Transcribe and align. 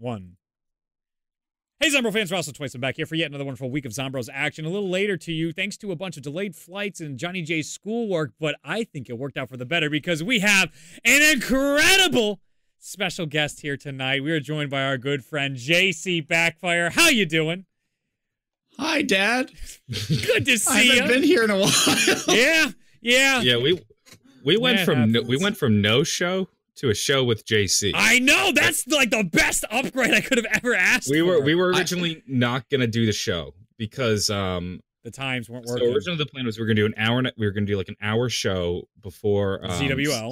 one. 0.00 0.36
Hey, 1.78 1.88
Zombro 1.88 2.12
fans, 2.12 2.30
Russell 2.30 2.52
Twice. 2.52 2.74
I'm 2.74 2.80
back 2.80 2.96
here 2.96 3.06
for 3.06 3.14
yet 3.14 3.30
another 3.30 3.44
wonderful 3.44 3.70
week 3.70 3.86
of 3.86 3.92
Zombros 3.92 4.28
action. 4.30 4.66
A 4.66 4.68
little 4.68 4.90
later 4.90 5.16
to 5.16 5.32
you, 5.32 5.50
thanks 5.50 5.78
to 5.78 5.92
a 5.92 5.96
bunch 5.96 6.18
of 6.18 6.22
delayed 6.22 6.54
flights 6.54 7.00
and 7.00 7.18
Johnny 7.18 7.40
J's 7.40 7.70
schoolwork, 7.72 8.32
but 8.38 8.56
I 8.62 8.84
think 8.84 9.08
it 9.08 9.16
worked 9.16 9.38
out 9.38 9.48
for 9.48 9.56
the 9.56 9.64
better 9.64 9.88
because 9.88 10.22
we 10.22 10.40
have 10.40 10.70
an 11.06 11.22
incredible 11.32 12.40
special 12.78 13.24
guest 13.24 13.60
here 13.60 13.78
tonight. 13.78 14.22
We 14.22 14.30
are 14.32 14.40
joined 14.40 14.68
by 14.68 14.82
our 14.82 14.98
good 14.98 15.24
friend 15.24 15.56
JC 15.56 16.26
Backfire. 16.26 16.90
How 16.90 17.08
you 17.08 17.24
doing? 17.24 17.64
Hi, 18.78 19.00
Dad. 19.00 19.50
Good 19.88 20.44
to 20.46 20.58
see 20.58 20.86
you. 20.86 20.92
I 20.92 20.96
haven't 20.96 21.08
you. 21.08 21.14
been 21.14 21.22
here 21.22 21.44
in 21.44 21.50
a 21.50 21.58
while. 21.58 21.72
Yeah, 22.28 22.70
yeah. 23.00 23.40
Yeah, 23.40 23.56
we 23.56 23.80
we 24.44 24.58
went 24.58 24.78
That 24.78 24.84
from 24.84 25.12
no, 25.12 25.22
we 25.22 25.38
went 25.38 25.56
from 25.56 25.80
no 25.80 26.02
show 26.04 26.48
to 26.76 26.90
a 26.90 26.94
show 26.94 27.24
with 27.24 27.44
JC. 27.46 27.92
I 27.94 28.18
know 28.20 28.52
that's 28.54 28.86
like 28.88 29.10
the 29.10 29.24
best 29.24 29.64
upgrade 29.70 30.14
I 30.14 30.20
could 30.20 30.38
have 30.38 30.46
ever 30.52 30.74
asked. 30.74 31.10
we 31.10 31.22
were 31.22 31.38
for. 31.38 31.44
we 31.44 31.54
were 31.54 31.74
I- 31.74 31.78
originally 31.78 32.22
not 32.26 32.68
gonna 32.70 32.86
do 32.86 33.06
the 33.06 33.12
show 33.12 33.54
because 33.78 34.30
um 34.30 34.80
the 35.02 35.10
times 35.10 35.48
weren't 35.48 35.64
working. 35.64 35.78
so 35.78 35.84
working. 35.84 35.94
originally 35.96 36.18
the 36.18 36.26
plan 36.26 36.44
was 36.46 36.58
we 36.58 36.62
were 36.62 36.66
gonna 36.66 36.74
do 36.76 36.86
an 36.86 36.94
hour 36.98 37.22
we 37.38 37.46
were 37.46 37.52
gonna 37.52 37.64
do 37.66 37.76
like 37.76 37.88
an 37.88 37.96
hour 38.02 38.28
show 38.28 38.86
before 39.02 39.64
um, 39.64 39.70
ZWL. 39.70 40.30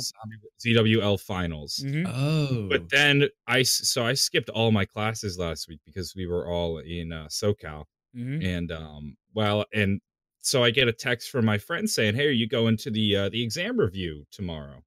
ZWL 0.64 1.20
finals. 1.20 1.82
Mhm. 1.84 2.04
Oh. 2.06 2.68
But 2.68 2.90
then 2.90 3.28
I 3.46 3.62
so 3.62 4.04
I 4.04 4.14
skipped 4.14 4.48
all 4.50 4.70
my 4.72 4.84
classes 4.84 5.38
last 5.38 5.68
week 5.68 5.80
because 5.86 6.14
we 6.14 6.26
were 6.26 6.46
all 6.46 6.78
in 6.78 7.12
uh, 7.12 7.26
SoCal 7.30 7.84
Mhm. 8.16 8.44
and 8.44 8.72
um 8.72 9.16
well 9.34 9.64
and 9.72 10.00
so 10.40 10.64
I 10.64 10.70
get 10.70 10.88
a 10.88 10.92
text 10.92 11.30
from 11.30 11.44
my 11.44 11.58
friend 11.58 11.88
saying, 11.90 12.14
"Hey, 12.14 12.26
are 12.28 12.30
you 12.30 12.48
going 12.48 12.76
to 12.78 12.90
the 12.90 13.16
uh, 13.16 13.28
the 13.28 13.42
exam 13.42 13.78
review 13.78 14.24
tomorrow?" 14.30 14.82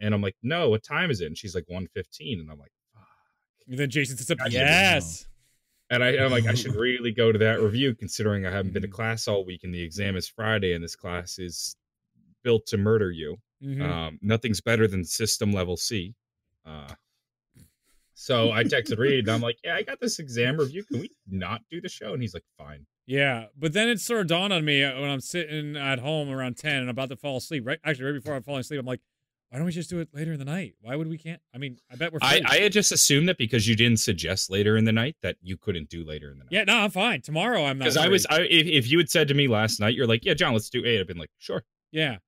And 0.00 0.14
I'm 0.14 0.22
like, 0.22 0.36
"No, 0.42 0.68
what 0.70 0.82
time 0.82 1.10
is 1.10 1.20
it?" 1.20 1.26
And 1.26 1.36
she's 1.36 1.54
like, 1.54 1.64
"1:15." 1.70 2.40
And 2.40 2.50
I'm 2.50 2.58
like, 2.58 2.72
fuck. 2.94 3.02
And 3.68 3.78
then 3.78 3.90
Jason 3.90 4.16
sits 4.16 4.30
up. 4.30 4.38
Yes. 4.50 5.26
and 5.90 6.02
I, 6.04 6.16
I'm 6.18 6.30
like, 6.30 6.46
I 6.46 6.54
should 6.54 6.74
really 6.86 7.12
go 7.12 7.32
to 7.32 7.38
that 7.38 7.60
review 7.60 7.94
considering 7.94 8.46
I 8.46 8.50
haven't 8.50 8.72
been 8.72 8.82
Mm-hmm. 8.82 8.90
to 8.90 8.96
class 8.96 9.26
all 9.28 9.44
week 9.44 9.64
and 9.64 9.74
the 9.74 9.82
exam 9.82 10.16
is 10.16 10.28
Friday 10.28 10.72
and 10.74 10.82
this 10.84 10.94
class 10.96 11.38
is 11.38 11.76
built 12.44 12.66
to 12.66 12.76
murder 12.76 13.10
you. 13.10 13.36
Mhm. 13.62 13.82
Um, 13.82 14.18
nothing's 14.22 14.60
better 14.60 14.86
than 14.86 15.04
system 15.04 15.50
level 15.52 15.76
C. 15.76 16.14
Uh, 16.64 16.92
so 18.14 18.50
I 18.52 18.64
texted 18.64 18.98
Reed 18.98 19.20
and 19.26 19.30
I'm 19.30 19.40
like, 19.40 19.58
yeah, 19.64 19.74
I 19.76 19.82
got 19.82 20.00
this 20.00 20.18
exam 20.18 20.56
review. 20.58 20.84
Can 20.84 21.00
we 21.00 21.10
not 21.28 21.60
do 21.70 21.80
the 21.80 21.88
show? 21.88 22.12
And 22.12 22.20
he's 22.22 22.34
like, 22.34 22.44
fine. 22.56 22.86
Yeah, 23.06 23.46
but 23.56 23.72
then 23.72 23.88
it 23.88 24.00
sort 24.00 24.20
of 24.20 24.26
dawned 24.26 24.52
on 24.52 24.64
me 24.64 24.82
uh, 24.84 25.00
when 25.00 25.08
I'm 25.08 25.20
sitting 25.20 25.76
at 25.76 25.98
home 26.00 26.28
around 26.28 26.58
ten 26.58 26.76
and 26.82 26.90
about 26.90 27.08
to 27.08 27.16
fall 27.16 27.38
asleep. 27.38 27.66
Right, 27.66 27.78
actually, 27.84 28.06
right 28.06 28.12
before 28.14 28.34
I'm 28.34 28.42
falling 28.42 28.60
asleep, 28.60 28.78
I'm 28.80 28.84
like, 28.86 29.00
why 29.50 29.58
don't 29.58 29.64
we 29.64 29.72
just 29.72 29.88
do 29.88 29.98
it 30.00 30.08
later 30.12 30.34
in 30.34 30.38
the 30.38 30.44
night? 30.44 30.74
Why 30.82 30.94
would 30.94 31.08
we 31.08 31.16
can't? 31.16 31.40
I 31.54 31.58
mean, 31.58 31.78
I 31.90 31.96
bet 31.96 32.12
we're. 32.12 32.18
I. 32.20 32.42
I 32.46 32.58
had 32.58 32.72
just 32.72 32.92
assumed 32.92 33.28
that 33.28 33.38
because 33.38 33.66
you 33.66 33.74
didn't 33.74 34.00
suggest 34.00 34.50
later 34.50 34.76
in 34.76 34.84
the 34.84 34.92
night 34.92 35.16
that 35.22 35.36
you 35.40 35.56
couldn't 35.56 35.88
do 35.88 36.04
later 36.04 36.30
in 36.30 36.38
the 36.38 36.44
night. 36.44 36.52
yeah, 36.52 36.64
no, 36.64 36.76
I'm 36.76 36.90
fine. 36.90 37.22
Tomorrow, 37.22 37.64
I'm 37.64 37.78
not. 37.78 37.84
Because 37.84 37.96
I 37.96 38.08
was, 38.08 38.26
I, 38.26 38.40
if, 38.40 38.66
if 38.66 38.90
you 38.90 38.98
had 38.98 39.08
said 39.08 39.28
to 39.28 39.34
me 39.34 39.48
last 39.48 39.80
night, 39.80 39.94
you're 39.94 40.06
like, 40.06 40.24
yeah, 40.24 40.34
John, 40.34 40.52
let's 40.52 40.68
do 40.68 40.84
eight. 40.84 41.00
I've 41.00 41.06
been 41.06 41.18
like, 41.18 41.30
sure. 41.38 41.64
Yeah. 41.92 42.18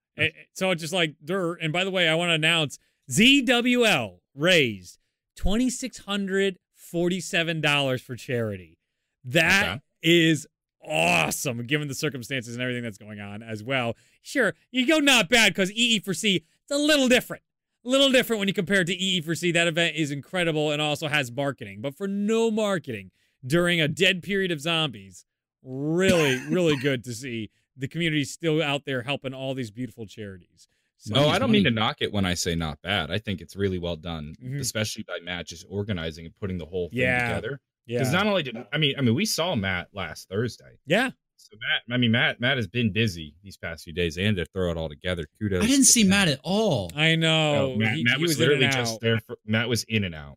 So 0.55 0.71
it's 0.71 0.83
just 0.83 0.93
like, 0.93 1.15
dirt. 1.25 1.61
And 1.63 1.73
by 1.73 1.85
the 1.85 1.91
way, 1.91 2.09
I 2.09 2.15
want 2.15 2.31
to 2.31 2.35
announce 2.35 2.79
ZWL 3.11 4.19
raised 4.35 4.99
twenty 5.37 5.69
six 5.69 5.99
hundred 5.99 6.59
forty 6.75 7.21
seven 7.21 7.61
dollars 7.61 8.01
for 8.01 8.17
charity. 8.17 8.79
That 9.25 9.81
is 10.03 10.47
awesome, 10.83 11.67
given 11.67 11.89
the 11.89 11.95
circumstances 11.95 12.55
and 12.55 12.63
everything 12.63 12.83
that's 12.83 12.99
going 12.99 13.21
on 13.21 13.43
as 13.43 13.63
well. 13.63 13.97
Sure, 14.23 14.55
you 14.71 14.87
go 14.87 14.99
not 14.99 15.29
bad 15.29 15.53
because 15.53 15.71
EE 15.73 16.01
for 16.01 16.15
C 16.15 16.45
it's 16.71 16.79
a 16.79 16.83
little 16.87 17.09
different. 17.09 17.43
A 17.85 17.89
little 17.89 18.11
different 18.11 18.39
when 18.39 18.49
you 18.49 18.55
compare 18.55 18.83
it 18.83 18.87
to 18.87 18.95
EE 18.95 19.23
for 19.23 19.35
C. 19.35 19.53
That 19.53 19.67
event 19.67 19.97
is 19.97 20.11
incredible 20.11 20.71
and 20.71 20.83
also 20.83 21.09
has 21.09 21.33
marketing, 21.33 21.81
but 21.81 21.97
for 21.97 22.07
no 22.07 22.51
marketing 22.51 23.11
during 23.47 23.81
a 23.81 23.89
dead 23.89 24.23
period 24.23 24.51
of 24.53 24.61
zombies, 24.61 25.25
really, 25.63 26.39
really 26.51 26.77
good 26.77 27.03
to 27.05 27.15
see 27.15 27.51
the 27.77 27.89
community 27.89 28.25
still 28.25 28.63
out 28.63 28.85
there 28.85 29.03
helping 29.03 29.33
all 29.33 29.55
these 29.55 29.71
beautiful 29.71 30.07
charities. 30.07 30.69
So, 30.99 31.15
Money's 31.15 31.31
I 31.33 31.39
don't 31.39 31.51
mean 31.51 31.65
to 31.65 31.71
knock 31.71 31.97
it 32.03 32.13
when 32.13 32.27
I 32.27 32.35
say 32.35 32.55
not 32.55 32.83
bad. 32.83 33.11
I 33.11 33.17
think 33.19 33.41
it's 33.41 33.57
really 33.57 33.79
well 33.79 33.97
done, 33.97 34.35
Mhm. 34.45 34.61
especially 34.61 35.03
by 35.05 35.19
Matt 35.23 35.47
just 35.47 35.65
organizing 35.71 36.27
and 36.27 36.37
putting 36.37 36.59
the 36.59 36.67
whole 36.67 36.91
thing 36.91 36.99
Yeah. 36.99 37.29
together. 37.29 37.61
yeah, 37.87 37.99
Because 38.01 38.13
not 38.13 38.27
only 38.27 38.43
did 38.43 38.59
I 38.71 38.77
mean, 38.77 38.95
I 38.99 39.01
mean, 39.01 39.15
we 39.15 39.25
saw 39.25 39.55
Matt 39.55 39.89
last 39.95 40.29
Thursday. 40.29 40.77
yeah, 40.85 41.13
So 41.51 41.57
Matt, 41.57 41.95
I 41.95 41.99
mean, 41.99 42.13
Matt, 42.13 42.41
Matt 42.41 42.57
has 42.59 42.67
been 42.67 42.93
busy 42.93 43.35
these 43.43 43.57
past 43.57 43.85
few 43.85 43.93
days, 43.93 44.19
and 44.19 44.37
to 44.37 44.45
throw 44.47 44.71
it 44.71 44.77
all 44.77 44.89
together, 44.89 45.27
kudos. 45.41 45.65
I 45.65 45.67
didn't 45.67 45.85
to 45.85 45.85
see 45.85 46.03
him. 46.03 46.11
Matt 46.11 46.29
at 46.29 46.41
all. 46.43 46.91
I 46.95 47.17
know. 47.17 47.73
No, 47.73 47.77
Matt, 47.77 47.95
he, 47.95 48.05
Matt 48.05 48.17
he 48.17 48.23
was, 48.23 48.31
was, 48.33 48.39
literally 48.41 48.69
just 48.69 49.01
there. 49.01 49.21
For, 49.27 49.37
Matt 49.47 49.69
was 49.69 49.85
in 49.85 50.05
and 50.05 50.15
out. 50.15 50.37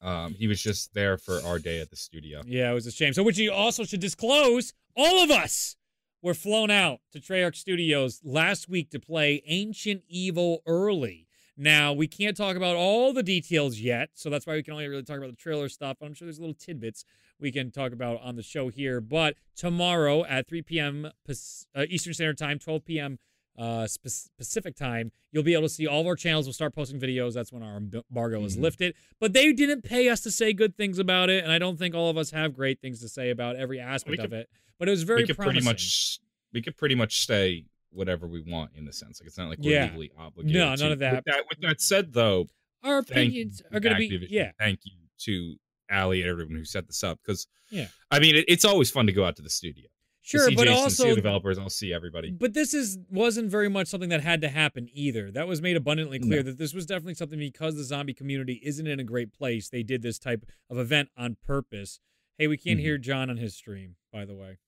Um, 0.00 0.34
he 0.34 0.46
was 0.46 0.62
just 0.62 0.94
there 0.94 1.18
for 1.18 1.40
our 1.44 1.58
day 1.58 1.80
at 1.80 1.90
the 1.90 1.96
studio. 1.96 2.42
Yeah, 2.46 2.70
it 2.70 2.74
was 2.74 2.86
a 2.86 2.92
shame. 2.92 3.12
So, 3.12 3.22
which 3.22 3.38
you 3.38 3.52
also 3.52 3.84
should 3.84 4.00
disclose, 4.00 4.72
all 4.96 5.22
of 5.22 5.30
us 5.30 5.76
were 6.22 6.34
flown 6.34 6.70
out 6.70 7.00
to 7.12 7.20
Treyarch 7.20 7.56
Studios 7.56 8.20
last 8.24 8.68
week 8.68 8.90
to 8.90 9.00
play 9.00 9.42
Ancient 9.46 10.02
Evil 10.08 10.62
early. 10.66 11.27
Now, 11.60 11.92
we 11.92 12.06
can't 12.06 12.36
talk 12.36 12.54
about 12.54 12.76
all 12.76 13.12
the 13.12 13.22
details 13.24 13.80
yet, 13.80 14.10
so 14.14 14.30
that's 14.30 14.46
why 14.46 14.54
we 14.54 14.62
can 14.62 14.74
only 14.74 14.86
really 14.86 15.02
talk 15.02 15.18
about 15.18 15.30
the 15.30 15.36
trailer 15.36 15.68
stuff. 15.68 15.96
I'm 16.00 16.14
sure 16.14 16.26
there's 16.26 16.38
little 16.38 16.54
tidbits 16.54 17.04
we 17.40 17.50
can 17.50 17.72
talk 17.72 17.92
about 17.92 18.20
on 18.22 18.36
the 18.36 18.44
show 18.44 18.68
here. 18.68 19.00
But 19.00 19.34
tomorrow 19.56 20.24
at 20.24 20.46
3 20.48 20.62
p.m. 20.62 21.10
Uh, 21.28 21.84
Eastern 21.88 22.14
Standard 22.14 22.38
Time, 22.38 22.60
12 22.60 22.84
p.m. 22.84 23.18
Uh, 23.58 23.88
Pacific 24.36 24.76
time, 24.76 25.10
you'll 25.32 25.42
be 25.42 25.52
able 25.52 25.64
to 25.64 25.68
see 25.68 25.84
all 25.84 26.02
of 26.02 26.06
our 26.06 26.14
channels. 26.14 26.46
We'll 26.46 26.52
start 26.52 26.76
posting 26.76 27.00
videos. 27.00 27.34
That's 27.34 27.52
when 27.52 27.64
our 27.64 27.76
embargo 27.76 28.44
is 28.44 28.56
Mhm. 28.56 28.60
lifted. 28.62 28.94
But 29.18 29.32
they 29.32 29.52
didn't 29.52 29.82
pay 29.82 30.08
us 30.10 30.20
to 30.20 30.30
say 30.30 30.52
good 30.52 30.76
things 30.76 31.00
about 31.00 31.28
it, 31.28 31.42
and 31.42 31.52
I 31.52 31.58
don't 31.58 31.76
think 31.76 31.92
all 31.92 32.08
of 32.08 32.16
us 32.16 32.30
have 32.30 32.54
great 32.54 32.80
things 32.80 33.00
to 33.00 33.08
say 33.08 33.30
about 33.30 33.56
every 33.56 33.80
aspect 33.80 34.18
We 34.18 34.24
of 34.24 34.32
it. 34.32 34.48
But 34.78 34.86
it 34.86 34.92
was 34.92 35.02
very 35.02 35.22
we 35.22 35.26
could 35.26 35.34
promising. 35.36 35.54
pretty 35.56 35.64
much, 35.64 36.20
we 36.52 36.62
could 36.62 36.76
pretty 36.76 36.94
much 36.94 37.26
say 37.26 37.64
whatever 37.90 38.26
we 38.26 38.40
want 38.42 38.70
in 38.74 38.84
the 38.84 38.92
sense. 38.92 39.20
Like 39.20 39.26
it's 39.28 39.38
not 39.38 39.48
like 39.48 39.58
we're 39.58 39.72
Yeah. 39.72 39.84
legally 39.86 40.10
obligated. 40.18 40.56
No, 40.60 40.74
to. 40.76 40.82
none 40.82 40.92
of 40.92 40.98
that. 41.00 41.14
With 41.16 41.24
that, 41.26 41.44
with 41.50 41.60
that 41.62 41.80
said, 41.80 42.12
though, 42.12 42.48
our 42.82 42.98
opinions 42.98 43.62
are 43.72 43.80
going 43.80 43.96
to 43.96 43.98
be 44.18 44.26
yeah. 44.30 44.52
Thank 44.58 44.80
you 44.84 44.92
to 45.24 45.56
Ali 45.90 46.20
and 46.22 46.30
everyone 46.30 46.54
who 46.54 46.64
set 46.64 46.86
this 46.86 47.02
up 47.02 47.18
because 47.24 47.46
Yeah. 47.70 47.86
I 48.10 48.18
mean, 48.18 48.36
it, 48.36 48.44
it's 48.48 48.64
always 48.64 48.90
fun 48.90 49.06
to 49.06 49.12
go 49.12 49.24
out 49.24 49.36
to 49.36 49.42
the 49.42 49.50
studio. 49.50 49.86
Sure, 50.20 50.46
see 50.48 50.54
but 50.56 50.64
Jason, 50.66 50.76
see 50.76 50.82
also 50.82 51.08
the 51.08 51.14
developers. 51.14 51.58
I'll 51.58 51.70
see 51.70 51.90
everybody. 51.94 52.30
But 52.30 52.52
this 52.52 52.74
is 52.74 52.98
wasn't 53.10 53.50
very 53.50 53.70
much 53.70 53.86
something 53.88 54.10
that 54.10 54.20
had 54.20 54.42
to 54.42 54.50
happen 54.50 54.88
either. 54.92 55.30
That 55.30 55.48
was 55.48 55.62
made 55.62 55.74
abundantly 55.76 56.18
clear 56.18 56.40
No. 56.42 56.50
that 56.50 56.58
this 56.58 56.74
was 56.74 56.84
definitely 56.84 57.14
something 57.14 57.38
because 57.38 57.76
the 57.76 57.84
zombie 57.84 58.12
community 58.12 58.60
isn't 58.62 58.86
in 58.86 59.00
a 59.00 59.04
great 59.04 59.32
place. 59.32 59.70
They 59.70 59.82
did 59.82 60.02
this 60.02 60.18
type 60.18 60.44
of 60.68 60.76
event 60.76 61.08
on 61.16 61.38
purpose. 61.46 62.00
Hey, 62.36 62.46
we 62.46 62.58
can't 62.58 62.78
Mhm. 62.78 62.82
hear 62.82 62.98
John 62.98 63.30
on 63.30 63.38
his 63.38 63.56
stream, 63.56 63.96
by 64.12 64.26
the 64.26 64.34
way. 64.34 64.58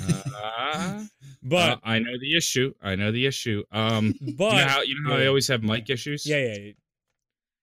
Uh, 0.00 1.04
But 1.42 1.72
uh, 1.72 1.76
I 1.82 1.98
know 2.00 2.18
the 2.18 2.36
issue. 2.36 2.74
I 2.82 2.96
know 2.96 3.12
the 3.12 3.26
issue. 3.26 3.62
Um, 3.70 4.14
but 4.20 4.46
you 4.50 4.56
know 4.56 4.66
how 4.66 4.82
you 4.82 5.02
know 5.02 5.10
how. 5.10 5.16
I 5.16 5.26
always 5.26 5.48
have 5.48 5.62
mic 5.62 5.88
issues. 5.90 6.24
yeah, 6.24 6.36
yeah, 6.38 6.54
yeah. 6.56 6.72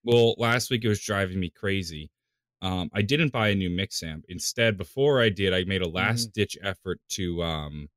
Well, 0.04 0.36
last 0.38 0.70
week 0.70 0.84
it 0.84 0.90
was 0.90 1.02
driving 1.02 1.40
me 1.40 1.50
crazy. 1.50 2.12
Um, 2.62 2.90
I 2.94 3.02
didn't 3.02 3.31
buy 3.31 3.50
a 3.50 3.56
new 3.56 3.70
mix 3.70 4.04
amp. 4.04 4.26
Instead, 4.30 4.78
before 4.78 5.22
I 5.22 5.30
did, 5.30 5.54
I 5.54 5.64
made 5.66 5.81
a 5.81 5.88
last 5.90 6.28
Mm-hmm. 6.28 6.34
ditch 6.34 6.58
effort 6.62 7.00
to 7.09 7.44
um 7.44 7.90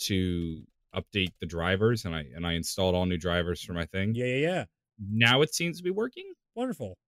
to 0.00 0.66
update 0.94 1.34
the 1.40 1.46
drivers, 1.46 2.04
and 2.04 2.14
I 2.14 2.26
and 2.34 2.46
I 2.46 2.54
installed 2.54 2.94
all 2.94 3.06
new 3.06 3.18
drivers 3.18 3.62
for 3.62 3.72
my 3.74 3.86
thing. 3.86 4.14
Yeah, 4.14 4.26
yeah, 4.26 4.36
yeah. 4.36 4.64
Now 4.98 5.42
it 5.42 5.54
seems 5.54 5.78
to 5.78 5.82
be 5.84 5.90
working. 5.90 6.32
Wonderful. 6.54 6.98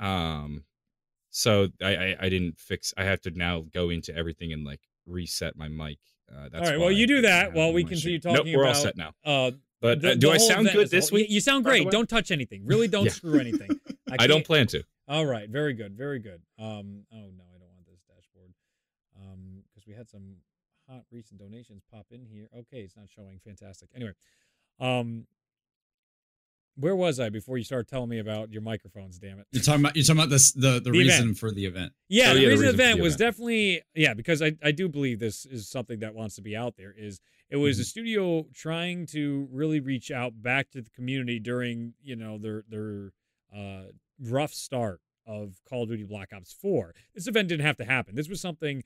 Um, 0.00 0.64
so 1.30 1.68
I, 1.82 1.96
I 1.96 2.16
I 2.22 2.28
didn't 2.30 2.58
fix. 2.60 2.94
I 2.98 3.04
have 3.04 3.20
to 3.22 3.30
now 3.32 3.62
go 3.62 3.90
into 3.90 4.14
everything 4.16 4.52
and 4.52 4.64
like 4.64 4.82
reset 5.08 5.56
my 5.56 5.68
mic. 5.68 5.98
Uh, 6.30 6.48
that's 6.50 6.54
all 6.68 6.72
right. 6.74 6.78
Well, 6.80 6.92
you 6.92 7.06
do 7.06 7.22
that 7.22 7.52
while 7.54 7.72
we 7.72 7.82
continue 7.82 8.16
sheet. 8.16 8.22
talking 8.22 8.52
Nope, 8.52 8.56
we're 8.56 8.66
all 8.66 8.74
set 8.74 8.96
now. 8.96 9.12
Uh, 9.24 9.52
But 9.80 10.02
the- 10.02 10.12
uh, 10.12 10.14
do 10.14 10.30
I 10.30 10.36
sound 10.36 10.68
good 10.72 10.90
this 10.90 11.08
whole. 11.08 11.16
week? 11.16 11.30
You 11.30 11.40
sound 11.40 11.64
great. 11.64 11.90
Don't 11.90 12.08
touch 12.08 12.30
anything. 12.30 12.66
Really, 12.66 12.88
don't 12.88 13.06
Yeah. 13.06 13.12
screw 13.12 13.38
anything. 13.40 13.70
I, 14.10 14.16
I 14.20 14.26
don't 14.26 14.44
plan 14.44 14.66
to. 14.68 14.82
All 15.06 15.24
right, 15.24 15.48
very 15.48 15.72
good, 15.72 15.96
very 15.96 16.18
good. 16.18 16.42
Um, 16.58 17.04
oh 17.12 17.16
no, 17.16 17.44
I 17.54 17.58
don't 17.58 17.70
want 17.72 17.86
this 17.86 18.00
dashboard. 18.08 18.52
Um, 19.18 19.62
because 19.72 19.86
we 19.86 19.94
had 19.94 20.08
some 20.08 20.36
hot 20.88 21.04
recent 21.10 21.40
donations 21.40 21.82
pop 21.90 22.06
in 22.10 22.24
here. 22.26 22.48
Okay, 22.54 22.80
it's 22.80 22.96
not 22.96 23.06
showing. 23.08 23.38
Fantastic. 23.44 23.88
Anyway, 23.94 24.12
um, 24.80 25.26
where 26.78 26.94
was 26.96 27.18
I 27.20 27.28
before 27.28 27.58
you 27.58 27.64
started 27.64 27.88
telling 27.88 28.08
me 28.08 28.18
about 28.18 28.50
your 28.52 28.62
microphones? 28.62 29.18
Damn 29.18 29.38
it. 29.40 29.46
You're 29.52 29.62
talking 29.62 29.80
about 29.82 29.96
you're 29.96 30.04
talking 30.04 30.20
about 30.20 30.30
this 30.30 30.52
the 30.52 30.72
the, 30.74 30.80
The 30.80 30.90
reason 30.92 31.22
event. 31.24 31.38
for 31.38 31.50
the 31.50 31.64
event. 31.66 31.92
Yeah, 32.08 32.30
Oh, 32.30 32.34
the 32.34 32.40
yeah, 32.40 32.44
the 32.46 32.50
reason 32.50 32.50
reason 32.66 32.76
for 32.76 32.82
event 32.82 32.96
the 32.98 33.02
was 33.02 33.14
event. 33.14 33.30
definitely 33.32 33.82
yeah 33.94 34.14
because 34.14 34.42
I 34.42 34.52
I 34.62 34.70
do 34.72 34.88
believe 34.88 35.18
this 35.18 35.44
is 35.46 35.68
something 35.68 35.98
that 36.00 36.14
wants 36.14 36.36
to 36.36 36.42
be 36.42 36.56
out 36.56 36.76
there. 36.76 36.94
Is 36.96 37.20
it 37.50 37.56
was 37.56 37.76
Mm-hmm. 37.76 37.82
a 37.82 37.84
studio 37.84 38.46
trying 38.54 39.06
to 39.06 39.48
really 39.50 39.80
reach 39.80 40.10
out 40.10 40.40
back 40.42 40.70
to 40.70 40.82
the 40.82 40.90
community 40.90 41.38
during 41.38 41.94
you 42.02 42.16
know 42.16 42.38
their 42.38 42.64
their 42.68 43.12
uh, 43.54 43.84
rough 44.20 44.52
start 44.52 45.00
of 45.26 45.60
Call 45.68 45.82
of 45.82 45.90
Duty 45.90 46.04
Black 46.04 46.30
Ops 46.34 46.52
Four. 46.52 46.94
This 47.14 47.26
event 47.26 47.48
didn't 47.48 47.66
have 47.66 47.76
to 47.76 47.84
happen. 47.84 48.14
This 48.14 48.28
was 48.30 48.40
something 48.40 48.82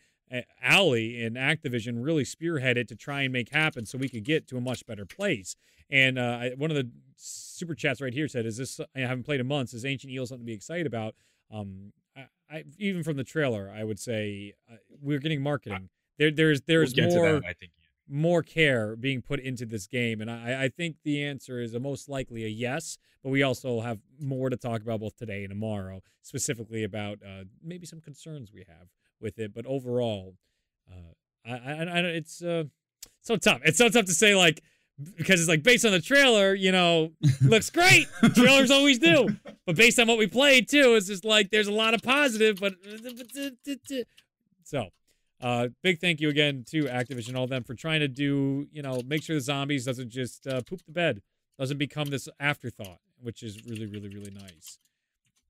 Alley 0.63 1.23
and 1.23 1.37
Activision 1.37 2.03
really 2.05 2.25
spearheaded 2.25 2.89
to 2.89 2.97
try 2.97 3.23
and 3.23 3.33
make 3.33 3.51
happen 3.51 3.87
so 3.87 3.99
we 3.99 4.09
could 4.09 4.25
get 4.25 4.47
to 4.49 4.57
a 4.57 4.61
much 4.61 4.87
better 4.87 5.05
place. 5.05 5.57
And 5.91 6.19
uh, 6.19 6.39
I, 6.41 6.51
one 6.57 6.71
of 6.71 6.77
the 6.77 6.91
super 7.17 7.75
chats 7.75 8.01
right 8.01 8.15
here 8.15 8.29
said, 8.29 8.47
"Is 8.47 8.57
this 8.57 8.81
I 8.97 9.01
haven't 9.01 9.25
played 9.25 9.41
in 9.41 9.47
months? 9.47 9.75
Is 9.75 9.85
Ancient 9.85 10.13
Evil 10.13 10.27
something 10.27 10.47
to 10.47 10.51
be 10.51 10.55
excited 10.55 10.87
about?" 10.87 11.15
Um, 11.51 11.93
I, 12.17 12.27
I 12.51 12.65
even 12.79 13.03
from 13.03 13.17
the 13.17 13.25
trailer, 13.25 13.73
I 13.75 13.85
would 13.85 13.99
say 13.99 14.55
uh, 14.71 14.77
we're 15.03 15.19
getting 15.19 15.43
marketing. 15.43 15.91
There, 16.19 16.31
there's 16.31 16.63
there's 16.63 16.95
we'll 16.97 17.15
more 17.15 17.33
that, 17.33 17.45
I 17.45 17.53
think. 17.53 17.73
more 18.09 18.43
care 18.43 18.97
being 18.97 19.21
put 19.21 19.41
into 19.41 19.67
this 19.67 19.87
game, 19.87 20.21
and 20.21 20.31
I, 20.31 20.65
I 20.65 20.69
think 20.69 20.97
the 21.05 21.23
answer 21.25 21.61
is 21.61 21.75
a 21.75 21.81
most 21.81 22.09
likely 22.09 22.45
a 22.45 22.49
yes. 22.49 22.97
But 23.23 23.31
we 23.31 23.43
also 23.43 23.81
have 23.81 23.99
more 24.19 24.51
to 24.51 24.57
talk 24.57 24.83
about 24.83 25.01
both 25.01 25.17
today 25.17 25.45
and 25.45 25.51
tomorrow, 25.51 26.03
specifically 26.23 26.85
about 26.85 27.19
uh, 27.23 27.45
maybe 27.63 27.87
some 27.87 28.01
concerns 28.01 28.51
we 28.53 28.65
have 28.67 28.89
with 29.23 29.39
it. 29.39 29.55
But 29.55 29.65
overall, 29.67 30.35
uh, 30.91 31.13
I, 31.47 31.53
I, 31.53 31.85
I 31.85 31.99
it's 32.01 32.43
uh, 32.43 32.65
so 33.23 33.37
tough. 33.37 33.61
It's 33.65 33.79
so 33.79 33.89
tough 33.89 34.07
to 34.07 34.15
say 34.15 34.35
like 34.35 34.63
because 35.17 35.41
it's 35.41 35.49
like 35.49 35.63
based 35.63 35.85
on 35.87 35.93
the 35.93 36.01
trailer, 36.01 36.55
you 36.55 36.71
know, 36.73 37.13
looks 37.43 37.71
great. 37.71 38.07
Trailers 38.35 38.71
always 38.71 38.99
do, 38.99 39.29
but 39.67 39.75
based 39.77 39.99
on 39.99 40.07
what 40.07 40.19
we 40.19 40.27
played 40.27 40.69
too, 40.69 40.95
it's 40.95 41.07
just 41.07 41.25
like 41.25 41.51
there's 41.51 41.69
a 41.69 41.73
lot 41.73 41.95
of 41.95 42.03
positive, 42.03 42.59
but 42.61 42.75
so. 44.65 44.89
Uh, 45.41 45.67
big 45.83 45.99
thank 45.99 46.21
you 46.21 46.29
again 46.29 46.65
to 46.71 46.85
Activision, 46.85 47.35
all 47.37 47.43
of 47.45 47.51
them 47.51 47.65
for 47.65 47.75
trying 47.75 47.99
to 47.99 48.07
do, 48.07 48.69
you 48.71 48.81
know, 48.81 49.03
make 49.05 49.25
sure 49.25 49.35
the 49.35 49.41
zombies 49.41 49.85
doesn't 49.85 50.09
just 50.09 50.47
uh, 50.47 50.61
poop 50.61 50.81
the 50.87 50.93
bed, 50.93 51.21
doesn't 51.59 51.79
become 51.79 52.11
this 52.11 52.29
afterthought, 52.39 53.01
which 53.21 53.43
is 53.43 53.67
really, 53.67 53.87
really, 53.87 54.09
really 54.09 54.31
nice. 54.31 54.79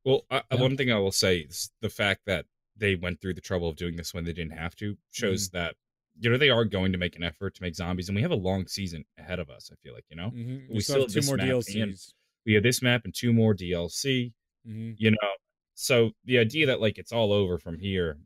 Well, 0.02 0.24
I, 0.30 0.40
Yeah. 0.50 0.62
one 0.62 0.78
thing 0.78 0.90
I 0.90 0.98
will 0.98 1.12
say 1.12 1.40
is 1.40 1.70
the 1.82 1.90
fact 1.90 2.22
that 2.24 2.46
they 2.82 2.96
went 2.96 3.20
through 3.20 3.32
the 3.34 3.40
trouble 3.40 3.68
of 3.70 3.76
doing 3.76 3.96
this 3.96 4.12
when 4.12 4.24
they 4.24 4.32
didn't 4.32 4.52
have 4.58 4.74
to 4.76 4.96
shows 5.12 5.48
Mm-hmm. 5.48 5.56
that 5.58 5.74
you 6.20 6.28
know 6.28 6.36
they 6.36 6.50
are 6.50 6.66
going 6.66 6.92
to 6.92 6.98
make 6.98 7.16
an 7.16 7.22
effort 7.22 7.54
to 7.54 7.62
make 7.62 7.74
zombies, 7.74 8.08
and 8.10 8.16
we 8.16 8.20
have 8.22 8.30
a 8.30 8.34
long 8.48 8.66
season 8.66 9.04
ahead 9.18 9.38
of 9.38 9.48
us. 9.48 9.70
I 9.72 9.76
feel 9.82 9.94
like 9.94 10.04
you 10.10 10.16
know 10.16 10.30
Mhm. 10.30 10.68
We 10.68 10.80
still 10.80 11.08
still 11.08 11.22
have 11.22 11.24
two 11.24 11.26
more 11.26 11.38
and- 11.40 11.48
DLCs. 11.64 12.12
we 12.44 12.52
have 12.54 12.62
this 12.62 12.82
map 12.82 13.04
and 13.06 13.14
two 13.14 13.32
more 13.32 13.54
DLC. 13.54 14.32
hmm 14.66 14.92
You 14.98 15.12
know, 15.12 15.32
so 15.74 16.10
the 16.24 16.38
idea 16.38 16.66
that 16.66 16.80
like 16.80 16.98
it's 16.98 17.12
all 17.12 17.32
over 17.32 17.56
from 17.58 17.78
here, 17.78 18.18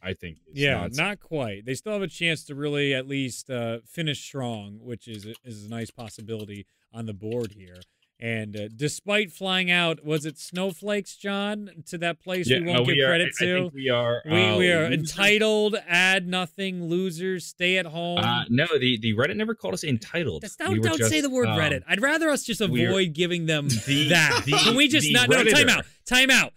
I 0.00 0.12
think, 0.14 0.38
is 0.46 0.58
Yeah, 0.58 0.74
nonsense. 0.74 0.98
not 0.98 1.20
quite. 1.20 1.64
They 1.64 1.74
still 1.74 1.92
have 1.94 2.02
a 2.02 2.06
chance 2.08 2.44
to 2.44 2.54
really 2.54 2.94
at 2.94 3.08
least 3.08 3.50
uh, 3.50 3.80
finish 3.86 4.20
strong, 4.22 4.78
which 4.80 5.08
is 5.08 5.26
is 5.44 5.64
a 5.64 5.68
nice 5.68 5.90
possibility 5.90 6.66
on 6.92 7.06
the 7.06 7.14
board 7.14 7.52
here. 7.52 7.80
And 8.24 8.56
uh, 8.56 8.68
despite 8.76 9.32
flying 9.32 9.68
out, 9.68 10.04
was 10.04 10.24
it 10.26 10.38
snowflakes, 10.38 11.16
John, 11.16 11.68
to 11.86 11.98
that 11.98 12.22
place 12.22 12.48
Yeah, 12.48 12.60
we 12.60 12.66
won't 12.66 12.86
give 12.86 12.96
are, 13.02 13.08
credit 13.08 13.32
I, 13.40 13.44
to? 13.44 13.50
I 13.56 13.60
think 13.62 13.74
we 13.74 13.88
are. 13.88 14.22
we, 14.24 14.30
uh, 14.44 14.56
we 14.58 14.70
are 14.72 14.88
losers. 14.90 14.98
entitled, 15.10 15.76
add 15.88 16.28
nothing, 16.28 16.84
losers, 16.88 17.44
stay 17.44 17.78
at 17.78 17.86
home. 17.86 18.18
Uh, 18.18 18.44
no, 18.48 18.66
the 18.78 18.96
the 19.00 19.12
Reddit 19.14 19.34
never 19.34 19.56
called 19.56 19.74
us 19.74 19.82
entitled. 19.82 20.42
That's- 20.42 20.54
don't 20.54 20.70
We 20.74 20.78
don't 20.78 21.02
say 21.02 21.20
the 21.20 21.30
word 21.30 21.48
um, 21.48 21.58
Reddit. 21.58 21.82
I'd 21.88 22.00
rather 22.00 22.30
us 22.30 22.44
just 22.44 22.60
we're- 22.60 22.84
avoid 22.86 23.12
giving 23.12 23.46
them 23.46 23.66
The- 23.86 24.08
that. 24.10 24.42
the- 24.46 24.52
Can 24.52 24.76
we 24.76 24.86
just 24.86 25.08
the 25.08 25.14
not? 25.14 25.28
No, 25.28 25.42
time 25.42 25.68
out. 25.68 25.84
Time 26.06 26.30
out. 26.30 26.52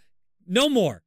No 0.46 0.70
more. 0.70 1.02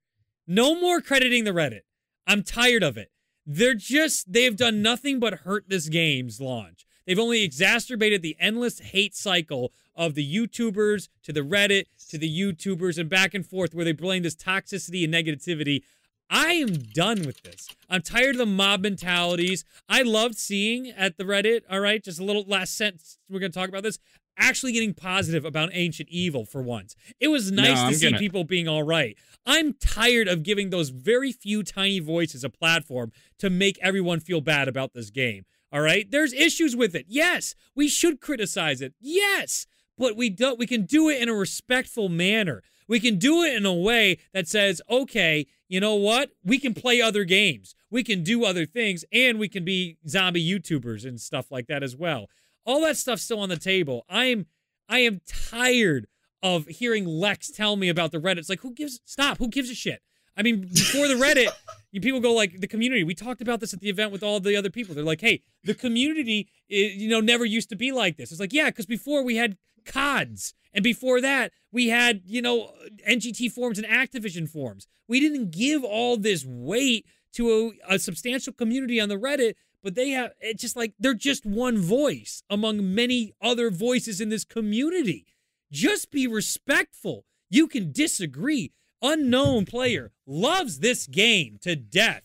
No 0.49 0.75
more 0.81 1.01
crediting 1.01 1.45
the 1.45 1.53
Reddit. 1.53 1.83
I'm 2.27 2.43
tired 2.43 2.83
of 2.83 2.97
it. 2.99 3.13
They're 3.47 3.75
just 3.75 4.33
they've 4.33 4.57
done 4.57 4.83
nothing 4.83 5.21
but 5.21 5.35
hurt 5.35 5.69
this 5.69 5.89
game's 5.89 6.41
launch. 6.41 6.85
They've 7.09 7.19
only 7.19 7.43
exacerbated 7.43 8.21
the 8.21 8.37
endless 8.39 8.81
hate 8.81 9.17
cycle 9.17 9.73
of 9.97 10.15
the 10.15 10.37
YouTubers 10.37 11.09
to 11.23 11.33
the 11.33 11.41
Reddit 11.41 11.87
to 12.11 12.19
the 12.19 12.29
YouTubers 12.31 12.99
and 12.99 13.09
back 13.09 13.33
and 13.33 13.47
forth 13.47 13.75
where 13.75 13.85
they 13.87 13.93
blame 13.93 14.23
this 14.25 14.37
toxicity 14.37 15.05
and 15.05 15.13
negativity. 15.15 15.83
I 16.29 16.53
am 16.53 16.75
done 16.75 17.23
with 17.25 17.43
this. 17.45 17.67
I'm 17.89 18.03
tired 18.03 18.33
of 18.35 18.37
the 18.39 18.45
mob 18.47 18.83
mentalities. 18.83 19.65
I 19.89 20.03
loved 20.03 20.37
seeing 20.37 20.91
at 20.91 21.17
the 21.17 21.25
Reddit, 21.25 21.63
all 21.71 21.81
right, 21.81 22.05
just 22.05 22.21
a 22.21 22.25
little 22.25 22.45
last 22.47 22.77
sentence. 22.77 23.17
We're 23.31 23.41
going 23.41 23.53
to 23.53 23.59
talk 23.59 23.71
about 23.71 23.85
this. 23.85 23.99
Actually, 24.37 24.73
getting 24.73 24.93
positive 24.93 25.47
about 25.47 25.71
Ancient 25.73 26.11
Evil 26.11 26.45
for 26.45 26.63
once. 26.63 26.95
It 27.19 27.29
was 27.29 27.51
No, 27.51 27.63
nice 27.63 27.81
to 27.81 27.87
I'm 27.87 27.95
see 27.95 28.07
gonna- 28.07 28.19
people 28.19 28.45
being 28.45 28.69
all 28.69 28.83
right. 28.85 29.17
I'm 29.47 29.73
tired 29.73 30.29
of 30.29 30.43
giving 30.43 30.69
those 30.69 30.91
very 30.91 31.33
few 31.33 31.63
tiny 31.63 31.99
voices 32.01 32.45
a 32.45 32.51
platform 32.51 33.11
to 33.39 33.49
make 33.49 33.79
everyone 33.81 34.21
feel 34.21 34.43
bad 34.43 34.69
about 34.69 34.93
this 34.93 35.09
game. 35.11 35.47
All 35.73 35.81
right? 35.81 36.11
There's 36.11 36.33
issues 36.33 36.75
with 36.75 36.95
it. 36.95 37.07
Yes, 37.09 37.55
we 37.75 37.89
should 37.89 38.21
criticize 38.21 38.81
it. 38.81 38.95
Yes, 39.01 39.67
but 39.97 40.17
we 40.17 40.31
don't 40.31 40.59
we 40.59 40.67
can 40.67 40.85
do 40.85 41.09
it 41.09 41.21
in 41.21 41.29
a 41.29 41.35
respectful 41.35 42.09
manner. 42.09 42.63
We 42.87 43.01
can 43.01 43.19
do 43.19 43.43
it 43.43 43.55
in 43.55 43.67
a 43.67 43.75
way 43.75 44.19
that 44.33 44.49
says, 44.49 44.81
"Okay, 44.89 45.47
you 45.69 45.81
know 45.81 45.95
what? 45.95 46.31
We 46.43 46.59
can 46.59 46.73
play 46.73 47.03
other 47.03 47.25
games. 47.25 47.75
We 47.91 48.03
can 48.03 48.23
do 48.23 48.45
other 48.45 48.65
things 48.65 49.05
and 49.13 49.39
we 49.39 49.49
can 49.49 49.65
be 49.65 49.99
zombie 50.09 50.47
YouTubers 50.47 51.05
and 51.05 51.21
stuff 51.21 51.51
like 51.51 51.67
that 51.67 51.83
as 51.83 51.97
well." 51.97 52.29
All 52.65 52.83
that 52.83 52.97
stuff's 52.97 53.23
still 53.23 53.41
on 53.41 53.49
the 53.49 53.59
table. 53.59 54.05
I 54.09 54.27
am 54.27 54.47
I 54.89 55.01
am 55.01 55.21
tired 55.27 56.07
of 56.43 56.67
hearing 56.67 57.05
Lex 57.05 57.51
tell 57.51 57.77
me 57.77 57.89
about 57.89 58.13
the 58.13 58.19
Reddit. 58.19 58.39
It's 58.39 58.49
like, 58.49 58.61
who 58.61 58.73
gives 58.73 59.01
stop? 59.05 59.39
Who 59.39 59.49
gives 59.49 59.71
a 59.71 59.75
shit? 59.75 60.03
I 60.39 60.43
mean, 60.43 60.61
before 60.73 61.09
the 61.09 61.15
Reddit, 61.15 61.49
you 61.93 62.01
people 62.01 62.21
go 62.21 62.33
like 62.33 62.61
the 62.61 62.69
community. 62.69 63.03
We 63.05 63.15
talked 63.15 63.41
about 63.43 63.61
this 63.61 63.75
at 63.75 63.81
the 63.81 63.89
event 63.91 64.13
with 64.13 64.23
all 64.23 64.39
the 64.41 64.57
other 64.57 64.71
people. 64.71 64.95
They're 64.95 65.05
like, 65.05 65.21
hey, 65.21 65.43
the 65.65 65.75
community, 65.75 66.49
i- 66.71 66.75
you 66.75 67.09
know, 67.09 67.21
never 67.21 67.45
used 67.45 67.69
to 67.71 67.77
be 67.77 67.91
like 67.93 68.17
this. 68.17 68.31
It's 68.31 68.41
like, 68.41 68.53
yeah, 68.53 68.67
because 68.71 68.87
before 68.87 69.23
we 69.25 69.37
had 69.37 69.57
CODs, 69.85 70.55
and 70.75 70.85
before 70.85 71.21
that 71.21 71.51
we 71.73 71.89
had, 71.89 72.23
you 72.27 72.41
know, 72.43 72.73
NGT 73.09 73.51
forms 73.51 73.79
and 73.79 73.87
Activision 73.87 74.49
forms. 74.49 74.87
We 75.09 75.19
didn't 75.19 75.51
give 75.51 75.83
all 75.83 76.17
this 76.19 76.45
weight 76.47 77.07
to 77.33 77.73
a, 77.89 77.95
a 77.95 77.99
substantial 77.99 78.53
community 78.53 79.01
on 79.01 79.09
the 79.09 79.17
Reddit, 79.17 79.55
but 79.83 79.95
they 79.95 80.11
have 80.11 80.33
it's 80.41 80.61
just 80.61 80.77
like 80.77 80.93
they're 80.99 81.15
just 81.15 81.47
one 81.47 81.79
voice 81.79 82.43
among 82.51 82.95
many 82.95 83.33
other 83.41 83.71
voices 83.71 84.21
in 84.21 84.29
this 84.29 84.45
community. 84.45 85.27
Just 85.73 86.11
be 86.11 86.27
respectful. 86.27 87.25
You 87.51 87.67
can 87.67 87.91
disagree. 87.93 88.73
Unknown 89.03 89.65
player 89.65 90.13
loves 90.27 90.81
this 90.81 91.07
game 91.07 91.59
to 91.63 91.77
death. 91.77 92.23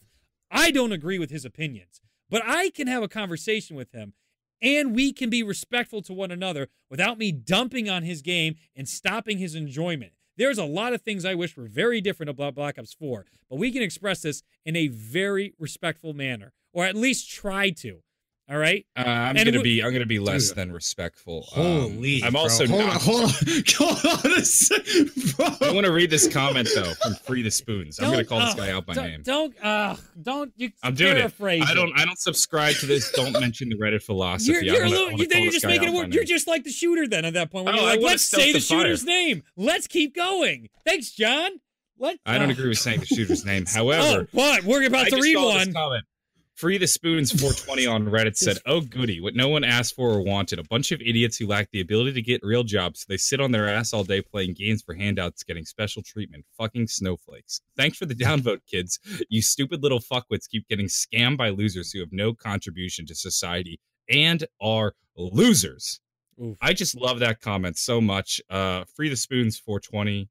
I 0.49 0.71
don't 0.71 0.91
agree 0.91 1.19
with 1.19 1.29
his 1.29 1.45
opinions, 1.45 2.01
but 2.29 2.41
I 2.45 2.69
can 2.69 2.87
have 2.87 3.03
a 3.03 3.07
conversation 3.07 3.75
with 3.75 3.91
him 3.91 4.13
and 4.63 4.95
we 4.95 5.11
can 5.11 5.29
be 5.29 5.43
respectful 5.43 6.01
to 6.01 6.13
one 6.13 6.31
another 6.31 6.69
without 6.89 7.17
me 7.17 7.31
dumping 7.31 7.89
on 7.89 8.03
his 8.03 8.21
game 8.21 8.55
and 8.75 8.87
stopping 8.87 9.37
his 9.37 9.55
enjoyment. 9.55 10.13
There's 10.37 10.57
a 10.57 10.65
lot 10.65 10.93
of 10.93 11.01
things 11.01 11.25
I 11.25 11.35
wish 11.35 11.55
were 11.55 11.67
very 11.67 12.01
different 12.01 12.29
about 12.29 12.55
Black 12.55 12.79
Ops 12.79 12.93
4, 12.93 13.25
but 13.49 13.59
we 13.59 13.71
can 13.71 13.83
express 13.83 14.21
this 14.21 14.41
in 14.65 14.75
a 14.75 14.87
very 14.87 15.53
respectful 15.59 16.13
manner, 16.13 16.53
or 16.71 16.85
at 16.85 16.95
least 16.95 17.29
try 17.29 17.69
to. 17.71 18.01
All 18.53 18.59
right? 18.59 18.85
Uh, 18.95 19.01
I'm 19.01 19.35
And 19.35 19.45
gonna 19.45 19.57
we- 19.57 19.63
be 19.63 19.83
I'm 19.83 19.91
gonna 19.91 20.05
be 20.05 20.19
less 20.19 20.49
Dude. 20.49 20.57
than 20.57 20.71
respectful. 20.71 21.47
Um, 21.55 21.63
Holy! 21.63 22.23
I'm 22.23 22.33
bro. 22.33 22.41
also 22.41 22.67
hold 22.67 22.81
not- 22.85 22.95
on, 22.97 23.01
hold 23.01 23.21
on, 23.23 23.29
hold 23.77 24.25
on 24.25 24.31
a 24.33 24.45
second, 24.45 25.09
bro. 25.35 25.47
I 25.69 25.71
want 25.73 25.87
to 25.87 25.91
read 25.91 26.11
this 26.11 26.27
comment 26.27 26.69
though 26.75 26.93
from 27.01 27.15
Free 27.15 27.41
the 27.41 27.49
Spoons. 27.49 27.97
I'm 27.99 28.05
gonna 28.11 28.17
Don't- 28.17 28.27
call 28.27 28.39
this 28.41 28.53
oh, 28.53 28.57
guy 28.57 28.69
out 28.71 28.85
by 28.85 28.93
don't, 28.93 29.07
name. 29.07 29.21
Don't, 29.23 29.63
uh, 29.65 29.95
don't, 30.21 30.53
you 30.55 30.69
I'm 30.83 30.93
doing 30.93 31.13
it. 31.13 31.19
paraphrase 31.21 31.63
I 31.67 31.73
don't 31.73 31.97
I 31.99 32.05
don't 32.05 32.19
subscribe 32.19 32.75
to 32.75 32.85
this. 32.85 33.11
Don't 33.13 33.33
mention 33.33 33.69
the 33.69 33.75
Reddit 33.77 34.03
philosophy. 34.03 34.51
You're, 34.51 34.61
you're, 34.63 34.75
a 34.75 34.85
wanna- 34.85 34.91
little, 34.91 35.19
you, 35.19 35.27
then 35.27 35.41
you're 35.41 35.51
just 35.51 35.65
making 35.65 35.89
it 35.89 35.93
work. 35.95 36.13
You're 36.13 36.23
just 36.23 36.45
like 36.47 36.63
the 36.63 36.71
shooter 36.71 37.07
then 37.07 37.25
at 37.25 37.33
that 37.33 37.51
point. 37.51 37.65
Where 37.65 37.73
Oh, 37.73 37.77
you're 37.77 37.85
like, 37.87 38.01
let's 38.01 38.23
stoke 38.25 38.41
say 38.41 38.51
the 38.53 38.59
the 38.59 38.65
fire." 38.65 38.79
shooter's 38.81 39.03
name. 39.03 39.41
Let's 39.57 39.87
keep 39.87 40.15
going. 40.15 40.69
Thanks, 40.85 41.09
John. 41.11 41.49
Let, 41.97 42.19
I 42.25 42.37
don't 42.37 42.49
oh. 42.49 42.51
agree 42.51 42.69
with 42.69 42.77
saying 42.79 42.99
the 42.99 43.05
shooter's 43.07 43.45
name. 43.45 43.65
Oh, 43.75 43.75
However, 43.91 44.27
what? 44.31 44.63
We're 44.63 44.85
about 44.85 45.07
I 45.07 45.09
to 45.09 45.15
read 45.21 45.33
saw 45.35 45.53
this 45.57 45.73
one. 45.73 46.01
Free 46.55 46.77
the 46.77 46.87
Spoons 46.87 47.31
420 47.41 47.87
on 47.87 48.05
Reddit 48.05 48.37
said, 48.37 48.59
"Oh 48.65 48.81
goody, 48.81 49.19
what 49.19 49.35
no 49.35 49.49
one 49.49 49.63
asked 49.63 49.95
for 49.95 50.11
or 50.11 50.21
wanted. 50.21 50.59
A 50.59 50.63
bunch 50.63 50.91
of 50.91 51.01
idiots 51.01 51.37
who 51.37 51.47
lack 51.47 51.69
the 51.71 51.81
ability 51.81 52.13
to 52.13 52.21
get 52.21 52.41
real 52.43 52.63
jobs, 52.63 53.01
so 53.01 53.05
they 53.09 53.17
sit 53.17 53.41
on 53.41 53.51
their 53.51 53.67
ass 53.67 53.91
all 53.93 54.03
day 54.03 54.21
playing 54.21 54.53
games 54.53 54.83
for 54.83 54.93
handouts, 54.93 55.43
getting 55.43 55.65
special 55.65 56.03
treatment. 56.03 56.45
Fucking 56.57 56.87
snowflakes. 56.87 57.61
Thanks 57.75 57.97
for 57.97 58.05
the 58.05 58.15
downvote, 58.25 58.59
kids. 58.69 58.99
You 59.29 59.41
stupid 59.41 59.81
little 59.81 59.99
fuckwits 59.99 60.47
keep 60.49 60.67
getting 60.67 60.87
scammed 60.87 61.37
by 61.37 61.49
losers 61.49 61.91
who 61.91 61.99
have 61.99 62.11
no 62.11 62.33
contribution 62.33 63.05
to 63.07 63.15
society 63.15 63.79
and 64.09 64.45
are 64.61 64.93
losers." 65.17 65.99
Oof. 66.41 66.57
I 66.61 66.73
just 66.73 66.95
love 66.95 67.19
that 67.19 67.41
comment 67.41 67.77
so 67.77 68.01
much. 68.01 68.41
Uh, 68.49 68.85
Free 68.95 69.09
the 69.09 69.15
Spoons 69.15 69.57
420. 69.59 70.29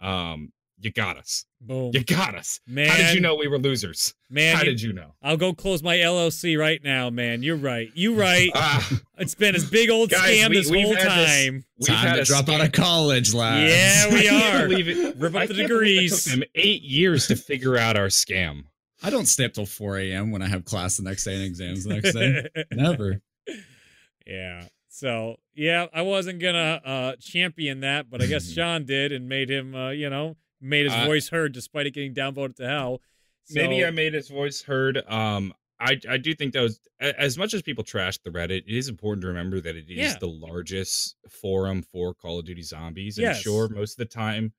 Um, 0.00 0.52
you 0.78 0.90
got 0.92 1.16
us. 1.16 1.44
Boom. 1.60 1.92
You 1.94 2.04
got 2.04 2.34
us. 2.34 2.60
Man, 2.66 2.88
How 2.88 2.96
did 2.96 3.14
you 3.14 3.20
know 3.20 3.36
we 3.36 3.48
were 3.48 3.58
losers? 3.58 4.12
Man, 4.28 4.56
How 4.56 4.64
did 4.64 4.82
you 4.82 4.92
know? 4.92 5.14
I'll 5.22 5.36
go 5.36 5.54
close 5.54 5.82
my 5.82 5.96
LLC 5.96 6.58
right 6.58 6.82
now, 6.84 7.08
man. 7.10 7.42
You're 7.42 7.56
right. 7.56 7.90
You're 7.94 8.14
right. 8.18 8.50
Ah, 8.54 9.00
it's 9.18 9.34
been 9.34 9.56
a 9.56 9.60
big 9.60 9.88
old 9.90 10.10
Guys, 10.10 10.38
scam 10.38 10.48
we- 10.50 10.56
this 10.56 10.68
whole 10.68 10.94
had 10.94 10.96
this- 10.96 11.44
time. 11.46 11.64
we've 11.78 11.86
Time 11.88 11.96
had 12.08 12.14
to 12.16 12.20
a 12.22 12.24
drop 12.24 12.48
out 12.48 12.60
of 12.60 12.72
college, 12.72 13.32
lads. 13.32 13.72
Yeah, 13.72 14.08
we 14.12 14.18
I 14.28 14.30
can't 14.30 14.54
are. 14.64 14.68
believe 14.68 14.88
it. 14.88 15.16
Rip 15.16 15.34
up 15.34 15.40
I 15.42 15.46
the 15.46 15.54
can't 15.54 15.60
it 15.64 15.68
degrees. 15.68 16.24
took 16.24 16.32
them 16.34 16.42
eight 16.54 16.82
years 16.82 17.28
to 17.28 17.36
figure 17.36 17.76
out 17.78 17.96
our 17.96 18.08
scam. 18.08 18.64
I 19.02 19.10
don't 19.10 19.26
stay 19.26 19.44
up 19.44 19.52
till 19.52 19.66
4 19.66 19.98
a.m. 19.98 20.30
when 20.30 20.42
I 20.42 20.48
have 20.48 20.64
class 20.64 20.96
the 20.96 21.02
next 21.02 21.24
day 21.24 21.34
and 21.34 21.44
exams 21.44 21.84
the 21.84 21.94
next 21.94 22.12
day. 22.14 22.48
Never. 22.72 23.20
yeah. 24.26 24.64
So 24.88 25.36
yeah, 25.54 25.86
I 25.92 26.02
wasn't 26.02 26.38
gonna 26.40 26.80
uh 26.84 27.16
champion 27.20 27.80
that, 27.80 28.08
but 28.10 28.22
I 28.22 28.26
guess 28.26 28.50
Sean 28.50 28.84
did 28.84 29.12
and 29.12 29.28
made 29.28 29.50
him 29.50 29.74
uh, 29.74 29.90
you 29.90 30.08
know, 30.08 30.36
made 30.64 30.84
his 30.86 30.94
Uh, 30.94 31.04
voice 31.06 31.28
heard 31.28 31.52
despite 31.52 31.86
it 31.86 31.92
getting 31.92 32.14
downvoted 32.14 32.56
to 32.56 32.66
hell. 32.66 33.02
So, 33.44 33.54
Maybe 33.60 33.84
I 33.84 33.90
made 33.90 34.14
his 34.14 34.28
voice 34.28 34.62
heard. 34.62 34.98
Um, 35.06 35.52
I 35.80 36.00
I 36.08 36.16
do 36.16 36.34
think 36.34 36.52
that 36.54 36.62
was 36.62 36.80
as 37.00 37.36
much 37.36 37.52
as 37.52 37.60
people 37.62 37.84
trash 37.84 38.16
the 38.18 38.30
Reddit. 38.30 38.62
It 38.66 38.74
is 38.76 38.88
important 38.88 39.20
to 39.22 39.28
remember 39.28 39.60
that 39.60 39.76
it 39.76 39.90
is 39.90 39.96
Yeah. 39.98 40.18
the 40.18 40.28
largest 40.28 41.16
forum 41.28 41.82
for 41.82 42.14
Call 42.14 42.38
of 42.38 42.46
Duty 42.46 42.62
Zombies. 42.62 43.18
And 43.18 43.24
Yes. 43.24 43.42
sure, 43.42 43.68
most 43.68 43.92
of 43.92 43.96
the 44.08 44.12
time, 44.14 44.54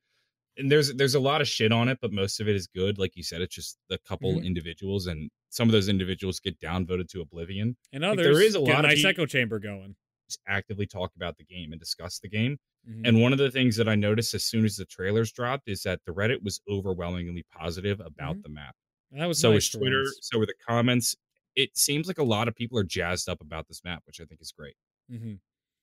and 0.58 0.72
there's 0.72 0.94
there's 0.94 1.16
a 1.16 1.20
lot 1.20 1.42
of 1.42 1.48
shit 1.48 1.72
on 1.72 1.88
it, 1.90 1.98
but 2.02 2.12
most 2.12 2.40
of 2.40 2.48
it 2.48 2.56
is 2.56 2.68
good. 2.68 2.98
Like 3.00 3.16
you 3.16 3.24
said, 3.24 3.42
it's 3.42 3.56
just 3.56 3.78
a 3.90 3.98
couple 3.98 4.34
Mhm. 4.36 4.46
individuals, 4.46 5.08
and 5.08 5.32
some 5.50 5.68
of 5.68 5.72
those 5.72 5.88
individuals 5.90 6.40
get 6.40 6.60
downvoted 6.60 7.08
to 7.10 7.22
oblivion. 7.22 7.78
And 7.94 8.04
Like, 8.04 8.12
others 8.20 8.38
there 8.38 8.46
is 8.46 8.56
a 8.56 8.60
lot 8.60 8.76
a 8.76 8.78
of 8.80 8.84
nice 8.84 8.98
peop- 8.98 9.06
echo 9.08 9.26
chamber 9.26 9.58
going. 9.60 9.96
Just 10.30 10.42
actively 10.48 10.86
talk 10.86 11.16
about 11.16 11.38
the 11.38 11.44
game 11.46 11.72
and 11.72 11.80
discuss 11.80 12.20
the 12.20 12.28
game. 12.30 12.60
Mhm. 12.88 13.08
And 13.08 13.22
one 13.22 13.32
of 13.34 13.38
the 13.40 13.50
things 13.52 13.76
that 13.78 13.88
I 13.90 13.96
noticed 13.96 14.34
as 14.34 14.44
soon 14.46 14.64
as 14.66 14.76
the 14.78 14.86
trailers 14.86 15.32
dropped 15.32 15.68
is 15.68 15.82
that 15.84 16.02
the 16.06 16.12
Reddit 16.14 16.44
was 16.44 16.62
overwhelmingly 16.70 17.44
positive 17.52 18.00
about 18.00 18.38
Mhm. 18.38 18.44
the 18.44 18.50
map. 18.50 18.76
that 19.12 19.26
was 19.28 19.40
So 19.40 19.52
nice 19.52 19.56
was 19.56 19.70
Twitter. 19.70 20.00
once. 20.02 20.20
So 20.24 20.38
were 20.40 20.46
the 20.46 20.54
comments. 20.68 21.16
It 21.56 21.78
seems 21.78 22.08
like 22.08 22.18
a 22.18 22.24
lot 22.24 22.48
of 22.50 22.56
people 22.56 22.78
are 22.78 22.84
jazzed 22.84 23.30
up 23.30 23.40
about 23.40 23.68
this 23.70 23.82
map, 23.84 24.04
which 24.06 24.20
I 24.20 24.26
think 24.26 24.42
is 24.42 24.52
great. 24.52 24.76
Mhm. 25.12 25.40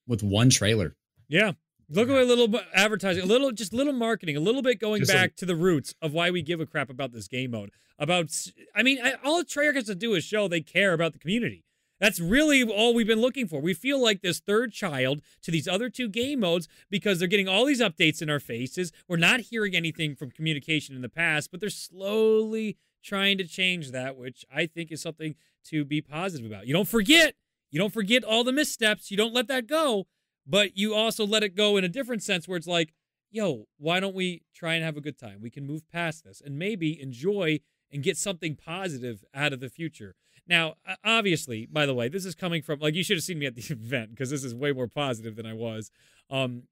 with 0.06 0.22
one 0.22 0.50
trailer. 0.50 0.96
Yeah. 1.28 1.52
Look 1.88 2.08
at 2.08 2.16
a 2.16 2.24
little 2.24 2.58
advertising, 2.74 3.22
a 3.22 3.26
little, 3.26 3.52
just 3.52 3.72
little 3.72 3.92
marketing, 3.92 4.36
a 4.36 4.40
little 4.40 4.60
bit 4.62 4.78
going 4.80 5.00
Just 5.02 5.12
a- 5.12 5.14
back 5.14 5.36
to 5.36 5.46
the 5.46 5.54
roots 5.56 5.94
of 6.02 6.12
why 6.12 6.30
we 6.30 6.42
give 6.42 6.60
a 6.60 6.66
crap 6.66 6.90
about 6.90 7.12
this 7.12 7.28
game 7.28 7.52
mode. 7.52 7.70
About, 7.98 8.30
I 8.74 8.82
mean, 8.82 8.98
I, 9.00 9.12
all 9.22 9.42
Treyarch 9.44 9.76
has 9.76 9.84
to 9.86 9.94
do 9.94 10.14
is 10.14 10.24
show 10.24 10.48
they 10.48 10.60
care 10.60 10.92
about 10.92 11.12
the 11.12 11.18
community. 11.20 11.64
That's 12.02 12.20
really 12.20 12.62
all 12.62 12.92
we've 12.92 13.06
been 13.06 13.22
looking 13.22 13.46
for. 13.46 13.60
We 13.60 13.72
feel 13.72 14.02
like 14.02 14.20
this 14.20 14.40
third 14.40 14.72
child 14.72 15.22
to 15.40 15.50
these 15.50 15.66
other 15.66 15.88
two 15.88 16.10
game 16.10 16.40
modes 16.40 16.68
because 16.90 17.18
they're 17.18 17.28
getting 17.28 17.48
all 17.48 17.64
these 17.64 17.80
updates 17.80 18.20
in 18.20 18.28
our 18.28 18.40
faces. 18.40 18.92
We're 19.08 19.16
not 19.16 19.40
hearing 19.40 19.74
anything 19.74 20.14
from 20.14 20.30
communication 20.30 20.94
in 20.94 21.00
the 21.00 21.08
past, 21.08 21.50
but 21.50 21.60
they're 21.60 21.70
slowly 21.70 22.76
trying 23.02 23.38
to 23.38 23.44
change 23.44 23.92
that, 23.92 24.18
which 24.18 24.44
I 24.54 24.66
think 24.66 24.92
is 24.92 25.00
something 25.00 25.36
to 25.68 25.84
be 25.86 26.02
positive 26.02 26.44
about. 26.44 26.66
You 26.66 26.74
don't 26.74 26.88
forget, 26.88 27.36
you 27.70 27.78
don't 27.78 27.94
forget 27.94 28.22
all 28.22 28.44
the 28.44 28.52
missteps. 28.52 29.10
You 29.10 29.16
don't 29.16 29.32
let 29.32 29.48
that 29.48 29.66
go 29.66 30.06
but 30.46 30.76
you 30.76 30.94
also 30.94 31.26
let 31.26 31.42
it 31.42 31.54
go 31.54 31.76
in 31.76 31.84
a 31.84 31.88
different 31.88 32.22
sense 32.22 32.48
where 32.48 32.56
it's 32.56 32.66
like, 32.66 32.92
yo, 33.30 33.66
why 33.78 34.00
don't 34.00 34.14
we 34.14 34.42
try 34.54 34.74
and 34.74 34.84
have 34.84 34.96
a 34.96 35.00
good 35.00 35.18
time? 35.18 35.40
We 35.40 35.50
can 35.50 35.66
move 35.66 35.88
past 35.90 36.24
this 36.24 36.42
and 36.44 36.58
maybe 36.58 37.00
enjoy 37.00 37.60
and 37.90 38.02
get 38.02 38.16
something 38.16 38.56
positive 38.56 39.24
out 39.34 39.52
of 39.52 39.60
the 39.60 39.68
future. 39.68 40.14
Now, 40.46 40.74
obviously, 41.04 41.66
by 41.66 41.86
the 41.86 41.94
way, 41.94 42.08
this 42.08 42.24
is 42.24 42.34
coming 42.34 42.62
from 42.62 42.80
like 42.80 42.94
you 42.94 43.04
should 43.04 43.16
have 43.16 43.24
seen 43.24 43.38
me 43.38 43.46
at 43.46 43.54
the 43.54 43.62
event 43.72 44.10
because 44.10 44.30
this 44.30 44.44
is 44.44 44.54
way 44.54 44.72
more 44.72 44.88
positive 44.88 45.36
than 45.36 45.46
I 45.46 45.54
was. 45.54 45.90
Um, 46.30 46.64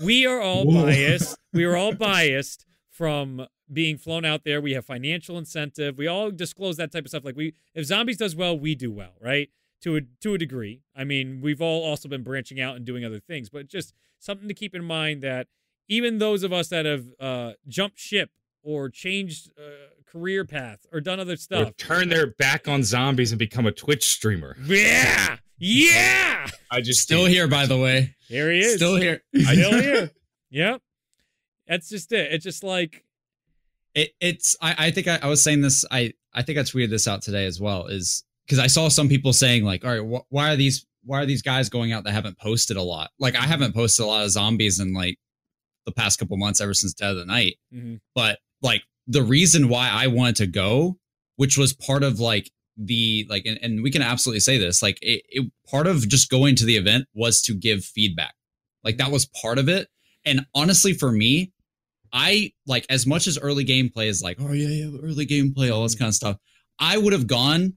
we 0.00 0.26
are 0.26 0.40
all 0.40 0.64
Whoa. 0.64 0.84
biased. 0.84 1.38
We 1.52 1.64
are 1.64 1.76
all 1.76 1.94
biased 1.94 2.66
from 2.90 3.46
being 3.72 3.96
flown 3.96 4.24
out 4.24 4.44
there. 4.44 4.60
We 4.60 4.72
have 4.72 4.84
financial 4.84 5.38
incentive. 5.38 5.96
We 5.96 6.06
all 6.06 6.30
disclose 6.30 6.76
that 6.76 6.92
type 6.92 7.04
of 7.04 7.08
stuff. 7.08 7.24
Like 7.24 7.36
we, 7.36 7.54
if 7.74 7.86
zombies 7.86 8.18
does 8.18 8.36
well, 8.36 8.58
we 8.58 8.74
do 8.74 8.92
well, 8.92 9.14
right? 9.20 9.48
To 9.82 9.96
a 9.96 10.00
to 10.20 10.34
a 10.34 10.38
degree. 10.38 10.82
I 10.94 11.04
mean, 11.04 11.40
we've 11.40 11.62
all 11.62 11.82
also 11.82 12.08
been 12.08 12.22
branching 12.22 12.60
out 12.60 12.76
and 12.76 12.84
doing 12.84 13.04
other 13.04 13.20
things, 13.20 13.48
but 13.48 13.66
just 13.66 13.94
something 14.18 14.48
to 14.48 14.54
keep 14.54 14.74
in 14.74 14.84
mind 14.84 15.22
that 15.22 15.46
even 15.88 16.18
those 16.18 16.42
of 16.42 16.52
us 16.52 16.68
that 16.68 16.84
have 16.84 17.06
uh, 17.18 17.52
jumped 17.66 17.98
ship 17.98 18.30
or 18.62 18.90
changed 18.90 19.50
uh, 19.58 19.99
career 20.10 20.44
path 20.44 20.86
or 20.92 21.00
done 21.00 21.20
other 21.20 21.34
Or 21.34 21.36
stuff, 21.36 21.76
turn 21.76 22.08
their 22.08 22.28
back 22.28 22.66
on 22.68 22.82
zombies 22.82 23.32
and 23.32 23.38
become 23.38 23.66
a 23.66 23.72
Twitch 23.72 24.04
streamer. 24.04 24.56
yeah, 24.64 25.36
yeah, 25.58 26.46
I 26.70 26.80
just 26.80 27.00
Still 27.00 27.26
here, 27.26 27.46
by 27.48 27.66
the 27.66 27.78
way. 27.78 28.14
here 28.28 28.50
he 28.50 28.60
is, 28.60 28.76
Still 28.76 28.96
here. 28.96 29.22
still 29.34 29.72
here. 29.82 30.10
Yep, 30.50 30.82
that's 31.66 31.88
just 31.88 32.12
it. 32.12 32.32
It's 32.32 32.44
just 32.44 32.64
like 32.64 33.04
it, 33.94 34.10
it's 34.20 34.56
I, 34.60 34.74
I 34.86 34.90
think 34.90 35.06
I, 35.08 35.18
I 35.22 35.26
was 35.26 35.42
saying 35.42 35.60
this 35.62 35.84
I 35.90 36.12
I 36.32 36.42
think 36.42 36.58
I 36.58 36.62
tweeted 36.62 36.90
this 36.90 37.06
out 37.08 37.22
today 37.22 37.46
as 37.46 37.60
well 37.60 37.86
is 37.86 38.24
because 38.46 38.58
I 38.58 38.66
saw 38.68 38.88
some 38.88 39.08
people 39.08 39.32
saying 39.32 39.64
like 39.64 39.84
all 39.84 39.90
right 39.90 40.20
wh- 40.22 40.32
why 40.32 40.52
are 40.52 40.56
these 40.56 40.86
why 41.04 41.20
are 41.20 41.26
these 41.26 41.42
guys 41.42 41.68
going 41.68 41.92
out 41.92 42.04
that 42.04 42.12
haven't 42.12 42.38
posted 42.38 42.76
a 42.76 42.82
lot 42.82 43.10
like 43.18 43.34
I 43.36 43.42
haven't 43.42 43.74
posted 43.74 44.04
a 44.04 44.08
lot 44.08 44.24
of 44.24 44.30
zombies 44.30 44.78
in 44.80 44.92
like 44.94 45.18
the 45.86 45.92
past 45.92 46.18
couple 46.18 46.36
months 46.36 46.60
ever 46.60 46.72
since 46.74 46.94
Dead 46.94 47.10
of 47.12 47.16
the 47.16 47.24
Night 47.26 47.56
mhm, 47.74 48.00
but 48.14 48.38
like 48.62 48.82
the 49.10 49.22
reason 49.22 49.68
why 49.68 49.88
I 49.90 50.06
wanted 50.06 50.36
to 50.36 50.46
go 50.46 50.96
which 51.36 51.56
was 51.56 51.72
part 51.72 52.02
of 52.02 52.20
like 52.20 52.50
the 52.76 53.26
like 53.28 53.46
and, 53.46 53.58
and 53.62 53.82
we 53.82 53.90
can 53.90 54.02
absolutely 54.02 54.40
say 54.40 54.58
this 54.58 54.82
like 54.82 54.98
it, 55.02 55.22
it 55.28 55.50
part 55.70 55.86
of 55.86 56.08
just 56.08 56.30
going 56.30 56.54
to 56.56 56.64
the 56.64 56.76
event 56.76 57.06
was 57.14 57.42
to 57.42 57.54
give 57.54 57.84
feedback 57.84 58.34
like 58.84 58.98
that 58.98 59.10
was 59.10 59.26
part 59.26 59.58
of 59.58 59.68
it 59.68 59.88
and 60.24 60.46
honestly 60.54 60.92
for 60.92 61.12
me 61.12 61.52
I 62.12 62.52
like 62.66 62.86
as 62.90 63.06
much 63.06 63.26
as 63.26 63.38
early 63.38 63.64
gameplay 63.64 64.06
is 64.06 64.22
like, 64.22 64.38
oh 64.40 64.52
yeah, 64.52 64.68
yeah, 64.68 64.98
early 65.02 65.26
gameplay, 65.26 65.72
all 65.72 65.82
this 65.82 65.94
mm. 65.94 66.00
kind 66.00 66.08
of 66.08 66.14
stuff. 66.14 66.36
I 66.78 66.98
would 66.98 67.12
have 67.12 67.26
gone 67.26 67.74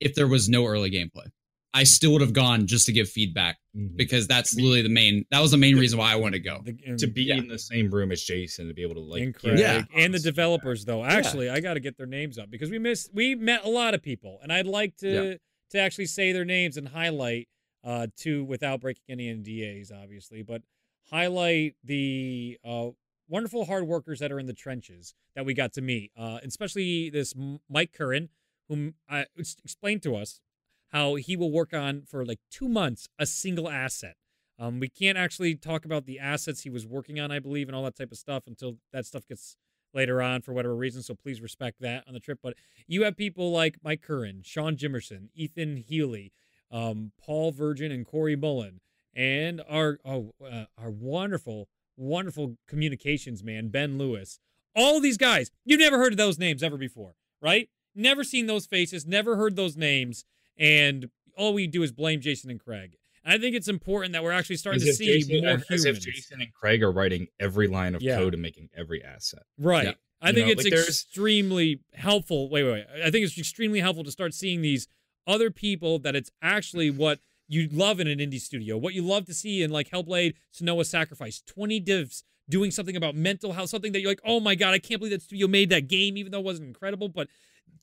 if 0.00 0.14
there 0.14 0.26
was 0.26 0.48
no 0.48 0.66
early 0.66 0.90
gameplay. 0.90 1.28
I 1.72 1.84
still 1.84 2.12
would 2.12 2.20
have 2.20 2.32
gone 2.32 2.66
just 2.66 2.86
to 2.86 2.92
give 2.92 3.08
feedback 3.08 3.58
because 3.96 4.26
that's 4.26 4.54
literally 4.56 4.82
the 4.82 4.88
main. 4.88 5.24
That 5.30 5.40
was 5.40 5.52
the 5.52 5.56
main 5.56 5.76
reason 5.78 5.98
why 6.00 6.12
I 6.12 6.16
wanted 6.16 6.42
to 6.42 6.50
go. 6.50 6.62
the, 6.64 6.96
to 6.96 7.06
be 7.06 7.22
Yeah. 7.24 7.36
in 7.36 7.46
the 7.48 7.58
same 7.60 7.90
room 7.90 8.10
as 8.10 8.22
Jason 8.22 8.66
to 8.66 8.74
be 8.74 8.82
able 8.82 8.96
to 8.96 9.00
like 9.00 9.22
and 9.22 9.32
give 9.32 9.40
Craig 9.42 9.58
Yeah. 9.60 9.76
and 9.78 9.86
the 9.86 10.04
honest 10.04 10.24
developers 10.24 10.84
though. 10.84 11.04
Actually, 11.04 11.48
I 11.48 11.60
got 11.60 11.74
to 11.74 11.80
get 11.80 11.96
their 11.96 12.06
names 12.06 12.38
up 12.38 12.50
because 12.50 12.70
we 12.70 12.78
missed 12.80 13.10
we 13.14 13.34
met 13.36 13.64
a 13.64 13.68
lot 13.68 13.94
of 13.94 14.02
people, 14.02 14.38
and 14.42 14.52
I'd 14.52 14.66
like 14.66 14.96
to 14.98 15.38
to 15.70 15.78
actually 15.78 16.06
say 16.06 16.32
their 16.32 16.44
names 16.44 16.76
and 16.76 16.88
highlight 16.88 17.46
uh 17.84 18.08
to 18.18 18.44
without 18.44 18.80
breaking 18.80 19.04
any 19.08 19.32
NDAs, 19.32 19.92
obviously, 19.92 20.42
but 20.42 20.62
highlight 21.10 21.76
the 21.84 22.58
uh 22.64 22.88
wonderful 23.28 23.64
hard 23.64 23.84
workers 23.86 24.18
that 24.18 24.32
are 24.32 24.40
in 24.40 24.46
the 24.46 24.52
trenches 24.52 25.14
that 25.36 25.44
we 25.46 25.54
got 25.54 25.72
to 25.74 25.80
meet, 25.80 26.10
uh, 26.16 26.40
especially 26.42 27.10
this 27.10 27.32
Mike 27.68 27.92
Curran, 27.92 28.28
whom 28.68 28.94
I 29.08 29.26
explained 29.38 30.02
to 30.02 30.16
us 30.16 30.40
how 30.90 31.14
he 31.14 31.36
will 31.36 31.50
work 31.50 31.72
on 31.72 32.02
for 32.02 32.24
like 32.24 32.40
two 32.50 32.68
months 32.68 33.08
a 33.18 33.26
single 33.26 33.68
asset. 33.68 34.16
Um, 34.58 34.78
we 34.78 34.88
can't 34.88 35.16
actually 35.16 35.54
talk 35.54 35.84
about 35.84 36.04
the 36.04 36.18
assets 36.18 36.62
he 36.62 36.70
was 36.70 36.86
working 36.86 37.18
on, 37.18 37.30
I 37.30 37.38
believe, 37.38 37.68
and 37.68 37.74
all 37.74 37.84
that 37.84 37.96
type 37.96 38.12
of 38.12 38.18
stuff 38.18 38.44
until 38.46 38.76
that 38.92 39.06
stuff 39.06 39.26
gets 39.26 39.56
later 39.94 40.20
on 40.20 40.42
for 40.42 40.52
whatever 40.52 40.76
reason. 40.76 41.02
So 41.02 41.14
please 41.14 41.40
respect 41.40 41.80
that 41.80 42.04
on 42.06 42.14
the 42.14 42.20
trip. 42.20 42.40
But 42.42 42.54
you 42.86 43.04
have 43.04 43.16
people 43.16 43.50
like 43.50 43.78
Mike 43.82 44.02
Curran, 44.02 44.42
Sean 44.44 44.76
Jimerson, 44.76 45.28
Ethan 45.34 45.78
Healy, 45.78 46.32
um, 46.70 47.12
Paul 47.20 47.52
Virgin, 47.52 47.90
and 47.90 48.06
Corey 48.06 48.36
Mullen, 48.36 48.80
and 49.14 49.62
our 49.68 49.98
oh, 50.04 50.34
uh, 50.44 50.64
our 50.78 50.90
wonderful, 50.90 51.68
wonderful 51.96 52.56
communications 52.68 53.42
man 53.42 53.68
Ben 53.68 53.98
Lewis. 53.98 54.38
All 54.76 55.00
these 55.00 55.16
guys, 55.18 55.50
you've 55.64 55.80
never 55.80 55.98
heard 55.98 56.12
of 56.12 56.18
those 56.18 56.38
names 56.38 56.62
ever 56.62 56.76
before, 56.76 57.14
right? 57.42 57.68
Never 57.94 58.22
seen 58.22 58.46
those 58.46 58.66
faces, 58.66 59.06
never 59.06 59.36
heard 59.36 59.56
those 59.56 59.76
names, 59.76 60.24
and 60.60 61.10
all 61.36 61.52
we 61.54 61.66
do 61.66 61.82
is 61.82 61.90
blame 61.90 62.20
Jason 62.20 62.50
and 62.50 62.60
Craig. 62.60 62.96
And 63.24 63.34
I 63.34 63.38
think 63.38 63.56
it's 63.56 63.68
important 63.68 64.12
that 64.12 64.22
we're 64.22 64.30
actually 64.32 64.56
starting 64.56 64.80
as 64.82 64.88
to 64.88 64.94
see 64.94 65.06
Jason- 65.06 65.40
more 65.40 65.48
as 65.54 65.64
humans. 65.68 65.84
if 65.86 66.00
Jason 66.00 66.40
and 66.40 66.52
Craig 66.52 66.82
are 66.82 66.92
writing 66.92 67.26
every 67.40 67.66
line 67.66 67.94
of 67.94 68.02
Yeah. 68.02 68.16
code 68.16 68.34
and 68.34 68.42
making 68.42 68.68
every 68.76 69.02
asset. 69.02 69.42
Right. 69.58 69.86
Yeah. 69.86 69.92
I 70.22 70.28
You 70.28 70.34
think 70.34 70.46
know, 70.46 70.52
it's 70.52 70.64
like, 70.64 70.72
extremely 70.74 71.80
helpful. 71.94 72.48
Wait, 72.50 72.62
wait, 72.64 72.72
wait. 72.72 72.86
I 73.04 73.10
think 73.10 73.24
it's 73.24 73.36
extremely 73.38 73.80
helpful 73.80 74.04
to 74.04 74.10
start 74.12 74.34
seeing 74.34 74.60
these 74.62 74.86
other 75.26 75.50
people 75.50 75.98
that 76.00 76.14
it's 76.14 76.30
actually 76.42 76.90
what 76.90 77.20
you 77.48 77.68
love 77.72 78.00
in 78.00 78.06
an 78.06 78.18
indie 78.18 78.40
studio, 78.40 78.76
what 78.76 78.94
you 78.94 79.02
love 79.02 79.24
to 79.26 79.34
see 79.34 79.62
in 79.62 79.70
like 79.70 79.90
Hellblade, 79.90 80.34
Senua's 80.54 80.88
Sacrifice, 80.88 81.42
20 81.46 81.80
divs 81.80 82.22
doing 82.48 82.70
something 82.70 82.96
about 82.96 83.14
mental 83.14 83.52
health, 83.54 83.70
something 83.70 83.92
that 83.92 84.00
you're 84.00 84.10
like, 84.10 84.20
oh 84.24 84.40
my 84.40 84.54
God, 84.54 84.72
I 84.74 84.78
can't 84.78 85.00
believe 85.00 85.12
that 85.12 85.22
studio 85.22 85.46
made 85.46 85.68
that 85.70 85.88
game, 85.88 86.16
even 86.16 86.32
though 86.32 86.38
it 86.40 86.44
wasn't 86.44 86.68
incredible. 86.68 87.08
But 87.08 87.28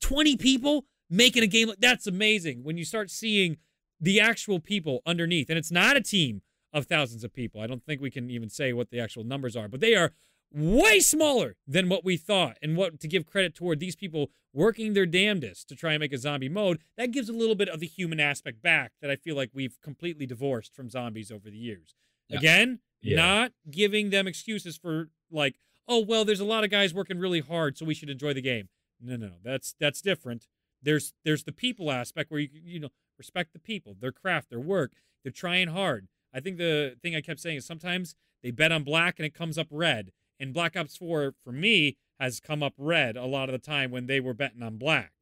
20 0.00 0.36
people 0.36 0.86
making 1.10 1.42
a 1.42 1.46
game, 1.46 1.68
like 1.68 1.80
that's 1.80 2.06
amazing 2.06 2.62
when 2.64 2.76
you 2.76 2.84
start 2.84 3.10
seeing 3.10 3.56
the 4.00 4.20
actual 4.20 4.60
people 4.60 5.02
underneath. 5.06 5.48
And 5.48 5.58
it's 5.58 5.70
not 5.72 5.96
a 5.96 6.00
team 6.00 6.42
of 6.72 6.86
thousands 6.86 7.24
of 7.24 7.32
people. 7.32 7.60
I 7.60 7.66
don't 7.66 7.84
think 7.84 8.00
we 8.00 8.10
can 8.10 8.30
even 8.30 8.48
say 8.50 8.72
what 8.72 8.90
the 8.90 9.00
actual 9.00 9.24
numbers 9.24 9.56
are, 9.56 9.68
but 9.68 9.80
they 9.80 9.94
are 9.94 10.12
way 10.52 10.98
smaller 11.00 11.56
than 11.66 11.88
what 11.88 12.04
we 12.04 12.16
thought 12.16 12.56
and 12.62 12.76
what 12.76 13.00
to 13.00 13.08
give 13.08 13.26
credit 13.26 13.54
toward 13.54 13.80
these 13.80 13.96
people 13.96 14.30
working 14.54 14.94
their 14.94 15.04
damnedest 15.04 15.68
to 15.68 15.76
try 15.76 15.92
and 15.92 16.00
make 16.00 16.12
a 16.12 16.16
zombie 16.18 16.48
mode 16.48 16.78
that 16.96 17.10
gives 17.10 17.28
a 17.28 17.34
little 17.34 17.54
bit 17.54 17.68
of 17.68 17.80
the 17.80 17.86
human 17.86 18.18
aspect 18.18 18.62
back 18.62 18.92
that 19.02 19.10
i 19.10 19.14
feel 19.16 19.36
like 19.36 19.50
we've 19.52 19.78
completely 19.82 20.24
divorced 20.24 20.74
from 20.74 20.88
zombies 20.88 21.30
over 21.30 21.50
the 21.50 21.56
years 21.58 21.94
Yeah. 22.30 22.38
again 22.38 22.78
Yeah. 23.02 23.16
not 23.16 23.52
giving 23.70 24.08
them 24.08 24.26
excuses 24.26 24.78
for 24.78 25.10
like 25.30 25.56
oh 25.86 25.98
well 26.02 26.24
there's 26.24 26.40
a 26.40 26.46
lot 26.46 26.64
of 26.64 26.70
guys 26.70 26.94
working 26.94 27.18
really 27.18 27.40
hard 27.40 27.76
so 27.76 27.84
we 27.84 27.92
should 27.94 28.08
enjoy 28.08 28.32
the 28.32 28.40
game 28.40 28.70
no 29.02 29.16
no 29.16 29.32
that's 29.44 29.74
that's 29.78 30.00
different 30.00 30.46
there's 30.82 31.12
there's 31.24 31.44
the 31.44 31.52
people 31.52 31.90
aspect 31.90 32.30
where 32.30 32.40
you 32.40 32.48
you 32.52 32.80
know 32.80 32.88
respect 33.18 33.52
the 33.52 33.58
people 33.58 33.96
their 33.98 34.12
craft 34.12 34.50
their 34.50 34.60
work 34.60 34.92
they're 35.22 35.32
trying 35.32 35.68
hard 35.68 36.08
i 36.32 36.40
think 36.40 36.56
the 36.58 36.96
thing 37.02 37.14
i 37.16 37.20
kept 37.20 37.40
saying 37.40 37.56
is 37.56 37.66
sometimes 37.66 38.14
they 38.42 38.50
bet 38.50 38.72
on 38.72 38.84
black 38.84 39.18
and 39.18 39.26
it 39.26 39.34
comes 39.34 39.58
up 39.58 39.66
red 39.70 40.12
and 40.38 40.54
black 40.54 40.76
ops 40.76 40.96
4 40.96 41.34
for 41.42 41.52
me 41.52 41.96
has 42.20 42.40
come 42.40 42.62
up 42.62 42.74
red 42.78 43.16
a 43.16 43.24
lot 43.26 43.48
of 43.48 43.52
the 43.52 43.58
time 43.58 43.90
when 43.90 44.06
they 44.06 44.20
were 44.20 44.34
betting 44.34 44.62
on 44.62 44.76
black 44.76 45.12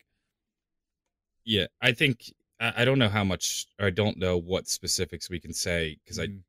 Yeah, 1.45 1.67
I 1.81 1.93
think 1.93 2.33
I, 2.61 2.83
I 2.83 2.85
don't 2.85 2.99
know 2.99 3.09
how 3.09 3.25
much 3.25 3.67
or 3.79 3.87
I 3.87 3.91
don't 3.91 4.19
know 4.19 4.37
what 4.37 4.69
specifics 4.69 5.31
we 5.31 5.41
can 5.41 5.53
say 5.53 5.99
because 6.05 6.19
I 6.19 6.27
Mm. 6.27 6.43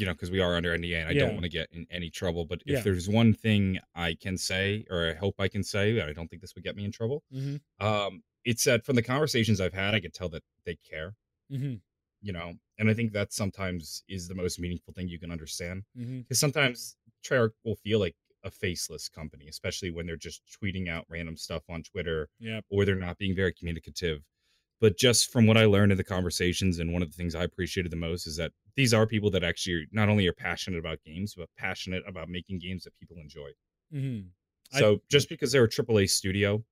You 0.00 0.06
know 0.06 0.12
because 0.12 0.30
we 0.30 0.40
are 0.40 0.56
under 0.56 0.74
NDA 0.76 0.98
and 1.00 1.08
I 1.08 1.12
Yeah. 1.12 1.26
don't 1.26 1.34
want 1.34 1.42
to 1.44 1.48
get 1.50 1.68
in 1.72 1.86
any 1.90 2.10
trouble. 2.10 2.44
But 2.46 2.62
Yeah. 2.64 2.78
if 2.78 2.84
there's 2.84 3.08
one 3.08 3.34
thing 3.34 3.78
I 3.94 4.14
can 4.14 4.36
say 4.38 4.84
or 4.90 5.10
I 5.10 5.14
hope 5.14 5.34
I 5.38 5.48
can 5.48 5.62
say, 5.62 6.00
I 6.00 6.12
don't 6.12 6.28
think 6.28 6.40
this 6.42 6.54
would 6.54 6.64
get 6.64 6.74
me 6.76 6.84
in 6.84 6.92
trouble. 6.92 7.22
mm-hmm. 7.32 7.56
Um, 7.86 8.22
it's 8.44 8.64
that 8.64 8.86
from 8.86 8.96
the 8.96 9.02
conversations 9.02 9.60
I've 9.60 9.74
had, 9.74 9.94
I 9.94 10.00
could 10.00 10.14
tell 10.14 10.30
that 10.30 10.42
they 10.64 10.76
care. 10.76 11.14
Mm-hmm. 11.52 11.74
You 12.22 12.32
know, 12.32 12.54
and 12.78 12.88
I 12.90 12.94
think 12.94 13.12
that 13.12 13.32
sometimes 13.32 14.02
is 14.08 14.28
the 14.28 14.34
most 14.34 14.58
meaningful 14.58 14.92
thing 14.94 15.08
you 15.08 15.18
can 15.18 15.30
understand 15.30 15.84
Mm-hmm. 15.98 16.20
because 16.20 16.38
sometimes 16.40 16.96
Treyarch 17.24 17.52
will 17.64 17.76
feel 17.76 17.98
like 17.98 18.16
a 18.42 18.50
faceless 18.50 19.08
company, 19.10 19.48
especially 19.48 19.90
when 19.90 20.06
they're 20.06 20.16
just 20.16 20.40
tweeting 20.56 20.88
out 20.88 21.04
random 21.10 21.36
stuff 21.36 21.62
on 21.68 21.82
Twitter 21.82 22.28
Yep. 22.38 22.64
or 22.70 22.84
they're 22.86 22.94
not 22.96 23.18
being 23.18 23.34
very 23.36 23.52
communicative. 23.52 24.22
But 24.80 24.96
just 24.98 25.30
from 25.30 25.46
what 25.46 25.56
I 25.58 25.66
learned 25.66 25.92
in 25.92 25.98
the 25.98 26.04
conversations, 26.04 26.78
and 26.78 26.92
one 26.92 27.02
of 27.02 27.10
the 27.10 27.16
things 27.16 27.34
I 27.34 27.44
appreciated 27.44 27.92
the 27.92 27.96
most 27.96 28.26
is 28.26 28.36
that 28.36 28.52
these 28.76 28.94
are 28.94 29.06
people 29.06 29.30
that 29.32 29.44
actually 29.44 29.86
not 29.92 30.08
only 30.08 30.26
are 30.26 30.32
passionate 30.32 30.78
about 30.78 31.02
games, 31.04 31.34
but 31.34 31.48
passionate 31.56 32.02
about 32.06 32.28
making 32.30 32.58
games 32.60 32.84
that 32.84 32.96
people 32.98 33.18
enjoy. 33.18 33.50
hmm 33.92 34.20
I- 34.72 34.78
So 34.80 35.02
just 35.10 35.28
because 35.28 35.52
they're 35.52 35.64
a 35.64 35.68
AAA 35.68 36.06
studio, 36.06 36.64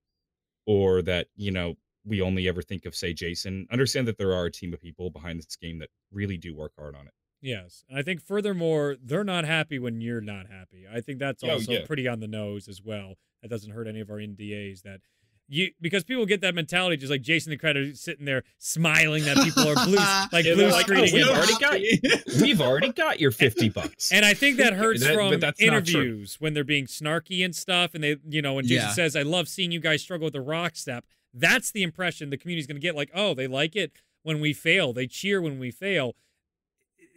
or 0.66 1.02
that 1.02 1.28
you 1.36 1.50
know 1.50 1.76
we 2.04 2.22
only 2.22 2.48
ever 2.48 2.62
think 2.62 2.86
of 2.86 2.94
say 2.94 3.12
Jason, 3.12 3.66
understand 3.70 4.08
that 4.08 4.18
there 4.18 4.32
are 4.34 4.46
a 4.46 4.50
team 4.52 4.72
of 4.74 4.80
people 4.80 5.10
behind 5.10 5.38
this 5.40 5.56
game 5.56 5.78
that 5.80 5.90
really 6.10 6.38
do 6.38 6.54
work 6.54 6.72
hard 6.78 6.94
on 6.96 7.06
it. 7.06 7.12
Yes. 7.42 7.84
And 7.88 7.98
I 7.98 8.02
think 8.02 8.22
furthermore, 8.22 8.96
they're 9.02 9.24
not 9.24 9.44
happy 9.44 9.78
when 9.78 10.00
you're 10.00 10.20
not 10.22 10.46
happy. 10.48 10.86
I 10.90 11.00
think 11.00 11.18
that's 11.18 11.44
Oh, 11.44 11.50
also 11.50 11.72
yeah. 11.72 11.86
pretty 11.86 12.08
on 12.08 12.20
the 12.20 12.26
nose 12.28 12.66
as 12.68 12.82
well. 12.82 13.16
That 13.42 13.48
doesn't 13.48 13.72
hurt 13.72 13.86
any 13.86 14.00
of 14.00 14.10
our 14.10 14.18
NDAs 14.20 14.82
that 14.82 15.00
you 15.48 15.70
because 15.80 16.04
people 16.04 16.26
get 16.26 16.40
that 16.42 16.54
mentality 16.54 16.96
just 16.96 17.10
like 17.10 17.22
Jason 17.22 17.50
the 17.50 17.56
Creditor 17.56 17.94
sitting 17.94 18.24
there 18.26 18.42
smiling 18.58 19.24
that 19.24 19.36
people 19.38 19.66
are 19.68 19.74
blue 19.86 19.94
like 19.96 20.44
Yeah, 20.44 20.54
blue 20.54 20.56
they're 20.56 20.70
like, 20.72 20.82
screening 20.86 21.10
"Oh, 21.10 21.14
we've 21.14 21.28
already 21.28 21.54
got 21.58 21.80
you. 21.80 21.98
We've 22.42 22.60
already 22.60 22.92
got 22.92 23.18
your 23.20 23.30
fifty 23.30 23.68
bucks. 23.68 24.12
And 24.12 24.24
I 24.24 24.34
think 24.34 24.58
that 24.58 24.74
hurts 24.74 25.02
That- 25.02 25.14
from 25.14 25.30
but 25.30 25.40
that's 25.40 25.60
not 25.60 25.84
true. 25.86 26.00
interviews 26.02 26.36
when 26.38 26.54
they're 26.54 26.64
being 26.64 26.86
snarky 26.86 27.44
and 27.44 27.54
stuff. 27.56 27.94
And 27.94 28.04
they, 28.04 28.16
you 28.28 28.42
know, 28.42 28.54
when 28.54 28.66
Jason 28.66 28.88
Yeah. 28.88 28.92
says, 28.94 29.16
I 29.16 29.22
love 29.22 29.48
seeing 29.48 29.72
you 29.72 29.80
guys 29.80 30.02
struggle 30.02 30.26
with 30.26 30.34
the 30.34 30.40
rock 30.40 30.76
step, 30.76 31.04
that's 31.34 31.70
the 31.72 31.82
impression 31.82 32.30
the 32.30 32.36
community's 32.36 32.66
going 32.66 32.76
to 32.76 32.80
get. 32.80 32.94
Like, 32.94 33.10
oh, 33.14 33.34
they 33.34 33.46
like 33.46 33.74
it 33.76 33.92
when 34.22 34.40
we 34.40 34.52
fail, 34.52 34.92
they 34.92 35.06
cheer 35.06 35.40
when 35.40 35.58
we 35.58 35.70
fail. 35.70 36.14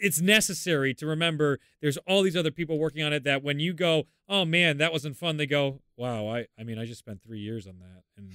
It's 0.01 0.19
necessary 0.19 0.93
to 0.95 1.05
remember 1.05 1.59
there's 1.81 1.97
all 2.07 2.23
these 2.23 2.35
other 2.35 2.51
people 2.51 2.77
working 2.79 3.03
on 3.03 3.13
it 3.13 3.23
that 3.23 3.43
when 3.43 3.59
you 3.59 3.73
go, 3.73 4.07
oh 4.27 4.43
man, 4.45 4.77
that 4.79 4.91
wasn't 4.91 5.15
fun, 5.15 5.37
they 5.37 5.45
go, 5.45 5.81
wow, 5.95 6.27
I, 6.27 6.47
I 6.59 6.63
mean, 6.63 6.77
I 6.79 6.85
just 6.85 6.99
spent 6.99 7.21
three 7.23 7.39
years 7.39 7.67
on 7.67 7.75
that. 7.79 8.03
And 8.17 8.31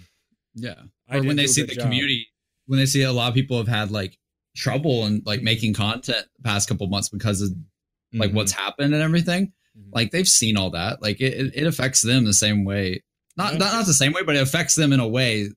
Yeah. 0.54 0.82
I 1.08 1.18
or 1.18 1.22
when 1.24 1.36
they 1.36 1.46
see 1.46 1.62
the 1.62 1.74
job. 1.74 1.82
community, 1.84 2.28
when 2.66 2.78
they 2.78 2.86
see 2.86 3.02
a 3.02 3.12
lot 3.12 3.28
of 3.28 3.34
people 3.34 3.56
have 3.58 3.68
had 3.68 3.90
like 3.90 4.16
trouble 4.56 5.04
and 5.04 5.22
like 5.26 5.42
making 5.42 5.74
content 5.74 6.24
the 6.36 6.42
past 6.42 6.68
couple 6.68 6.86
months 6.86 7.08
because 7.10 7.42
of 7.42 7.50
like 7.50 8.28
Mm-hmm. 8.30 8.36
what's 8.36 8.52
happened 8.52 8.94
and 8.94 9.02
everything. 9.02 9.52
Mhm. 9.76 9.90
Like 9.92 10.10
they've 10.12 10.26
seen 10.28 10.56
all 10.56 10.70
that. 10.70 11.02
Like 11.02 11.20
it, 11.20 11.34
it, 11.34 11.52
it 11.56 11.66
affects 11.66 12.00
them 12.02 12.24
the 12.24 12.32
same 12.32 12.64
way. 12.64 13.02
Not, 13.36 13.52
Yeah. 13.54 13.58
not 13.58 13.72
not 13.74 13.86
the 13.86 13.92
same 13.92 14.12
way, 14.12 14.22
but 14.24 14.36
it 14.36 14.42
affects 14.42 14.74
them 14.76 14.92
in 14.92 15.00
a 15.00 15.08
way 15.08 15.50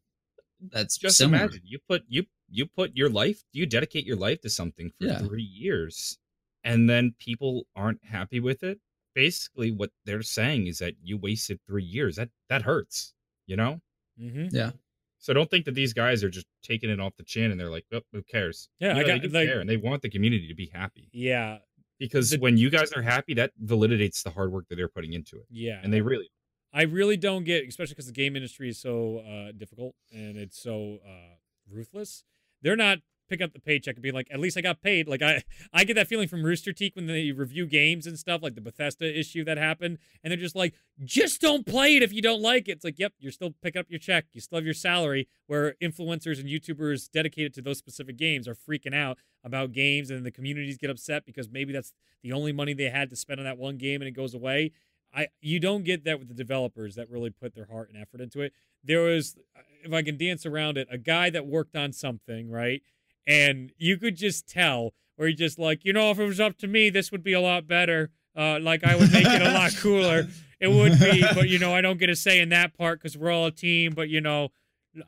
that's 0.72 0.98
just 0.98 1.18
similar. 1.18 1.44
imagine 1.44 1.62
you 1.64 1.80
put 1.88 2.04
you 2.10 2.24
you 2.52 2.66
put 2.66 2.96
your 2.96 3.10
life 3.10 3.44
you 3.52 3.66
dedicate 3.66 4.06
your 4.06 4.16
life 4.18 4.42
to 4.42 4.50
something 4.50 4.90
for 5.00 5.08
Yeah. 5.08 5.20
three 5.20 5.44
years 5.44 6.18
and 6.64 6.90
then 6.90 7.14
people 7.20 7.68
aren't 7.76 8.04
happy 8.04 8.40
with 8.40 8.64
it 8.64 8.80
basically 9.16 9.72
what 9.72 9.92
they're 10.06 10.22
saying 10.22 10.68
is 10.68 10.80
that 10.80 10.94
you 11.02 11.18
wasted 11.18 11.60
three 11.68 11.84
years 11.84 12.16
that 12.16 12.30
that 12.50 12.62
hurts 12.64 13.14
you 13.48 13.56
know 13.56 13.82
Mhm. 14.20 14.78
so 15.18 15.34
don't 15.34 15.50
think 15.50 15.66
that 15.66 15.76
these 15.76 15.94
guys 15.94 16.24
are 16.24 16.30
just 16.30 16.46
taking 16.64 16.90
it 16.90 17.00
off 17.00 17.16
the 17.18 17.24
chin 17.24 17.52
and 17.52 17.60
they're 17.60 17.70
like 17.70 17.86
oh, 17.92 18.02
who 18.12 18.22
cares 18.24 18.70
Yeah, 18.80 18.96
You 18.96 19.02
I 19.02 19.04
got- 19.08 19.22
they 19.22 19.28
do 19.28 19.34
like- 19.34 19.48
care 19.48 19.60
and 19.62 19.70
they 19.70 19.78
want 19.78 20.02
the 20.02 20.10
community 20.10 20.48
to 20.48 20.56
be 20.56 20.68
happy 20.68 21.10
yeah, 21.14 21.60
because 22.00 22.30
The- 22.32 22.40
when 22.40 22.58
you 22.58 22.70
guys 22.70 22.92
are 22.94 23.02
happy 23.02 23.34
that 23.36 23.52
validates 23.64 24.24
the 24.24 24.32
hard 24.32 24.52
work 24.52 24.68
that 24.70 24.76
they're 24.76 24.90
putting 24.90 25.14
into 25.14 25.38
it 25.38 25.46
yeah. 25.50 25.80
and 25.84 25.92
they 25.94 26.02
really 26.02 26.30
I 26.72 26.84
really 26.84 27.18
don't 27.18 27.46
get, 27.46 27.68
especially 27.68 27.94
because 27.96 28.06
the 28.06 28.12
game 28.14 28.36
industry 28.36 28.70
is 28.70 28.78
so 28.80 29.20
uh, 29.22 29.52
difficult 29.54 29.96
and 30.14 30.38
it's 30.38 30.62
so 30.62 31.00
uh, 31.04 31.36
ruthless. 31.68 32.24
They're 32.62 32.76
not 32.76 33.00
picking 33.30 33.46
up 33.46 33.54
the 33.54 33.60
paycheck 33.60 33.96
and 33.96 34.02
being 34.02 34.16
like, 34.16 34.28
at 34.32 34.40
least 34.40 34.58
I 34.58 34.62
got 34.62 34.82
paid. 34.82 35.08
Like 35.08 35.22
I, 35.22 35.44
I 35.72 35.84
get 35.84 35.94
that 35.94 36.08
feeling 36.08 36.28
from 36.28 36.44
Rooster 36.44 36.74
Teeth 36.74 36.96
when 36.96 37.06
they 37.06 37.32
review 37.32 37.68
games 37.68 38.08
and 38.08 38.18
stuff, 38.18 38.42
like 38.42 38.56
the 38.56 38.62
Bethesda 38.62 39.18
issue 39.18 39.44
that 39.46 39.58
happened, 39.58 40.00
and 40.24 40.32
they're 40.32 40.40
just 40.40 40.56
like, 40.56 40.74
just 41.04 41.40
don't 41.40 41.66
play 41.66 41.96
it 41.96 42.04
if 42.04 42.12
you 42.12 42.22
don't 42.22 42.42
like 42.42 42.68
it. 42.68 42.74
It's 42.74 42.84
like, 42.84 43.00
yep, 43.00 43.14
you're 43.20 43.32
still 43.32 43.54
picking 43.62 43.80
up 43.80 43.86
your 43.90 44.00
check, 44.00 44.26
you 44.34 44.42
still 44.42 44.58
have 44.58 44.66
your 44.66 44.74
salary. 44.74 45.28
Where 45.48 45.76
influencers 45.82 46.40
and 46.40 46.50
YouTubers 46.50 47.10
dedicated 47.12 47.54
to 47.56 47.62
those 47.62 47.78
specific 47.78 48.18
games 48.18 48.48
are 48.48 48.56
freaking 48.56 48.96
out 48.96 49.18
about 49.44 49.72
games, 49.72 50.10
and 50.10 50.26
the 50.26 50.32
communities 50.32 50.78
get 50.78 50.90
upset 50.90 51.26
because 51.26 51.50
maybe 51.50 51.72
that's 51.72 51.94
the 52.24 52.34
only 52.34 52.52
money 52.52 52.74
they 52.74 52.90
had 52.90 53.10
to 53.12 53.16
spend 53.16 53.40
on 53.40 53.46
that 53.46 53.58
one 53.58 53.78
game, 53.78 54.02
and 54.02 54.08
it 54.08 54.12
goes 54.12 54.34
away. 54.34 54.72
I 55.14 55.28
you 55.42 55.60
don't 55.60 55.84
get 55.84 56.04
that 56.04 56.20
with 56.20 56.28
the 56.28 56.36
developers 56.36 56.96
that 56.96 57.10
really 57.10 57.32
put 57.32 57.56
their 57.56 57.66
heart 57.66 57.90
and 57.90 58.00
effort 58.00 58.22
into 58.22 58.42
it. 58.42 58.54
There 58.84 59.02
was, 59.02 59.38
if 59.84 59.94
I 59.94 60.02
can 60.02 60.18
dance 60.18 60.46
around 60.46 60.78
it, 60.78 60.88
a 60.92 60.98
guy 60.98 61.30
that 61.30 61.46
worked 61.46 61.76
on 61.76 61.94
something, 61.94 62.50
right? 62.50 62.82
And 63.28 63.72
you 63.78 63.98
could 63.98 64.16
just 64.16 64.48
tell 64.48 64.94
where 65.16 65.28
he 65.28 65.34
just 65.34 65.60
like, 65.60 65.84
you 65.84 65.94
know, 65.94 66.12
if 66.12 66.20
it 66.20 66.26
was 66.26 66.40
up 66.40 66.58
to 66.60 66.68
me, 66.68 66.90
this 66.90 67.12
would 67.12 67.24
be 67.24 67.34
a 67.34 67.42
lot 67.42 67.68
better. 67.68 68.10
Uh, 68.36 68.60
like 68.62 68.84
I 68.84 68.96
would 68.96 69.12
make 69.12 69.26
it 69.28 69.42
a 69.42 69.52
lot 69.52 69.76
cooler. 69.78 70.28
It 70.60 70.70
would 70.70 71.00
be, 71.00 71.24
but 71.34 71.50
you 71.50 71.60
know, 71.60 71.74
I 71.76 71.82
don't 71.82 72.00
get 72.00 72.10
a 72.10 72.16
say 72.16 72.40
in 72.40 72.50
that 72.50 72.78
part 72.78 73.00
because 73.00 73.18
we're 73.18 73.32
all 73.32 73.46
a 73.46 73.52
team. 73.52 73.94
But 73.94 74.10
you 74.10 74.22
know, 74.22 74.50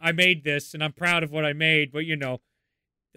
I 0.01 0.11
made 0.11 0.43
this 0.43 0.73
and 0.73 0.83
I'm 0.83 0.93
proud 0.93 1.23
of 1.23 1.31
what 1.31 1.45
I 1.45 1.53
made. 1.53 1.91
But 1.91 2.05
you 2.05 2.15
know, 2.15 2.41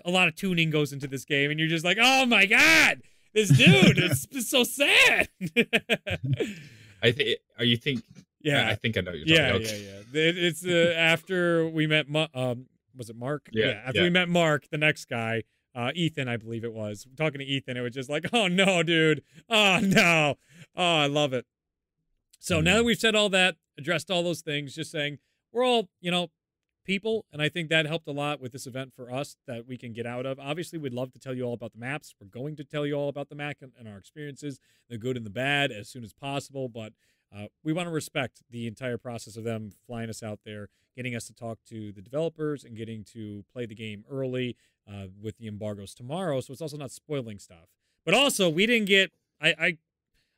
a 0.05 0.11
lot 0.11 0.29
of 0.29 0.35
tuning 0.37 0.71
goes 0.71 0.93
into 0.93 1.07
this 1.07 1.25
game, 1.25 1.51
and 1.51 1.59
you're 1.59 1.69
just 1.69 1.85
like, 1.85 1.99
oh 2.01 2.27
my 2.27 2.47
god, 2.47 3.03
this 3.33 3.51
dude, 3.51 3.99
it's, 3.99 4.27
it's 4.31 4.51
so 4.51 4.65
sad. 4.65 5.29
i 7.03 7.11
think 7.11 7.39
are 7.59 7.65
you 7.65 7.77
think 7.77 8.03
yeah, 8.45 8.69
i 8.69 8.75
think 8.77 8.97
i 8.97 9.01
know 9.01 9.13
you're 9.13 9.27
yeah, 9.27 9.53
talking 9.53 9.67
yeah, 9.67 9.73
about. 9.73 10.05
yeah. 10.13 10.23
It- 10.23 10.39
It's 10.39 10.65
uh, 10.65 10.95
after 10.97 11.69
we 11.69 11.87
met. 11.89 12.07
Um, 12.35 12.67
was 12.97 13.11
it 13.11 13.17
Mark? 13.17 13.49
Yeah, 13.53 13.83
After 13.85 13.99
yeah. 13.99 14.03
we 14.05 14.11
met 14.11 14.29
Mark, 14.29 14.69
the 14.71 14.79
next 14.79 15.07
guy, 15.07 15.43
uh, 15.75 15.91
Ethan, 15.97 16.29
I 16.29 16.37
believe 16.37 16.63
it 16.63 16.73
was. 16.73 17.09
Talking 17.17 17.41
to 17.41 17.45
Ethan, 17.45 17.77
it 17.77 17.81
was 17.81 17.93
just 17.93 18.09
like, 18.09 18.27
oh 18.33 18.47
no, 18.47 18.85
dude. 18.85 19.23
Oh 19.51 19.81
no. 19.83 20.37
Oh, 20.77 20.97
I 20.99 21.07
love 21.09 21.33
it. 21.33 21.45
So 22.39 22.61
now 22.61 22.75
Mm. 22.75 22.77
that 22.77 22.85
we've 22.85 22.99
said 22.99 23.17
all 23.17 23.29
that, 23.31 23.57
addressed 23.77 24.11
all 24.13 24.23
those 24.23 24.43
things, 24.43 24.75
just 24.77 24.93
saying 24.93 25.19
we're 25.53 25.65
all, 25.65 25.89
you 26.01 26.11
know, 26.13 26.29
people, 26.85 27.25
and 27.33 27.41
I 27.43 27.49
think 27.49 27.69
that 27.71 27.87
helped 27.87 28.07
a 28.07 28.13
lot 28.13 28.41
with 28.41 28.53
this 28.53 28.67
event 28.67 28.93
for 28.95 29.11
us 29.11 29.37
that 29.49 29.67
we 29.67 29.77
can 29.77 29.93
get 29.93 30.07
out 30.07 30.27
of. 30.27 30.39
Obviously, 30.39 30.79
we'd 30.79 30.93
love 30.93 31.11
to 31.15 31.19
tell 31.19 31.35
you 31.35 31.43
all 31.45 31.55
about 31.55 31.73
the 31.73 31.79
maps. 31.79 32.15
We're 32.21 32.27
going 32.29 32.55
to 32.57 32.65
tell 32.65 32.87
you 32.87 32.95
all 32.95 33.09
about 33.09 33.29
the 33.29 33.35
map 33.35 33.57
and, 33.63 33.73
and 33.79 33.89
our 33.89 33.97
experiences, 33.99 34.61
the 34.89 34.99
good 34.99 35.17
and 35.17 35.25
the 35.27 35.31
bad, 35.31 35.73
as 35.73 35.89
soon 35.89 36.05
as 36.05 36.13
possible. 36.13 36.69
But 36.69 36.93
uh, 37.37 37.47
we 37.63 37.73
want 37.73 37.87
to 37.87 37.93
respect 37.93 38.43
the 38.51 38.67
entire 38.67 38.97
process 38.99 39.37
of 39.37 39.45
them 39.45 39.73
flying 39.87 40.09
us 40.09 40.23
out 40.23 40.41
there, 40.45 40.69
getting 40.97 41.17
us 41.17 41.27
to 41.27 41.35
talk 41.35 41.59
to 41.69 41.93
the 41.93 42.03
developers, 42.03 42.65
and 42.65 42.77
getting 42.77 43.05
to 43.13 43.45
play 43.53 43.67
the 43.67 43.75
game 43.75 44.05
early 44.11 44.57
uh, 44.89 45.07
with 45.21 45.37
the 45.39 45.47
embargoes 45.47 45.95
tomorrow. 45.95 46.41
So 46.41 46.53
it's 46.53 46.63
also 46.63 46.77
not 46.77 46.91
spoiling 46.91 47.39
stuff. 47.39 47.69
But 48.05 48.15
also, 48.15 48.49
we 48.49 48.67
didn't 48.67 48.87
get. 48.89 49.13
I, 49.41 49.49
I 49.59 49.79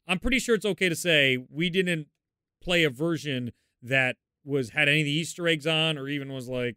I'm 0.08 0.18
pretty 0.18 0.38
sure 0.38 0.54
it's 0.54 0.64
okay 0.64 0.88
to 0.88 0.96
say 0.96 1.36
we 1.50 1.68
didn't 1.68 2.06
play 2.62 2.84
a 2.84 2.90
version 2.90 3.52
that 3.82 4.16
was 4.44 4.70
had 4.70 4.88
any 4.88 5.00
of 5.00 5.04
the 5.04 5.10
Easter 5.12 5.46
eggs 5.48 5.66
on, 5.66 5.98
or 5.98 6.08
even 6.08 6.32
was 6.32 6.48
like 6.48 6.76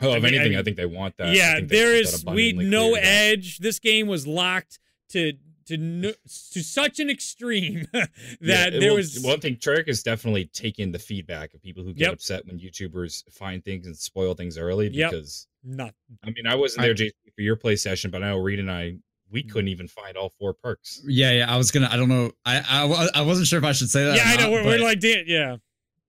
Oh, 0.00 0.10
I 0.10 0.16
if 0.16 0.22
mean, 0.22 0.34
anything, 0.34 0.56
I- 0.56 0.60
I, 0.60 0.62
think 0.62 0.76
they 0.76 0.86
want 0.86 1.16
that. 1.18 1.34
Yeah, 1.34 1.60
there 1.62 1.94
is 1.94 2.24
we 2.26 2.52
no 2.52 2.94
edge. 2.94 3.58
This 3.58 3.78
game 3.78 4.08
was 4.08 4.26
locked 4.26 4.78
to 5.10 5.34
to 5.66 5.76
no, 5.76 6.12
to 6.52 6.62
such 6.62 6.98
an 7.00 7.10
extreme 7.10 7.86
that 7.92 8.10
Yeah, 8.40 8.70
there 8.70 8.80
well, 8.80 8.96
was 8.96 9.20
one 9.22 9.40
thing. 9.40 9.56
Treyarch 9.56 9.88
is 9.88 10.02
definitely 10.02 10.46
taking 10.46 10.92
the 10.92 10.98
feedback 10.98 11.54
of 11.54 11.62
people 11.62 11.82
who 11.84 11.92
get 11.94 12.02
Yep. 12.06 12.12
upset 12.14 12.46
when 12.46 12.58
YouTubers 12.58 13.22
find 13.32 13.64
things 13.64 13.86
and 13.86 13.96
spoil 13.96 14.34
things 14.34 14.58
early. 14.58 14.88
Yep. 14.88 15.10
Because 15.10 15.46
not 15.64 15.94
I 16.24 16.30
mean, 16.30 16.46
I 16.46 16.54
wasn't 16.54 16.82
I- 16.82 16.86
there, 16.86 16.94
JC, 16.94 17.12
for 17.34 17.42
your 17.42 17.56
play 17.56 17.76
session, 17.76 18.10
but 18.10 18.22
I 18.22 18.30
know 18.30 18.38
Reed 18.38 18.58
and 18.58 18.70
I 18.70 18.82
Mm. 18.82 18.98
we 19.30 19.42
couldn't 19.42 19.68
even 19.68 19.88
find 19.88 20.16
all 20.16 20.28
four 20.38 20.52
perks. 20.52 21.00
Yeah, 21.06 21.30
yeah. 21.32 21.52
I 21.52 21.56
was 21.56 21.70
gonna. 21.70 21.88
I 21.90 21.96
don't 21.96 22.08
know. 22.10 22.32
I 22.44 22.58
I, 22.60 23.20
I 23.20 23.22
wasn't 23.22 23.46
sure 23.46 23.58
if 23.58 23.64
I 23.64 23.72
should 23.72 23.88
say 23.88 24.04
that. 24.04 24.16
yeah, 24.16 24.24
or 24.24 24.26
I 24.32 24.36
know. 24.36 24.42
not, 24.42 24.50
We're, 24.52 24.62
but, 24.64 24.66
we're 24.80 24.84
like, 24.84 25.00
Dan- 25.00 25.24
yeah, 25.26 25.56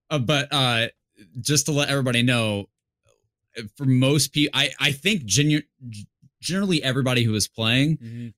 uh, 0.09 0.19
but 0.19 0.49
uh, 0.51 0.87
just 1.39 1.67
to 1.67 1.71
let 1.71 1.87
everybody 1.89 2.21
know, 2.23 2.65
for 3.77 3.85
most 3.85 4.33
people, 4.33 4.51
I 4.59 4.71
I 4.79 4.91
think 4.91 5.23
genu- 5.23 5.61
generally 6.43 6.83
everybody 6.83 7.23
who 7.23 7.33
is 7.35 7.47
playing, 7.47 7.97
Mhm. 7.97 8.33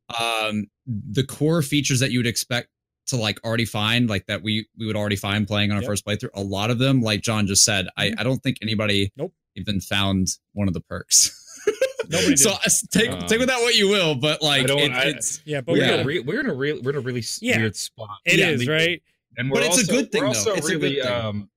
um, 0.49 0.67
the 0.87 1.23
core 1.23 1.61
features 1.61 1.99
that 1.99 2.11
you 2.11 2.19
would 2.19 2.27
expect 2.27 2.69
to 3.07 3.15
like 3.17 3.43
already 3.43 3.65
find, 3.65 4.09
like 4.09 4.25
that 4.27 4.41
we 4.43 4.67
we 4.77 4.85
would 4.85 4.95
already 4.95 5.15
find 5.15 5.47
playing 5.47 5.71
on 5.71 5.77
our 5.77 5.83
Yep. 5.83 5.89
first 5.89 6.05
playthrough. 6.05 6.29
A 6.33 6.41
lot 6.41 6.69
of 6.71 6.79
them, 6.79 7.01
like 7.01 7.21
John 7.21 7.45
just 7.47 7.63
said, 7.63 7.87
I 7.97 8.13
I 8.17 8.23
don't 8.23 8.41
think 8.41 8.57
anybody 8.61 9.11
Nope. 9.17 9.33
even 9.55 9.79
found 9.81 10.27
one 10.53 10.67
of 10.67 10.73
the 10.73 10.81
perks. 10.81 11.31
Nobody 12.09 12.35
so 12.35 12.51
did. 12.51 12.59
uh, 12.59 12.69
take 12.91 13.09
Um, 13.11 13.27
take 13.27 13.39
with 13.39 13.47
that 13.49 13.61
what 13.61 13.75
you 13.75 13.87
will, 13.89 14.15
but 14.15 14.41
like 14.41 14.67
don't- 14.67 14.79
it, 14.79 14.91
I- 14.91 15.05
it's 15.09 15.41
yeah, 15.45 15.61
but 15.61 15.73
we're, 15.73 15.79
we're 15.79 15.85
yeah. 15.85 15.93
in 15.95 15.99
a 15.99 16.03
re- 16.05 16.19
we're 16.19 16.39
in 16.39 16.45
a 16.49 16.53
real 16.53 16.81
we're 16.81 16.91
in 16.91 16.95
a 16.97 16.99
really 16.99 17.23
Yeah. 17.41 17.57
weird 17.59 17.75
spot. 17.75 18.09
It 18.25 18.39
Yeah, 18.39 18.49
is 18.49 18.59
we- 18.61 18.69
right. 18.69 19.01
and 19.37 19.49
we're 19.51 19.61
But 19.61 19.67
it's 19.67 19.87
a 19.87 19.91
good 19.91 20.11
thing, 20.11 20.21
We're 20.21 20.33
though. 20.33 20.39
also 20.39 20.53
It's 20.55 20.67
a 20.67 20.71
good 20.73 20.81
really 20.81 21.01
thing. 21.01 21.11
um, 21.11 21.49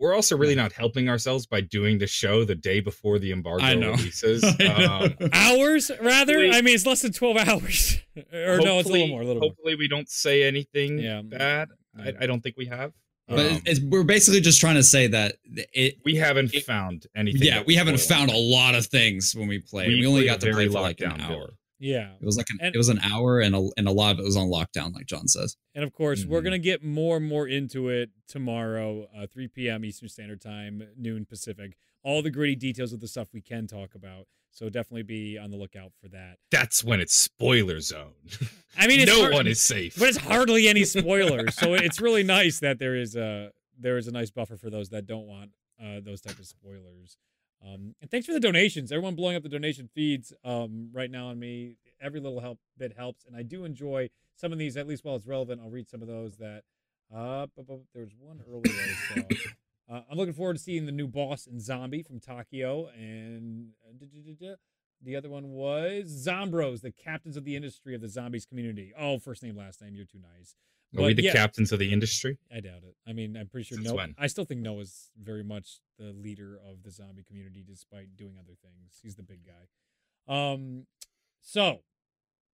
we're 0.00 0.14
also 0.14 0.36
really 0.36 0.54
not 0.56 0.72
helping 0.72 1.08
ourselves 1.08 1.46
by 1.46 1.60
doing 1.60 1.98
the 1.98 2.06
show 2.06 2.44
the 2.44 2.54
day 2.56 2.80
before 2.80 3.18
the 3.18 3.30
embargo 3.32 3.62
I 3.64 3.74
know. 3.74 3.90
releases. 3.92 4.42
I 4.42 4.54
know. 4.58 5.04
Um, 5.20 5.30
Hours 5.32 5.90
rather. 6.00 6.32
Hopefully- 6.40 6.50
I 6.52 6.62
mean, 6.62 6.74
it's 6.74 6.86
less 6.86 7.02
than 7.02 7.12
twelve 7.12 7.36
hours, 7.36 7.98
or 8.16 8.22
no, 8.22 8.24
it's 8.32 8.34
a 8.34 8.62
little 8.64 8.74
hopefully- 8.76 9.08
more. 9.08 9.22
A 9.22 9.24
little 9.26 9.40
more. 9.42 9.50
Hopefully, 9.50 9.74
we 9.76 9.86
don't 9.88 10.08
say 10.08 10.42
anything 10.44 10.98
Yeah. 10.98 11.22
bad. 11.22 11.68
I, 11.98 12.12
I 12.22 12.26
don't 12.26 12.40
think 12.40 12.56
we 12.56 12.66
have. 12.66 12.92
but 13.28 13.38
Um, 13.52 13.62
it's, 13.66 13.80
we're 13.80 14.02
basically 14.04 14.40
just 14.40 14.60
trying 14.60 14.76
to 14.76 14.82
say 14.82 15.06
that 15.08 15.36
it 15.72 15.96
we 16.04 16.16
haven't 16.16 16.54
it- 16.54 16.64
found 16.64 17.06
anything. 17.14 17.42
yeah 17.42 17.62
we 17.66 17.74
haven't 17.74 18.00
found 18.00 18.30
a 18.30 18.36
lot 18.36 18.74
of 18.74 18.86
things 18.86 19.34
when 19.36 19.48
we 19.48 19.58
play. 19.58 19.88
we, 19.88 20.00
We 20.00 20.06
only 20.06 20.24
got 20.24 20.40
to 20.40 20.50
play 20.52 20.66
for 20.68 20.80
like 20.80 21.00
an 21.00 21.20
hour 21.20 21.28
build. 21.28 21.50
Yeah. 21.80 22.12
It 22.20 22.24
was 22.26 22.36
like 22.36 22.46
an, 22.50 22.58
And- 22.60 22.74
it 22.74 22.78
was 22.78 22.90
an 22.90 23.00
hour, 23.00 23.40
and 23.40 23.56
a, 23.56 23.68
and 23.76 23.88
a 23.88 23.90
lot 23.92 24.12
of 24.12 24.20
it 24.20 24.24
was 24.24 24.36
on 24.36 24.48
lockdown, 24.48 24.94
like 24.94 25.06
John 25.06 25.26
says. 25.26 25.56
And 25.74 25.82
of 25.82 25.92
course, 25.92 26.24
we're 26.26 26.40
Mhm. 26.40 26.44
going 26.44 26.52
to 26.52 26.58
get 26.58 26.84
more 26.84 27.16
and 27.16 27.26
more 27.26 27.48
into 27.48 27.88
it 27.88 28.10
tomorrow, 28.28 29.08
uh, 29.16 29.26
3 29.26 29.48
p.m. 29.48 29.84
Eastern 29.84 30.08
Standard 30.08 30.40
Time, 30.40 30.82
noon 30.96 31.24
Pacific. 31.24 31.76
All 32.02 32.22
the 32.22 32.30
gritty 32.30 32.54
details 32.54 32.92
of 32.92 33.00
the 33.00 33.08
stuff 33.08 33.28
we 33.32 33.40
can 33.40 33.66
talk 33.66 33.94
about. 33.94 34.26
So 34.52 34.68
definitely 34.68 35.04
be 35.04 35.38
on 35.38 35.50
the 35.50 35.56
lookout 35.56 35.92
for 36.00 36.08
that. 36.08 36.38
That's 36.50 36.82
when 36.84 37.00
it's 37.00 37.14
spoiler 37.14 37.80
zone. 37.80 38.12
I 38.76 38.86
mean, 38.86 39.00
it's 39.00 39.10
no 39.10 39.20
hard- 39.22 39.32
one 39.34 39.46
is 39.46 39.60
safe. 39.60 39.96
but 39.98 40.08
it's 40.08 40.18
hardly 40.18 40.68
any 40.68 40.84
spoilers. 40.84 41.54
so 41.54 41.74
it's 41.74 42.00
really 42.00 42.24
nice 42.24 42.58
that 42.60 42.78
there 42.78 42.96
is 42.96 43.16
a 43.16 43.52
there 43.78 43.96
is 43.96 44.06
a 44.08 44.10
nice 44.12 44.30
buffer 44.30 44.56
for 44.58 44.68
those 44.68 44.90
that 44.90 45.06
don't 45.06 45.26
want 45.26 45.52
uh, 45.82 46.00
those 46.00 46.20
type 46.20 46.38
of 46.38 46.46
spoilers. 46.46 47.16
Um, 47.62 47.94
and 48.00 48.10
thanks 48.10 48.26
for 48.26 48.32
the 48.32 48.40
donations. 48.40 48.90
Everyone 48.90 49.14
blowing 49.14 49.36
up 49.36 49.42
the 49.42 49.48
donation 49.48 49.88
feeds 49.94 50.32
um, 50.44 50.88
right 50.92 51.10
now 51.10 51.28
on 51.28 51.38
me. 51.38 51.76
Every 52.00 52.18
little 52.20 52.40
help 52.40 52.58
bit 52.78 52.94
helps, 52.96 53.24
and 53.26 53.36
I 53.36 53.42
do 53.42 53.64
enjoy 53.64 54.08
some 54.34 54.52
of 54.52 54.58
these. 54.58 54.76
At 54.76 54.86
least 54.88 55.04
while 55.04 55.16
it's 55.16 55.26
relevant, 55.26 55.60
I'll 55.62 55.70
read 55.70 55.88
some 55.88 56.00
of 56.02 56.08
those 56.08 56.36
that. 56.36 56.62
Uh, 57.14 57.46
bu- 57.56 57.64
bu- 57.64 57.80
there 57.92 58.04
was 58.04 58.12
one 58.18 58.40
earlier. 58.48 59.26
Uh, 59.90 60.02
I'm 60.08 60.16
looking 60.16 60.32
forward 60.34 60.56
to 60.56 60.62
seeing 60.62 60.86
the 60.86 60.92
new 60.92 61.08
boss 61.08 61.48
and 61.48 61.60
Zombie 61.60 62.04
from 62.04 62.20
Takio, 62.20 62.88
and 62.96 63.70
uh, 63.84 63.92
the 65.02 65.16
other 65.16 65.30
one 65.30 65.50
was 65.50 66.26
Zombros, 66.26 66.80
the 66.82 66.92
captains 66.92 67.36
of 67.36 67.44
the 67.44 67.56
industry 67.56 67.94
of 67.94 68.00
the 68.00 68.08
zombies 68.08 68.46
community. 68.46 68.92
Oh, 68.98 69.18
first 69.18 69.42
name, 69.42 69.56
last 69.56 69.80
name. 69.80 69.94
You're 69.94 70.04
too 70.04 70.20
nice. 70.36 70.54
Are 70.98 71.04
we 71.04 71.14
the 71.14 71.22
yeah, 71.22 71.32
captains 71.32 71.70
of 71.70 71.78
the 71.78 71.92
industry? 71.92 72.38
I 72.52 72.58
doubt 72.60 72.82
it. 72.82 72.96
I 73.06 73.12
mean, 73.12 73.36
I'm 73.36 73.46
pretty 73.46 73.64
sure 73.64 73.76
Since 73.76 73.88
no. 73.88 73.94
when? 73.94 74.14
I 74.18 74.26
still 74.26 74.44
think 74.44 74.60
Noah's 74.60 75.10
very 75.22 75.44
much 75.44 75.78
the 75.98 76.12
leader 76.12 76.58
of 76.68 76.82
the 76.82 76.90
zombie 76.90 77.22
community, 77.22 77.64
despite 77.66 78.16
doing 78.16 78.34
other 78.38 78.54
things. 78.60 78.98
He's 79.00 79.14
the 79.14 79.22
big 79.22 79.40
guy. 79.46 80.32
Um, 80.34 80.86
so 81.40 81.82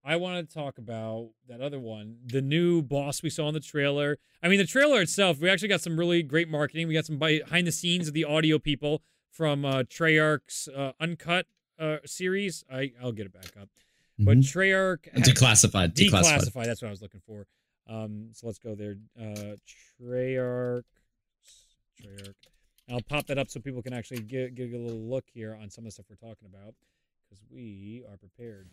I 0.03 0.17
want 0.17 0.47
to 0.47 0.53
talk 0.53 0.77
about 0.77 1.29
that 1.47 1.61
other 1.61 1.79
one, 1.79 2.17
the 2.25 2.41
new 2.41 2.81
boss 2.81 3.23
we 3.23 3.29
saw 3.29 3.47
in 3.47 3.53
the 3.53 3.61
trailer. 3.61 4.17
I 4.43 4.49
mean, 4.49 4.59
the 4.59 4.67
trailer 4.67 5.01
itself, 5.01 5.39
we 5.39 5.49
actually 5.49 5.69
got 5.69 5.81
some 5.81 5.97
really 5.97 6.21
great 6.21 6.49
marketing. 6.49 6.87
We 6.89 6.93
got 6.93 7.05
some 7.05 7.17
behind 7.17 7.65
the 7.65 7.71
scenes 7.71 8.09
of 8.09 8.13
the 8.13 8.25
audio 8.25 8.59
people 8.59 9.01
from 9.31 9.63
uh, 9.63 9.83
Treyarch's 9.83 10.67
uh, 10.75 10.91
Uncut 10.99 11.47
uh, 11.79 11.97
series. 12.05 12.63
I 12.71 12.91
I'll 13.01 13.11
get 13.11 13.25
it 13.25 13.33
back 13.33 13.51
up. 13.61 13.69
But 14.17 14.37
Mhm. 14.37 14.43
Treyarch 14.43 15.11
declassified, 15.13 15.93
declassified. 15.93 16.09
declassified. 16.39 16.65
That's 16.65 16.81
what 16.81 16.87
I 16.87 16.91
was 16.91 17.01
looking 17.01 17.21
for. 17.27 17.45
Um, 17.87 18.29
so 18.33 18.47
let's 18.47 18.59
go 18.59 18.73
there. 18.75 18.95
Uh, 19.19 19.55
Treyarch, 20.01 20.83
Treyarch. 22.01 22.33
I'll 22.89 23.01
pop 23.01 23.25
that 23.27 23.37
up 23.37 23.49
so 23.49 23.59
people 23.59 23.81
can 23.81 23.93
actually 23.93 24.21
get 24.21 24.55
get 24.55 24.71
a 24.73 24.77
little 24.77 24.99
look 25.01 25.25
here 25.33 25.57
on 25.61 25.69
some 25.69 25.83
of 25.83 25.87
the 25.87 25.91
stuff 25.91 26.05
we're 26.09 26.15
talking 26.29 26.47
about 26.47 26.75
because 27.27 27.43
we 27.51 28.03
are 28.09 28.17
prepared. 28.17 28.69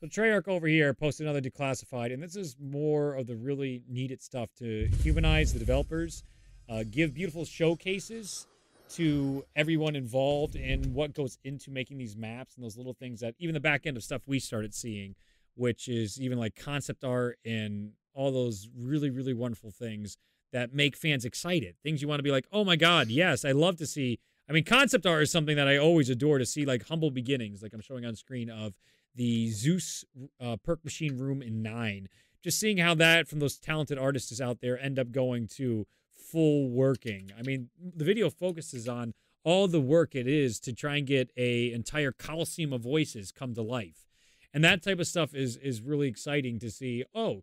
So 0.00 0.08
Treyarch 0.08 0.48
over 0.48 0.66
here 0.66 0.92
posted 0.94 1.26
another 1.26 1.40
declassified, 1.40 2.12
and 2.12 2.20
this 2.22 2.34
is 2.34 2.56
more 2.60 3.14
of 3.14 3.26
the 3.28 3.36
really 3.36 3.82
needed 3.88 4.20
stuff 4.22 4.50
to 4.58 4.88
humanize 5.02 5.52
the 5.52 5.58
developers, 5.60 6.24
uh, 6.68 6.82
give 6.90 7.14
beautiful 7.14 7.44
showcases 7.44 8.46
to 8.92 9.44
everyone 9.56 9.96
involved 9.96 10.54
in 10.54 10.92
what 10.94 11.14
goes 11.14 11.38
into 11.44 11.70
making 11.70 11.98
these 11.98 12.16
maps 12.16 12.54
and 12.54 12.64
those 12.64 12.76
little 12.76 12.94
things 12.94 13.20
that 13.20 13.34
even 13.38 13.54
the 13.54 13.60
back 13.60 13.86
end 13.86 13.96
of 13.96 14.04
stuff 14.04 14.22
we 14.26 14.38
started 14.38 14.74
seeing, 14.74 15.14
which 15.54 15.88
is 15.88 16.20
even 16.20 16.38
like 16.38 16.56
concept 16.56 17.04
art 17.04 17.38
and 17.44 17.92
all 18.14 18.30
those 18.30 18.68
really, 18.76 19.10
really 19.10 19.34
wonderful 19.34 19.70
things 19.70 20.16
that 20.52 20.74
make 20.74 20.96
fans 20.96 21.24
excited. 21.24 21.76
Things 21.82 22.02
you 22.02 22.08
want 22.08 22.18
to 22.18 22.24
be 22.24 22.30
like, 22.30 22.46
oh 22.52 22.64
my 22.64 22.76
God, 22.76 23.08
yes, 23.08 23.44
I 23.44 23.52
love 23.52 23.76
to 23.78 23.86
see. 23.86 24.18
I 24.48 24.52
mean, 24.52 24.64
concept 24.64 25.06
art 25.06 25.22
is 25.22 25.32
something 25.32 25.56
that 25.56 25.68
I 25.68 25.78
always 25.78 26.10
adore 26.10 26.38
to 26.38 26.46
see, 26.46 26.66
like 26.66 26.88
humble 26.88 27.10
beginnings, 27.10 27.62
like 27.62 27.72
I'm 27.72 27.80
showing 27.80 28.04
on 28.04 28.14
screen 28.16 28.50
of 28.50 28.74
the 29.14 29.50
Zeus 29.50 30.04
uh, 30.40 30.56
perk 30.62 30.84
machine 30.84 31.16
room 31.16 31.42
in 31.42 31.62
nine. 31.62 32.08
Just 32.42 32.58
seeing 32.58 32.78
how 32.78 32.94
that 32.96 33.28
from 33.28 33.38
those 33.38 33.56
talented 33.56 33.98
artists 33.98 34.40
out 34.40 34.60
there 34.60 34.78
end 34.78 34.98
up 34.98 35.12
going 35.12 35.46
to 35.56 35.86
full 36.32 36.70
working. 36.70 37.30
I 37.38 37.42
mean, 37.42 37.68
the 37.78 38.04
video 38.04 38.30
focuses 38.30 38.88
on 38.88 39.14
all 39.44 39.68
the 39.68 39.80
work 39.80 40.14
it 40.14 40.26
is 40.26 40.58
to 40.60 40.72
try 40.72 40.96
and 40.96 41.06
get 41.06 41.30
a 41.36 41.70
entire 41.72 42.12
coliseum 42.12 42.72
of 42.72 42.80
voices 42.80 43.30
come 43.30 43.54
to 43.54 43.62
life. 43.62 44.06
And 44.54 44.64
that 44.64 44.82
type 44.82 44.98
of 44.98 45.06
stuff 45.06 45.34
is 45.34 45.56
is 45.56 45.80
really 45.82 46.08
exciting 46.08 46.58
to 46.60 46.70
see. 46.70 47.04
Oh, 47.14 47.42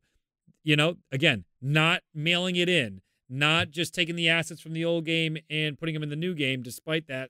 you 0.64 0.76
know, 0.76 0.98
again, 1.12 1.46
not 1.62 2.02
mailing 2.14 2.56
it 2.56 2.70
in, 2.70 3.02
not 3.30 3.72
just 3.72 3.94
taking 3.94 4.16
the 4.16 4.30
assets 4.30 4.62
from 4.62 4.74
the 4.74 4.86
old 4.86 5.06
game 5.06 5.38
and 5.50 5.78
putting 5.78 5.94
them 5.94 6.04
in 6.04 6.10
the 6.10 6.16
new 6.16 6.34
game. 6.34 6.62
Despite 6.62 7.08
that, 7.08 7.30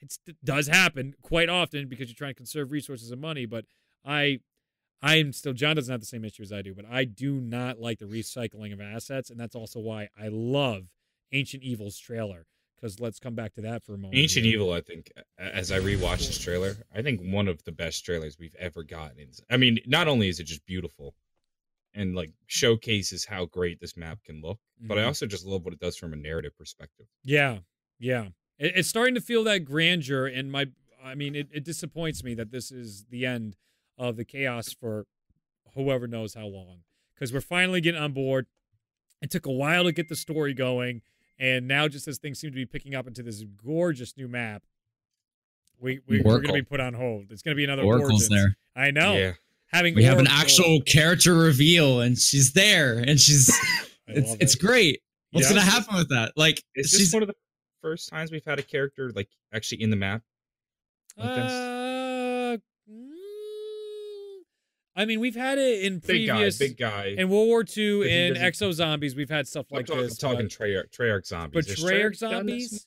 it 0.00 0.16
does 0.44 0.66
happen 0.66 1.14
quite 1.22 1.48
often 1.48 1.88
because 1.88 2.08
you're 2.08 2.16
trying 2.16 2.32
to 2.32 2.36
conserve 2.36 2.72
resources 2.72 3.10
and 3.10 3.20
money. 3.20 3.46
But 3.46 3.64
I, 4.04 4.40
I'm 5.02 5.32
still 5.32 5.52
John 5.52 5.76
doesn't 5.76 5.92
have 5.92 6.00
the 6.00 6.06
same 6.06 6.24
issue 6.24 6.42
as 6.42 6.52
I 6.52 6.62
do, 6.62 6.74
but 6.74 6.84
I 6.90 7.04
do 7.04 7.34
not 7.40 7.78
like 7.78 7.98
the 7.98 8.04
recycling 8.06 8.72
of 8.72 8.80
assets, 8.80 9.30
and 9.30 9.38
that's 9.38 9.54
also 9.54 9.78
why 9.80 10.08
I 10.20 10.28
love 10.28 10.88
Ancient 11.32 11.62
Evil's 11.62 11.98
trailer. 11.98 12.46
Because 12.80 13.00
let's 13.00 13.18
come 13.18 13.34
back 13.34 13.54
to 13.54 13.60
that 13.62 13.82
for 13.82 13.94
a 13.94 13.98
moment. 13.98 14.14
Ancient 14.14 14.44
here. 14.46 14.54
Evil, 14.54 14.72
I 14.72 14.80
think, 14.80 15.10
as 15.36 15.72
I 15.72 15.80
rewatch 15.80 16.28
this 16.28 16.38
trailer, 16.38 16.76
I 16.94 17.02
think 17.02 17.20
one 17.20 17.48
of 17.48 17.60
the 17.64 17.72
best 17.72 18.04
trailers 18.04 18.38
we've 18.38 18.54
ever 18.56 18.84
gotten. 18.84 19.18
Is- 19.18 19.40
I 19.50 19.56
mean, 19.56 19.80
not 19.84 20.06
only 20.06 20.28
is 20.28 20.38
it 20.38 20.44
just 20.44 20.64
beautiful 20.64 21.16
and 21.94 22.14
like 22.14 22.30
showcases 22.46 23.24
how 23.24 23.46
great 23.46 23.80
this 23.80 23.96
map 23.96 24.22
can 24.22 24.40
look, 24.40 24.60
but 24.80 24.96
I 24.96 25.02
Mhm. 25.02 25.06
also 25.06 25.26
just 25.26 25.44
love 25.44 25.64
what 25.64 25.74
it 25.74 25.80
does 25.80 25.96
from 25.96 26.12
a 26.12 26.16
narrative 26.16 26.56
perspective. 26.56 27.06
Yeah, 27.24 27.60
yeah. 27.98 28.28
It, 28.60 28.74
it's 28.76 28.88
starting 28.88 29.16
to 29.16 29.20
feel 29.20 29.42
that 29.44 29.64
grandeur, 29.64 30.26
and 30.28 30.52
my, 30.52 30.66
I 31.02 31.16
mean, 31.16 31.34
it, 31.34 31.48
it 31.52 31.64
disappoints 31.64 32.22
me 32.22 32.34
that 32.34 32.52
this 32.52 32.70
is 32.70 33.06
the 33.06 33.26
end 33.26 33.56
of 33.98 34.16
the 34.16 34.24
chaos 34.24 34.72
for 34.72 35.06
whoever 35.74 36.06
knows 36.06 36.34
how 36.34 36.46
long. 36.46 36.78
Because 37.14 37.32
we're 37.32 37.40
finally 37.40 37.80
getting 37.80 38.00
on 38.00 38.12
board. 38.12 38.46
It 39.20 39.30
took 39.30 39.46
a 39.46 39.52
while 39.52 39.84
to 39.84 39.92
get 39.92 40.08
the 40.08 40.14
story 40.16 40.54
going, 40.54 41.02
and 41.38 41.66
now 41.66 41.88
just 41.88 42.06
as 42.06 42.18
things 42.18 42.38
seem 42.38 42.50
to 42.50 42.54
be 42.54 42.64
picking 42.66 42.94
up 42.94 43.06
into 43.08 43.22
this 43.22 43.42
gorgeous 43.64 44.16
new 44.16 44.28
map, 44.28 44.62
we, 45.80 45.98
we 46.06 46.20
we're 46.20 46.36
going 46.36 46.46
to 46.48 46.52
be 46.54 46.62
put 46.62 46.78
on 46.80 46.94
hold. 46.94 47.26
It's 47.30 47.42
going 47.42 47.54
to 47.54 47.56
be 47.56 47.64
another 47.64 47.82
Oracle's 47.82 48.10
Origins. 48.12 48.28
there. 48.28 48.56
I 48.76 48.90
know. 48.92 49.14
Yeah, 49.16 49.32
Having 49.72 49.96
We 49.96 50.04
have 50.04 50.18
an 50.20 50.26
Oracle- 50.28 50.40
actual 50.42 50.80
character 50.82 51.34
reveal, 51.34 52.00
and 52.00 52.16
she's 52.16 52.52
there, 52.52 52.98
and 52.98 53.18
she's 53.20 53.48
it's 54.06 54.28
love 54.28 54.38
it's 54.40 54.54
great. 54.54 55.00
What's 55.32 55.48
Yeah. 55.50 55.56
gonna 55.56 55.70
happen 55.70 55.96
with 55.96 56.08
that? 56.10 56.32
Like 56.36 56.62
is 56.76 56.90
she's 56.90 56.98
this 57.00 57.12
one 57.12 57.22
of 57.22 57.28
the 57.28 57.34
first 57.82 58.08
times 58.08 58.30
we've 58.32 58.44
had 58.44 58.58
a 58.60 58.62
character 58.62 59.10
like 59.14 59.28
actually 59.52 59.82
in 59.82 59.90
the 59.90 59.96
map? 59.96 60.22
like 61.16 61.34
this? 61.34 61.52
Uh, 61.52 62.56
mm, 62.90 64.36
I 64.98 65.04
mean, 65.04 65.20
we've 65.20 65.36
had 65.36 65.58
it 65.58 65.84
in 65.84 66.00
Big 66.00 66.26
guy, 66.26 66.34
previous 66.34 66.58
big 66.58 66.76
guy. 66.76 67.14
in 67.16 67.28
World 67.28 67.46
War 67.46 67.60
II 67.64 68.10
and 68.10 68.36
Exo 68.36 68.72
Zombies. 68.72 69.14
We've 69.14 69.30
had 69.30 69.46
stuff 69.46 69.66
I'm 69.70 69.76
like 69.76 69.86
talking, 69.86 70.02
this. 70.02 70.18
talking 70.18 70.46
but, 70.46 70.50
Treyarch, 70.50 70.90
Treyarch 70.90 71.24
zombies. 71.24 71.54
but 71.54 71.66
Has 71.66 71.84
Treyarch 71.84 72.18
done? 72.18 72.30
Zombies, 72.32 72.86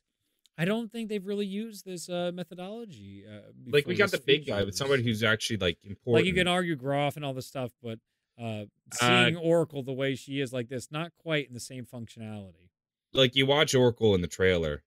I 0.58 0.66
don't 0.66 0.92
think 0.92 1.08
they've 1.08 1.26
really 1.26 1.46
used 1.46 1.86
this 1.86 2.10
uh, 2.10 2.32
methodology. 2.34 3.24
Uh, 3.26 3.52
like 3.72 3.88
we 3.88 3.96
got 3.96 4.12
the 4.12 4.20
big 4.20 4.46
guy, 4.46 4.66
but 4.66 4.76
somebody 4.76 5.04
who's 5.04 5.24
actually 5.24 5.58
like 5.58 5.78
important. 5.86 6.16
like 6.16 6.26
you 6.26 6.34
can 6.34 6.50
argue 6.50 6.76
Groph 6.76 7.16
and 7.16 7.24
all 7.24 7.34
this 7.34 7.48
stuff, 7.48 7.72
but 7.82 7.98
uh, 8.38 8.66
seeing 8.94 9.38
Oracle 9.38 9.82
the 9.82 9.94
way 9.94 10.16
she 10.16 10.42
is 10.42 10.52
like 10.52 10.68
this, 10.68 10.92
not 10.92 11.14
quite 11.18 11.48
in 11.48 11.54
the 11.54 11.62
same 11.62 11.86
functionality. 11.86 12.70
like 13.14 13.38
you 13.38 13.46
watch 13.46 13.74
Oracle 13.74 14.14
in 14.16 14.22
the 14.22 14.28
trailer, 14.28 14.84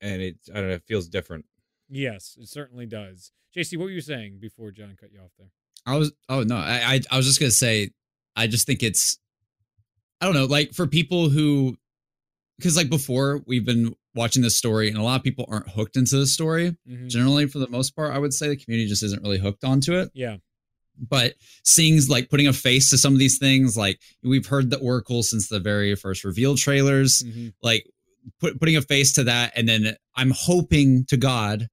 and 0.00 0.22
it 0.22 0.38
I 0.50 0.54
don't 0.54 0.68
know, 0.68 0.74
it 0.74 0.84
feels 0.86 1.06
different. 1.06 1.44
Yes, 1.88 2.38
it 2.40 2.48
certainly 2.48 2.86
does. 2.86 3.30
JC, 3.54 3.76
what 3.76 3.84
were 3.84 3.90
you 3.90 4.00
saying 4.00 4.38
before 4.40 4.70
John 4.70 4.96
cut 4.98 5.12
you 5.12 5.20
off 5.20 5.32
there? 5.38 5.50
I 5.86 5.96
was 5.96 6.12
oh 6.28 6.42
no, 6.42 6.56
I, 6.56 6.94
I 6.94 7.00
I 7.10 7.16
was 7.16 7.26
just 7.26 7.38
gonna 7.40 7.50
say 7.50 7.90
I 8.34 8.46
just 8.46 8.66
think 8.66 8.82
it's 8.82 9.18
I 10.20 10.26
don't 10.26 10.34
know, 10.34 10.46
like 10.46 10.72
for 10.72 10.86
people 10.86 11.28
who 11.28 11.76
because 12.58 12.76
like 12.76 12.88
before 12.90 13.42
we've 13.46 13.64
been 13.66 13.94
watching 14.14 14.42
this 14.42 14.56
story 14.56 14.88
and 14.88 14.96
a 14.96 15.02
lot 15.02 15.16
of 15.16 15.22
people 15.22 15.44
aren't 15.48 15.68
hooked 15.68 15.96
into 15.96 16.16
the 16.16 16.26
story. 16.26 16.74
Mhm. 16.88 17.08
Generally, 17.08 17.46
for 17.48 17.58
the 17.58 17.68
most 17.68 17.94
part, 17.94 18.14
I 18.14 18.18
would 18.18 18.32
say 18.32 18.48
the 18.48 18.56
community 18.56 18.88
just 18.88 19.02
isn't 19.02 19.22
really 19.22 19.38
hooked 19.38 19.62
onto 19.62 19.92
it. 19.94 20.10
Yeah, 20.14 20.38
But 20.98 21.34
seeing 21.64 22.00
like 22.08 22.30
putting 22.30 22.46
a 22.46 22.54
face 22.54 22.88
to 22.90 22.98
some 22.98 23.12
of 23.12 23.18
these 23.18 23.36
things, 23.38 23.76
like 23.76 24.00
we've 24.22 24.46
heard 24.46 24.70
the 24.70 24.78
Oracle 24.78 25.22
since 25.22 25.48
the 25.48 25.60
very 25.60 25.94
first 25.96 26.24
reveal 26.24 26.56
trailers, 26.56 27.22
Mhm. 27.22 27.52
like 27.62 27.86
put, 28.40 28.58
putting 28.58 28.76
a 28.76 28.82
face 28.82 29.12
to 29.12 29.22
that 29.24 29.52
and 29.54 29.68
then 29.68 29.94
i'm 30.16 30.32
hoping 30.34 31.04
to 31.04 31.16
god 31.16 31.68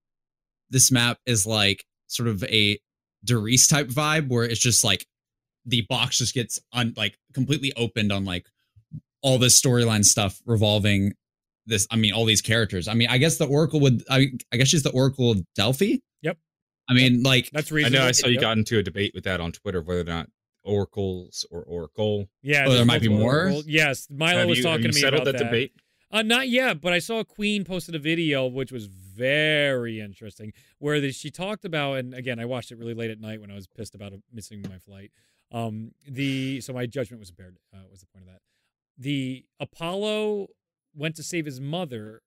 this 0.70 0.92
map 0.92 1.18
is 1.26 1.48
like 1.48 1.84
sort 2.06 2.30
of 2.30 2.44
a 2.44 2.78
Der 3.26 3.38
Riese 3.40 3.68
type 3.70 3.88
vibe 3.88 4.28
where 4.30 4.44
it's 4.44 4.60
just 4.60 4.84
like 4.84 5.06
the 5.66 5.82
box 5.90 6.18
just 6.18 6.34
gets 6.34 6.60
un 6.74 6.94
like 6.98 7.18
completely 7.34 7.72
opened 7.78 8.12
on 8.12 8.26
like 8.26 8.46
all 9.22 9.38
this 9.38 9.60
storyline 9.62 10.04
stuff 10.04 10.42
revolving 10.46 11.14
this 11.66 11.88
i 11.90 11.96
mean 11.96 12.12
all 12.12 12.26
these 12.26 12.42
characters 12.42 12.90
i 12.90 12.94
mean 12.94 13.08
i 13.10 13.18
guess 13.18 13.38
the 13.38 13.46
oracle 13.48 13.80
would 13.80 14.04
i, 14.10 14.28
I 14.52 14.58
guess 14.58 14.68
she's 14.68 14.84
the 14.84 14.92
oracle 14.92 15.32
of 15.32 15.42
delphi 15.56 15.96
Yep. 16.22 16.38
i 16.90 16.94
mean 16.94 17.24
like 17.24 17.50
that's 17.54 17.72
I 17.72 17.88
know 17.88 18.06
I 18.06 18.12
saw 18.12 18.28
you 18.28 18.34
Yep. 18.34 18.42
got 18.42 18.58
into 18.58 18.78
a 18.80 18.84
debate 18.84 19.14
with 19.16 19.24
that 19.24 19.40
on 19.40 19.54
Twitter 19.54 19.82
whether 19.82 20.02
or 20.02 20.04
not 20.04 20.28
oracles 20.66 21.46
or 21.52 21.62
oracle. 21.64 22.28
Yeah, 22.42 22.66
Oh, 22.68 22.74
there 22.74 22.86
might 22.86 23.02
be 23.02 23.10
more? 23.10 23.44
Oracle- 23.44 23.64
Yes, 23.66 24.08
Milo 24.10 24.40
have 24.40 24.50
was 24.50 24.58
you, 24.60 24.64
have 24.66 24.72
talking 24.74 24.86
you 24.86 24.92
to 24.92 24.96
me 24.96 25.02
settled 25.02 25.22
about 25.28 25.38
that, 25.38 25.44
debate? 25.46 25.74
Uh, 26.12 26.22
not 26.22 26.48
yet, 26.50 26.80
but 26.82 26.94
I 26.94 27.00
saw 27.00 27.24
Queen 27.24 27.64
posted 27.64 27.96
a 27.96 28.00
video 28.00 28.48
which 28.48 28.72
was 28.72 28.88
very 29.16 30.00
interesting. 30.00 30.54
Where 30.80 31.00
the, 31.00 31.12
she 31.12 31.32
talked 31.32 31.66
about, 31.66 31.98
and 32.00 32.14
again, 32.14 32.40
I 32.40 32.46
watched 32.46 32.72
it 32.72 32.78
really 32.78 32.94
late 32.94 33.12
at 33.12 33.20
night 33.20 33.42
when 33.42 33.52
I 33.52 33.56
was 33.56 33.68
pissed 33.68 33.96
about 33.96 34.14
missing 34.32 34.64
my 34.70 34.78
flight. 34.78 35.12
Um, 35.52 35.92
the 36.08 36.62
so 36.62 36.74
my 36.74 36.86
judgment 36.86 37.20
was 37.20 37.30
impaired. 37.30 37.58
Uh, 37.74 37.84
was 37.90 38.02
the 38.02 38.08
point 38.08 38.26
of 38.26 38.34
that? 38.34 38.42
The 38.98 39.46
Apollo 39.60 40.48
went 40.96 41.16
to 41.16 41.24
save 41.24 41.46
his 41.46 41.62
mother, 41.62 42.22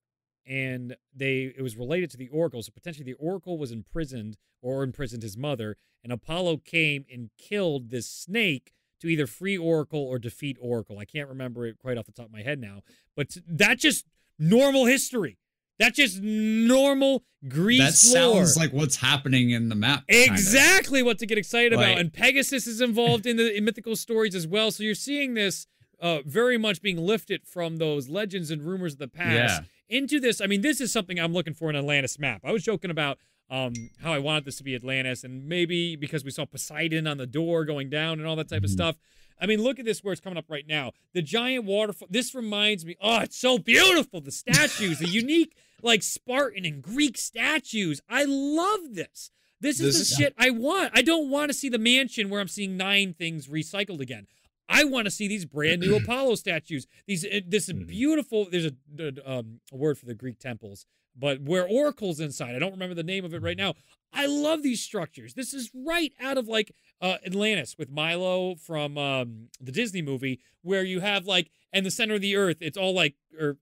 and 0.46 0.96
they 1.14 1.52
it 1.56 1.62
was 1.62 1.76
related 1.76 2.10
to 2.12 2.16
the 2.16 2.28
Oracle. 2.28 2.62
So 2.62 2.72
potentially 2.72 3.04
the 3.04 3.18
Oracle 3.18 3.58
was 3.58 3.72
imprisoned 3.72 4.36
or 4.62 4.82
imprisoned 4.82 5.22
his 5.22 5.36
mother, 5.36 5.76
and 6.04 6.12
Apollo 6.12 6.58
came 6.58 7.04
and 7.12 7.30
killed 7.36 7.90
this 7.90 8.08
snake 8.08 8.72
to 9.00 9.08
either 9.08 9.26
free 9.26 9.58
Oracle 9.58 10.00
or 10.00 10.18
defeat 10.18 10.56
Oracle. 10.60 10.98
I 10.98 11.04
can't 11.04 11.28
remember 11.28 11.66
it 11.66 11.78
quite 11.78 11.98
off 11.98 12.06
the 12.06 12.12
top 12.12 12.26
of 12.26 12.32
my 12.32 12.42
head 12.42 12.60
now, 12.60 12.82
but 13.14 13.36
that 13.46 13.78
just 13.78 14.06
normal 14.38 14.86
history. 14.86 15.38
That's 15.78 15.96
just 15.96 16.20
normal 16.22 17.24
Greece 17.48 17.80
That 17.80 17.94
sounds 17.94 18.56
like 18.56 18.72
what's 18.72 18.96
happening 18.96 19.50
in 19.50 19.68
the 19.68 19.74
map. 19.74 20.04
Exactly 20.08 21.02
what 21.02 21.18
to 21.18 21.26
get 21.26 21.38
excited 21.38 21.76
like, 21.76 21.86
about. 21.86 21.98
And 21.98 22.12
Pegasus 22.12 22.66
is 22.66 22.80
involved 22.80 23.26
in 23.26 23.36
the 23.36 23.56
in 23.56 23.64
mythical 23.64 23.96
stories 23.96 24.34
as 24.34 24.46
well. 24.46 24.70
So 24.70 24.82
you're 24.82 24.94
seeing 24.94 25.34
this 25.34 25.66
uh, 26.00 26.20
very 26.24 26.58
much 26.58 26.82
being 26.82 26.98
lifted 26.98 27.46
from 27.46 27.76
those 27.76 28.08
legends 28.08 28.50
and 28.50 28.62
rumors 28.62 28.94
of 28.94 28.98
the 28.98 29.08
past 29.08 29.62
yeah. 29.88 29.98
into 29.98 30.18
this. 30.20 30.40
I 30.40 30.46
mean, 30.46 30.62
this 30.62 30.80
is 30.80 30.92
something 30.92 31.18
I'm 31.18 31.32
looking 31.32 31.54
for 31.54 31.70
in 31.70 31.76
Atlantis 31.76 32.18
map. 32.18 32.40
I 32.44 32.52
was 32.52 32.62
joking 32.62 32.90
about 32.90 33.18
um, 33.48 33.72
how 34.02 34.12
I 34.12 34.18
wanted 34.18 34.44
this 34.44 34.56
to 34.56 34.64
be 34.64 34.74
Atlantis, 34.74 35.22
and 35.24 35.46
maybe 35.46 35.94
because 35.94 36.24
we 36.24 36.30
saw 36.30 36.44
Poseidon 36.44 37.06
on 37.06 37.18
the 37.18 37.26
door 37.26 37.64
going 37.64 37.90
down 37.90 38.18
and 38.18 38.26
all 38.26 38.36
that 38.36 38.48
type 38.48 38.58
mm-hmm. 38.58 38.64
of 38.64 38.70
stuff. 38.70 38.96
I 39.40 39.46
mean, 39.46 39.62
look 39.62 39.78
at 39.78 39.84
this 39.84 40.02
where 40.02 40.12
it's 40.12 40.20
coming 40.20 40.38
up 40.38 40.46
right 40.48 40.66
now. 40.66 40.92
The 41.12 41.22
giant 41.22 41.64
waterfall. 41.64 42.08
This 42.10 42.34
reminds 42.34 42.84
me. 42.84 42.96
Oh, 43.00 43.20
it's 43.20 43.36
so 43.36 43.58
beautiful. 43.58 44.20
The 44.20 44.30
statues, 44.30 44.98
the 44.98 45.08
unique 45.08 45.54
like 45.82 46.02
Spartan 46.02 46.64
and 46.64 46.82
Greek 46.82 47.18
statues. 47.18 48.00
I 48.08 48.24
love 48.24 48.94
this. 48.94 49.30
This 49.60 49.80
is 49.80 49.98
this 49.98 50.10
the 50.10 50.22
shit 50.22 50.34
I 50.38 50.50
want. 50.50 50.92
I 50.94 51.02
don't 51.02 51.30
want 51.30 51.50
to 51.50 51.54
see 51.54 51.68
the 51.68 51.78
mansion 51.78 52.28
where 52.28 52.40
I'm 52.40 52.48
seeing 52.48 52.76
nine 52.76 53.14
things 53.14 53.46
recycled 53.46 54.00
again. 54.00 54.26
I 54.68 54.84
want 54.84 55.06
to 55.06 55.10
see 55.10 55.28
these 55.28 55.44
brand 55.44 55.80
new 55.80 55.96
Apollo 56.02 56.36
statues. 56.36 56.86
These 57.06 57.24
uh, 57.24 57.40
this 57.46 57.68
mm-hmm. 57.68 57.84
beautiful. 57.84 58.48
There's 58.50 58.66
a, 58.66 59.12
um, 59.24 59.60
a 59.72 59.76
word 59.76 59.98
for 59.98 60.06
the 60.06 60.14
Greek 60.14 60.38
temples, 60.38 60.86
but 61.16 61.40
where 61.40 61.66
oracles 61.66 62.20
inside. 62.20 62.54
I 62.54 62.58
don't 62.58 62.72
remember 62.72 62.94
the 62.94 63.02
name 63.02 63.24
of 63.24 63.32
it 63.32 63.42
right 63.42 63.56
now. 63.56 63.74
I 64.12 64.26
love 64.26 64.62
these 64.62 64.82
structures. 64.82 65.34
This 65.34 65.52
is 65.52 65.70
right 65.74 66.12
out 66.20 66.38
of 66.38 66.48
like 66.48 66.72
uh, 67.00 67.16
Atlantis 67.24 67.76
with 67.78 67.90
Milo 67.90 68.54
from 68.54 68.96
um, 68.96 69.48
the 69.60 69.72
Disney 69.72 70.02
movie, 70.02 70.40
where 70.62 70.84
you 70.84 71.00
have 71.00 71.26
like, 71.26 71.50
and 71.72 71.84
the 71.84 71.90
center 71.90 72.14
of 72.14 72.20
the 72.20 72.36
earth, 72.36 72.58
it's 72.60 72.78
all 72.78 72.94
like, 72.94 73.14
or 73.38 73.58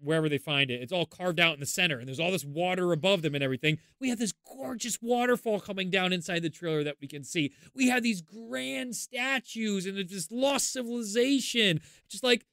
wherever 0.00 0.28
they 0.28 0.38
find 0.38 0.70
it, 0.70 0.82
it's 0.82 0.92
all 0.92 1.06
carved 1.06 1.38
out 1.38 1.54
in 1.54 1.60
the 1.60 1.66
center, 1.66 1.98
and 1.98 2.08
there's 2.08 2.20
all 2.20 2.32
this 2.32 2.44
water 2.44 2.92
above 2.92 3.22
them 3.22 3.34
and 3.34 3.44
everything. 3.44 3.78
We 4.00 4.08
have 4.08 4.18
this 4.18 4.32
gorgeous 4.56 4.98
waterfall 5.00 5.60
coming 5.60 5.90
down 5.90 6.12
inside 6.12 6.42
the 6.42 6.50
trailer 6.50 6.82
that 6.84 6.96
we 7.00 7.06
can 7.06 7.24
see. 7.24 7.52
We 7.74 7.88
have 7.88 8.02
these 8.02 8.20
grand 8.20 8.96
statues 8.96 9.86
and 9.86 9.96
this 9.96 10.30
lost 10.30 10.72
civilization. 10.72 11.80
Just 12.08 12.24
like, 12.24 12.44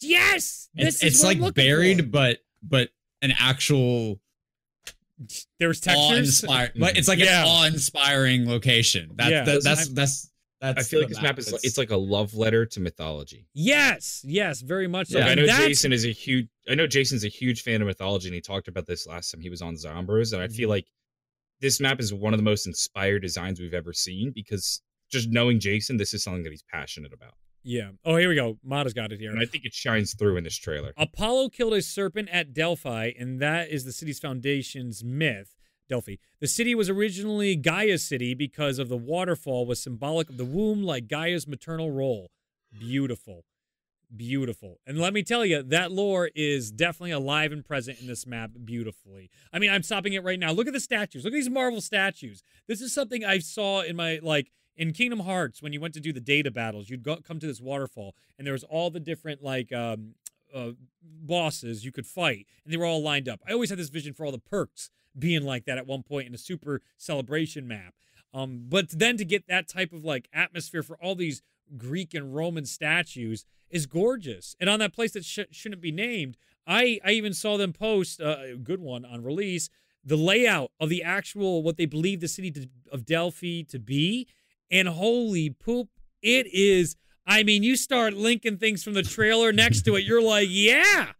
yes, 0.00 0.68
this 0.74 0.96
it's, 0.96 1.02
is 1.02 1.14
it's 1.14 1.24
like 1.24 1.54
buried, 1.54 2.00
for. 2.00 2.06
but 2.06 2.38
but 2.62 2.90
an 3.22 3.32
actual 3.38 4.20
there 5.58 5.68
was 5.68 5.80
textures, 5.80 6.42
but 6.42 6.72
it's 6.96 7.08
like 7.08 7.18
yeah. 7.18 7.42
an 7.42 7.48
awe-inspiring 7.48 8.48
location. 8.48 9.12
That's 9.14 9.30
yeah. 9.30 9.44
that, 9.44 9.64
that's 9.64 9.88
that's 9.88 10.30
that's. 10.60 10.78
I 10.78 10.82
feel 10.82 11.00
like 11.00 11.08
this 11.08 11.22
map 11.22 11.38
is 11.38 11.52
like, 11.52 11.64
it's 11.64 11.78
like 11.78 11.90
a 11.90 11.96
love 11.96 12.34
letter 12.34 12.66
to 12.66 12.80
mythology. 12.80 13.46
Yes, 13.54 14.22
yes, 14.24 14.60
very 14.60 14.88
much. 14.88 15.08
So. 15.08 15.18
Yeah, 15.18 15.26
I 15.26 15.34
know 15.34 15.46
Jason 15.46 15.92
is 15.92 16.04
a 16.04 16.12
huge. 16.12 16.48
I 16.68 16.74
know 16.74 16.86
Jason's 16.86 17.24
a 17.24 17.28
huge 17.28 17.62
fan 17.62 17.80
of 17.80 17.86
mythology, 17.86 18.28
and 18.28 18.34
he 18.34 18.40
talked 18.40 18.68
about 18.68 18.86
this 18.86 19.06
last 19.06 19.30
time 19.30 19.40
he 19.40 19.50
was 19.50 19.62
on 19.62 19.74
Zombros, 19.74 20.32
and 20.32 20.42
I 20.42 20.48
feel 20.48 20.64
mm-hmm. 20.64 20.70
like 20.70 20.86
this 21.60 21.80
map 21.80 22.00
is 22.00 22.12
one 22.12 22.34
of 22.34 22.38
the 22.38 22.44
most 22.44 22.66
inspired 22.66 23.22
designs 23.22 23.60
we've 23.60 23.74
ever 23.74 23.92
seen 23.92 24.32
because 24.34 24.82
just 25.10 25.30
knowing 25.30 25.60
Jason, 25.60 25.96
this 25.96 26.12
is 26.12 26.22
something 26.22 26.42
that 26.42 26.50
he's 26.50 26.64
passionate 26.70 27.12
about. 27.12 27.34
Yeah. 27.68 27.90
Oh, 28.04 28.14
here 28.14 28.28
we 28.28 28.36
go. 28.36 28.58
Mata's 28.62 28.94
got 28.94 29.10
it 29.10 29.18
here. 29.18 29.32
And 29.32 29.40
I 29.40 29.44
think 29.44 29.64
it 29.64 29.74
shines 29.74 30.14
through 30.14 30.36
in 30.36 30.44
this 30.44 30.56
trailer. 30.56 30.92
Apollo 30.96 31.48
killed 31.48 31.74
a 31.74 31.82
serpent 31.82 32.28
at 32.30 32.54
Delphi, 32.54 33.10
and 33.18 33.40
that 33.40 33.70
is 33.70 33.84
the 33.84 33.90
city's 33.90 34.20
foundation's 34.20 35.02
myth. 35.02 35.56
Delphi. 35.88 36.14
The 36.40 36.46
city 36.46 36.76
was 36.76 36.88
originally 36.88 37.56
Gaia's 37.56 38.06
city 38.06 38.34
because 38.34 38.78
of 38.78 38.88
the 38.88 38.96
waterfall 38.96 39.66
was 39.66 39.82
symbolic 39.82 40.30
of 40.30 40.36
the 40.36 40.44
womb 40.44 40.84
like 40.84 41.08
Gaia's 41.08 41.48
maternal 41.48 41.90
role. 41.90 42.30
Beautiful. 42.78 43.44
Beautiful. 44.14 44.78
And 44.86 44.98
let 44.98 45.12
me 45.12 45.24
tell 45.24 45.44
you, 45.44 45.64
that 45.64 45.90
lore 45.90 46.30
is 46.36 46.70
definitely 46.70 47.10
alive 47.10 47.50
and 47.50 47.64
present 47.64 47.98
in 48.00 48.06
this 48.06 48.28
map 48.28 48.52
beautifully. 48.64 49.28
I 49.52 49.58
mean, 49.58 49.72
I'm 49.72 49.82
stopping 49.82 50.12
it 50.12 50.22
right 50.22 50.38
now. 50.38 50.52
Look 50.52 50.68
at 50.68 50.72
the 50.72 50.78
statues. 50.78 51.24
Look 51.24 51.32
at 51.32 51.36
these 51.36 51.50
Marvel 51.50 51.80
statues. 51.80 52.44
This 52.68 52.80
is 52.80 52.94
something 52.94 53.24
I 53.24 53.40
saw 53.40 53.82
in 53.82 53.96
my 53.96 54.20
like 54.22 54.52
in 54.76 54.92
Kingdom 54.92 55.20
Hearts, 55.20 55.62
when 55.62 55.72
you 55.72 55.80
went 55.80 55.94
to 55.94 56.00
do 56.00 56.12
the 56.12 56.20
data 56.20 56.50
battles, 56.50 56.90
you'd 56.90 57.02
go, 57.02 57.16
come 57.16 57.38
to 57.38 57.46
this 57.46 57.60
waterfall, 57.60 58.14
and 58.38 58.46
there 58.46 58.52
was 58.52 58.64
all 58.64 58.90
the 58.90 59.00
different 59.00 59.42
like 59.42 59.72
um, 59.72 60.14
uh, 60.54 60.70
bosses 61.02 61.84
you 61.84 61.92
could 61.92 62.06
fight, 62.06 62.46
and 62.64 62.72
they 62.72 62.76
were 62.76 62.84
all 62.84 63.02
lined 63.02 63.28
up. 63.28 63.40
I 63.48 63.52
always 63.52 63.70
had 63.70 63.78
this 63.78 63.88
vision 63.88 64.12
for 64.12 64.26
all 64.26 64.32
the 64.32 64.38
perks 64.38 64.90
being 65.18 65.44
like 65.44 65.64
that 65.64 65.78
at 65.78 65.86
one 65.86 66.02
point 66.02 66.28
in 66.28 66.34
a 66.34 66.38
super 66.38 66.82
celebration 66.98 67.66
map. 67.66 67.94
Um, 68.34 68.64
but 68.68 68.90
then 68.90 69.16
to 69.16 69.24
get 69.24 69.48
that 69.48 69.68
type 69.68 69.92
of 69.92 70.04
like 70.04 70.28
atmosphere 70.32 70.82
for 70.82 70.96
all 70.96 71.14
these 71.14 71.42
Greek 71.76 72.12
and 72.12 72.34
Roman 72.34 72.66
statues 72.66 73.44
is 73.70 73.86
gorgeous. 73.86 74.54
And 74.60 74.68
on 74.68 74.78
that 74.80 74.92
place 74.92 75.12
that 75.12 75.24
sh- 75.24 75.40
shouldn't 75.50 75.80
be 75.80 75.92
named, 75.92 76.36
I 76.66 77.00
I 77.04 77.12
even 77.12 77.32
saw 77.32 77.56
them 77.56 77.72
post 77.72 78.20
uh, 78.20 78.36
a 78.52 78.56
good 78.56 78.80
one 78.80 79.04
on 79.04 79.22
release 79.22 79.70
the 80.04 80.16
layout 80.16 80.70
of 80.78 80.88
the 80.88 81.02
actual 81.02 81.62
what 81.62 81.76
they 81.76 81.86
believe 81.86 82.20
the 82.20 82.28
city 82.28 82.50
to, 82.52 82.68
of 82.92 83.04
Delphi 83.04 83.62
to 83.64 83.78
be 83.78 84.28
and 84.70 84.88
holy 84.88 85.50
poop, 85.50 85.88
it 86.22 86.46
is. 86.52 86.96
I 87.26 87.42
mean, 87.42 87.62
you 87.62 87.76
start 87.76 88.14
linking 88.14 88.58
things 88.58 88.84
from 88.84 88.94
the 88.94 89.02
trailer 89.02 89.52
next 89.52 89.82
to 89.82 89.96
it. 89.96 90.04
You're 90.04 90.22
like, 90.22 90.48
yeah, 90.50 91.12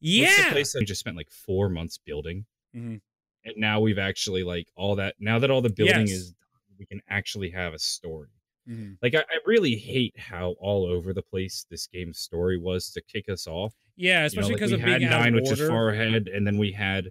yeah. 0.00 0.52
Place 0.52 0.72
that 0.72 0.80
we 0.80 0.84
just 0.84 1.00
spent 1.00 1.16
like 1.16 1.30
four 1.30 1.68
months 1.68 1.98
building, 1.98 2.44
mm-hmm. 2.74 2.96
and 3.44 3.54
now 3.56 3.80
we've 3.80 3.98
actually 3.98 4.44
like 4.44 4.68
all 4.76 4.96
that. 4.96 5.16
Now 5.18 5.38
that 5.38 5.50
all 5.50 5.60
the 5.60 5.70
building 5.70 6.06
yes. 6.06 6.10
is, 6.10 6.34
we 6.78 6.86
can 6.86 7.00
actually 7.08 7.50
have 7.50 7.74
a 7.74 7.78
story. 7.78 8.28
Mm-hmm. 8.68 8.94
Like 9.02 9.14
I, 9.14 9.20
I, 9.20 9.38
really 9.46 9.76
hate 9.76 10.14
how 10.18 10.54
all 10.60 10.84
over 10.84 11.14
the 11.14 11.22
place 11.22 11.64
this 11.70 11.86
game's 11.86 12.18
story 12.18 12.58
was 12.58 12.90
to 12.90 13.00
kick 13.00 13.30
us 13.30 13.46
off. 13.46 13.72
Yeah, 13.96 14.24
especially 14.24 14.54
because 14.54 14.70
you 14.70 14.76
know, 14.76 14.84
like 14.84 14.94
of 14.94 14.98
being 15.00 15.10
nine, 15.10 15.34
which 15.34 15.50
is 15.50 15.66
far 15.66 15.88
ahead, 15.88 16.28
and 16.28 16.46
then 16.46 16.58
we 16.58 16.70
had, 16.70 17.08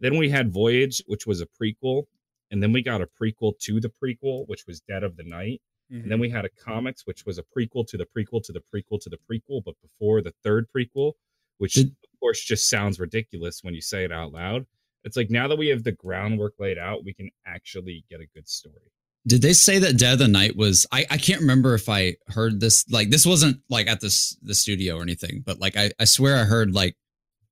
then 0.00 0.18
we 0.18 0.28
had 0.28 0.52
Voyage, 0.52 1.00
which 1.06 1.24
was 1.24 1.40
a 1.40 1.46
prequel, 1.46 2.04
and 2.50 2.62
then 2.62 2.72
we 2.72 2.82
got 2.82 3.02
a 3.02 3.08
prequel 3.20 3.58
to 3.60 3.80
the 3.80 3.90
prequel, 3.90 4.46
which 4.48 4.66
was 4.66 4.80
Dead 4.80 5.02
of 5.02 5.16
the 5.16 5.24
Night. 5.24 5.60
Mm-hmm. 5.92 6.02
And 6.02 6.12
then 6.12 6.18
we 6.18 6.30
had 6.30 6.44
a 6.44 6.48
comics, 6.48 7.06
which 7.06 7.24
was 7.24 7.38
a 7.38 7.42
prequel 7.42 7.86
to 7.88 7.96
the 7.96 8.06
prequel 8.06 8.42
to 8.44 8.52
the 8.52 8.62
prequel 8.74 9.00
to 9.02 9.08
the 9.08 9.18
prequel, 9.30 9.62
but 9.64 9.74
before 9.82 10.20
the 10.20 10.34
third 10.42 10.66
prequel, 10.76 11.12
which 11.58 11.74
Did- 11.74 11.88
of 11.88 12.20
course 12.20 12.42
just 12.42 12.68
sounds 12.68 12.98
ridiculous 12.98 13.62
when 13.62 13.74
you 13.74 13.80
say 13.80 14.04
it 14.04 14.12
out 14.12 14.32
loud. 14.32 14.66
It's 15.04 15.16
like 15.16 15.30
now 15.30 15.46
that 15.46 15.56
we 15.56 15.68
have 15.68 15.84
the 15.84 15.92
groundwork 15.92 16.54
laid 16.58 16.78
out, 16.78 17.04
we 17.04 17.14
can 17.14 17.30
actually 17.46 18.04
get 18.10 18.20
a 18.20 18.26
good 18.34 18.48
story. 18.48 18.90
Did 19.26 19.42
they 19.42 19.52
say 19.52 19.78
that 19.78 19.98
Dead 19.98 20.14
of 20.14 20.18
the 20.20 20.28
Night 20.28 20.56
was? 20.56 20.86
I, 20.92 21.04
I 21.10 21.16
can't 21.16 21.40
remember 21.40 21.74
if 21.74 21.88
I 21.88 22.16
heard 22.28 22.60
this. 22.60 22.88
Like 22.88 23.10
this 23.10 23.26
wasn't 23.26 23.60
like 23.68 23.86
at 23.88 24.00
this 24.00 24.36
the 24.42 24.54
studio 24.54 24.96
or 24.96 25.02
anything, 25.02 25.42
but 25.44 25.60
like 25.60 25.76
I, 25.76 25.90
I 25.98 26.04
swear 26.04 26.36
I 26.36 26.44
heard 26.44 26.72
like 26.72 26.96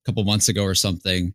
a 0.02 0.04
couple 0.04 0.22
months 0.24 0.48
ago 0.48 0.64
or 0.64 0.74
something 0.74 1.35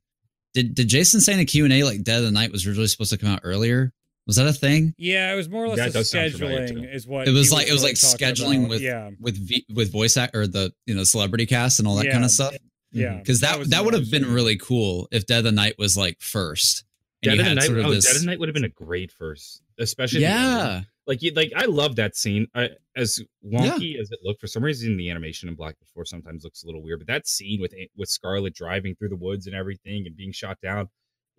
did 0.53 0.75
did 0.75 0.87
Jason 0.87 1.21
say 1.21 1.33
in 1.33 1.39
a 1.39 1.45
Q&A 1.45 1.83
like 1.83 2.03
Dead 2.03 2.19
of 2.19 2.25
the 2.25 2.31
Night 2.31 2.51
was 2.51 2.65
originally 2.65 2.87
supposed 2.87 3.11
to 3.11 3.17
come 3.17 3.29
out 3.29 3.41
earlier? 3.43 3.93
Was 4.29 4.35
that 4.35 4.45
a 4.45 4.53
thing? 4.53 4.93
Yeah, 4.97 5.33
it 5.33 5.35
was 5.35 5.49
more 5.49 5.65
or 5.65 5.69
less 5.69 5.95
a 5.95 5.99
scheduling 5.99 6.93
is 6.93 7.07
what 7.07 7.27
it 7.27 7.31
was 7.31 7.51
like. 7.51 7.65
Was 7.65 7.69
it 7.71 7.73
was 7.73 7.83
like 7.83 7.95
scheduling 7.95 8.59
about. 8.59 8.69
with 8.69 8.81
yeah. 8.81 9.09
with 9.19 9.35
v, 9.35 9.65
with 9.73 9.91
voice 9.91 10.17
act 10.17 10.35
or 10.35 10.45
the 10.45 10.71
you 10.85 10.93
know 10.93 11.03
celebrity 11.03 11.47
cast 11.47 11.79
and 11.79 11.87
all 11.87 11.95
that 11.95 12.05
yeah. 12.05 12.11
kind 12.11 12.23
of 12.23 12.29
stuff. 12.29 12.55
Yeah, 12.91 13.07
mm-hmm. 13.07 13.19
because 13.19 13.39
that 13.39 13.57
that, 13.57 13.69
that 13.71 13.85
would 13.85 13.95
have 13.95 14.11
been 14.11 14.31
really 14.31 14.57
cool 14.57 15.07
if 15.11 15.25
Dead 15.25 15.39
of 15.39 15.45
the 15.45 15.51
Night 15.51 15.75
was 15.79 15.97
like 15.97 16.21
first. 16.21 16.83
Dead 17.23 17.39
of 17.39 17.45
the 17.45 17.55
Night, 17.55 17.63
sort 17.63 17.79
of 17.79 17.85
oh, 17.87 17.91
this... 17.91 18.05
Dead 18.05 18.15
of 18.15 18.21
the 18.21 18.27
Night 18.27 18.39
would 18.39 18.49
have 18.49 18.53
been 18.53 18.65
a 18.65 18.69
great 18.69 19.11
first, 19.11 19.63
especially 19.79 20.21
yeah. 20.21 20.81
Like 21.09 21.23
you, 21.23 21.31
like 21.33 21.51
I 21.55 21.65
love 21.65 21.95
that 21.95 22.15
scene. 22.15 22.45
I, 22.53 22.69
as 22.95 23.19
wonky 23.43 23.95
yeah. 23.95 23.99
as 23.99 24.11
it 24.11 24.19
looked, 24.23 24.39
for 24.39 24.45
some 24.45 24.63
reason 24.63 24.95
the 24.95 25.09
animation 25.09 25.49
in 25.49 25.55
Black 25.55 25.79
before 25.79 26.05
sometimes 26.05 26.43
looks 26.43 26.61
a 26.61 26.67
little 26.67 26.83
weird. 26.83 26.99
But 26.99 27.07
that 27.07 27.27
scene 27.27 27.59
with 27.59 27.73
eh, 27.73 27.87
with 27.97 28.09
Scarlet 28.09 28.53
driving 28.53 28.93
through 28.93 29.09
the 29.09 29.15
woods 29.15 29.47
and 29.47 29.55
everything 29.55 30.05
and 30.05 30.15
being 30.15 30.31
shot 30.31 30.61
down, 30.61 30.87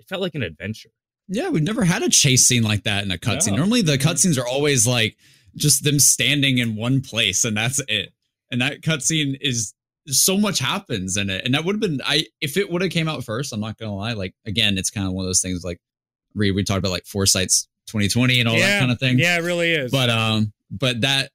it 0.01 0.09
felt 0.09 0.23
like 0.23 0.35
an 0.35 0.43
adventure. 0.43 0.91
Yeah, 1.29 1.51
we've 1.51 1.63
never 1.63 1.85
had 1.85 2.03
a 2.03 2.09
chase 2.09 2.45
scene 2.45 2.65
like 2.65 2.83
that 2.83 3.05
in 3.05 3.13
a 3.13 3.17
cutscene. 3.17 3.53
No. 3.53 3.59
Normally 3.59 3.83
the 3.83 3.93
mm-hmm. 3.93 4.09
cutscenes 4.09 4.43
are 4.43 4.47
always 4.47 4.89
like 4.89 5.17
just 5.55 5.85
them 5.85 6.01
standing 6.01 6.59
in 6.59 6.75
one 6.75 7.01
place 7.01 7.45
and 7.45 7.57
that's 7.57 7.81
it. 7.87 8.13
And 8.51 8.61
that 8.61 8.81
cutscene 8.81 9.39
is 9.41 9.73
so 10.09 10.37
much 10.37 10.59
happens 10.59 11.17
in 11.17 11.31
it. 11.31 11.45
And 11.45 11.55
that 11.55 11.65
would 11.65 11.77
have 11.77 11.81
been 11.81 12.01
I 12.05 12.27
if 12.41 12.57
it 12.57 12.73
would 12.73 12.83
have 12.83 12.91
came 12.91 13.09
out 13.09 13.23
first, 13.23 13.53
I'm 13.53 13.61
not 13.61 13.79
gonna 13.79 13.95
lie. 13.95 14.15
Like 14.15 14.35
again, 14.45 14.79
it's 14.79 14.91
kind 14.91 15.07
of 15.07 15.13
one 15.13 15.25
of 15.25 15.29
those 15.29 15.41
things 15.41 15.63
like 15.63 15.79
Reed, 16.35 16.57
we 16.57 16.65
talked 16.65 16.81
about 16.81 16.91
like 16.91 17.07
Foresight's 17.07 17.69
2020 17.87 18.41
and 18.41 18.49
all 18.49 18.57
yeah, 18.57 18.67
that 18.67 18.81
kind 18.81 18.93
of 18.93 18.99
thing. 18.99 19.19
Yeah, 19.19 19.37
it 19.39 19.43
really 19.43 19.73
is. 19.73 19.91
But 19.91 20.11
um, 20.11 20.53
but 20.71 21.01
that 21.03 21.31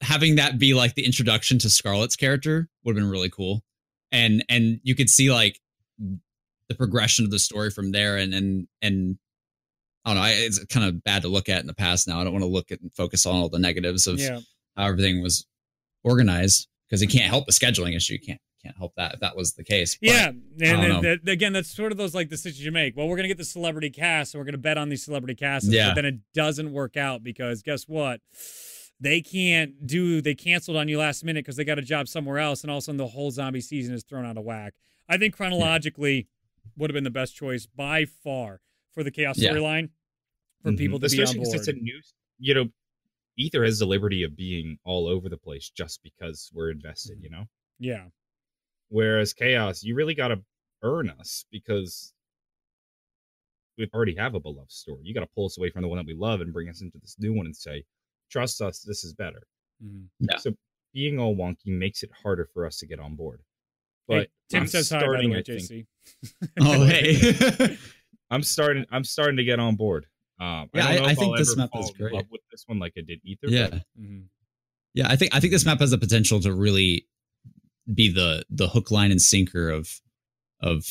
having 0.00 0.36
that 0.36 0.58
be 0.58 0.74
like 0.74 0.94
the 0.94 1.04
introduction 1.04 1.58
to 1.60 1.70
Scarlet's 1.70 2.16
character 2.16 2.68
would 2.84 2.96
have 2.96 3.02
been 3.02 3.10
really 3.10 3.30
cool. 3.30 3.62
And 4.12 4.44
and 4.48 4.80
you 4.82 4.94
could 4.94 5.08
see 5.10 5.32
like 5.32 5.60
the 6.68 6.74
progression 6.74 7.24
of 7.24 7.30
the 7.30 7.38
story 7.38 7.70
from 7.70 7.92
there 7.92 8.16
and 8.16 8.34
and 8.34 8.68
and 8.82 9.18
I 10.04 10.10
don't 10.10 10.16
know. 10.16 10.22
I, 10.22 10.30
it's 10.32 10.64
kind 10.66 10.86
of 10.86 11.02
bad 11.02 11.22
to 11.22 11.28
look 11.28 11.48
at 11.48 11.60
in 11.60 11.66
the 11.66 11.74
past 11.74 12.06
now. 12.06 12.20
I 12.20 12.24
don't 12.24 12.32
want 12.32 12.44
to 12.44 12.50
look 12.50 12.70
at 12.70 12.80
and 12.80 12.92
focus 12.94 13.26
on 13.26 13.34
all 13.34 13.48
the 13.48 13.58
negatives 13.58 14.06
of 14.06 14.20
Yeah. 14.20 14.40
how 14.76 14.86
everything 14.86 15.20
was 15.22 15.46
organized 16.04 16.68
because 16.88 17.02
you 17.02 17.08
can't 17.08 17.28
help 17.28 17.46
the 17.46 17.52
scheduling 17.52 17.96
issue. 17.96 18.12
You 18.14 18.20
can't 18.20 18.40
can't 18.66 18.76
help 18.78 18.94
that 18.96 19.14
if 19.14 19.20
that 19.20 19.36
was 19.36 19.54
the 19.54 19.64
case. 19.64 19.96
But 20.00 20.08
Yeah, 20.10 20.24
I 20.24 20.28
and 20.28 20.40
don't 20.58 20.58
then, 20.58 20.88
know. 20.90 21.00
that- 21.02 21.28
again, 21.28 21.52
that's 21.52 21.70
sort 21.70 21.92
of 21.92 21.98
those 21.98 22.14
like 22.14 22.28
decisions 22.28 22.64
you 22.64 22.72
make. 22.72 22.96
Well, 22.96 23.08
we're 23.08 23.16
gonna 23.16 23.28
get 23.28 23.38
the 23.38 23.44
celebrity 23.44 23.90
cast, 23.90 24.34
and 24.34 24.40
we're 24.40 24.44
gonna 24.44 24.58
bet 24.58 24.78
on 24.78 24.88
these 24.88 25.04
celebrity 25.04 25.34
casts. 25.34 25.68
Yeah. 25.68 25.88
but 25.90 25.94
then 25.96 26.04
it 26.04 26.14
doesn't 26.34 26.72
work 26.72 26.96
out 26.96 27.22
because 27.22 27.62
guess 27.62 27.84
what? 27.88 28.20
They 29.00 29.20
can't 29.20 29.86
do. 29.86 30.22
They 30.22 30.34
canceled 30.34 30.76
on 30.78 30.88
you 30.88 30.98
last 30.98 31.22
minute 31.24 31.44
because 31.44 31.56
they 31.56 31.64
got 31.64 31.78
a 31.78 31.82
job 31.82 32.08
somewhere 32.08 32.38
else, 32.38 32.62
and 32.62 32.70
all 32.70 32.78
of 32.78 32.82
a 32.82 32.84
sudden 32.84 32.96
the 32.96 33.08
whole 33.08 33.30
zombie 33.30 33.60
season 33.60 33.94
is 33.94 34.02
thrown 34.04 34.24
out 34.24 34.38
of 34.38 34.44
whack. 34.44 34.74
I 35.08 35.18
think 35.18 35.34
chronologically 35.36 36.28
would 36.76 36.90
have 36.90 36.94
been 36.94 37.04
the 37.04 37.10
best 37.10 37.36
choice 37.36 37.66
by 37.66 38.04
far 38.06 38.60
for 38.92 39.04
the 39.04 39.10
chaos 39.10 39.38
Yeah. 39.38 39.50
storyline 39.52 39.90
for 40.62 40.72
Mhm. 40.72 40.78
people 40.78 40.98
to 41.00 41.08
be 41.08 41.18
on 41.22 41.26
board. 41.26 41.36
because 41.36 41.54
it's 41.54 41.68
a 41.68 41.72
new, 41.74 42.00
you 42.38 42.54
know, 42.54 42.72
Aether 43.38 43.64
has 43.64 43.78
the 43.78 43.86
liberty 43.86 44.22
of 44.22 44.34
being 44.34 44.78
all 44.82 45.06
over 45.06 45.28
the 45.28 45.36
place 45.36 45.68
just 45.68 46.02
because 46.02 46.50
we're 46.54 46.70
invested, 46.70 47.18
you 47.22 47.28
know. 47.28 47.48
yeah, 47.78 48.06
Whereas 48.88 49.32
Chaos, 49.32 49.82
you 49.82 49.94
really 49.94 50.14
got 50.14 50.28
to 50.28 50.40
earn 50.82 51.10
us 51.10 51.44
because 51.50 52.12
we 53.78 53.88
already 53.92 54.14
have 54.16 54.34
a 54.34 54.40
beloved 54.40 54.70
story. 54.72 55.00
You 55.04 55.12
got 55.14 55.20
to 55.20 55.28
pull 55.34 55.46
us 55.46 55.58
away 55.58 55.70
from 55.70 55.82
the 55.82 55.88
one 55.88 55.98
that 55.98 56.06
we 56.06 56.14
love 56.14 56.40
and 56.40 56.52
bring 56.52 56.68
us 56.68 56.80
into 56.80 56.98
this 56.98 57.16
new 57.18 57.32
one 57.34 57.46
and 57.46 57.54
say, 57.56 57.84
"Trust 58.30 58.62
us, 58.62 58.80
this 58.80 59.04
is 59.04 59.12
better." 59.12 59.42
Mhm. 59.84 60.06
Yeah. 60.20 60.38
So 60.38 60.52
being 60.94 61.18
all 61.18 61.36
wonky 61.36 61.66
makes 61.66 62.02
it 62.02 62.10
harder 62.22 62.48
for 62.54 62.64
us 62.66 62.78
to 62.78 62.86
get 62.86 62.98
on 63.00 63.16
board. 63.16 63.42
Hey, 64.08 64.18
But 64.20 64.28
Tim 64.48 64.62
I'm 64.62 64.66
says 64.68 64.88
hi. 64.88 64.96
By 64.96 65.00
the 65.00 65.04
starting, 65.06 65.30
way, 65.30 65.38
I 65.38 65.42
think- 65.42 65.60
JC. 65.62 65.86
oh 66.60 66.84
hey, 66.84 67.76
I'm 68.30 68.42
starting. 68.42 68.86
I'm 68.90 69.04
starting 69.04 69.36
to 69.36 69.44
get 69.44 69.58
on 69.60 69.76
board. 69.76 70.06
Um, 70.40 70.70
Yeah, 70.74 70.86
I, 70.86 70.88
I- 70.90 70.94
don't 70.94 71.02
know 71.02 71.08
I 71.08 71.10
if 71.12 71.18
think 71.18 71.32
I'll 71.32 71.38
this 71.38 71.56
map 71.56 71.70
is 71.78 71.90
great. 71.90 72.12
with 72.30 72.40
this 72.50 72.64
one 72.66 72.78
like 72.78 72.92
I 72.96 73.00
did 73.02 73.20
Aether. 73.28 73.48
yeah. 73.48 73.68
but 73.68 73.82
Mhm. 74.00 74.28
Yeah, 74.94 75.08
I 75.10 75.16
think 75.16 75.34
I 75.34 75.40
think 75.40 75.52
this 75.52 75.66
map 75.66 75.80
has 75.80 75.90
the 75.90 75.98
potential 75.98 76.40
to 76.40 76.54
really 76.54 77.06
be 77.92 78.10
the 78.12 78.44
the 78.50 78.68
hook, 78.68 78.90
line, 78.90 79.10
and 79.10 79.20
sinker 79.20 79.68
of 79.70 80.00
of 80.60 80.84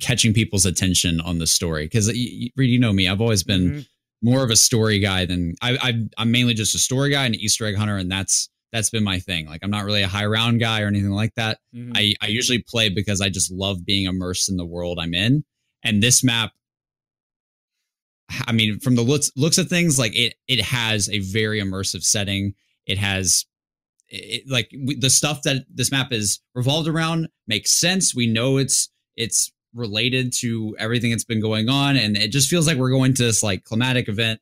catching 0.00 0.32
people's 0.32 0.64
attention 0.66 1.20
on 1.20 1.38
the 1.38 1.46
story. 1.46 1.84
Because 1.84 2.08
you, 2.16 2.50
you 2.56 2.78
know 2.78 2.92
me, 2.92 3.08
I've 3.08 3.20
always 3.20 3.42
been 3.42 3.70
Mhm. 3.70 3.86
more 4.22 4.42
of 4.44 4.50
a 4.50 4.56
story 4.56 4.98
guy 4.98 5.26
than 5.26 5.54
I, 5.62 5.76
I 5.80 5.92
I'm 6.18 6.30
mainly 6.30 6.54
just 6.54 6.74
a 6.74 6.78
story 6.78 7.10
guy 7.10 7.24
and 7.26 7.34
an 7.34 7.40
Easter 7.40 7.66
egg 7.66 7.76
hunter, 7.76 7.96
and 7.96 8.10
that's 8.10 8.48
that's 8.72 8.88
been 8.90 9.04
my 9.04 9.18
thing. 9.18 9.46
Like 9.46 9.60
I'm 9.62 9.70
not 9.70 9.84
really 9.84 10.02
a 10.02 10.08
high 10.08 10.24
round 10.26 10.60
guy 10.60 10.80
or 10.80 10.86
anything 10.86 11.10
like 11.10 11.34
that. 11.34 11.58
Mhm. 11.74 11.92
I 11.94 12.14
I 12.22 12.28
usually 12.28 12.58
play 12.66 12.88
because 12.88 13.20
I 13.20 13.28
just 13.28 13.50
love 13.50 13.84
being 13.84 14.06
immersed 14.06 14.48
in 14.48 14.56
the 14.56 14.64
world 14.66 14.98
I'm 15.00 15.12
in, 15.14 15.44
and 15.82 16.02
this 16.02 16.24
map. 16.24 16.52
I 18.46 18.52
mean, 18.52 18.78
from 18.80 18.94
the 18.94 19.02
looks 19.02 19.30
looks 19.36 19.58
of 19.58 19.68
things, 19.68 19.98
like 19.98 20.16
it 20.16 20.34
it 20.48 20.60
has 20.60 21.08
a 21.10 21.18
very 21.18 21.60
immersive 21.60 22.02
setting. 22.02 22.54
It 22.86 22.96
has 22.98 23.44
it, 24.12 24.48
like 24.48 24.70
we, 24.78 24.94
the 24.94 25.10
stuff 25.10 25.42
that 25.42 25.64
this 25.72 25.90
map 25.90 26.12
is 26.12 26.40
revolved 26.54 26.86
around 26.86 27.28
makes 27.48 27.72
sense. 27.72 28.14
We 28.14 28.26
know 28.26 28.58
it's 28.58 28.90
it's 29.16 29.50
related 29.74 30.32
to 30.40 30.76
everything 30.78 31.10
that's 31.10 31.24
been 31.24 31.40
going 31.40 31.68
on, 31.68 31.96
and 31.96 32.16
it 32.16 32.28
just 32.28 32.48
feels 32.48 32.66
like 32.66 32.76
we're 32.76 32.90
going 32.90 33.14
to 33.14 33.24
this 33.24 33.42
like 33.42 33.64
climatic 33.64 34.08
event 34.08 34.40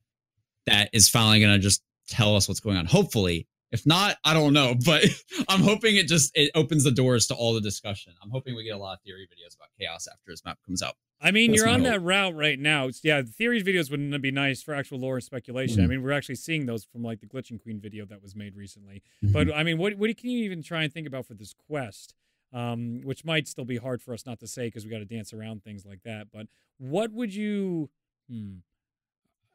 that 0.67 0.91
is 0.93 1.09
finally 1.09 1.41
going 1.41 1.53
to 1.53 1.59
just 1.59 1.83
tell 2.09 2.37
us 2.37 2.49
what's 2.49 2.61
going 2.61 2.77
on. 2.77 2.87
Hopefully, 2.87 3.47
if 3.73 3.87
not, 3.87 4.17
I 4.25 4.35
don't 4.35 4.53
know, 4.53 4.75
but 4.85 5.05
I'm 5.49 5.61
hoping 5.61 5.97
it 5.97 6.09
just 6.09 6.31
it 6.37 6.51
opens 6.55 6.85
the 6.85 6.91
doors 6.91 7.27
to 7.29 7.35
all 7.35 7.55
the 7.55 7.61
discussion. 7.61 8.13
I'm 8.23 8.31
hoping 8.31 8.55
we 8.57 8.65
get 8.65 8.75
a 8.75 8.79
lot 8.79 8.95
of 8.95 9.01
theory 9.03 9.27
videos 9.27 9.55
about 9.57 9.69
chaos 9.79 10.07
after 10.11 10.31
this 10.33 10.45
map 10.45 10.59
comes 10.67 10.83
out. 10.83 10.95
I 11.23 11.33
mean, 11.33 11.51
That's 11.51 11.61
you're 11.63 11.69
on 11.69 11.81
hope. 11.81 11.91
that 11.93 12.01
route 12.01 12.35
right 12.35 12.59
now. 12.59 12.87
It's, 12.89 13.05
yeah, 13.05 13.21
the 13.21 13.29
theories 13.31 13.63
videos 13.63 13.91
wouldn't 13.91 14.23
be 14.23 14.31
nice 14.31 14.63
for 14.63 14.75
actual 14.75 15.01
lore 15.01 15.17
and 15.17 15.23
speculation. 15.25 15.81
I 15.83 15.85
Mhm. 15.85 15.91
mean, 15.91 16.03
we're 16.03 16.13
actually 16.13 16.37
seeing 16.37 16.65
those 16.65 16.85
from 16.85 17.03
like 17.03 17.21
the 17.21 17.27
Glitching 17.27 17.61
Queen 17.61 17.79
video 17.79 18.07
that 18.07 18.23
was 18.23 18.35
made 18.35 18.57
recently. 18.57 19.03
Mm-hmm. 19.23 19.33
But 19.33 19.55
I 19.55 19.63
mean, 19.63 19.77
what 19.79 19.97
what 19.97 20.17
can 20.17 20.31
you 20.31 20.45
even 20.45 20.63
try 20.63 20.83
and 20.83 20.93
think 20.93 21.07
about 21.07 21.27
for 21.27 21.35
this 21.35 21.53
quest? 21.53 22.15
Um, 22.53 23.03
which 23.05 23.25
might 23.25 23.47
still 23.47 23.65
be 23.67 23.77
hard 23.77 24.03
for 24.03 24.13
us 24.13 24.27
not 24.27 24.41
to 24.41 24.47
say 24.49 24.67
because 24.67 24.85
we 24.85 24.91
got 24.91 24.99
to 24.99 25.05
dance 25.05 25.33
around 25.33 25.63
things 25.63 25.85
like 25.87 26.03
that. 26.05 26.29
But 26.33 26.49
what 26.79 27.13
would 27.13 27.33
you? 27.35 27.91
Hmm, 28.29 28.55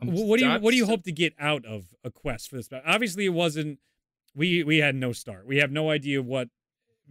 what 0.02 0.40
do 0.40 0.46
you 0.46 0.60
what 0.60 0.72
do 0.72 0.78
you 0.78 0.86
hope 0.86 1.04
to 1.04 1.12
get 1.12 1.34
out 1.40 1.66
of 1.66 1.88
a 2.04 2.12
quest 2.12 2.50
for 2.50 2.58
this? 2.58 2.70
Obviously, 2.86 3.26
it 3.26 3.30
wasn't. 3.30 3.80
We 4.36 4.64
we 4.64 4.78
had 4.78 4.96
no 4.96 5.14
start. 5.14 5.46
We 5.48 5.58
have 5.58 5.72
no 5.72 5.90
idea 5.90 6.22
what 6.22 6.50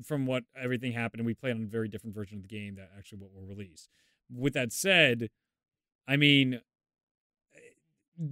from 0.03 0.27
what 0.27 0.45
everything 0.61 0.93
happened, 0.93 1.21
and 1.21 1.27
we 1.27 1.35
played 1.35 1.57
on 1.57 1.63
a 1.63 1.67
very 1.67 1.89
different 1.89 2.15
version 2.15 2.39
of 2.39 2.43
the 2.43 2.49
game 2.49 2.77
that 2.77 2.91
actually 2.97 3.19
what 3.19 3.33
will 3.33 3.47
release. 3.47 3.89
With 4.31 4.55
that 4.55 4.73
said, 4.73 5.31
I 6.09 6.17
mean, 6.17 6.61
eh, 7.55 8.27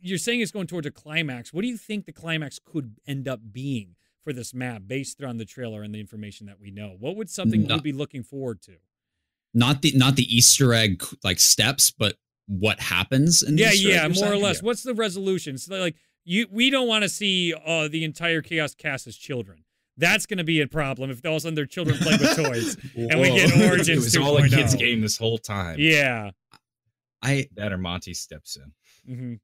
you're 0.00 0.18
saying 0.18 0.40
it's 0.40 0.52
going 0.52 0.66
towards 0.66 0.86
a 0.86 0.90
climax. 0.90 1.52
What 1.52 1.62
do 1.62 1.68
you 1.68 1.76
think 1.76 2.06
the 2.06 2.12
climax 2.12 2.58
could 2.64 2.96
end 3.06 3.28
up 3.28 3.40
being 3.52 3.96
for 4.22 4.32
this 4.32 4.54
map, 4.54 4.82
based 4.86 5.22
on 5.22 5.38
the 5.38 5.44
trailer 5.44 5.82
and 5.82 5.94
the 5.94 6.00
information 6.00 6.46
that 6.46 6.60
we 6.60 6.70
know? 6.70 6.96
What 6.98 7.16
would 7.16 7.28
something 7.28 7.68
you'd 7.68 7.82
be 7.82 7.92
looking 7.92 8.22
forward 8.22 8.62
to? 8.62 8.76
Not 9.54 9.82
the 9.82 9.92
not 9.94 10.16
the 10.16 10.34
Easter 10.34 10.72
egg 10.72 11.04
like 11.22 11.40
steps, 11.40 11.90
but 11.90 12.16
what 12.46 12.80
happens 12.80 13.42
in 13.42 13.56
the 13.56 13.62
Yeah, 13.62 13.72
yeah, 13.72 14.08
more 14.08 14.32
or 14.32 14.36
less. 14.36 14.62
What's 14.62 14.82
the 14.82 14.94
resolution? 14.94 15.58
So 15.58 15.76
like 15.76 15.96
you, 16.24 16.46
we 16.50 16.70
don't 16.70 16.86
want 16.88 17.02
to 17.02 17.08
see 17.08 17.52
uh, 17.54 17.88
the 17.88 18.04
entire 18.04 18.42
chaos 18.42 18.74
cast 18.74 19.06
as 19.06 19.16
children. 19.16 19.64
That's 19.96 20.24
going 20.26 20.38
to 20.38 20.44
be 20.44 20.60
a 20.60 20.66
problem 20.66 21.10
if 21.10 21.24
all 21.26 21.32
of 21.32 21.36
a 21.36 21.40
sudden 21.40 21.54
they're 21.54 21.66
children 21.66 21.98
play 21.98 22.16
with 22.18 22.34
toys. 22.36 22.76
And 22.96 23.20
we 23.20 23.30
get 23.30 23.50
Whoa. 23.52 23.66
Origins 23.68 23.88
It 23.88 23.96
was 23.96 24.16
all 24.16 24.38
a 24.38 24.48
kids 24.48 24.74
game 24.74 25.00
this 25.02 25.18
whole 25.18 25.36
time. 25.38 25.76
Yeah. 25.78 26.30
I 27.22 27.48
That 27.56 27.72
or 27.72 27.78
Monty 27.78 28.14
steps 28.14 28.56
in. 28.56 29.14
hmm 29.14 29.34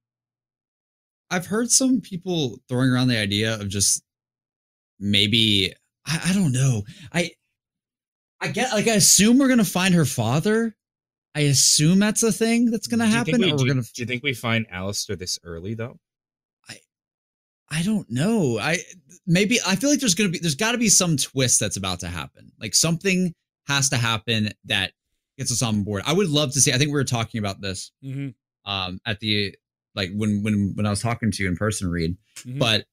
I've 1.30 1.46
heard 1.46 1.70
some 1.70 2.00
people 2.00 2.58
throwing 2.68 2.88
around 2.90 3.08
the 3.08 3.18
idea 3.18 3.54
of 3.60 3.68
just 3.68 4.02
maybe 4.98 5.74
I, 6.06 6.30
I 6.30 6.32
don't 6.32 6.52
know. 6.52 6.82
I 7.12 7.30
I 8.40 8.48
get 8.48 8.72
like 8.72 8.88
I 8.88 8.94
assume 8.94 9.38
we're 9.38 9.48
gonna 9.48 9.64
find 9.64 9.92
her 9.94 10.06
father. 10.06 10.74
I 11.34 11.40
assume 11.40 11.98
that's 11.98 12.22
a 12.22 12.32
thing 12.32 12.70
that's 12.70 12.86
gonna 12.86 13.04
Do 13.04 13.10
you 13.10 13.16
happen, 13.16 13.32
think 13.34 13.44
we- 13.44 13.52
or 13.52 13.56
do, 13.58 13.64
we're 13.64 13.68
gonna. 13.68 13.82
do 13.82 14.02
you 14.02 14.06
think 14.06 14.22
we 14.22 14.32
find 14.32 14.66
Alistair 14.70 15.16
this 15.16 15.38
early 15.44 15.74
though? 15.74 15.98
I 17.70 17.82
don't 17.82 18.10
know. 18.10 18.58
I 18.58 18.78
maybe 19.26 19.58
I 19.66 19.76
feel 19.76 19.90
like 19.90 20.00
there's 20.00 20.14
gonna 20.14 20.30
be 20.30 20.38
there's 20.38 20.54
got 20.54 20.72
to 20.72 20.78
be 20.78 20.88
some 20.88 21.16
twist 21.16 21.60
that's 21.60 21.76
about 21.76 22.00
to 22.00 22.08
happen. 22.08 22.52
Like 22.60 22.74
something 22.74 23.34
has 23.66 23.90
to 23.90 23.96
happen 23.96 24.50
that 24.64 24.92
gets 25.36 25.52
us 25.52 25.62
on 25.62 25.82
board. 25.82 26.02
I 26.06 26.12
would 26.14 26.28
love 26.28 26.52
to 26.54 26.60
see. 26.60 26.72
I 26.72 26.78
think 26.78 26.88
we 26.88 26.94
were 26.94 27.04
talking 27.04 27.38
about 27.38 27.60
this 27.60 27.92
hmm 28.02 28.28
um 28.64 29.00
at 29.06 29.20
the 29.20 29.54
like 29.94 30.10
when 30.14 30.42
when 30.42 30.72
when 30.74 30.86
I 30.86 30.90
was 30.90 31.00
talking 31.00 31.30
to 31.30 31.42
you 31.42 31.48
in 31.48 31.56
person, 31.56 31.88
Reed. 31.90 32.16
Mhm. 32.40 32.58
but 32.58 32.86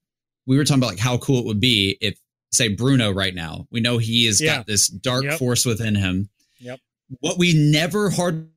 we 0.46 0.58
were 0.58 0.64
talking 0.64 0.80
about 0.82 0.92
like 0.92 1.00
how 1.00 1.18
cool 1.18 1.40
it 1.40 1.46
would 1.46 1.60
be 1.60 1.98
if 2.02 2.20
say 2.52 2.68
bruno 2.70 3.12
right 3.12 3.34
now 3.36 3.68
we 3.72 3.80
know 3.82 3.98
he 3.98 4.26
has 4.28 4.40
Yeah. 4.40 4.58
got 4.58 4.68
this 4.68 4.88
dark 4.88 5.24
Yep. 5.26 5.40
force 5.40 5.66
within 5.66 5.96
him 5.96 6.30
Yep. 6.60 6.80
what 7.20 7.38
we 7.38 7.54
never 7.54 8.10
hardly 8.12 8.48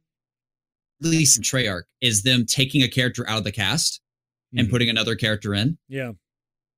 see 1.03 1.39
in 1.39 1.43
treyarch 1.43 1.85
is 2.01 2.23
them 2.23 2.47
taking 2.47 2.83
a 2.83 2.89
character 2.89 3.29
out 3.29 3.39
of 3.39 3.45
the 3.45 3.53
cast 3.53 4.01
and 4.57 4.67
Mhm. 4.69 4.71
putting 4.71 4.89
another 4.89 5.15
character 5.17 5.55
in 5.55 5.79
Yeah. 5.89 6.13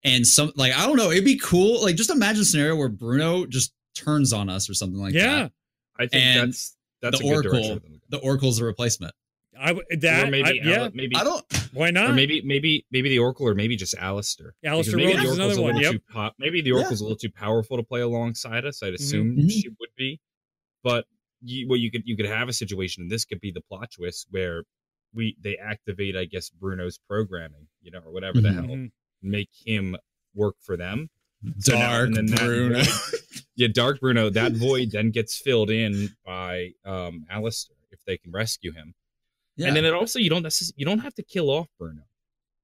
and 0.04 0.26
some 0.26 0.52
like 0.56 0.72
i 0.76 0.86
don't 0.86 0.96
know 0.96 1.10
it'd 1.10 1.24
be 1.24 1.38
cool 1.38 1.82
like 1.82 1.96
just 1.96 2.10
imagine 2.10 2.42
a 2.42 2.44
scenario 2.44 2.74
where 2.76 2.88
bruno 2.88 3.46
just 3.46 3.72
turns 3.94 4.32
on 4.32 4.48
us 4.48 4.68
or 4.70 4.74
something 4.74 4.98
like 5.00 5.14
yeah. 5.14 5.42
that 5.42 5.52
I 5.98 6.06
think 6.06 6.14
And 6.24 6.48
that's 6.52 6.76
that's 7.02 7.18
the 7.20 7.24
a 7.26 7.28
good 7.28 7.46
oracle 7.46 7.50
direction 7.52 7.74
for 7.78 7.82
them 7.82 7.92
to 7.92 7.98
go. 7.98 8.06
the 8.18 8.18
oracle's 8.18 8.58
a 8.60 8.64
replacement 8.64 9.14
I 9.58 9.66
w- 9.74 9.84
that 9.98 10.28
or 10.28 10.30
maybe 10.30 10.48
I, 10.48 10.52
yeah. 10.64 10.82
Al- 10.84 10.90
maybe 10.94 11.14
i 11.16 11.24
don't 11.24 11.44
Why 11.74 11.90
not? 11.90 12.10
or 12.10 12.12
maybe 12.14 12.40
maybe 12.42 12.86
maybe 12.90 13.10
the 13.10 13.18
Oracle 13.18 13.46
or 13.46 13.54
maybe 13.54 13.76
just 13.76 13.94
Alistair. 13.94 14.54
Alistair 14.64 14.96
maybe 14.96 15.12
Rhodes 15.12 15.22
the 15.22 15.28
is 15.32 15.38
Oracle's 15.38 15.38
another 15.38 15.60
a 15.60 15.62
one, 15.62 15.74
little 15.76 15.82
yep. 15.82 15.92
too 15.92 16.12
pop- 16.12 16.34
maybe 16.38 16.62
the 16.62 16.72
Oracle's 16.72 17.00
a 17.00 17.04
little 17.04 17.18
too 17.18 17.30
powerful 17.30 17.76
to 17.76 17.82
play 17.82 18.00
alongside 18.00 18.64
us. 18.64 18.82
I'd 18.82 18.94
assume 18.94 19.36
Mhm. 19.36 19.50
she 19.50 19.68
would 19.68 19.90
be. 19.96 20.18
But 20.82 21.04
you, 21.42 21.68
well, 21.68 21.76
you 21.78 21.90
could 21.90 22.02
you 22.06 22.16
could 22.16 22.26
have 22.26 22.48
a 22.48 22.52
situation, 22.54 23.02
and 23.02 23.10
this 23.10 23.24
could 23.26 23.40
be 23.40 23.50
the 23.52 23.60
plot 23.60 23.90
twist 23.94 24.28
where 24.30 24.62
we 25.14 25.36
they 25.40 25.56
activate, 25.56 26.16
I 26.16 26.24
guess, 26.24 26.50
Bruno's 26.50 26.98
programming, 26.98 27.66
you 27.82 27.90
know, 27.90 28.00
or 28.04 28.12
whatever 28.12 28.40
the 28.40 28.48
Mhm. 28.48 28.54
hell, 28.54 28.64
Mhm. 28.64 28.90
make 29.22 29.50
him 29.64 29.96
work 30.34 30.56
for 30.60 30.76
them. 30.76 31.10
So 31.58 31.72
now- 31.74 31.90
dark 31.90 32.06
and 32.08 32.16
then 32.28 32.36
bruno 32.36 32.82
void- 32.82 32.84
yeah, 33.56 33.68
Dark 33.68 34.00
Bruno. 34.00 34.28
That 34.30 34.52
void 34.52 34.90
then 34.92 35.10
gets 35.10 35.38
filled 35.38 35.70
in 35.70 36.14
by 36.24 36.72
um 36.84 37.26
Alistair 37.30 37.76
if 37.90 38.04
they 38.04 38.18
can 38.18 38.30
rescue 38.30 38.72
him. 38.72 38.94
yeah 39.56 39.66
And 39.68 39.76
then 39.76 39.84
it 39.84 39.92
also 39.94 40.18
you 40.18 40.30
don't 40.30 40.42
necessarily 40.42 40.74
you 40.78 40.84
don't 40.86 40.98
have 41.00 41.14
to 41.14 41.22
kill 41.22 41.48
off 41.50 41.68
Bruno 41.78 42.02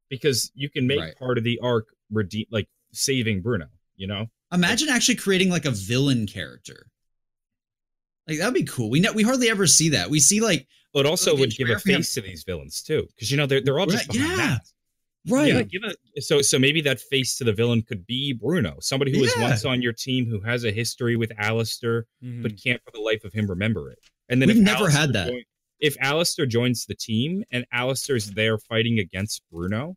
because 0.09 0.51
you 0.55 0.69
can 0.71 0.87
make 0.87 1.01
Right. 1.01 1.17
part 1.17 1.39
of 1.39 1.45
the 1.45 1.59
arc 1.61 1.87
redeem 2.11 2.47
like 2.51 2.69
saving 2.93 3.41
Bruno. 3.43 3.69
You 3.97 4.07
know, 4.09 4.31
Imagine 4.53 4.89
actually 4.91 5.17
creating 5.17 5.49
like 5.49 5.65
a 5.65 5.71
villain 5.73 6.27
character. 6.27 6.87
Like 8.29 8.39
that'd 8.39 8.55
be 8.55 8.65
cool. 8.65 8.91
We 8.91 9.01
know 9.01 9.13
we 9.13 9.23
hardly 9.23 9.49
ever 9.49 9.67
see 9.67 9.89
that. 9.91 10.11
We 10.11 10.21
see 10.21 10.41
like 10.41 10.67
but 10.97 11.07
it 11.07 11.09
also 11.11 11.37
would 11.37 11.51
give 11.55 11.69
a 11.69 11.79
face 11.79 12.15
to 12.15 12.23
these 12.23 12.43
villains 12.43 12.83
too 12.83 13.07
because 13.15 13.31
you 13.31 13.37
know 13.37 13.45
they're 13.47 13.61
they're 13.61 13.79
all 13.79 13.87
just 13.87 14.09
Right, 14.09 14.19
yeah. 14.19 14.37
masks. 14.37 14.75
right. 15.29 15.53
Yeah, 15.53 15.63
give 15.63 15.83
a, 15.85 16.21
so 16.23 16.41
so 16.41 16.59
maybe 16.59 16.81
that 16.83 16.99
face 17.01 17.37
to 17.39 17.45
the 17.45 17.53
villain 17.53 17.83
could 17.83 18.07
be 18.07 18.33
Bruno, 18.33 18.77
somebody 18.81 19.13
who 19.13 19.21
was 19.21 19.35
once 19.37 19.65
on 19.67 19.83
your 19.83 19.93
team 19.93 20.25
who 20.27 20.41
has 20.41 20.65
a 20.65 20.71
history 20.73 21.15
with 21.17 21.31
Alistair 21.39 22.07
Mhm. 22.25 22.43
but 22.43 22.53
can't 22.63 22.81
for 22.85 22.93
the 22.93 23.01
life 23.01 23.25
of 23.25 23.33
him 23.35 23.47
remember 23.49 23.91
it. 23.91 23.99
And 24.31 24.41
then 24.41 24.49
We've 24.49 24.57
never 24.57 24.89
had 24.89 25.13
that. 25.13 25.29
join- 25.29 25.45
if 25.79 25.95
Alistair 26.01 26.47
joins 26.47 26.87
the 26.87 26.95
team 26.95 27.45
and 27.51 27.67
Alistair's 27.71 28.31
there 28.31 28.57
fighting 28.57 28.99
against 28.99 29.43
Bruno, 29.53 29.97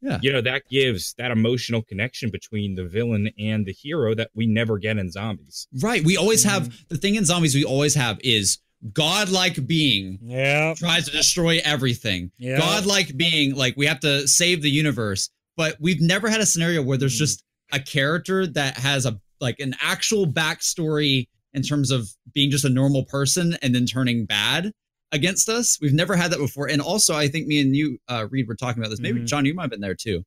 Yeah. 0.00 0.18
you 0.22 0.32
know 0.32 0.40
that 0.40 0.62
gives 0.70 1.12
that 1.18 1.30
emotional 1.30 1.82
connection 1.82 2.30
between 2.30 2.74
the 2.76 2.86
villain 2.86 3.28
and 3.38 3.66
the 3.66 3.72
hero 3.74 4.14
that 4.14 4.30
we 4.34 4.46
never 4.46 4.78
get 4.78 4.96
in 4.96 5.10
zombies. 5.10 5.68
Right. 5.74 6.02
We 6.02 6.16
always 6.16 6.44
have 6.44 6.62
Mm-hmm. 6.70 6.84
the 6.88 6.96
thing 6.96 7.14
in 7.16 7.26
zombies. 7.26 7.54
We 7.54 7.64
always 7.64 7.94
have 7.96 8.18
is 8.24 8.58
godlike 8.92 9.66
being 9.66 10.18
Yeah. 10.22 10.74
tries 10.74 11.04
to 11.06 11.10
destroy 11.10 11.60
everything. 11.64 12.30
Yeah. 12.38 12.58
Godlike 12.58 13.16
being 13.16 13.54
like 13.54 13.76
we 13.76 13.86
have 13.86 14.00
to 14.00 14.26
save 14.26 14.62
the 14.62 14.70
universe, 14.70 15.28
but 15.56 15.76
we've 15.80 16.00
never 16.00 16.28
had 16.30 16.40
a 16.40 16.46
scenario 16.46 16.82
where 16.82 16.96
there's 16.96 17.14
Mm. 17.16 17.18
just 17.18 17.42
a 17.72 17.80
character 17.80 18.46
that 18.46 18.78
has 18.78 19.06
a 19.06 19.20
like 19.40 19.58
an 19.60 19.74
actual 19.80 20.26
backstory 20.26 21.26
in 21.54 21.62
terms 21.62 21.90
of 21.90 22.10
being 22.34 22.50
just 22.50 22.64
a 22.64 22.68
normal 22.68 23.04
person 23.04 23.56
and 23.62 23.74
then 23.74 23.86
turning 23.86 24.24
bad 24.26 24.70
against 25.12 25.48
us. 25.48 25.78
We've 25.80 25.92
never 25.94 26.14
had 26.14 26.30
that 26.32 26.38
before. 26.38 26.68
And 26.68 26.80
also, 26.80 27.14
I 27.16 27.26
think 27.28 27.46
me 27.46 27.58
and 27.60 27.74
you, 27.74 27.98
uh, 28.08 28.26
Reed, 28.30 28.46
were 28.46 28.54
talking 28.54 28.82
about 28.82 28.90
this. 28.90 29.00
Maybe 29.00 29.20
Mhm. 29.20 29.26
John, 29.26 29.46
you 29.46 29.54
might 29.54 29.62
have 29.64 29.70
been 29.70 29.80
there 29.80 29.94
too. 29.94 30.24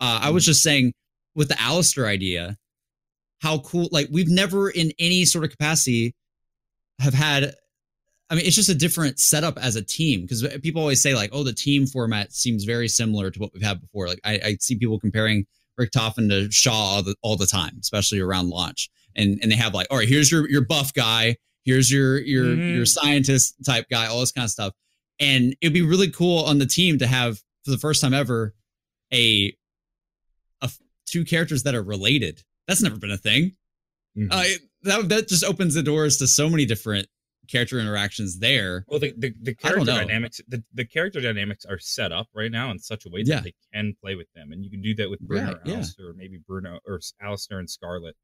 Uh, 0.00 0.20
I 0.22 0.30
was 0.30 0.44
just 0.44 0.62
saying 0.62 0.92
with 1.34 1.48
the 1.48 1.60
Alistair 1.60 2.06
idea, 2.06 2.56
how 3.40 3.58
cool! 3.58 3.88
Like 3.92 4.08
we've 4.10 4.28
never 4.28 4.70
in 4.70 4.92
any 4.98 5.24
sort 5.26 5.44
of 5.44 5.50
capacity 5.50 6.14
have 6.98 7.14
had 7.14 7.54
I 8.28 8.34
mean, 8.34 8.44
it's 8.46 8.56
just 8.56 8.68
a 8.68 8.74
different 8.74 9.20
setup 9.20 9.56
as 9.58 9.76
a 9.76 9.82
team 9.82 10.22
because 10.22 10.42
people 10.62 10.80
always 10.80 11.00
say 11.00 11.14
like, 11.14 11.30
"Oh, 11.32 11.44
the 11.44 11.52
team 11.52 11.86
format 11.86 12.32
seems 12.32 12.64
very 12.64 12.88
similar 12.88 13.30
to 13.30 13.38
what 13.38 13.52
we've 13.54 13.62
had 13.62 13.80
before." 13.80 14.08
Like, 14.08 14.20
I, 14.24 14.32
I 14.44 14.56
see 14.60 14.76
people 14.76 14.98
comparing 14.98 15.46
Richtofen 15.80 16.28
to 16.30 16.50
Shaw 16.50 16.72
all 16.72 17.02
the, 17.02 17.14
all 17.22 17.36
the 17.36 17.46
time, 17.46 17.76
especially 17.80 18.18
around 18.20 18.48
launch, 18.48 18.90
and 19.14 19.38
and 19.42 19.52
they 19.52 19.56
have 19.56 19.74
like, 19.74 19.86
"All 19.90 19.98
right, 19.98 20.08
here's 20.08 20.30
your 20.32 20.48
your 20.50 20.64
buff 20.64 20.92
guy, 20.92 21.36
here's 21.64 21.90
your 21.90 22.18
your 22.18 22.46
Mhm. 22.46 22.74
your 22.74 22.86
scientist 22.86 23.54
type 23.64 23.86
guy, 23.90 24.06
all 24.06 24.18
this 24.20 24.32
kind 24.32 24.44
of 24.46 24.50
stuff," 24.50 24.72
and 25.20 25.54
it'd 25.60 25.72
be 25.72 25.82
really 25.82 26.10
cool 26.10 26.44
on 26.44 26.58
the 26.58 26.66
team 26.66 26.98
to 26.98 27.06
have 27.06 27.38
for 27.64 27.70
the 27.70 27.78
first 27.78 28.00
time 28.00 28.12
ever 28.14 28.54
a 29.14 29.56
a 30.62 30.70
two 31.06 31.24
characters 31.24 31.62
that 31.62 31.74
are 31.76 31.82
related. 31.82 32.42
That's 32.66 32.82
never 32.82 32.96
been 32.96 33.12
a 33.12 33.16
thing. 33.18 33.54
Mhm. 34.18 34.28
Uh, 34.32 34.44
that 34.82 35.08
that 35.10 35.28
just 35.28 35.44
opens 35.44 35.74
the 35.74 35.82
doors 35.84 36.16
to 36.16 36.26
so 36.26 36.48
many 36.50 36.64
different 36.66 37.06
character 37.48 37.78
interactions 37.78 38.38
there. 38.38 38.84
Well, 38.88 39.00
the 39.00 39.14
the, 39.16 39.32
the 39.40 39.54
character 39.54 39.84
dynamics 39.84 40.40
the, 40.48 40.62
the 40.74 40.84
character 40.84 41.20
dynamics 41.20 41.64
are 41.64 41.78
set 41.78 42.12
up 42.12 42.28
right 42.34 42.50
now 42.50 42.70
in 42.70 42.78
such 42.78 43.06
a 43.06 43.08
way 43.10 43.22
that 43.22 43.28
Yeah. 43.28 43.40
they 43.40 43.54
can 43.72 43.94
play 44.02 44.14
with 44.14 44.32
them, 44.34 44.52
and 44.52 44.64
you 44.64 44.70
can 44.70 44.82
do 44.82 44.94
that 44.96 45.10
with 45.10 45.20
Bruno 45.20 45.46
Right, 45.46 45.56
or 45.56 45.60
yeah. 45.64 45.84
Or 46.00 46.12
maybe 46.14 46.38
Bruno 46.46 46.80
or 46.86 47.00
Alistair 47.20 47.58
and 47.58 47.68
Scarlett. 47.70 48.16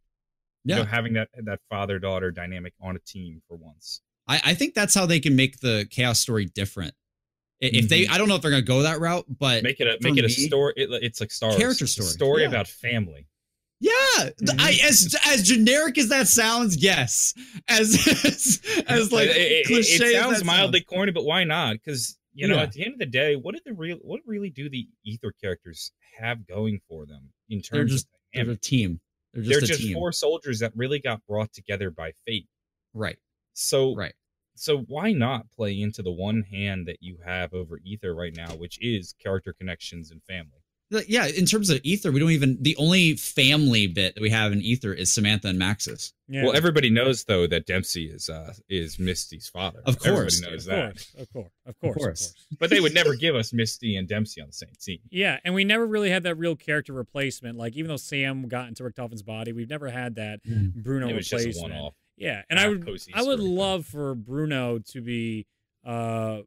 Yeah. 0.65 0.77
You 0.77 0.83
know, 0.83 0.89
having 0.89 1.13
that 1.15 1.29
that 1.45 1.61
father 1.69 1.99
daughter 1.99 2.31
dynamic 2.31 2.75
on 2.81 2.97
a 2.97 3.01
team 3.01 3.43
for 3.49 3.57
once. 3.57 4.01
I, 4.29 4.41
I 4.45 4.55
think 4.55 4.75
that's 4.75 4.95
how 4.95 5.07
they 5.07 5.19
can 5.19 5.35
make 5.35 5.59
the 5.61 5.87
chaos 5.91 6.21
story 6.21 6.45
different. 6.47 6.95
If 7.61 7.89
they, 7.89 8.09
I 8.09 8.19
don't 8.19 8.29
know 8.29 8.35
if 8.35 8.43
they're 8.43 8.51
gonna 8.51 8.63
go 8.63 8.83
that 8.83 8.99
route, 8.99 9.25
but 9.29 9.59
Mm-hmm. 9.59 9.65
Make 9.67 9.81
it 9.81 9.87
a 9.87 9.99
make 10.01 10.17
it 10.19 10.25
a 10.25 10.29
story. 10.29 10.73
It, 10.77 10.91
it's 11.03 11.21
like 11.21 11.31
Star 11.31 11.51
Wars. 11.51 11.61
Character 11.61 11.87
story, 11.87 12.09
story 12.09 12.43
yeah. 12.43 12.49
about 12.49 12.67
family. 12.67 13.29
Yeah, 13.83 13.91
th- 14.19 14.35
mm-hmm. 14.39 14.61
I, 14.61 14.79
as 14.85 15.15
as 15.27 15.43
generic 15.43 15.99
as 15.99 16.09
that 16.09 16.29
sounds, 16.29 16.77
yes. 16.77 17.35
As 17.69 17.95
as, 18.25 18.61
as 18.87 19.13
like 19.13 19.29
it, 19.29 19.37
it- 19.37 19.53
it- 19.53 19.67
cliche 19.67 20.05
it 20.05 20.13
sounds 20.15 20.45
mildly 20.45 20.83
corny, 20.83 21.11
but 21.13 21.25
why 21.25 21.43
not? 21.45 21.75
Because 21.75 22.17
you 22.35 22.47
know, 22.49 22.57
Yeah. 22.57 22.63
at 22.63 22.73
the 22.73 22.85
end 22.85 22.95
of 22.95 22.99
the 23.01 23.07
day, 23.07 23.35
what 23.37 23.55
did 23.55 23.63
the 23.67 23.75
real 23.75 23.97
what 24.03 24.21
really 24.25 24.51
do 24.51 24.71
the 24.71 24.87
Aether 25.07 25.33
characters 25.43 25.91
have 26.19 26.47
going 26.47 26.81
for 26.89 27.07
them 27.07 27.31
in 27.51 27.59
They're 27.71 27.81
terms 27.81 27.93
just 27.93 28.07
of 28.37 28.47
they're 28.47 28.55
a 28.55 28.57
team. 28.57 29.01
They're 29.35 29.43
They're 29.45 29.61
just 29.61 29.73
just, 29.73 29.81
team. 29.83 29.95
four 29.95 30.13
soldiers 30.13 30.61
that 30.61 30.73
really 30.77 31.01
got 31.01 31.21
brought 31.27 31.53
together 31.53 31.91
by 31.91 32.13
fate. 32.27 32.47
right, 32.95 33.19
So 33.55 33.95
right. 33.97 34.15
so 34.55 34.79
why 34.89 35.13
not 35.13 35.51
play 35.51 35.81
into 35.81 36.03
the 36.03 36.13
one 36.13 36.43
hand 36.43 36.87
that 36.87 36.99
you 37.01 37.19
have 37.25 37.53
over 37.53 37.81
Aether 37.87 38.15
right 38.15 38.35
now, 38.37 38.55
which 38.55 38.79
is 38.81 39.15
character 39.23 39.53
connections 39.53 40.11
and 40.13 40.23
family? 40.23 40.62
Like, 40.93 41.09
Yeah, 41.09 41.27
in 41.27 41.47
terms 41.47 41.71
of 41.71 41.81
Aether, 41.85 42.13
we 42.13 42.21
don't 42.21 42.31
even 42.31 42.59
the 42.61 42.77
only 42.77 43.15
family 43.17 43.87
bit 43.87 44.15
that 44.15 44.21
we 44.21 44.31
have 44.31 44.53
in 44.53 44.63
Aether 44.63 44.93
is 44.93 45.13
Samantha 45.13 45.49
and 45.49 45.61
Maxis. 45.61 46.13
Yeah. 46.29 46.45
Well, 46.45 46.55
everybody 46.57 46.91
knows 46.91 47.25
though 47.25 47.47
that 47.49 47.67
Dempsey 47.67 48.07
is 48.07 48.29
uh 48.29 48.53
is 48.69 48.99
Misty's 48.99 49.49
father. 49.49 49.81
Of 49.85 49.99
course. 49.99 50.41
everybody 50.41 50.55
knows 50.55 50.67
of 50.67 50.71
that. 50.73 50.93
course, 50.93 51.15
of 51.19 51.33
course, 51.33 51.51
of 51.67 51.81
course, 51.81 51.97
of 51.97 52.03
course. 52.03 52.05
course. 52.05 52.35
But 52.61 52.71
they 52.71 52.81
would 52.81 52.95
never 52.95 53.15
give 53.25 53.35
us 53.35 53.53
Misty 53.53 53.97
and 53.97 54.07
Dempsey 54.07 54.41
on 54.41 54.47
the 54.47 54.53
same 54.53 54.71
team. 54.81 54.99
Yeah, 55.11 55.39
and 55.45 55.55
we 55.55 55.65
never 55.65 55.87
really 55.87 56.11
had 56.11 56.23
that 56.25 56.35
real 56.37 56.55
character 56.57 56.93
replacement. 56.93 57.59
Like 57.59 57.75
even 57.75 57.89
though 57.89 57.97
Sam 57.97 58.47
got 58.49 58.69
into 58.69 58.83
Richtofen's 58.85 59.23
body, 59.23 59.53
we've 59.53 59.71
never 59.71 59.89
had 59.91 60.15
that 60.17 60.41
Bruno 60.45 61.09
it 61.09 61.15
was 61.15 61.29
just 61.29 61.45
a 61.45 61.49
replacement. 61.49 61.75
one-off. 61.75 61.95
Yeah, 62.17 62.43
and 62.51 62.59
I 62.59 62.69
would 62.69 62.87
I 62.87 62.91
would 62.91 62.95
Easter 62.97 63.33
egg. 63.33 63.39
love 63.41 63.87
for 63.87 64.15
Bruno 64.15 64.79
to 64.91 65.01
be 65.01 65.47
uh 65.85 66.43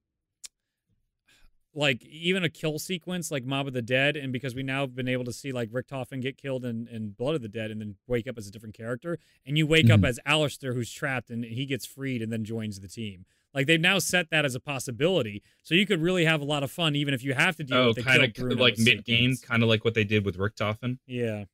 like 1.75 2.03
even 2.05 2.43
a 2.43 2.49
kill 2.49 2.79
sequence 2.79 3.29
like 3.31 3.43
Mob 3.45 3.67
of 3.67 3.73
the 3.73 3.81
Dead, 3.81 4.15
and 4.15 4.31
because 4.33 4.55
we 4.55 4.63
now 4.63 4.81
have 4.81 4.95
been 4.95 5.07
able 5.09 5.25
to 5.25 5.33
see 5.33 5.51
like 5.51 5.69
Richtofen 5.69 6.21
get 6.21 6.37
killed 6.37 6.63
in, 6.65 6.87
in 6.87 7.09
Blood 7.11 7.35
of 7.35 7.41
the 7.41 7.49
Dead 7.49 7.69
and 7.69 7.81
then 7.81 7.95
wake 8.07 8.27
up 8.27 8.37
as 8.37 8.47
a 8.47 8.51
different 8.51 8.75
character, 8.75 9.19
and 9.45 9.57
you 9.57 9.67
wake 9.67 9.89
up 9.89 9.99
Mhm. 9.99 10.07
as 10.07 10.19
Alistair 10.25 10.73
who's 10.73 10.91
trapped 10.91 11.29
and 11.29 11.43
he 11.43 11.65
gets 11.65 11.85
freed 11.85 12.21
and 12.21 12.31
then 12.31 12.43
joins 12.45 12.79
the 12.79 12.87
team. 12.87 13.25
Like 13.53 13.67
they've 13.67 13.79
now 13.79 13.99
set 13.99 14.29
that 14.31 14.45
as 14.45 14.55
a 14.55 14.59
possibility, 14.59 15.43
so 15.63 15.75
you 15.75 15.85
could 15.85 16.01
really 16.01 16.25
have 16.25 16.41
a 16.41 16.45
lot 16.45 16.63
of 16.63 16.71
fun 16.71 16.95
even 16.95 17.13
if 17.13 17.23
you 17.23 17.33
have 17.33 17.55
to 17.57 17.63
deal 17.63 17.77
Oh, 17.77 17.87
with 17.87 17.97
the 17.97 18.03
kind 18.03 18.23
of 18.23 18.33
Bruno 18.33 18.55
like 18.55 18.77
mid 18.77 19.03
game, 19.05 19.35
kind 19.37 19.61
of 19.61 19.69
like 19.69 19.83
what 19.85 19.93
they 19.93 20.03
did 20.03 20.25
with 20.25 20.37
Richtofen. 20.37 20.99
Yeah, 21.07 21.45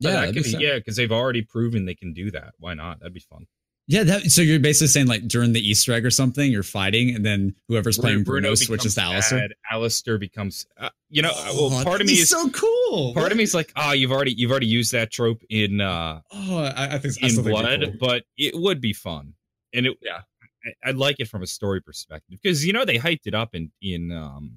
Yeah, 0.00 0.10
Yeah, 0.10 0.20
that 0.26 0.34
could 0.34 0.44
be 0.44 0.56
be, 0.56 0.62
yeah, 0.64 0.74
because 0.76 0.96
they've 0.96 1.10
already 1.12 1.42
proven 1.42 1.84
they 1.84 1.94
can 1.94 2.12
do 2.12 2.30
that. 2.32 2.54
Why 2.58 2.74
not? 2.74 3.00
That'd 3.00 3.14
be 3.14 3.20
fun. 3.20 3.46
Yeah, 3.90 4.02
that, 4.04 4.30
so 4.30 4.42
you're 4.42 4.60
basically 4.60 4.88
saying 4.88 5.06
like 5.06 5.26
during 5.28 5.54
the 5.54 5.66
Easter 5.66 5.94
egg 5.94 6.04
or 6.04 6.10
something, 6.10 6.52
you're 6.52 6.62
fighting, 6.62 7.14
and 7.14 7.24
then 7.24 7.54
whoever's 7.68 7.96
playing 7.96 8.22
Bruno, 8.22 8.54
switches 8.54 8.94
to 8.96 9.00
Alistair. 9.00 9.38
bad, 9.38 9.54
Alistair 9.70 10.18
becomes, 10.18 10.66
uh, 10.76 10.90
you 11.08 11.22
know, 11.22 11.30
Oh, 11.34 11.70
well, 11.70 11.84
part 11.84 12.02
of 12.02 12.06
me 12.06 12.12
is 12.12 12.28
so 12.28 12.50
cool. 12.50 13.14
part 13.14 13.32
of 13.32 13.38
me 13.38 13.44
is 13.44 13.54
like, 13.54 13.72
oh, 13.76 13.92
you've 13.92 14.12
already 14.12 14.32
you've 14.32 14.50
already 14.50 14.66
used 14.66 14.92
that 14.92 15.10
trope 15.10 15.42
in 15.48 15.80
uh 15.80 16.20
Oh, 16.30 16.58
I, 16.58 16.96
I 16.96 16.98
think 16.98 17.14
I 17.22 17.28
in 17.28 17.42
blood, 17.42 17.80
cool. 17.82 17.92
but 17.98 18.24
it 18.36 18.54
would 18.54 18.80
be 18.82 18.92
fun, 18.92 19.32
and 19.72 19.86
it 19.86 19.96
Yeah. 20.02 20.20
I, 20.66 20.90
I'd 20.90 20.96
like 20.96 21.16
it 21.18 21.28
from 21.28 21.42
a 21.42 21.46
story 21.46 21.80
perspective 21.80 22.38
because 22.42 22.66
you 22.66 22.74
know 22.74 22.84
they 22.84 22.98
hyped 22.98 23.26
it 23.26 23.34
up 23.34 23.54
in 23.54 23.70
in 23.80 24.12
um 24.12 24.52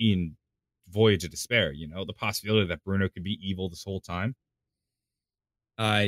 in 0.00 0.34
Voyage 0.88 1.22
of 1.22 1.30
Despair. 1.30 1.70
You 1.70 1.86
know 1.86 2.04
the 2.04 2.14
possibility 2.14 2.66
that 2.66 2.82
Bruno 2.82 3.08
could 3.08 3.22
be 3.22 3.38
evil 3.40 3.68
this 3.68 3.84
whole 3.84 4.00
time. 4.00 4.34
Uh, 5.78 6.06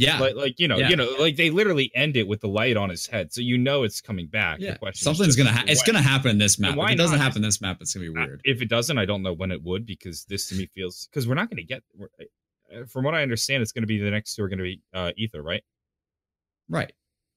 yeah, 0.00 0.18
like, 0.20 0.34
like 0.34 0.58
you 0.60 0.66
know, 0.68 0.78
Yeah. 0.78 0.88
you 0.90 0.96
know, 0.96 1.14
like 1.18 1.36
they 1.36 1.50
literally 1.50 1.90
end 1.94 2.16
it 2.16 2.26
with 2.26 2.40
the 2.40 2.48
light 2.48 2.76
on 2.76 2.88
his 2.90 3.06
head, 3.06 3.32
so 3.32 3.40
you 3.40 3.56
know 3.58 3.82
it's 3.82 4.00
coming 4.00 4.26
back. 4.26 4.58
yeah. 4.60 4.76
Something's 4.94 5.36
gonna 5.36 5.52
ha- 5.52 5.64
it's 5.66 5.82
gonna 5.82 6.02
happen 6.02 6.30
in 6.30 6.38
this 6.38 6.58
map. 6.58 6.76
why 6.76 6.86
If 6.86 6.92
it 6.92 6.96
doesn't 6.96 7.18
not? 7.18 7.22
happen 7.24 7.38
in 7.38 7.48
this 7.48 7.60
map, 7.60 7.78
it's 7.80 7.92
gonna 7.94 8.10
be 8.10 8.18
Uh, 8.18 8.24
weird. 8.26 8.40
If 8.44 8.62
it 8.62 8.68
doesn't, 8.68 8.98
I 8.98 9.04
don't 9.04 9.22
know 9.22 9.32
when 9.32 9.50
it 9.52 9.62
would 9.62 9.86
because 9.86 10.24
this 10.24 10.48
to 10.48 10.54
me 10.54 10.66
feels 10.74 11.06
because 11.10 11.26
we're 11.28 11.34
not 11.34 11.48
going 11.50 11.58
to 11.58 11.64
get. 11.64 11.82
we're- 11.94 12.10
uh, 12.74 12.84
From 12.86 13.04
what 13.04 13.14
I 13.14 13.22
understand, 13.22 13.62
it's 13.62 13.72
going 13.72 13.82
to 13.82 13.86
be 13.88 13.98
the 13.98 14.10
next 14.10 14.34
two 14.36 14.42
are 14.44 14.48
going 14.48 14.58
to 14.58 14.64
be 14.64 14.80
uh, 14.94 15.12
Aether, 15.18 15.42
right? 15.42 15.62
right. 16.68 16.92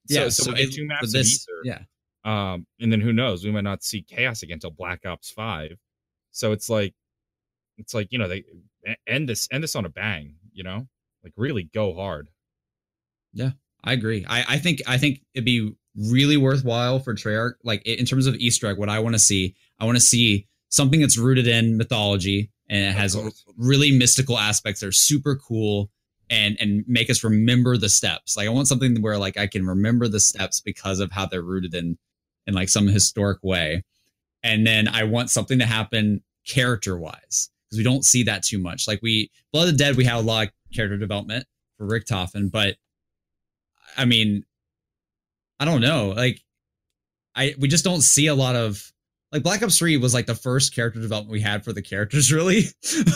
So- 0.09 0.13
Yeah. 0.23 0.29
so 0.29 0.43
we'll 0.51 0.57
get 0.57 0.69
it- 0.69 0.73
two 0.75 0.85
maps 0.85 1.01
but 1.01 1.07
of 1.07 1.11
this, 1.13 1.47
Aether. 1.47 1.61
Yeah. 1.65 1.83
Um, 2.53 2.67
and 2.79 2.91
then 2.91 3.01
who 3.01 3.11
knows? 3.13 3.43
We 3.43 3.51
might 3.51 3.63
not 3.63 3.83
see 3.83 4.01
chaos 4.01 4.43
again 4.43 4.55
until 4.55 4.71
Black 4.71 5.05
Ops 5.05 5.29
Five. 5.31 5.77
So 6.31 6.51
it's 6.51 6.69
like, 6.69 6.93
it's 7.77 7.93
like 7.93 8.11
you 8.11 8.17
know 8.19 8.27
they 8.27 8.43
e- 8.87 8.95
end 9.07 9.27
this 9.27 9.47
end 9.51 9.63
this 9.63 9.75
on 9.75 9.85
a 9.85 9.89
bang. 9.89 10.35
You 10.53 10.63
know, 10.63 10.87
like 11.23 11.33
really 11.35 11.63
go 11.63 11.93
hard. 11.95 12.29
I 13.83 13.93
agree. 13.93 14.25
I, 14.27 14.45
I 14.55 14.57
think 14.57 14.81
I 14.87 14.97
think 14.97 15.21
it'd 15.33 15.45
be 15.45 15.75
really 15.95 16.37
worthwhile 16.37 16.99
for 16.99 17.13
Treyarch, 17.13 17.53
like 17.63 17.85
in 17.85 18.05
terms 18.05 18.27
of 18.27 18.35
Easter 18.35 18.67
egg. 18.67 18.77
What 18.77 18.89
I 18.89 18.99
want 18.99 19.15
to 19.15 19.19
see, 19.19 19.55
I 19.79 19.85
want 19.85 19.97
to 19.97 20.03
see 20.03 20.47
something 20.69 21.01
that's 21.01 21.17
rooted 21.17 21.47
in 21.47 21.77
mythology 21.77 22.51
and 22.69 22.85
it 22.85 22.97
has 22.97 23.15
really 23.57 23.91
mystical 23.91 24.39
aspects 24.39 24.79
that 24.81 24.87
are 24.87 24.93
super 24.93 25.35
cool 25.35 25.91
and 26.29 26.57
and 26.59 26.83
make 26.87 27.09
us 27.09 27.23
remember 27.23 27.77
the 27.77 27.89
steps. 27.89 28.37
Like 28.37 28.47
I 28.47 28.51
want 28.51 28.67
something 28.67 29.01
where 29.01 29.17
like 29.17 29.37
I 29.37 29.47
can 29.47 29.65
remember 29.65 30.07
the 30.07 30.19
steps 30.19 30.61
because 30.61 30.99
of 30.99 31.11
how 31.11 31.25
they're 31.25 31.41
rooted 31.41 31.73
in 31.73 31.97
in 32.47 32.53
like 32.53 32.69
some 32.69 32.87
historic 32.87 33.43
way. 33.43 33.83
And 34.41 34.65
then 34.65 34.87
I 34.87 35.03
want 35.03 35.29
something 35.29 35.59
to 35.59 35.65
happen 35.65 36.21
character 36.47 36.97
wise 36.97 37.49
because 37.69 37.77
we 37.77 37.83
don't 37.83 38.03
see 38.03 38.23
that 38.23 38.43
too 38.43 38.57
much. 38.57 38.87
Like 38.87 38.99
we 39.01 39.29
Blood 39.51 39.67
of 39.67 39.77
the 39.77 39.83
Dead, 39.83 39.95
we 39.95 40.05
have 40.05 40.19
a 40.19 40.27
lot 40.27 40.47
of 40.47 40.53
character 40.73 40.97
development 40.97 41.45
for 41.77 41.87
Richtofen, 41.87 42.51
but 42.51 42.75
I 43.97 44.05
mean, 44.05 44.43
I 45.59 45.65
don't 45.65 45.81
know. 45.81 46.09
Like, 46.15 46.41
I 47.35 47.55
we 47.59 47.67
just 47.67 47.83
don't 47.83 48.01
see 48.01 48.27
a 48.27 48.35
lot 48.35 48.55
of 48.55 48.91
like 49.31 49.43
Black 49.43 49.63
Ops 49.63 49.77
Three 49.77 49.97
was 49.97 50.13
like 50.13 50.25
the 50.27 50.35
first 50.35 50.75
character 50.75 50.99
development 51.01 51.31
we 51.31 51.41
had 51.41 51.63
for 51.63 51.73
the 51.73 51.81
characters. 51.81 52.31
Really, 52.33 52.63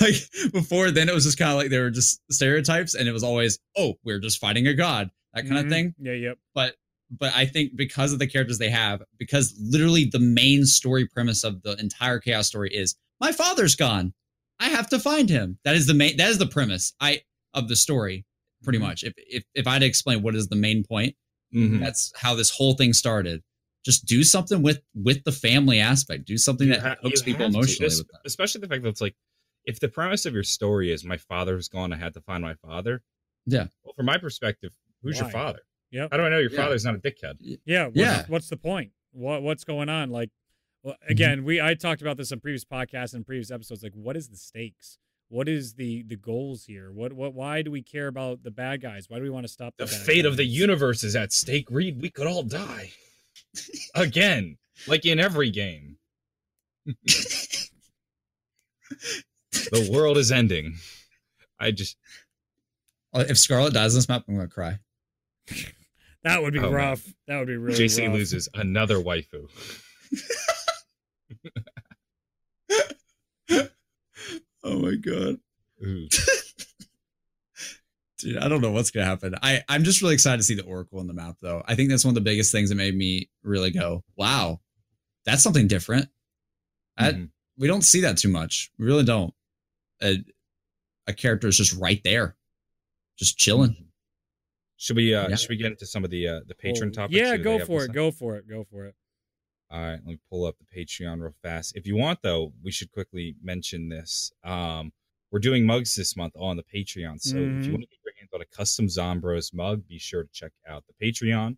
like 0.01 0.15
before 0.53 0.91
then, 0.91 1.09
it 1.09 1.13
was 1.15 1.25
just 1.25 1.37
kind 1.37 1.51
of 1.51 1.57
like 1.57 1.69
they 1.69 1.79
were 1.79 1.89
just 1.91 2.21
stereotypes, 2.31 2.95
and 2.95 3.07
it 3.07 3.11
was 3.11 3.23
always 3.23 3.59
oh 3.77 3.95
we're 4.03 4.19
just 4.19 4.39
fighting 4.39 4.67
a 4.67 4.73
god 4.73 5.09
that 5.33 5.45
kind 5.45 5.59
of 5.59 5.65
Mhm. 5.65 5.69
thing. 5.69 5.95
Yeah, 5.99 6.13
yep. 6.13 6.37
But 6.55 6.75
but 7.11 7.33
I 7.35 7.45
think 7.45 7.75
because 7.75 8.11
of 8.13 8.19
the 8.19 8.27
characters 8.27 8.57
they 8.57 8.69
have, 8.69 9.01
because 9.17 9.55
literally 9.61 10.05
the 10.05 10.19
main 10.19 10.65
story 10.65 11.05
premise 11.07 11.43
of 11.43 11.61
the 11.63 11.73
entire 11.79 12.19
Chaos 12.19 12.47
story 12.47 12.69
is 12.73 12.95
my 13.21 13.31
father's 13.31 13.75
gone. 13.75 14.13
I 14.59 14.69
have 14.69 14.89
to 14.89 14.99
find 14.99 15.29
him. 15.29 15.59
That 15.63 15.75
is 15.75 15.85
the 15.87 15.93
main. 15.93 16.17
That 16.17 16.29
is 16.29 16.37
the 16.39 16.47
premise. 16.47 16.93
I 16.99 17.21
of 17.53 17.67
the 17.69 17.75
story 17.75 18.25
pretty 18.63 18.79
Mhm. 18.79 18.83
much. 18.83 19.03
If 19.03 19.13
if 19.17 19.43
if 19.55 19.67
I 19.67 19.73
had 19.73 19.79
to 19.79 19.85
explain 19.85 20.21
what 20.21 20.35
is 20.35 20.47
the 20.47 20.55
main 20.55 20.83
point, 20.83 21.15
Mhm. 21.53 21.79
That's 21.79 22.11
how 22.17 22.35
this 22.35 22.49
whole 22.49 22.73
thing 22.73 22.91
started. 22.91 23.41
Just 23.85 24.05
do 24.05 24.23
something 24.23 24.61
with 24.61 24.81
with 24.93 25.23
the 25.23 25.31
family 25.31 25.79
aspect. 25.79 26.25
Do 26.25 26.37
something 26.37 26.67
You 26.67 26.73
that 26.73 26.81
ha- 26.81 26.95
hooks 27.01 27.21
people 27.21 27.45
emotionally 27.45 27.87
es- 27.87 27.99
with 27.99 28.07
that. 28.09 28.19
especially 28.25 28.59
the 28.61 28.67
fact 28.67 28.83
that 28.83 28.89
it's 28.89 28.99
like 29.01 29.15
if 29.63 29.79
the 29.79 29.87
premise 29.87 30.25
of 30.25 30.33
your 30.33 30.43
story 30.43 30.91
is 30.91 31.03
my 31.05 31.15
father's 31.17 31.69
gone, 31.69 31.93
I 31.93 31.97
had 31.97 32.13
to 32.15 32.21
find 32.21 32.41
my 32.41 32.55
father. 32.55 33.01
Yeah. 33.45 33.67
Well, 33.83 33.93
from 33.95 34.07
my 34.07 34.17
perspective, 34.17 34.73
who's 35.01 35.19
your 35.19 35.29
father? 35.29 35.61
Yeah. 35.89 36.09
How 36.11 36.17
do 36.17 36.23
I 36.23 36.29
know 36.29 36.39
your 36.39 36.51
Yeah. 36.51 36.57
father's 36.57 36.83
not 36.83 36.95
a 36.95 36.99
dickhead? 36.99 37.37
Yeah. 37.65 37.85
What's, 37.85 37.97
Yeah. 37.97 38.25
What's 38.27 38.49
the 38.49 38.57
point? 38.57 38.91
What 39.11 39.41
What's 39.41 39.63
going 39.63 39.87
on? 39.87 40.09
Like, 40.09 40.31
well, 40.83 40.95
Mm-hmm. 40.95 41.11
again, 41.11 41.43
we 41.45 41.61
I 41.61 41.73
talked 41.75 42.01
about 42.01 42.17
this 42.17 42.33
in 42.33 42.41
previous 42.41 42.65
podcasts 42.65 43.13
and 43.13 43.25
previous 43.25 43.51
episodes. 43.51 43.83
Like, 43.83 43.93
what 43.95 44.17
is 44.17 44.27
the 44.27 44.35
stakes? 44.37 44.97
What 45.29 45.49
is 45.49 45.73
the 45.73 46.03
the 46.03 46.15
goals 46.15 46.63
here? 46.65 46.91
What 46.91 47.13
what? 47.13 47.33
Why 47.33 47.61
do 47.61 47.71
we 47.71 47.81
care 47.81 48.07
about 48.07 48.43
the 48.43 48.51
bad 48.51 48.81
guys? 48.81 49.09
Why 49.09 49.17
do 49.17 49.23
we 49.23 49.29
want 49.29 49.45
to 49.45 49.51
stop 49.51 49.73
the, 49.77 49.85
The 49.85 49.91
bad 49.91 50.01
fate 50.05 50.25
of 50.25 50.37
the 50.37 50.45
universe 50.45 51.03
is 51.03 51.15
at 51.15 51.33
stake. 51.33 51.67
Reed, 51.69 52.01
we 52.01 52.09
could 52.09 52.27
all 52.27 52.43
die 52.43 52.91
again, 53.95 54.57
like 54.87 55.05
in 55.05 55.19
every 55.19 55.49
game. 55.49 55.97
the 56.85 57.69
world 59.91 60.17
is 60.17 60.31
ending. 60.31 60.75
I 61.59 61.71
just 61.71 61.97
Uh, 63.13 63.25
If 63.27 63.37
Scarlett 63.37 63.73
dies 63.73 63.93
on 63.93 63.97
this 63.99 64.09
map, 64.09 64.23
I'm 64.27 64.35
gonna 64.35 64.47
cry. 64.47 64.79
That 66.23 66.41
would 66.41 66.51
be 66.51 66.59
Oh, 66.59 66.63
man. 66.63 66.71
rough. 66.73 67.05
That 67.27 67.37
would 67.37 67.47
be 67.47 67.55
really 67.55 67.85
JC 67.85 68.07
rough. 68.07 68.15
loses 68.15 68.49
another 68.53 68.97
waifu. 68.97 69.47
Oh 74.69 74.79
my 74.79 74.95
god. 74.95 75.37
Dude, 78.19 78.37
I 78.37 78.47
don't 78.47 78.61
know 78.61 78.71
what's 78.71 78.89
gonna 78.89 79.05
happen. 79.05 79.35
I 79.43 79.63
I'm 79.69 79.83
just 79.83 80.01
really 80.01 80.15
excited 80.15 80.37
to 80.37 80.43
see 80.43 80.55
the 80.55 80.63
Oracle 80.63 80.99
in 81.01 81.07
the 81.07 81.13
map, 81.13 81.35
though. 81.39 81.61
I 81.67 81.75
think 81.75 81.89
that's 81.89 82.03
one 82.03 82.11
of 82.11 82.15
the 82.15 82.21
biggest 82.21 82.51
things 82.51 82.69
that 82.69 82.75
made 82.75 82.95
me 82.97 83.29
really 83.43 83.69
go, 83.69 84.03
"Wow, 84.15 84.59
that's 85.25 85.43
something 85.43 85.67
different." 85.67 86.09
I- 86.97 87.11
Mhm. 87.11 87.29
we 87.57 87.67
don't 87.67 87.83
see 87.83 88.01
that 88.01 88.17
too 88.17 88.29
much. 88.29 88.71
We 88.79 88.87
really 88.87 89.03
don't. 89.03 89.33
A, 90.01 90.17
a 91.05 91.13
character 91.13 91.47
is 91.47 91.57
just 91.57 91.73
right 91.73 92.03
there, 92.03 92.35
just 93.19 93.37
chilling. 93.37 93.75
Should 94.77 94.95
we 94.97 95.13
uh 95.13 95.29
Yeah. 95.29 95.35
should 95.35 95.49
we 95.49 95.57
get 95.57 95.71
into 95.71 95.85
some 95.85 96.03
of 96.03 96.09
the 96.09 96.27
uh 96.27 96.39
the 96.47 96.55
patron 96.55 96.89
Oh, 96.89 96.93
topics? 96.93 97.19
Yeah, 97.19 97.37
go 97.37 97.63
for 97.63 97.83
it. 97.85 97.93
Go 97.93 98.09
for 98.11 98.35
it. 98.37 98.49
Go 98.49 98.63
for 98.63 98.85
it. 98.87 98.95
All 99.69 99.81
right, 99.81 99.93
let 99.95 100.05
me 100.05 100.17
pull 100.29 100.45
up 100.45 100.55
the 100.59 100.65
Patreon 100.85 101.21
real 101.21 101.33
fast. 101.41 101.75
If 101.75 101.85
you 101.85 101.97
want, 101.97 102.19
though, 102.21 102.53
we 102.63 102.71
should 102.71 102.91
quickly 102.91 103.35
mention 103.41 103.89
this. 103.89 104.31
Um, 104.43 104.93
we're 105.29 105.39
doing 105.39 105.65
mugs 105.65 105.93
this 105.93 106.15
month 106.15 106.33
on 106.37 106.55
the 106.55 106.63
Patreon. 106.63 107.19
So 107.21 107.37
if 107.37 107.43
Mhm. 107.43 107.65
you 107.65 107.71
want 107.73 107.83
to 107.83 107.89
get 107.89 107.99
your 108.05 108.13
hands 108.17 108.29
on 108.33 108.41
a 108.41 108.45
custom 108.45 108.87
Zombros 108.87 109.53
mug, 109.53 109.85
be 109.85 109.99
sure 109.99 110.23
to 110.23 110.29
check 110.31 110.53
out 110.65 110.85
the 110.87 110.93
Patreon. 110.93 111.57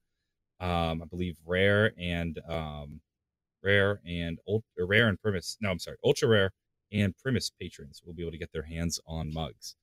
Um, 0.60 1.02
I 1.04 1.06
believe 1.06 1.38
Rare 1.46 1.94
and 2.00 2.40
um, 2.50 3.02
Rare 3.62 4.02
and 4.06 4.40
Ult- 4.48 4.66
Rare 4.78 5.08
and 5.08 5.22
Primus. 5.22 5.58
No, 5.62 5.70
I'm 5.70 5.80
sorry, 5.80 5.98
Ultra 6.04 6.28
Rare 6.30 6.52
and 6.92 7.16
Primus 7.18 7.52
patrons 7.52 8.02
will 8.04 8.14
be 8.14 8.24
able 8.24 8.32
to 8.32 8.38
get 8.40 8.52
their 8.52 8.64
hands 8.64 9.00
on 9.06 9.32
mugs. 9.32 9.76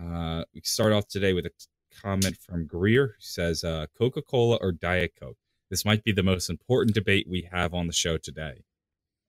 Uh, 0.00 0.44
we 0.54 0.60
start 0.62 0.92
off 0.92 1.08
today 1.08 1.32
with 1.32 1.46
a 1.46 1.50
comment 1.90 2.36
from 2.38 2.66
Greer 2.66 3.08
who 3.08 3.14
says, 3.20 3.64
uh, 3.64 3.86
"Coca 3.98 4.22
Cola 4.22 4.56
or 4.60 4.70
Diet 4.70 5.14
Coke." 5.16 5.38
This 5.70 5.84
might 5.84 6.04
be 6.04 6.12
the 6.12 6.22
most 6.22 6.48
important 6.50 6.94
debate 6.94 7.26
we 7.28 7.48
have 7.52 7.74
on 7.74 7.86
the 7.86 7.92
show 7.92 8.18
today. 8.18 8.62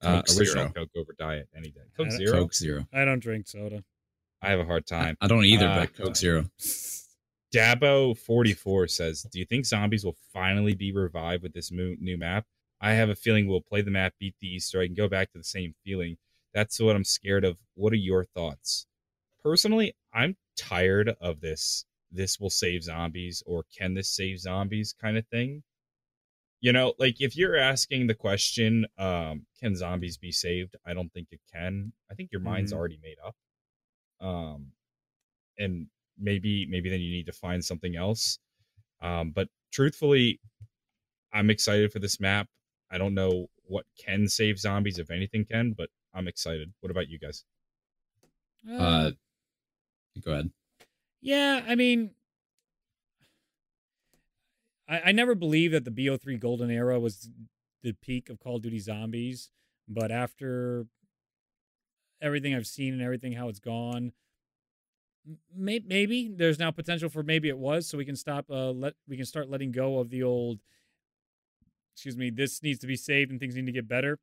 Uh, 0.01 0.21
original 0.37 0.45
Zero. 0.45 0.71
Coke 0.75 0.89
over 0.95 1.15
Diet 1.17 1.49
any 1.55 1.69
day. 1.71 1.81
Coke 1.95 2.07
I 2.07 2.09
don't- 2.09 2.17
Zero. 2.17 2.31
Coke 2.33 2.53
Zero. 2.53 2.87
I 2.93 3.05
don't 3.05 3.19
drink 3.19 3.47
soda. 3.47 3.83
I 4.41 4.51
have 4.51 4.59
a 4.59 4.65
hard 4.65 4.85
time. 4.85 5.17
I 5.19 5.27
don't 5.27 5.45
either, 5.45 5.67
Uh, 5.67 5.75
but 5.79 5.95
Coke 5.95 6.15
Zero. 6.15 6.45
Dabo44 7.53 8.89
says, 8.89 9.23
Do 9.31 9.39
you 9.39 9.45
think 9.45 9.65
zombies 9.65 10.03
will 10.05 10.17
finally 10.33 10.75
be 10.75 10.91
revived 10.91 11.43
with 11.43 11.53
this 11.53 11.71
mo- 11.71 11.95
new 11.99 12.17
map? 12.17 12.45
I 12.79 12.91
have 12.93 13.09
a 13.09 13.15
feeling 13.15 13.47
we'll 13.47 13.61
play 13.61 13.81
the 13.81 13.89
map, 13.89 14.13
beat 14.19 14.35
the 14.39 14.47
Easter 14.47 14.81
egg, 14.81 14.89
and 14.89 14.97
go 14.97 15.07
back 15.07 15.31
to 15.31 15.37
the 15.39 15.43
same 15.43 15.73
feeling. 15.83 16.17
That's 16.53 16.79
what 16.79 16.95
I'm 16.95 17.03
scared 17.03 17.43
of. 17.45 17.57
What 17.73 17.93
are 17.93 17.97
your 17.97 18.23
thoughts? 18.25 18.85
Personally, 19.41 19.95
I'm 20.13 20.35
tired 20.55 21.15
of 21.21 21.39
this. 21.41 21.85
This 22.11 22.39
will 22.39 22.49
save 22.49 22.83
zombies, 22.83 23.41
or 23.45 23.63
can 23.75 23.93
this 23.95 24.09
save 24.09 24.39
zombies 24.39 24.93
kind 25.01 25.17
of 25.17 25.25
thing. 25.27 25.63
You 26.59 26.73
know, 26.73 26.93
like 26.99 27.21
if 27.21 27.35
you're 27.37 27.57
asking 27.57 28.07
the 28.07 28.15
question, 28.15 28.87
um, 28.97 29.45
can 29.59 29.75
zombies 29.75 30.17
be 30.17 30.31
saved? 30.31 30.75
I 30.85 30.93
don't 30.93 31.11
think 31.13 31.29
it 31.31 31.41
can. 31.53 31.93
I 32.11 32.15
think 32.15 32.31
your 32.31 32.41
mind's 32.41 32.71
Mhm. 32.71 32.77
already 32.77 32.99
made 33.01 33.17
up. 33.25 33.35
Um, 34.19 34.73
and 35.57 35.87
maybe 36.17 36.65
maybe 36.67 36.89
then 36.89 36.99
you 37.01 37.11
need 37.11 37.25
to 37.27 37.31
find 37.31 37.63
something 37.63 37.95
else 37.95 38.39
um 39.01 39.31
but 39.31 39.49
truthfully 39.71 40.39
i'm 41.33 41.49
excited 41.49 41.91
for 41.91 41.99
this 41.99 42.19
map 42.19 42.47
i 42.91 42.97
don't 42.97 43.13
know 43.13 43.47
what 43.65 43.85
can 44.03 44.27
save 44.27 44.59
zombies 44.59 44.99
if 44.99 45.11
anything 45.11 45.45
can 45.45 45.73
but 45.73 45.89
i'm 46.13 46.27
excited 46.27 46.73
what 46.81 46.91
about 46.91 47.09
you 47.09 47.19
guys 47.19 47.45
Uh, 48.69 49.11
go 50.23 50.31
ahead. 50.31 50.51
Yeah, 51.21 51.63
I 51.67 51.75
mean, 51.75 52.11
I, 54.87 55.01
I 55.05 55.11
never 55.11 55.35
believed 55.35 55.73
that 55.73 55.85
the 55.85 55.91
BO3 55.91 56.39
Golden 56.39 56.69
Era 56.69 56.99
was 56.99 57.29
the 57.83 57.93
peak 57.93 58.29
of 58.29 58.39
Call 58.39 58.57
of 58.57 58.61
Duty 58.61 58.79
Zombies, 58.79 59.49
but 59.87 60.11
after 60.11 60.85
everything 62.21 62.55
I've 62.55 62.67
seen 62.67 62.93
and 62.93 63.01
everything 63.01 63.33
how 63.33 63.49
it's 63.49 63.59
gone, 63.59 64.13
may, 65.55 65.81
maybe 65.85 66.31
there's 66.33 66.59
now 66.59 66.71
potential 66.71 67.09
for 67.09 67.23
maybe 67.23 67.49
it 67.49 67.57
was, 67.57 67.87
so 67.87 67.97
we 67.97 68.05
can 68.05 68.15
stop. 68.15 68.45
Uh, 68.49 68.71
let 68.71 68.93
we 69.07 69.17
can 69.17 69.25
start 69.25 69.49
letting 69.49 69.71
go 69.71 69.99
of 69.99 70.09
the 70.09 70.23
old. 70.23 70.59
Excuse 71.93 72.17
me. 72.17 72.29
This 72.29 72.61
needs 72.61 72.79
to 72.79 72.87
be 72.87 72.95
saved 72.95 73.31
and 73.31 73.39
things 73.39 73.55
need 73.55 73.65
to 73.65 73.71
get 73.71 73.87
better. 73.87 74.19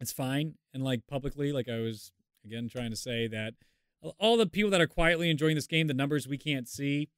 It's 0.00 0.12
fine, 0.12 0.54
and 0.74 0.82
like 0.82 1.06
publicly, 1.08 1.52
like 1.52 1.68
I 1.68 1.78
was 1.78 2.12
again 2.44 2.68
trying 2.68 2.90
to 2.90 2.96
say 2.96 3.26
that 3.28 3.54
all 4.18 4.36
the 4.36 4.46
people 4.46 4.70
that 4.70 4.80
are 4.80 4.86
quietly 4.86 5.30
enjoying 5.30 5.54
this 5.54 5.66
game, 5.66 5.86
the 5.86 5.94
numbers 5.94 6.28
we 6.28 6.38
can't 6.38 6.68
see, 6.68 7.08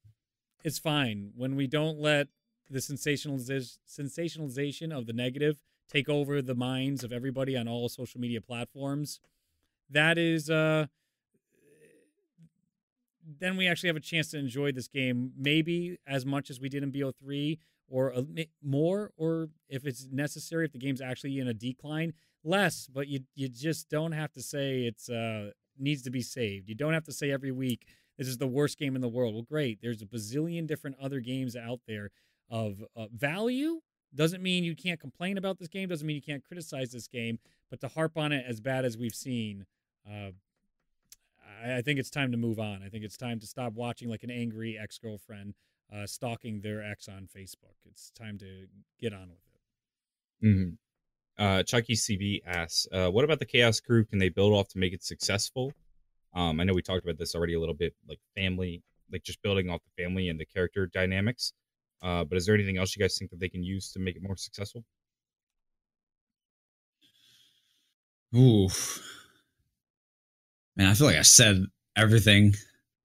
it's 0.64 0.78
fine. 0.78 1.32
When 1.34 1.56
we 1.56 1.66
don't 1.66 1.98
let 1.98 2.28
the 2.70 2.78
sensationalization 2.78 3.78
sensationalization 3.88 4.96
of 4.96 5.06
the 5.06 5.12
negative 5.12 5.58
take 5.90 6.08
over 6.08 6.42
the 6.42 6.54
minds 6.54 7.02
of 7.02 7.12
everybody 7.12 7.56
on 7.56 7.66
all 7.66 7.88
social 7.88 8.20
media 8.20 8.40
platforms, 8.40 9.20
that 9.90 10.18
is 10.18 10.50
uh 10.50 10.86
then 13.40 13.56
we 13.56 13.68
actually 13.68 13.88
have 13.88 13.96
a 13.96 14.00
chance 14.00 14.30
to 14.30 14.38
enjoy 14.38 14.72
this 14.72 14.88
game 14.88 15.32
maybe 15.36 15.98
as 16.06 16.24
much 16.24 16.50
as 16.50 16.60
we 16.60 16.68
did 16.68 16.82
in 16.82 16.90
BO3 16.90 17.58
or 17.88 18.10
a, 18.10 18.24
more 18.62 19.12
or 19.16 19.48
if 19.68 19.86
it's 19.86 20.06
necessary 20.10 20.64
if 20.64 20.72
the 20.72 20.78
game's 20.78 21.00
actually 21.00 21.38
in 21.38 21.48
a 21.48 21.54
decline 21.54 22.12
less. 22.44 22.88
But 22.92 23.08
you 23.08 23.20
you 23.34 23.48
just 23.48 23.88
don't 23.88 24.12
have 24.12 24.32
to 24.32 24.42
say 24.42 24.82
it's 24.82 25.08
uh 25.08 25.50
needs 25.78 26.02
to 26.02 26.10
be 26.10 26.22
saved. 26.22 26.68
You 26.68 26.74
don't 26.74 26.92
have 26.94 27.04
to 27.04 27.12
say 27.12 27.30
every 27.30 27.52
week 27.52 27.86
this 28.18 28.28
is 28.28 28.38
the 28.38 28.46
worst 28.46 28.78
game 28.78 28.96
in 28.96 29.00
the 29.00 29.08
world. 29.08 29.34
Well 29.34 29.42
great. 29.42 29.78
There's 29.80 30.02
a 30.02 30.06
bazillion 30.06 30.66
different 30.66 30.96
other 31.00 31.20
games 31.20 31.54
out 31.56 31.80
there 31.86 32.10
of 32.51 32.82
uh, 32.96 33.07
value 33.12 33.80
doesn't 34.14 34.42
mean 34.42 34.64
you 34.64 34.74
can't 34.74 35.01
complain 35.01 35.36
about 35.36 35.59
this 35.59 35.68
game 35.68 35.88
doesn't 35.88 36.07
mean 36.07 36.16
you 36.16 36.22
can't 36.22 36.44
criticize 36.44 36.90
this 36.92 37.09
game 37.09 37.38
but 37.70 37.80
to 37.80 37.88
harp 37.88 38.16
on 38.16 38.32
it 38.32 38.44
as 38.49 38.61
bad 38.61 38.84
as 38.84 38.96
we've 38.96 39.14
seen 39.14 39.66
uh 40.09 40.30
I, 41.64 41.76
I 41.76 41.82
think 41.82 41.99
it's 41.99 42.11
time 42.11 42.30
to 42.32 42.36
move 42.36 42.59
on. 42.59 42.82
I 42.84 42.88
think 42.88 43.05
it's 43.05 43.16
time 43.16 43.40
to 43.40 43.46
stop 43.46 43.72
watching 43.72 44.09
like 44.09 44.22
an 44.22 44.30
angry 44.30 44.78
ex 44.80 44.99
girlfriend 44.99 45.55
uh, 45.94 46.07
stalking 46.07 46.61
their 46.61 46.82
ex 46.82 47.09
on 47.09 47.28
Facebook. 47.34 47.76
It's 47.86 48.11
time 48.11 48.38
to 48.38 48.66
get 49.01 49.12
on 49.12 49.28
with 49.30 49.38
it. 50.42 50.46
mm-hmm. 50.46 51.42
uh 51.42 51.62
chucky 51.62 51.94
cb 51.94 52.40
asks 52.46 52.86
uh 52.92 53.11
what 53.11 53.24
about 53.24 53.38
the 53.38 53.44
chaos 53.44 53.80
crew 53.80 54.05
can 54.05 54.18
they 54.18 54.28
build 54.28 54.53
off 54.53 54.68
to 54.68 54.78
make 54.78 54.92
it 54.92 55.03
successful 55.03 55.72
um 56.34 56.61
i 56.61 56.64
know 56.64 56.74
we 56.74 56.82
talked 56.82 57.05
about 57.05 57.18
this 57.18 57.34
already 57.34 57.55
a 57.55 57.61
little 57.61 57.74
bit 57.74 57.94
like 58.09 58.20
family 58.36 58.82
like 59.12 59.22
just 59.22 59.40
building 59.42 59.70
off 59.70 59.80
the 59.84 60.03
family 60.03 60.28
and 60.28 60.38
the 60.38 60.44
character 60.44 60.86
dynamics 60.86 61.53
uh 62.03 62.24
but 62.24 62.36
is 62.38 62.46
there 62.46 62.55
anything 62.55 62.78
else 62.78 62.94
you 62.96 63.01
guys 63.01 63.16
think 63.18 63.30
that 63.30 63.40
they 63.40 63.49
can 63.49 63.62
use 63.62 63.90
to 63.92 63.99
make 63.99 64.16
it 64.16 64.22
more 64.22 64.36
successful 64.36 64.84
Ooh. 68.36 68.68
Man, 70.76 70.88
I 70.88 70.94
feel 70.94 71.07
like 71.07 71.16
I 71.16 71.22
said 71.22 71.64
everything 71.96 72.55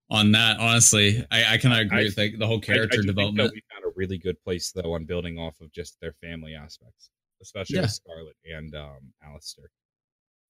on 0.10 0.34
that. 0.34 0.60
Honestly, 0.60 1.26
I, 1.32 1.54
I 1.54 1.58
kind 1.58 1.74
of 1.74 1.80
agree 1.80 2.00
I- 2.02 2.04
with 2.04 2.18
like, 2.18 2.38
the 2.38 2.46
whole 2.46 2.58
I- 2.58 2.60
I 2.60 2.76
character 2.76 2.98
think, 2.98 3.08
though, 3.08 3.14
development. 3.32 3.54
we 3.54 3.64
found 3.72 3.86
a 3.86 3.94
really 3.96 4.18
good 4.18 4.42
place 4.44 4.72
though 4.74 4.94
on 4.94 5.06
building 5.06 5.40
off 5.40 5.60
of 5.62 5.72
just 5.72 5.98
their 6.02 6.14
family 6.22 6.56
aspects, 6.56 7.10
especially 7.42 7.78
Yeah. 7.78 7.84
with 7.84 7.92
Scarlett 7.92 8.36
and 8.46 8.76
um 8.76 9.14
Alistair. 9.26 9.72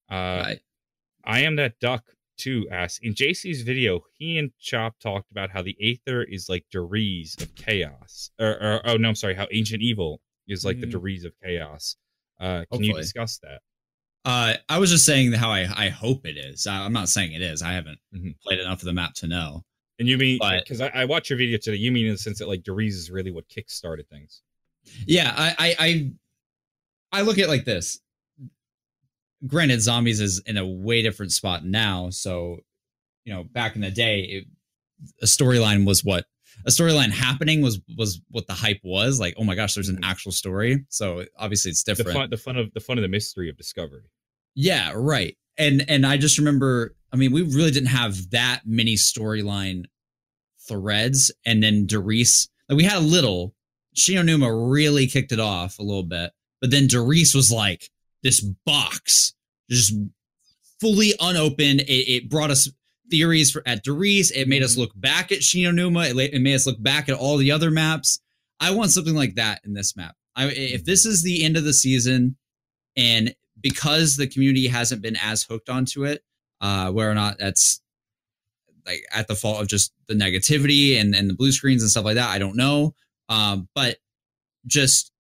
Uh, 0.10 0.16
I, 0.16 0.60
I 1.24 1.40
am 1.42 1.56
that 1.58 1.80
duck 1.80 2.04
too. 2.38 2.68
Asks 2.72 3.00
in 3.04 3.14
JC's 3.14 3.62
video, 3.62 4.02
he 4.18 4.38
and 4.38 4.52
Chop 4.60 5.00
talked 5.00 5.32
about 5.32 5.50
how 5.50 5.62
the 5.62 5.76
Aether 5.82 6.24
is 6.24 6.50
like 6.50 6.66
Der 6.72 6.82
Riese 6.82 7.42
of 7.42 7.54
chaos, 7.56 8.32
or, 8.40 8.52
or 8.62 8.82
oh 8.86 8.98
no, 8.98 9.10
I'm 9.10 9.16
sorry, 9.16 9.36
how 9.36 9.48
Ancient 9.52 9.82
Evil 9.82 10.22
is 10.48 10.66
like 10.66 10.78
Mhm. 10.78 10.82
the 10.82 10.88
Der 10.88 11.00
Riese 11.00 11.26
of 11.26 11.34
chaos. 11.44 11.96
Uh, 12.40 12.64
can 12.72 12.84
you 12.84 12.94
discuss 12.96 13.38
that? 13.40 13.62
uh, 14.26 14.54
I 14.70 14.78
was 14.80 14.90
just 14.90 15.06
saying 15.06 15.34
how 15.34 15.50
I, 15.52 15.68
I 15.76 15.90
hope 15.90 16.26
it 16.26 16.38
is. 16.38 16.66
I, 16.66 16.86
I'm 16.86 16.94
not 16.94 17.10
saying 17.10 17.34
it 17.34 17.42
is. 17.42 17.62
I 17.62 17.74
haven't 17.74 18.00
Mhm. 18.16 18.40
played 18.42 18.60
enough 18.60 18.80
of 18.82 18.86
the 18.86 18.94
map 18.94 19.14
to 19.16 19.28
know. 19.28 19.64
And 20.00 20.08
you 20.08 20.18
mean 20.18 20.40
because 20.60 20.82
I, 20.82 20.88
I 20.88 21.06
watched 21.06 21.30
your 21.30 21.38
video 21.38 21.58
today, 21.58 21.78
you 21.78 21.92
mean 21.92 22.06
in 22.08 22.14
the 22.14 22.18
sense 22.18 22.40
that 22.40 22.48
like 22.48 22.64
Der 22.64 22.74
Riese 22.74 22.96
is 22.96 23.12
really 23.12 23.32
what 23.32 23.48
kickstarted 23.50 24.08
things. 24.08 24.42
Yeah, 25.06 25.34
I, 25.38 25.56
I, 25.60 25.76
I, 25.80 27.20
I 27.20 27.22
look 27.22 27.38
at 27.38 27.46
it 27.46 27.48
like 27.50 27.64
this. 27.66 28.00
Granted, 29.48 29.82
zombies 29.82 30.20
is 30.22 30.42
in 30.46 30.58
a 30.58 30.66
way 30.66 31.02
different 31.02 31.32
spot 31.32 31.66
now. 31.66 32.10
So, 32.10 32.58
you 33.26 33.34
know, 33.34 33.44
back 33.44 33.76
in 33.76 33.82
the 33.82 33.92
day, 33.92 34.20
it, 34.22 34.46
a 35.22 35.26
storyline 35.26 35.86
was 35.86 36.04
what 36.04 36.26
a 36.66 36.70
storyline 36.70 37.10
happening 37.12 37.62
was 37.62 37.82
was 37.98 38.22
what 38.30 38.48
the 38.48 38.54
hype 38.54 38.80
was. 38.84 39.20
Like, 39.20 39.34
oh 39.38 39.44
my 39.44 39.56
gosh, 39.56 39.74
there's 39.74 39.90
an 39.90 39.98
Mhm. 39.98 40.06
actual 40.06 40.32
story. 40.32 40.86
So 40.90 41.26
obviously, 41.38 41.72
it's 41.72 41.84
different. 41.84 42.10
The 42.10 42.14
fun, 42.14 42.30
the 42.30 42.38
fun 42.38 42.58
of 42.58 42.74
the 42.74 42.80
fun 42.80 42.98
of 42.98 43.02
the 43.02 43.08
mystery 43.08 43.50
of 43.50 43.58
discovery. 43.58 44.04
Yeah, 44.56 44.92
right. 44.96 45.36
And 45.58 45.84
and 45.90 46.06
I 46.06 46.18
just 46.18 46.38
remember, 46.38 46.96
I 47.12 47.16
mean, 47.18 47.32
we 47.32 47.42
really 47.42 47.72
didn't 47.72 47.88
have 47.90 48.30
that 48.32 48.62
many 48.66 48.96
storyline 48.96 49.86
threads. 50.68 51.32
And 51.46 51.62
then 51.64 51.86
Der 51.88 52.00
Riese, 52.02 52.48
like 52.70 52.78
we 52.78 52.84
had 52.84 52.98
a 52.98 53.06
little. 53.06 53.56
Shi 53.96 54.16
No 54.16 54.24
Numa 54.24 54.52
really 54.52 55.06
kicked 55.06 55.32
it 55.32 55.40
off 55.40 55.78
a 55.78 55.84
little 55.84 56.02
bit, 56.04 56.32
but 56.60 56.72
then 56.72 56.88
Der 56.88 57.02
Riese 57.04 57.36
was 57.36 57.52
like 57.52 57.90
this 58.24 58.42
box, 58.66 59.34
just 59.70 59.94
fully 60.80 61.14
unopened. 61.20 61.82
It, 61.82 62.10
it 62.10 62.30
brought 62.30 62.52
us 62.52 62.70
theories 63.10 63.52
for, 63.52 63.62
at 63.66 63.84
Der 63.84 63.92
Riese. 63.92 64.32
It 64.36 64.48
made 64.48 64.64
us 64.64 64.78
look 64.78 64.92
back 64.96 65.32
at 65.32 65.44
Shi 65.44 65.64
No 65.64 65.72
Numa. 65.72 66.06
It, 66.06 66.34
it 66.34 66.42
made 66.42 66.56
us 66.56 66.66
look 66.66 66.82
back 66.82 67.10
at 67.10 67.16
all 67.16 67.38
the 67.38 67.52
other 67.52 67.70
maps. 67.72 68.20
I 68.60 68.72
want 68.72 68.92
something 68.92 69.16
like 69.16 69.36
that 69.36 69.62
in 69.64 69.74
this 69.74 69.96
map. 69.96 70.16
I, 70.36 70.48
if 70.48 70.86
this 70.86 71.06
is 71.06 71.22
the 71.22 71.44
end 71.44 71.58
of 71.58 71.64
the 71.64 71.74
season, 71.74 72.38
and 72.96 73.36
because 73.60 74.18
the 74.18 74.28
community 74.28 74.68
hasn't 74.68 75.02
been 75.02 75.18
as 75.22 75.44
hooked 75.44 75.70
onto 75.70 76.06
it, 76.06 76.24
uh, 76.62 76.92
whether 76.92 77.10
or 77.10 77.16
not 77.16 77.38
that's 77.40 77.82
like 78.86 79.04
at 79.14 79.28
the 79.28 79.36
fault 79.36 79.62
of 79.62 79.68
just 79.68 79.94
the 80.08 80.14
negativity 80.14 81.00
and 81.00 81.16
and 81.16 81.30
the 81.30 81.34
blue 81.34 81.52
screens 81.52 81.82
and 81.82 81.92
stuff 81.92 82.06
like 82.06 82.16
that, 82.16 82.30
I 82.30 82.40
don't 82.40 82.56
know. 82.56 82.94
Um, 83.30 83.70
but 83.74 83.98
just 84.66 85.12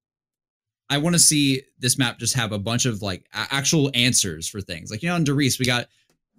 I 0.93 0.97
want 0.99 1.15
to 1.15 1.19
see 1.19 1.61
this 1.79 1.97
map 1.97 2.19
just 2.19 2.35
have 2.35 2.51
a 2.51 2.59
bunch 2.59 2.85
of 2.85 3.01
like 3.01 3.25
a- 3.33 3.47
actual 3.51 3.89
answers 3.93 4.47
for 4.47 4.61
things. 4.61 4.91
Like 4.91 5.01
you 5.03 5.09
know, 5.09 5.15
in 5.15 5.23
Der 5.23 5.33
Riese, 5.33 5.59
we 5.59 5.65
got 5.65 5.87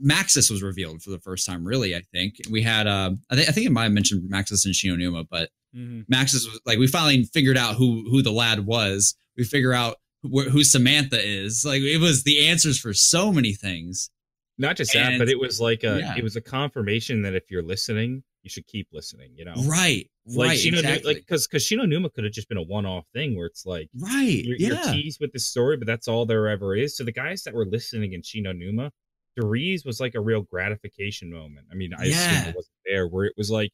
Maxis 0.04 0.50
was 0.50 0.62
revealed 0.62 1.02
for 1.02 1.10
the 1.10 1.18
first 1.18 1.46
time. 1.46 1.64
Really, 1.64 1.94
I 1.94 2.02
think 2.12 2.36
we 2.50 2.62
had. 2.62 2.86
Um, 2.86 3.20
I 3.30 3.36
think 3.36 3.48
I 3.48 3.52
think 3.52 3.66
it 3.66 3.70
might 3.72 3.84
have 3.84 3.92
mentioned 3.92 4.30
Maxis 4.30 4.64
and 4.64 4.74
Shi 4.74 4.88
No 4.88 4.96
Numa, 4.96 5.24
but 5.24 5.50
Mhm. 5.76 6.06
Maxis 6.06 6.46
was 6.46 6.60
like 6.66 6.78
we 6.78 6.86
finally 6.86 7.24
figured 7.24 7.56
out 7.58 7.74
who 7.76 8.08
who 8.10 8.22
the 8.22 8.32
lad 8.32 8.60
was. 8.60 9.14
We 9.36 9.44
figure 9.44 9.72
out 9.72 9.96
who, 10.22 10.42
who 10.48 10.62
Samantha 10.64 11.20
is. 11.20 11.64
Like 11.64 11.82
it 11.82 11.98
was 11.98 12.22
the 12.22 12.48
answers 12.48 12.78
for 12.78 12.92
so 12.94 13.32
many 13.32 13.52
things. 13.54 14.10
Not 14.56 14.76
just 14.76 14.92
that, 14.92 15.18
but 15.18 15.28
it 15.28 15.38
was 15.38 15.60
like 15.60 15.82
a 15.82 15.98
yeah. 15.98 16.14
it 16.16 16.22
was 16.22 16.36
a 16.36 16.40
confirmation 16.40 17.22
that 17.22 17.34
if 17.34 17.50
you're 17.50 17.62
listening, 17.64 18.22
you 18.44 18.50
should 18.50 18.66
keep 18.68 18.86
listening. 18.92 19.30
You 19.34 19.46
know, 19.46 19.54
Right, 19.66 20.08
like 20.26 20.48
right, 20.50 20.58
Shino, 20.58 20.74
exactly. 20.74 21.14
like 21.14 21.22
because 21.26 21.46
because 21.48 21.64
Shi 21.64 21.74
No 21.76 21.84
Numa 21.86 22.10
could 22.10 22.22
have 22.24 22.32
just 22.32 22.48
been 22.48 22.58
a 22.58 22.62
one 22.62 22.86
off 22.86 23.06
thing 23.12 23.36
where 23.36 23.46
it's 23.46 23.66
like 23.66 23.88
right, 23.98 24.42
you're, 24.44 24.56
you're 24.58 24.74
yeah, 24.76 24.92
teased 24.92 25.18
with 25.20 25.32
the 25.32 25.40
story, 25.40 25.76
but 25.76 25.86
that's 25.86 26.06
all 26.06 26.24
there 26.26 26.48
ever 26.48 26.76
is. 26.76 26.96
So 26.96 27.02
the 27.04 27.12
guys 27.12 27.42
that 27.42 27.54
were 27.54 27.66
listening 27.66 28.12
in 28.12 28.22
Shi 28.22 28.40
No 28.40 28.52
Numa, 28.52 28.92
Der 29.36 29.46
Riese 29.46 29.84
was 29.84 29.98
like 29.98 30.14
a 30.14 30.20
real 30.20 30.42
gratification 30.42 31.32
moment. 31.32 31.66
I 31.72 31.74
mean, 31.74 31.92
I 31.98 32.04
Yeah. 32.04 32.30
assume 32.30 32.48
it 32.50 32.56
wasn't 32.56 32.74
there 32.86 33.08
where 33.08 33.24
it 33.24 33.34
was 33.36 33.50
like, 33.50 33.72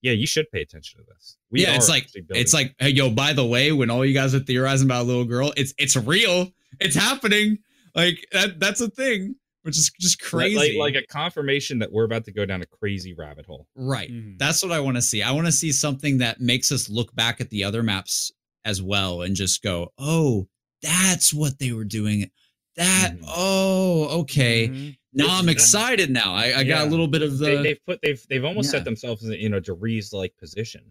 yeah, 0.00 0.12
you 0.12 0.26
should 0.26 0.50
pay 0.50 0.62
attention 0.62 1.00
to 1.00 1.06
this. 1.14 1.36
yeah. 1.52 1.74
It's 1.74 1.88
like 1.88 2.08
it's 2.30 2.52
like, 2.54 2.74
hey, 2.78 2.88
yo, 2.90 3.10
by 3.10 3.32
the 3.32 3.44
way, 3.46 3.72
when 3.72 3.90
all 3.90 4.04
you 4.04 4.14
guys 4.14 4.34
are 4.34 4.40
theorizing 4.40 4.86
about 4.88 5.02
a 5.02 5.04
little 5.08 5.24
girl, 5.24 5.52
it's 5.56 5.74
it's 5.78 5.96
real. 5.96 6.50
It's 6.80 6.96
happening. 6.96 7.58
Like 7.94 8.26
that. 8.32 8.58
That's 8.58 8.80
a 8.80 8.88
thing, 8.88 9.36
which 9.62 9.76
is 9.78 9.90
just 10.00 10.20
like- 10.22 10.28
crazy. 10.30 10.78
like, 10.78 10.94
like 10.94 11.04
a 11.04 11.06
confirmation 11.06 11.78
that 11.80 11.90
we're 11.92 12.04
about 12.04 12.24
to 12.24 12.32
go 12.32 12.44
down 12.44 12.62
a 12.62 12.66
crazy 12.66 13.12
rabbit 13.14 13.46
hole. 13.46 13.66
right. 13.74 14.10
Mhm. 14.10 14.38
That's 14.38 14.62
what 14.62 14.72
I 14.72 14.80
want 14.80 14.96
to 14.96 15.02
see. 15.02 15.22
I 15.22 15.30
want 15.32 15.46
to 15.46 15.52
see 15.52 15.72
something 15.72 16.18
that 16.18 16.40
makes 16.40 16.70
us 16.72 16.88
look 16.88 17.14
back 17.14 17.40
at 17.40 17.50
the 17.50 17.64
other 17.64 17.82
maps 17.82 18.32
as 18.64 18.80
well 18.82 19.22
and 19.22 19.34
just 19.36 19.62
go, 19.62 19.92
oh, 19.98 20.48
that's 20.82 21.32
what 21.32 21.58
they 21.58 21.72
were 21.72 21.84
doing. 21.84 22.30
That. 22.76 23.16
Mhm. 23.18 23.24
Oh, 23.28 24.20
okay. 24.20 24.68
Mhm. 24.68 24.96
Now 25.12 25.26
I'm 25.38 25.48
excited. 25.50 26.10
Now 26.10 26.32
I, 26.34 26.58
I 26.60 26.64
got 26.64 26.86
a 26.86 26.90
little 26.90 27.06
bit 27.08 27.20
of 27.22 27.36
the. 27.38 27.44
they, 27.44 27.62
they've 27.62 27.84
put 27.86 28.00
they've 28.02 28.24
they've 28.30 28.44
almost 28.44 28.66
Yeah. 28.68 28.78
set 28.78 28.84
themselves 28.84 29.22
in, 29.24 29.32
in 29.34 29.52
a 29.54 29.60
Der 29.60 29.74
Riese 29.74 30.12
like 30.14 30.34
position 30.38 30.90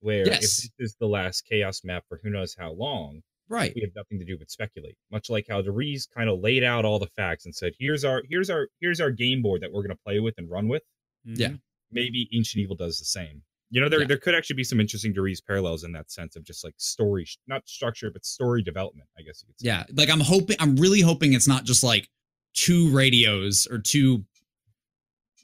where 0.00 0.24
Yes. 0.26 0.36
if 0.64 0.70
this 0.78 0.90
is 0.90 0.96
the 1.00 1.08
last 1.08 1.42
chaos 1.46 1.82
map 1.82 2.04
for 2.08 2.20
who 2.22 2.30
knows 2.30 2.54
how 2.56 2.70
long, 2.72 3.22
right. 3.48 3.72
we 3.74 3.80
have 3.82 3.90
nothing 3.96 4.18
to 4.18 4.24
do 4.24 4.36
but 4.38 4.50
speculate. 4.50 4.96
Much 5.10 5.30
like 5.30 5.46
how 5.48 5.62
Der 5.62 5.70
Riese 5.72 6.06
kind 6.12 6.28
of 6.30 6.40
laid 6.40 6.62
out 6.64 6.84
all 6.84 6.98
the 6.98 7.06
facts 7.16 7.44
and 7.46 7.54
said, 7.54 7.72
"Here's 7.78 8.04
our 8.04 8.22
here's 8.28 8.50
our 8.50 8.68
here's 8.80 9.00
our 9.00 9.10
game 9.10 9.42
board 9.42 9.60
that 9.62 9.72
we're 9.72 9.82
going 9.82 9.96
to 9.96 10.02
play 10.04 10.20
with 10.20 10.34
and 10.38 10.48
run 10.50 10.68
with." 10.68 10.82
Yeah. 11.24 11.48
Mhm. 11.48 11.60
Maybe 11.92 12.28
Ancient 12.34 12.62
Evil 12.62 12.76
does 12.76 12.98
the 12.98 13.04
same. 13.04 13.42
You 13.70 13.80
know, 13.80 13.88
there 13.88 14.00
Yeah. 14.00 14.06
there 14.06 14.18
could 14.18 14.34
actually 14.34 14.56
be 14.56 14.64
some 14.64 14.80
interesting 14.80 15.12
Der 15.12 15.22
Riese 15.22 15.40
parallels 15.44 15.82
in 15.84 15.92
that 15.92 16.10
sense 16.10 16.36
of 16.36 16.44
just 16.44 16.62
like 16.64 16.74
story, 16.76 17.26
not 17.46 17.68
structure, 17.68 18.10
but 18.10 18.24
story 18.24 18.62
development. 18.62 19.08
I 19.18 19.22
guess 19.22 19.42
you 19.42 19.48
could 19.48 19.60
say. 19.60 19.66
Yeah, 19.66 19.84
like 19.94 20.08
I'm 20.10 20.20
hoping, 20.20 20.56
I'm 20.60 20.76
really 20.76 21.00
hoping 21.00 21.32
it's 21.32 21.48
not 21.48 21.64
just 21.64 21.82
like 21.82 22.08
two 22.54 22.90
radios 22.90 23.66
or 23.70 23.78
two, 23.78 24.24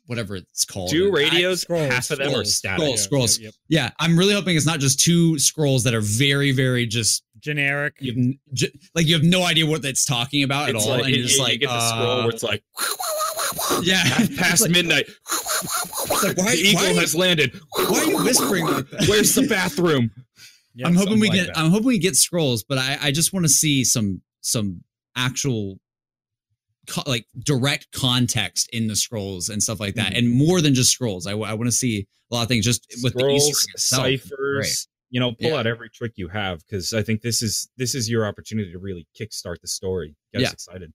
whatever 0.07 0.37
it's 0.37 0.65
called. 0.65 0.91
Two 0.91 1.09
I- 1.09 1.19
radios, 1.19 1.63
Scrolls, 1.63 1.93
half 1.93 2.11
of 2.11 2.19
them 2.19 2.29
are 2.29 2.45
scrolls, 2.45 2.57
static. 2.57 2.79
scrolls. 2.79 2.99
Yeah, 2.99 3.03
scrolls. 3.05 3.39
yep, 3.39 3.55
yep. 3.69 3.85
yeah, 3.85 3.91
I'm 3.99 4.19
really 4.19 4.35
hoping 4.35 4.57
it's 4.57 4.67
not 4.67 4.81
just 4.81 5.01
two 5.01 5.39
scrolls 5.39 5.85
that 5.85 5.95
are 5.95 6.01
very, 6.01 6.53
very 6.53 6.87
just 6.87 7.25
Generic. 7.43 7.95
you 8.01 8.13
have, 8.13 8.19
n- 8.19 8.39
j- 8.53 8.73
like 8.95 9.07
you 9.07 9.15
have 9.15 9.25
no 9.25 9.43
idea 9.43 9.67
what 9.67 9.85
it's 9.85 10.05
talking 10.05 10.43
about 10.45 10.69
at 10.69 10.77
all, 10.77 10.89
like, 10.89 11.01
and 11.05 11.11
you, 11.11 11.17
you're 11.17 11.25
just 11.27 11.39
you 11.39 11.43
like, 11.45 11.61
get 11.61 11.69
the 11.69 11.81
scroll 11.89 12.07
uh, 12.11 12.21
where 12.23 12.31
it's 12.31 12.43
like, 12.43 12.63
yeah, 13.83 13.97
half 13.97 14.21
It's 14.31 14.39
past 14.39 14.63
like, 14.63 14.71
midnight. 14.71 15.07
like, 16.23 16.37
why- 16.39 16.53
the 16.53 16.59
eagle 16.59 16.81
why 16.83 16.87
are 16.89 16.93
you- 16.93 17.01
has 17.01 17.15
landed. 17.15 17.61
Why 17.77 17.85
are 17.99 18.05
you 18.07 18.25
whispering 18.25 18.65
like 18.67 18.89
that? 18.91 19.09
Where's 19.09 19.35
the 19.35 19.47
bathroom? 19.47 20.11
Yep. 20.75 20.89
I'm 20.89 20.95
hoping 20.95 21.21
we 21.21 21.27
something 21.27 21.45
get. 21.47 21.55
that. 21.55 21.59
I'm 21.59 21.71
hoping 21.71 21.87
we 21.89 21.99
get 21.99 22.17
scrolls, 22.17 22.63
but 22.65 22.79
I, 22.79 22.97
I 23.03 23.11
just 23.13 23.33
want 23.33 23.45
to 23.45 23.51
see 23.51 23.85
some 23.85 24.23
some 24.41 24.83
actual, 25.17 25.79
co- 26.89 27.03
like 27.07 27.27
direct 27.45 27.89
context 27.93 28.71
in 28.73 28.87
the 28.87 28.97
scrolls 28.97 29.49
and 29.51 29.63
stuff 29.63 29.81
like 29.81 29.97
that, 29.97 30.13
Mhm. 30.15 30.19
and 30.19 30.31
more 30.31 30.61
than 30.63 30.73
just 30.75 30.91
scrolls. 30.91 31.27
I, 31.27 31.35
want 31.35 31.65
to 31.65 31.73
see 31.73 32.07
a 32.31 32.35
lot 32.35 32.43
of 32.43 32.49
things 32.49 32.65
just 32.65 32.87
with 33.03 33.13
the 33.13 33.19
Scrolls, 33.21 33.49
Easter 33.49 34.05
egg 34.07 34.15
itself. 34.15 34.87
Ciphers. 35.13 35.15
You 35.15 35.21
know, 35.21 35.33
pull 35.33 35.51
Yeah. 35.51 35.57
out 35.61 35.67
every 35.67 35.91
trick 35.91 36.13
you 36.17 36.29
have 36.29 36.61
because 36.67 36.93
I 36.93 37.03
think 37.03 37.23
this 37.23 37.43
is 37.43 37.69
this 37.77 37.95
is 37.95 38.09
your 38.11 38.27
opportunity 38.27 38.73
to 38.73 38.79
really 38.79 39.07
kickstart 39.19 39.61
the 39.61 39.69
story. 39.69 40.15
Get 40.33 40.43
us 40.43 40.53
excited. 40.53 40.93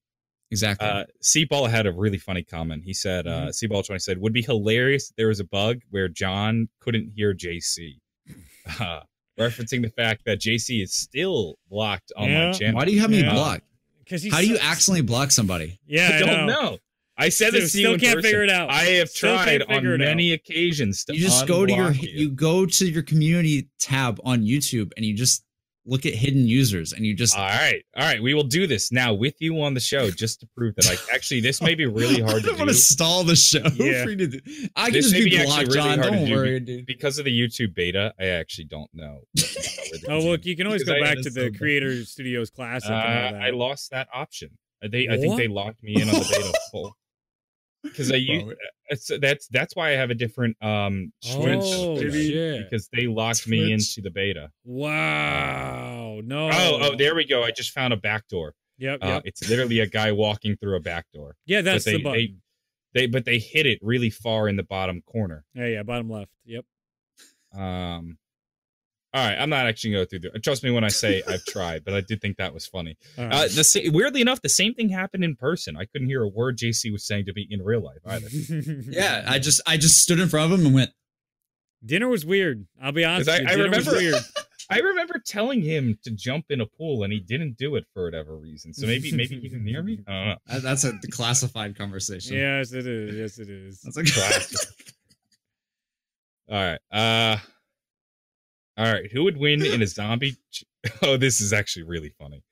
Exactly. 0.50 0.88
Uh, 0.88 1.04
Seaball 1.22 1.70
had 1.70 1.86
a 1.88 1.92
really 1.92 2.18
funny 2.18 2.42
comment. 2.44 2.84
He 2.86 2.94
said, 2.94 3.28
uh, 3.28 3.48
Seaball 3.50 3.86
twenty 3.86 4.00
said, 4.00 4.18
"Would 4.20 4.32
be 4.34 4.42
hilarious 4.42 5.10
if 5.10 5.16
there 5.18 5.28
was 5.28 5.40
a 5.42 5.44
bug 5.44 5.82
where 5.90 6.08
John 6.08 6.70
couldn't 6.80 7.12
hear 7.16 7.34
JC." 7.34 8.00
Uh, 8.82 9.00
referencing 9.40 9.82
the 9.82 9.90
fact 9.90 10.24
that 10.26 10.40
JC 10.42 10.84
is 10.84 10.94
still 10.94 11.56
blocked 11.70 12.12
on 12.18 12.30
Yeah. 12.30 12.48
my 12.48 12.52
channel. 12.52 12.76
Why 12.76 12.84
do 12.86 12.92
you 12.92 13.00
have 13.00 13.10
me 13.10 13.24
blocked? 13.24 13.64
Because 14.04 14.30
How 14.30 14.40
do 14.42 14.48
you 14.48 14.58
accidentally 14.58 15.04
block 15.04 15.32
somebody? 15.32 15.80
Yeah, 15.88 16.10
I 16.14 16.20
don't 16.26 16.48
know. 16.48 16.78
I 17.18 17.30
said 17.30 17.50
Still- 17.50 17.62
this 17.62 17.72
to 17.74 17.78
you 17.80 17.86
still 17.88 17.98
can't 18.00 18.16
person. 18.18 18.22
figure 18.30 18.44
it 18.44 18.50
out. 18.50 18.70
I 18.70 18.84
have 19.00 19.10
Still 19.10 19.36
can't 19.38 19.44
tried 19.48 19.62
on 19.64 19.68
figure 19.82 19.96
it 19.96 20.02
out. 20.02 20.06
many 20.06 20.34
occasions 20.34 21.04
to 21.06 21.14
You 21.16 21.22
just 21.22 21.48
go 21.48 21.66
to 21.66 21.74
your 21.74 21.92
unblock 21.92 22.14
you 22.14 22.30
go 22.30 22.66
to 22.66 22.86
your 22.90 23.04
community 23.04 23.70
tab 23.80 24.20
on 24.24 24.42
YouTube 24.44 24.92
and 24.98 25.06
you 25.06 25.14
just 25.16 25.44
look 25.90 26.06
at 26.06 26.14
hidden 26.14 26.46
users 26.46 26.92
and 26.92 27.06
you 27.06 27.16
just 27.16 27.34
All 27.38 27.46
right, 27.48 27.82
all 27.96 28.04
right. 28.04 28.22
We 28.22 28.34
will 28.34 28.44
do 28.44 28.68
this 28.68 28.92
now 28.92 29.14
with 29.14 29.36
you 29.40 29.62
on 29.62 29.74
the 29.74 29.80
show 29.80 30.12
just 30.12 30.42
to 30.42 30.48
prove 30.56 30.76
that. 30.76 30.86
I 30.86 31.16
actually, 31.16 31.40
this 31.40 31.62
may 31.62 31.76
be 31.76 31.86
really 31.86 32.20
hard 32.22 32.36
I 32.36 32.40
to 32.40 32.46
don't 32.46 32.54
do 32.56 32.60
want 32.60 32.70
to 32.72 32.76
stall 32.76 33.24
the 33.24 33.38
show. 33.38 33.64
Yeah. 33.76 34.04
for 34.04 34.10
you 34.10 34.18
to 34.18 34.28
do. 34.28 34.40
I 34.76 34.86
can 34.88 34.94
This 34.94 35.06
just 35.06 35.14
may 35.16 35.24
be 35.24 35.30
be 35.38 35.44
blocked, 35.46 35.62
really 35.70 35.74
John. 35.76 36.00
hard 36.00 36.12
Don't 36.14 36.26
do 36.26 36.34
worry, 36.36 36.60
dude. 36.60 36.86
because 36.86 37.20
of 37.20 37.26
the 37.26 37.32
YouTube 37.32 37.74
beta. 37.74 38.14
I 38.20 38.26
actually 38.26 38.66
don't 38.66 38.90
know. 38.94 39.22
Oh, 40.10 40.20
look, 40.20 40.46
you 40.46 40.56
can 40.58 40.68
always 40.68 40.84
go 40.84 40.94
I- 40.94 41.00
back 41.02 41.16
to 41.22 41.30
the 41.30 41.50
so. 41.54 41.58
Creator 41.58 42.04
Studios 42.06 42.50
Classic. 42.50 42.90
Uh, 42.92 42.94
and 42.94 43.26
all 43.26 43.32
that. 43.42 43.42
I 43.42 43.50
lost 43.52 43.92
that 43.92 44.08
option. 44.14 44.50
They, 44.82 45.08
I 45.08 45.18
think 45.18 45.38
they 45.38 45.48
locked 45.48 45.82
me 45.82 45.96
in 46.02 46.10
on 46.10 46.16
the 46.16 46.20
beta 46.30 46.54
full. 46.72 46.96
Because 47.90 48.12
I 48.12 48.16
use 48.16 48.54
it's, 48.90 49.12
that's 49.20 49.48
that's 49.48 49.76
why 49.76 49.90
I 49.90 49.92
have 49.96 50.10
a 50.10 50.16
different 50.16 50.56
um 50.64 51.12
Twitch 51.22 51.60
Oh, 51.64 51.96
because 52.00 52.90
they 52.94 53.08
locked 53.08 53.48
me 53.48 53.72
into 53.72 54.02
the 54.02 54.12
beta. 54.12 54.50
Wow. 54.64 56.22
No. 56.24 56.50
Oh, 56.52 56.80
oh, 56.82 56.96
there 56.98 57.16
we 57.16 57.26
go. 57.26 57.44
I 57.44 57.52
just 57.52 57.72
found 57.72 57.94
a 57.94 57.98
back 57.98 58.28
door. 58.28 58.54
Yep. 58.78 59.00
Uh, 59.04 59.08
Yep. 59.08 59.22
it's 59.26 59.50
literally 59.50 59.80
a 59.80 59.88
guy 59.88 60.12
walking 60.12 60.56
through 60.58 60.76
a 60.76 60.80
back 60.80 61.06
door. 61.14 61.36
yeah, 61.46 61.62
that's 61.62 61.86
they, 61.86 61.94
the 61.94 62.04
button. 62.04 62.42
They, 62.94 63.02
they, 63.02 63.08
but 63.08 63.26
they 63.26 63.40
hit 63.40 63.66
it 63.66 63.80
really 63.82 64.10
far 64.10 64.48
in 64.48 64.56
the 64.56 64.64
bottom 64.64 65.02
corner. 65.06 65.44
yeah, 65.54 65.66
yeah, 65.68 65.84
bottom 65.84 66.10
left. 66.10 66.32
Yep. 66.46 66.66
Um, 67.56 68.18
all 69.14 69.26
right, 69.28 69.36
I'm 69.40 69.50
not 69.50 69.66
actually 69.68 69.92
going 69.92 70.06
to 70.08 70.20
go 70.20 70.20
through 70.22 70.32
the. 70.32 70.40
Trust 70.40 70.64
me 70.64 70.70
when 70.72 70.84
I 70.84 70.90
say 70.90 71.24
I've 71.28 71.44
tried, 71.46 71.84
but 71.86 71.94
I 71.94 72.02
did 72.02 72.22
think 72.22 72.38
that 72.38 72.54
was 72.54 72.68
funny. 72.68 72.98
All 73.18 73.26
Uh, 73.26 73.48
the 73.48 73.64
sa- 73.64 73.80
weirdly 73.86 74.22
enough, 74.22 74.42
the 74.42 74.50
same 74.50 74.74
thing 74.74 74.90
happened 74.90 75.24
in 75.24 75.36
person. 75.36 75.78
I 75.78 75.86
couldn't 75.86 76.08
hear 76.08 76.24
a 76.24 76.28
word 76.28 76.58
JC 76.58 76.92
was 76.92 77.06
saying 77.08 77.26
to 77.26 77.34
me 77.34 77.48
in 77.50 77.62
real 77.64 77.82
life 77.82 78.00
either. 78.06 78.28
Yeah, 78.90 79.24
I 79.28 79.40
just 79.40 79.62
I 79.66 79.78
just 79.78 80.02
stood 80.02 80.20
in 80.20 80.28
front 80.30 80.52
of 80.52 80.60
him 80.60 80.66
and 80.68 80.76
went, 80.76 80.92
Dinner 81.86 82.08
was 82.10 82.26
weird. 82.26 82.68
I'll 82.82 82.92
be 82.92 83.06
honest. 83.06 83.30
I- 83.30 83.40
with 83.40 83.42
you. 83.44 83.48
I 83.48 83.56
Dinner 83.56 83.70
was 83.70 83.88
remember- 83.88 84.00
weird. 84.12 84.24
I 84.70 84.80
remember 84.80 85.22
telling 85.26 85.62
him 85.62 85.98
to 86.04 86.12
jump 86.12 86.48
in 86.50 86.60
a 86.60 86.66
pool, 86.66 87.04
and 87.04 87.14
he 87.14 87.22
didn't 87.22 87.56
do 87.58 87.78
it 87.78 87.86
for 87.94 88.04
whatever 88.04 88.36
reason. 88.36 88.74
So 88.74 88.86
maybe 88.86 89.14
maybe 89.14 89.40
he 89.40 89.48
didn't 89.48 89.66
hear 89.66 89.82
me. 89.82 90.00
I 90.06 90.12
don't 90.12 90.28
know. 90.28 90.38
"That's 90.60 90.84
a 90.84 90.92
classified 91.10 91.78
conversation." 91.78 92.36
Yes, 92.36 92.74
it 92.74 92.86
is. 92.86 93.16
Yes, 93.16 93.40
it 93.40 93.50
is. 93.50 93.80
that's 93.80 93.96
a 93.96 94.04
Classic. 94.04 94.68
All 96.50 96.56
right. 96.62 96.80
Uh 96.92 97.38
All 98.78 98.86
right, 98.92 99.12
who 99.12 99.24
would 99.24 99.38
win 99.38 99.66
in 99.66 99.82
a 99.82 99.88
zombie? 100.00 100.36
Oh, 101.02 101.18
this 101.18 101.42
is 101.42 101.52
actually 101.52 101.84
really 101.84 102.14
funny. 102.18 102.44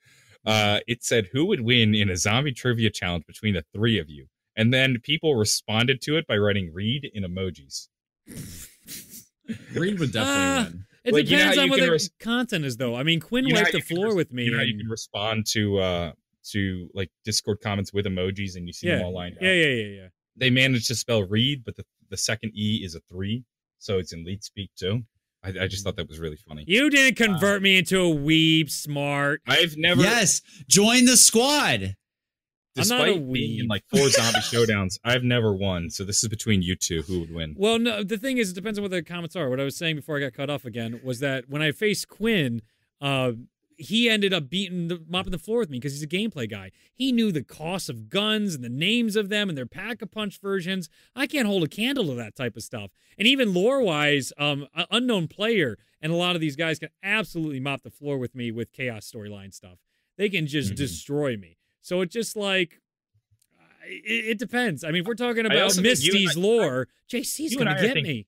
Uh, 0.46 0.80
it 0.88 1.04
said 1.04 1.30
who 1.32 1.46
would 1.46 1.62
win 1.62 1.96
in 1.96 2.10
a 2.10 2.18
zombie 2.18 2.52
trivia 2.52 2.90
challenge 2.90 3.26
between 3.26 3.54
the 3.54 3.64
three 3.74 3.98
of 3.98 4.10
you, 4.10 4.28
and 4.58 4.74
then 4.74 4.98
people 5.02 5.36
responded 5.36 6.02
to 6.02 6.18
it 6.18 6.28
by 6.28 6.36
writing 6.38 6.72
"read" 6.74 7.10
in 7.14 7.24
emojis. 7.24 7.88
Reed 9.74 10.00
would 10.00 10.12
definitely 10.12 10.44
Ah, 10.44 10.64
win. 10.70 10.86
It 11.06 11.14
Like, 11.14 11.30
you 11.30 11.38
know 11.38 11.44
depends 11.44 11.58
on 11.60 11.66
you 11.66 11.72
what 11.72 11.80
the 11.80 11.92
res- 11.92 12.10
content 12.20 12.66
is, 12.66 12.78
though. 12.78 12.96
I 12.96 13.04
mean, 13.04 13.20
Quinn 13.20 13.46
You 13.48 13.54
know 13.54 13.62
wiped 13.62 13.74
the 13.74 13.80
floor 13.82 14.08
res- 14.08 14.16
with 14.16 14.34
me. 14.34 14.46
You 14.46 14.52
know 14.52 14.58
how 14.58 14.64
you 14.64 14.78
can 14.78 14.90
respond 14.90 15.46
to 15.52 15.78
uh 15.80 16.12
to 16.52 16.90
like 16.94 17.10
Discord 17.24 17.60
comments 17.62 17.94
with 17.94 18.06
emojis, 18.06 18.56
and 18.56 18.68
you 18.68 18.74
see 18.74 18.88
yeah, 18.88 18.98
them 18.98 19.06
all 19.06 19.14
lined 19.14 19.38
yeah, 19.42 19.50
up. 19.50 19.56
yeah, 19.56 19.64
yeah, 19.66 19.84
yeah. 19.84 20.02
Yeah. 20.02 20.08
They 20.36 20.50
managed 20.50 20.88
to 20.88 20.96
spell 20.96 21.24
"read," 21.24 21.64
but 21.64 21.76
the 21.76 21.86
the 22.10 22.18
second 22.18 22.52
E 22.56 22.82
is 22.84 22.96
a 22.96 23.00
three, 23.02 23.44
so 23.80 23.98
it's 24.00 24.14
in 24.14 24.24
leet 24.26 24.44
speak 24.44 24.72
too. 24.76 25.04
I, 25.46 25.64
I 25.64 25.68
just 25.68 25.84
thought 25.84 25.96
that 25.98 26.08
was 26.08 26.20
really 26.20 26.38
funny. 26.38 26.64
You 26.68 26.90
didn't 26.90 27.16
convert 27.18 27.62
me 27.62 27.78
into 27.78 28.00
a 28.00 28.16
weeb 28.16 28.70
smart. 28.70 29.42
I've 29.48 29.78
never, 29.78 30.02
Yes, 30.02 30.42
join 30.68 31.06
the 31.06 31.18
squad. 31.18 31.96
I'm 32.78 32.88
not 32.90 33.08
a 33.08 33.14
despite 33.14 33.32
being 33.32 33.60
in 33.60 33.68
like 33.68 33.84
four 33.90 34.10
zombie 34.10 34.40
showdowns, 34.40 35.00
I've 35.04 35.24
never 35.24 35.54
won. 35.54 35.90
So 35.90 36.04
this 36.04 36.24
is 36.24 36.30
between 36.30 36.62
you 36.62 36.76
two. 36.76 37.04
Who 37.04 37.22
would 37.22 37.34
win? 37.34 37.56
Well, 37.58 37.80
no, 37.80 38.04
the 38.04 38.18
thing 38.18 38.38
is, 38.38 38.52
it 38.52 38.56
depends 38.56 38.78
on 38.78 38.84
what 38.84 38.92
the 38.92 39.02
comments 39.02 39.36
are. 39.36 39.50
What 39.50 39.60
I 39.60 39.64
was 39.64 39.78
saying 39.78 39.96
before 39.96 40.18
I 40.18 40.22
got 40.22 40.34
cut 40.34 40.50
off 40.50 40.66
again 40.66 41.00
was 41.04 41.20
that 41.20 41.50
when 41.50 41.62
I 41.62 41.72
faced 41.72 42.10
Quinn, 42.10 42.62
uh, 43.00 43.34
he 43.78 44.10
ended 44.10 44.34
up 44.34 44.50
beating 44.50 44.88
the 44.88 45.04
mopping 45.08 45.32
the 45.32 45.38
floor 45.38 45.60
with 45.60 45.70
me 45.70 45.78
because 45.80 45.94
he's 45.94 46.04
a 46.04 46.08
gameplay 46.08 46.50
guy. 46.50 46.72
He 46.94 47.12
knew 47.12 47.32
the 47.32 47.44
cost 47.44 47.90
of 47.90 48.10
guns 48.10 48.56
and 48.56 48.64
the 48.64 48.70
names 48.70 49.16
of 49.16 49.30
them 49.30 49.50
and 49.50 49.58
their 49.58 49.66
pack 49.66 50.02
a 50.02 50.08
punch 50.08 50.40
versions. 50.40 50.88
I 51.16 51.28
can't 51.28 51.48
hold 51.48 51.64
a 51.64 51.68
candle 51.68 52.06
to 52.08 52.14
that 52.16 52.36
type 52.36 52.56
of 52.56 52.64
stuff. 52.64 52.92
And 53.18 53.28
even 53.28 53.54
lore 53.54 53.82
wise, 53.82 54.32
um, 54.38 54.68
unknown 54.92 55.28
player 55.28 55.78
and 56.02 56.12
a 56.12 56.16
lot 56.16 56.36
of 56.36 56.42
these 56.42 56.56
guys 56.56 56.80
can 56.80 56.90
absolutely 57.04 57.60
mop 57.60 57.82
the 57.84 57.90
floor 57.92 58.18
with 58.18 58.34
me 58.36 58.52
with 58.52 58.72
chaos 58.72 59.10
storyline 59.12 59.54
stuff. 59.54 59.80
They 60.18 60.30
can 60.30 60.48
just 60.48 60.72
Mhm. 60.74 60.76
destroy 60.78 61.36
me. 61.38 61.58
So 61.82 62.02
it's 62.02 62.14
just 62.14 62.36
like. 62.36 62.80
It, 63.88 64.26
it 64.30 64.40
depends. 64.40 64.84
I 64.84 64.88
mean, 64.92 65.02
if 65.02 65.08
we're 65.08 65.14
talking 65.14 65.46
about 65.46 65.60
also 65.60 65.82
think 65.82 66.00
you 66.04 66.12
and 66.14 66.24
Misty's 66.24 66.38
I- 66.38 66.40
lore, 66.40 66.88
JC's 67.08 67.56
gonna 67.56 67.80
get 67.80 67.94
think- 67.94 68.08
me. 68.08 68.28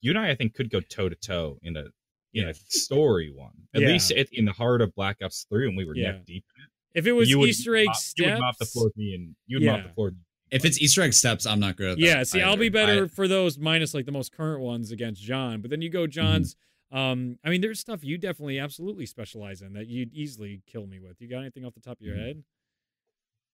You 0.00 0.10
and 0.12 0.18
I, 0.18 0.30
I 0.30 0.34
think, 0.34 0.54
could 0.54 0.70
go 0.70 0.80
toe 0.80 1.08
to 1.10 1.14
toe 1.14 1.58
in 1.62 1.76
a 1.76 1.88
in 2.34 2.42
Yeah. 2.44 2.48
a 2.50 2.54
story 2.54 3.30
one. 3.30 3.52
At 3.74 3.82
Yeah. 3.82 3.88
least 3.88 4.10
it, 4.10 4.28
in 4.32 4.44
the 4.44 4.52
heart 4.52 4.80
of 4.82 4.94
Black 4.94 5.18
Ops 5.22 5.46
Three, 5.48 5.66
when 5.66 5.76
we 5.76 5.84
were 5.84 5.96
Yeah. 5.96 6.12
neck 6.12 6.24
deep. 6.26 6.44
in 6.56 6.64
it, 6.64 6.70
If 6.94 7.06
it 7.06 7.12
was 7.12 7.30
you 7.30 7.44
Easter 7.46 7.76
egg 7.76 7.86
mop, 7.86 7.96
steps, 7.96 8.26
You 8.26 8.32
would 8.34 8.40
mop 8.40 8.58
the 8.58 8.64
floor 8.66 8.84
with 8.86 8.96
me, 8.96 9.14
and 9.14 9.36
you 9.46 9.58
would 9.58 9.66
mop 9.66 9.82
the 9.86 9.92
floor. 9.94 10.06
with 10.08 10.14
me. 10.14 10.20
If 10.50 10.64
it's 10.64 10.80
Easter 10.80 11.02
egg 11.02 11.12
steps, 11.12 11.46
I'm 11.46 11.60
not 11.60 11.76
good 11.76 11.90
at 11.92 11.98
that. 11.98 12.04
yeah. 12.04 12.22
See, 12.24 12.40
I'll 12.40 12.56
be 12.56 12.68
better 12.68 13.04
I- 13.04 13.08
for 13.08 13.28
those 13.28 13.58
minus 13.58 13.94
like 13.94 14.06
the 14.06 14.12
most 14.12 14.32
current 14.32 14.60
ones 14.60 14.90
against 14.90 15.22
John. 15.22 15.60
But 15.60 15.70
then 15.70 15.80
you 15.82 15.88
go 15.90 16.06
John's. 16.08 16.56
Um, 16.90 17.38
I 17.44 17.50
mean, 17.50 17.60
there's 17.60 17.78
stuff 17.78 18.02
you 18.02 18.18
definitely 18.18 18.58
absolutely 18.58 19.06
specialize 19.06 19.62
in 19.62 19.74
that 19.74 19.86
you'd 19.86 20.12
easily 20.12 20.62
kill 20.66 20.88
me 20.88 20.98
with. 20.98 21.20
You 21.20 21.28
got 21.28 21.38
anything 21.38 21.64
off 21.64 21.74
the 21.74 21.80
top 21.80 22.00
of 22.00 22.04
your 22.06 22.16
Mhm. 22.16 22.20
head? 22.20 22.44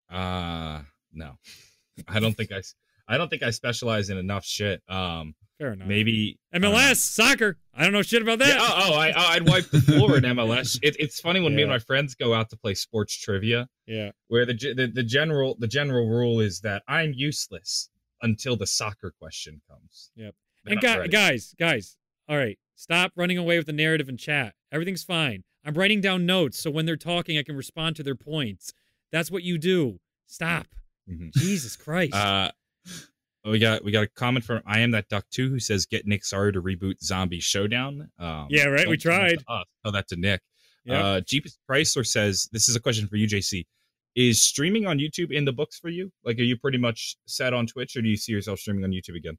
Uh 0.09 0.83
no, 1.12 1.39
I 2.09 2.20
don't 2.20 2.37
think 2.37 2.53
I. 2.53 2.62
I 3.09 3.18
don't 3.18 3.28
think 3.28 3.42
I 3.42 3.50
specialize 3.50 4.09
in 4.11 4.18
enough 4.18 4.44
shit. 4.44 4.82
Um, 4.88 5.34
Fair 5.59 5.72
enough. 5.72 5.86
maybe. 5.86 6.38
MLS 6.55 6.96
soccer. 6.96 7.57
I 7.74 7.84
don't 7.84 7.92
know 7.92 8.02
shit 8.02 8.22
about 8.22 8.38
that. 8.40 8.48
Yeah, 8.48 8.57
oh, 8.61 8.90
oh, 8.92 8.94
I, 8.94 9.11
oh, 9.11 9.14
I'd 9.30 9.46
wipe 9.48 9.66
the 9.70 9.80
floor 9.80 10.16
in 10.16 10.24
MLS. 10.24 10.78
It, 10.82 10.96
it's 10.98 11.20
funny 11.20 11.40
when 11.40 11.55
me 11.55 11.62
and 11.62 11.70
my 11.70 11.78
friends 11.78 12.14
go 12.14 12.34
out 12.34 12.50
to 12.50 12.57
play 12.57 12.74
sports 12.74 13.16
trivia, 13.16 13.68
yeah. 13.86 14.11
where 14.28 14.44
the, 14.46 14.55
the 14.55 14.90
the 14.92 15.02
general 15.02 15.57
the 15.59 15.68
general 15.68 16.09
rule 16.09 16.40
is 16.40 16.61
that 16.61 16.82
I'm 16.88 17.12
useless 17.14 17.88
until 18.22 18.57
the 18.57 18.66
soccer 18.66 19.12
question 19.18 19.61
comes. 19.70 20.11
Yep. 20.16 20.34
Then 20.64 20.72
And 20.78 20.84
I'm 20.86 20.94
gu- 20.94 20.98
ready. 21.00 21.11
guys, 21.12 21.55
guys, 21.59 21.96
all 22.28 22.36
right, 22.36 22.59
stop 22.74 23.12
running 23.16 23.38
away 23.38 23.59
with 23.59 23.66
the 23.66 23.72
narrative 23.72 24.09
in 24.09 24.16
chat. 24.16 24.55
Everything's 24.72 25.05
fine. 25.05 25.44
I'm 25.64 25.74
writing 25.74 26.00
down 26.00 26.26
notes 26.26 26.59
so 26.59 26.70
when 26.70 26.86
they're 26.86 26.96
talking, 26.96 27.38
I 27.38 27.42
can 27.42 27.57
respond 27.57 27.96
to 27.96 28.02
their 28.02 28.14
points. 28.16 28.72
That's 29.12 29.30
what 29.30 29.42
you 29.42 29.59
do. 29.59 30.00
Stop. 30.26 30.66
Mhm. 31.11 31.32
Jesus 31.34 31.76
Christ. 31.76 32.14
Uh, 32.14 32.50
we 33.45 33.59
got 33.59 33.85
we 33.85 33.93
got 33.93 34.05
a 34.05 34.09
comment 34.09 34.45
from 34.45 34.62
I 34.66 34.80
am 34.80 34.91
that 34.93 35.09
duck 35.09 35.26
too 35.30 35.49
who 35.51 35.59
says 35.61 35.85
get 35.87 36.07
Nick 36.07 36.24
Sorry 36.24 36.53
to 36.53 36.62
reboot 36.62 37.03
Zombie 37.03 37.41
Showdown. 37.41 38.11
Um, 38.18 38.47
Yeah, 38.51 38.66
right, 38.66 38.89
we 38.89 38.97
don't 38.97 39.03
tell 39.03 39.12
that 39.12 39.28
tried. 39.28 39.39
to 39.41 39.53
us, 39.53 39.64
Tell 39.82 39.93
that 39.93 40.09
to 40.09 40.16
Nick. 40.16 40.41
Yep. 40.87 41.05
Uh, 41.05 41.20
Jeepus 41.22 41.59
Chrysler 41.68 42.07
says 42.07 42.49
this 42.53 42.68
is 42.68 42.76
a 42.76 42.80
question 42.80 43.07
for 43.09 43.16
you, 43.16 43.26
JC. 43.26 43.66
Is 44.14 44.43
streaming 44.43 44.87
on 44.87 44.99
YouTube 44.99 45.32
in 45.32 45.45
the 45.45 45.53
books 45.53 45.78
for 45.78 45.89
you? 45.89 46.12
Like, 46.24 46.39
are 46.39 46.43
you 46.43 46.57
pretty 46.57 46.78
much 46.78 47.16
set 47.26 47.53
on 47.53 47.66
Twitch, 47.66 47.97
or 47.97 48.03
do 48.03 48.09
you 48.09 48.16
see 48.16 48.30
yourself 48.32 48.61
streaming 48.61 48.85
on 48.85 48.91
YouTube 48.93 49.16
again? 49.16 49.37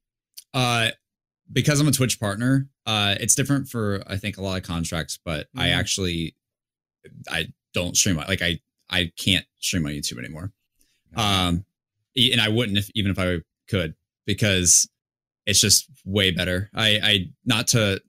Uh, 0.54 0.89
because 1.54 1.80
I'm 1.80 1.88
a 1.88 1.91
Twitch 1.91 2.20
partner, 2.20 2.68
uh, 2.86 3.16
it's 3.20 3.36
different 3.36 3.70
for 3.70 4.04
I 4.08 4.18
think 4.18 4.38
a 4.38 4.41
lot 4.41 4.58
of 4.58 4.64
contracts, 4.64 5.18
but 5.24 5.48
I 5.56 5.68
Mhm. 5.68 5.76
actually 5.78 6.36
I 7.30 7.54
don't 7.74 7.96
stream 7.96 8.18
like 8.18 8.41
I 8.41 8.60
I 8.89 9.12
can't 9.18 9.46
stream 9.60 9.86
on 9.86 9.91
YouTube 9.93 10.18
anymore. 10.20 10.52
Um, 11.16 11.66
and 12.16 12.39
I 12.41 12.49
wouldn't 12.49 12.78
if 12.78 12.89
even 12.95 13.11
if 13.11 13.20
I 13.20 13.39
could 13.70 13.95
because 14.26 14.89
it's 15.45 15.61
just 15.61 15.89
way 16.05 16.32
better. 16.32 16.70
I 16.74 16.99
I 17.03 17.20
not 17.45 17.68
to 17.70 18.01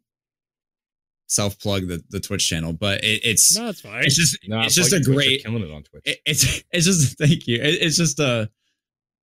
self 1.26 1.58
plug 1.58 1.88
the 1.88 2.02
the 2.10 2.20
Twitch 2.20 2.48
channel, 2.48 2.72
but 2.72 3.02
it, 3.04 3.20
it's 3.24 3.56
no, 3.56 3.68
it's 3.68 3.80
fine. 3.80 4.04
it's 4.04 4.16
just 4.16 4.38
No, 4.48 4.60
it's 4.60 4.74
just 4.74 4.92
like 4.92 5.00
a 5.02 5.04
Twitch 5.04 5.16
great 5.16 5.42
killing 5.44 5.62
it 5.62 5.70
on 5.72 5.82
Twitch. 5.82 6.02
it, 6.04 6.18
it's 6.24 6.62
it's 6.70 6.86
just 6.86 7.18
thank 7.18 7.46
you. 7.46 7.56
It, 7.56 7.82
it's 7.82 7.96
just 7.96 8.20
uh 8.20 8.46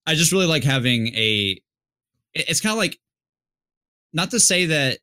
I 0.06 0.14
just 0.14 0.32
really 0.32 0.46
like 0.46 0.64
having 0.64 1.08
a. 1.08 1.60
it- 2.34 2.48
It's 2.48 2.60
kind 2.60 2.72
of 2.72 2.78
like, 2.78 2.98
not 4.12 4.32
to 4.32 4.40
say 4.40 4.66
that 4.66 4.98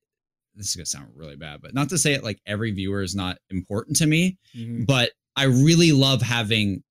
this 0.56 0.68
is 0.70 0.76
gonna 0.76 0.86
sound 0.86 1.12
really 1.16 1.38
bad, 1.38 1.62
but 1.62 1.74
not 1.74 1.88
to 1.90 1.98
say 1.98 2.14
it 2.14 2.24
like 2.24 2.42
every 2.46 2.72
viewer 2.72 3.02
is 3.02 3.16
not 3.16 3.38
important 3.50 3.96
to 3.98 4.06
me, 4.08 4.38
Mhm. 4.56 4.86
but 4.86 5.12
I 5.38 5.46
really 5.46 5.94
love 5.94 6.22
having, 6.22 6.84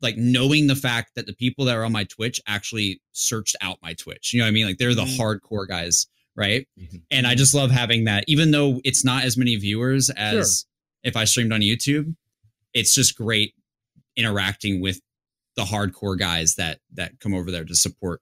like, 0.00 0.16
knowing 0.16 0.66
the 0.66 0.76
fact 0.76 1.12
that 1.16 1.26
the 1.26 1.32
people 1.34 1.64
that 1.64 1.76
are 1.76 1.84
on 1.84 1.92
my 1.92 2.04
Twitch 2.04 2.40
actually 2.46 3.00
searched 3.12 3.56
out 3.60 3.78
my 3.82 3.94
Twitch. 3.94 4.32
You 4.32 4.38
know 4.40 4.44
what 4.44 4.48
I 4.50 4.52
mean? 4.52 4.66
Like 4.66 4.78
they're 4.78 4.94
the 4.94 5.04
Mhm. 5.04 5.16
hardcore 5.16 5.66
guys, 5.66 6.06
right? 6.36 6.68
Mhm. 6.78 7.02
And 7.10 7.26
I 7.26 7.34
just 7.34 7.54
love 7.54 7.70
having 7.70 8.04
that, 8.04 8.24
even 8.28 8.50
though 8.52 8.80
it's 8.84 9.04
not 9.04 9.24
as 9.24 9.36
many 9.36 9.56
viewers 9.56 10.08
as 10.10 10.66
if 11.02 11.16
I 11.16 11.24
streamed 11.24 11.52
on 11.52 11.60
YouTube. 11.60 12.14
It's 12.74 12.94
just 12.94 13.16
great 13.16 13.54
interacting 14.16 14.80
with 14.80 15.00
the 15.56 15.64
hardcore 15.64 16.18
guys 16.18 16.54
that 16.56 16.80
that 16.94 17.18
come 17.20 17.34
over 17.34 17.50
there 17.50 17.64
to 17.64 17.74
support 17.74 18.20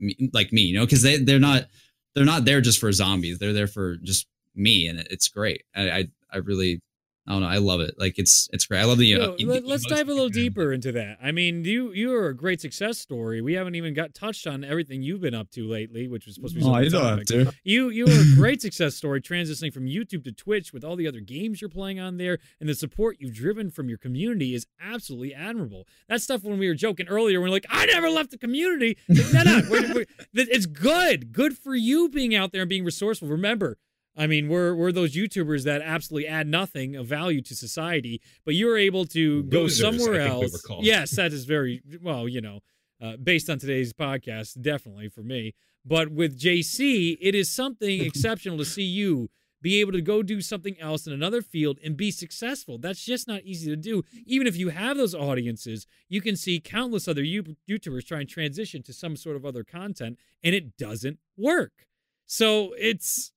me, 0.00 0.30
like 0.32 0.52
me, 0.52 0.62
you 0.62 0.74
know, 0.74 0.84
because 0.84 1.02
they 1.02 1.18
they're 1.18 1.38
not 1.38 1.68
they're 2.14 2.24
not 2.24 2.44
there 2.44 2.60
just 2.60 2.78
for 2.78 2.90
zombies. 2.92 3.38
They're 3.38 3.52
there 3.52 3.66
for 3.68 3.96
just 3.96 4.26
me, 4.54 4.86
and 4.88 5.00
it's 5.10 5.28
great. 5.28 5.62
I, 5.74 5.90
I 5.90 6.04
I 6.32 6.36
really 6.38 6.80
I 7.26 7.32
don't 7.32 7.40
know. 7.40 7.48
I 7.48 7.56
love 7.56 7.80
it. 7.80 7.94
Like 7.98 8.18
it's 8.18 8.50
it's 8.52 8.66
great. 8.66 8.80
I 8.80 8.84
love 8.84 8.98
the. 8.98 9.06
Yo, 9.06 9.32
uh, 9.32 9.60
let's 9.64 9.86
dive 9.86 10.08
a 10.08 10.12
little 10.12 10.26
that 10.28 10.34
deeper 10.34 10.72
into 10.74 10.92
that. 10.92 11.16
I 11.22 11.32
mean, 11.32 11.64
you 11.64 11.90
you 11.92 12.12
are 12.14 12.28
a 12.28 12.36
great 12.36 12.60
success 12.60 12.98
story. 12.98 13.40
We 13.40 13.54
haven't 13.54 13.76
even 13.76 13.94
got 13.94 14.12
touched 14.12 14.46
on 14.46 14.62
everything 14.62 15.02
you've 15.02 15.22
been 15.22 15.34
up 15.34 15.50
to 15.52 15.66
lately, 15.66 16.06
which 16.06 16.26
was 16.26 16.34
supposed 16.34 16.54
to 16.54 16.60
be. 16.60 16.66
Oh, 16.66 16.76
you 16.78 16.90
don't 16.90 17.18
have 17.18 17.24
to. 17.28 17.50
You 17.64 17.88
you 17.88 18.06
are 18.06 18.10
a 18.20 18.34
great 18.36 18.60
success 18.60 18.94
story 18.94 19.22
transitioning 19.22 19.72
from 19.72 19.86
YouTube 19.86 20.24
to 20.24 20.32
Twitch 20.32 20.74
with 20.74 20.84
all 20.84 20.96
the 20.96 21.08
other 21.08 21.20
games 21.20 21.62
you're 21.62 21.70
playing 21.70 21.98
on 21.98 22.18
there 22.18 22.40
and 22.60 22.68
the 22.68 22.74
support 22.74 23.16
you've 23.20 23.34
driven 23.34 23.70
from 23.70 23.88
your 23.88 23.96
community 23.98 24.54
is 24.54 24.66
absolutely 24.78 25.32
admirable. 25.32 25.86
That 26.10 26.20
stuff 26.20 26.44
when 26.44 26.58
we 26.58 26.68
were 26.68 26.74
joking 26.74 27.08
earlier, 27.08 27.40
we're 27.40 27.48
like, 27.48 27.64
I 27.70 27.86
never 27.86 28.10
left 28.10 28.32
the 28.32 28.38
community. 28.38 28.98
Like, 29.08 29.32
no, 29.32 29.42
no, 29.44 29.62
we're- 29.70 29.92
we're- 29.94 30.06
that- 30.34 30.48
it's 30.54 30.66
good. 30.66 31.32
Good 31.32 31.56
for 31.56 31.74
you 31.74 32.10
being 32.10 32.34
out 32.34 32.52
there 32.52 32.60
and 32.62 32.68
being 32.68 32.84
resourceful. 32.84 33.28
Remember, 33.28 33.78
I 34.16 34.26
mean, 34.26 34.48
we're 34.48 34.74
we're 34.74 34.92
those 34.92 35.14
YouTubers 35.14 35.64
that 35.64 35.82
absolutely 35.82 36.28
add 36.28 36.46
nothing 36.46 36.94
of 36.94 37.06
value 37.06 37.42
to 37.42 37.54
society, 37.54 38.20
but 38.44 38.54
you're 38.54 38.78
able 38.78 39.04
to 39.06 39.42
go 39.44 39.66
somewhere 39.68 40.12
we 40.12 40.18
else. 40.20 40.66
Yes, 40.80 41.16
that 41.16 41.32
is 41.32 41.44
very 41.44 41.82
well, 42.02 42.28
you 42.28 42.40
know, 42.40 42.60
uh, 43.02 43.16
based 43.16 43.50
on 43.50 43.58
today's 43.58 43.92
podcast, 43.92 44.60
definitely 44.60 45.08
for 45.08 45.22
me. 45.22 45.54
But 45.84 46.10
with 46.10 46.38
JC, 46.38 47.18
it 47.20 47.34
is 47.34 47.50
something 47.50 48.00
exceptional 48.04 48.58
to 48.58 48.64
see 48.64 48.84
you 48.84 49.30
be 49.64 49.80
able 49.80 49.92
to 49.92 50.02
go 50.02 50.22
do 50.22 50.42
something 50.42 50.78
else 50.78 51.06
in 51.06 51.12
another 51.14 51.40
field 51.40 51.78
and 51.82 51.96
be 51.96 52.10
successful. 52.10 52.76
That's 52.76 53.02
just 53.02 53.26
not 53.26 53.42
easy 53.44 53.70
to 53.70 53.76
do. 53.76 54.02
Even 54.26 54.46
if 54.46 54.58
you 54.58 54.68
have 54.68 54.98
those 54.98 55.14
audiences, 55.14 55.86
you 56.06 56.20
can 56.20 56.36
see 56.36 56.60
countless 56.60 57.08
other 57.08 57.22
YouTubers 57.22 58.06
try 58.06 58.20
and 58.20 58.28
transition 58.28 58.82
to 58.82 58.92
some 58.92 59.16
sort 59.16 59.36
of 59.36 59.46
other 59.46 59.64
content, 59.64 60.18
and 60.42 60.54
it 60.54 60.76
doesn't 60.76 61.18
work. 61.38 61.86
So 62.26 62.74
it's 62.78 63.32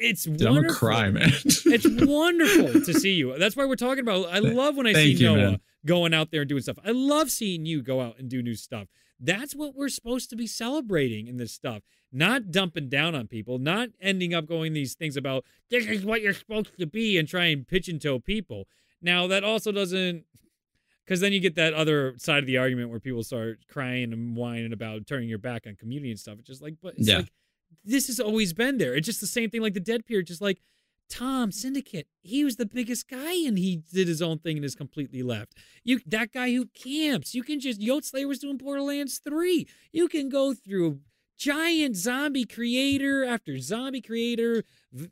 it's 0.00 0.24
Dude, 0.24 0.42
I'm 0.42 0.54
wonderful. 0.54 0.88
gonna 0.88 0.94
cry, 0.94 1.10
man. 1.10 1.30
It's 1.44 1.86
wonderful 2.06 2.80
to 2.82 2.94
see 2.94 3.12
you. 3.14 3.36
That's 3.38 3.56
why 3.56 3.66
we're 3.66 3.76
talking 3.76 4.02
about. 4.02 4.26
I 4.28 4.38
love 4.38 4.76
when 4.76 4.86
I 4.86 4.92
Thank 4.94 5.18
see 5.18 5.24
you, 5.24 5.26
Noah 5.36 5.36
man. 5.52 5.60
going 5.86 6.14
out 6.14 6.30
there 6.30 6.40
and 6.42 6.48
doing 6.48 6.62
stuff. 6.62 6.78
I 6.84 6.90
love 6.90 7.30
seeing 7.30 7.66
you 7.66 7.82
go 7.82 8.00
out 8.00 8.18
and 8.18 8.28
do 8.28 8.42
new 8.42 8.54
stuff. 8.54 8.88
That's 9.20 9.54
what 9.54 9.74
we're 9.74 9.88
supposed 9.90 10.30
to 10.30 10.36
be 10.36 10.46
celebrating 10.46 11.26
in 11.26 11.36
this 11.36 11.52
stuff, 11.52 11.82
not 12.10 12.50
dumping 12.50 12.88
down 12.88 13.14
on 13.14 13.26
people, 13.26 13.58
not 13.58 13.90
ending 14.00 14.32
up 14.32 14.46
going 14.46 14.72
these 14.72 14.94
things 14.94 15.16
about 15.16 15.44
this 15.70 15.86
is 15.86 16.04
what 16.04 16.22
you're 16.22 16.32
supposed 16.32 16.70
to 16.78 16.86
be 16.86 17.18
and 17.18 17.28
try 17.28 17.46
and 17.46 17.68
pitch 17.68 17.88
and 17.88 18.00
toe 18.00 18.18
people. 18.18 18.66
Now 19.02 19.26
that 19.26 19.44
also 19.44 19.72
doesn't, 19.72 20.24
because 21.04 21.20
then 21.20 21.32
you 21.32 21.40
get 21.40 21.54
that 21.56 21.74
other 21.74 22.14
side 22.16 22.38
of 22.42 22.46
the 22.46 22.56
argument 22.56 22.88
where 22.88 23.00
people 23.00 23.22
start 23.22 23.58
crying 23.68 24.12
and 24.14 24.34
whining 24.36 24.72
about 24.72 25.06
turning 25.06 25.28
your 25.28 25.38
back 25.38 25.66
on 25.66 25.76
community 25.76 26.10
and 26.10 26.18
stuff. 26.20 26.38
It's 26.38 26.46
just 26.48 26.62
like, 26.62 26.76
but 26.82 26.94
it's 26.96 27.06
Yeah. 27.08 27.18
like 27.18 27.32
this 27.84 28.06
has 28.08 28.20
always 28.20 28.52
been 28.52 28.78
there. 28.78 28.94
It's 28.94 29.06
just 29.06 29.20
the 29.20 29.26
same 29.26 29.50
thing 29.50 29.62
like 29.62 29.74
the 29.74 29.80
dead 29.80 30.06
period. 30.06 30.26
Just 30.26 30.40
like 30.42 30.60
Tom 31.08 31.50
Syndicate, 31.50 32.06
he 32.22 32.44
was 32.44 32.56
the 32.56 32.66
biggest 32.66 33.08
guy 33.08 33.34
and 33.46 33.58
he 33.58 33.82
did 33.92 34.08
his 34.08 34.22
own 34.22 34.38
thing 34.38 34.56
and 34.56 34.64
is 34.64 34.74
completely 34.74 35.22
left. 35.22 35.54
You 35.84 36.00
that 36.06 36.32
guy 36.32 36.52
who 36.52 36.66
camps, 36.66 37.34
you 37.34 37.42
can 37.42 37.60
just 37.60 37.80
Yote 37.80 38.04
Slayer 38.04 38.28
was 38.28 38.38
doing 38.38 38.56
Borderlands 38.56 39.18
3. 39.18 39.66
You 39.92 40.08
can 40.08 40.28
go 40.28 40.54
through 40.54 41.00
giant 41.38 41.96
zombie 41.96 42.44
creator 42.44 43.24
after 43.24 43.58
zombie 43.58 44.02
creator, 44.02 44.62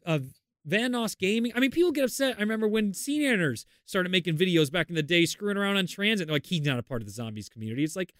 uh, 0.05 0.21
Vanoss 0.69 1.17
Gaming. 1.17 1.53
I 1.55 1.61
mean, 1.61 1.71
people 1.71 1.93
get 1.93 2.05
upset. 2.05 2.37
I 2.37 2.41
remember 2.41 2.69
when 2.69 2.93
CNNers 2.93 3.65
started 3.87 4.13
making 4.13 4.37
videos 4.37 4.71
back 4.71 4.91
in 4.91 4.95
the 4.95 5.03
day, 5.03 5.25
screwing 5.25 5.57
around 5.57 5.79
on 5.79 5.87
transit. 5.87 6.27
They're 6.27 6.35
like, 6.35 6.47
he's 6.47 6.61
not 6.61 6.79
a 6.79 6.83
part 6.83 7.01
of 7.01 7.07
the 7.07 7.13
zombies 7.13 7.49
community. 7.49 7.85
It's 7.85 7.97
like, 7.97 8.13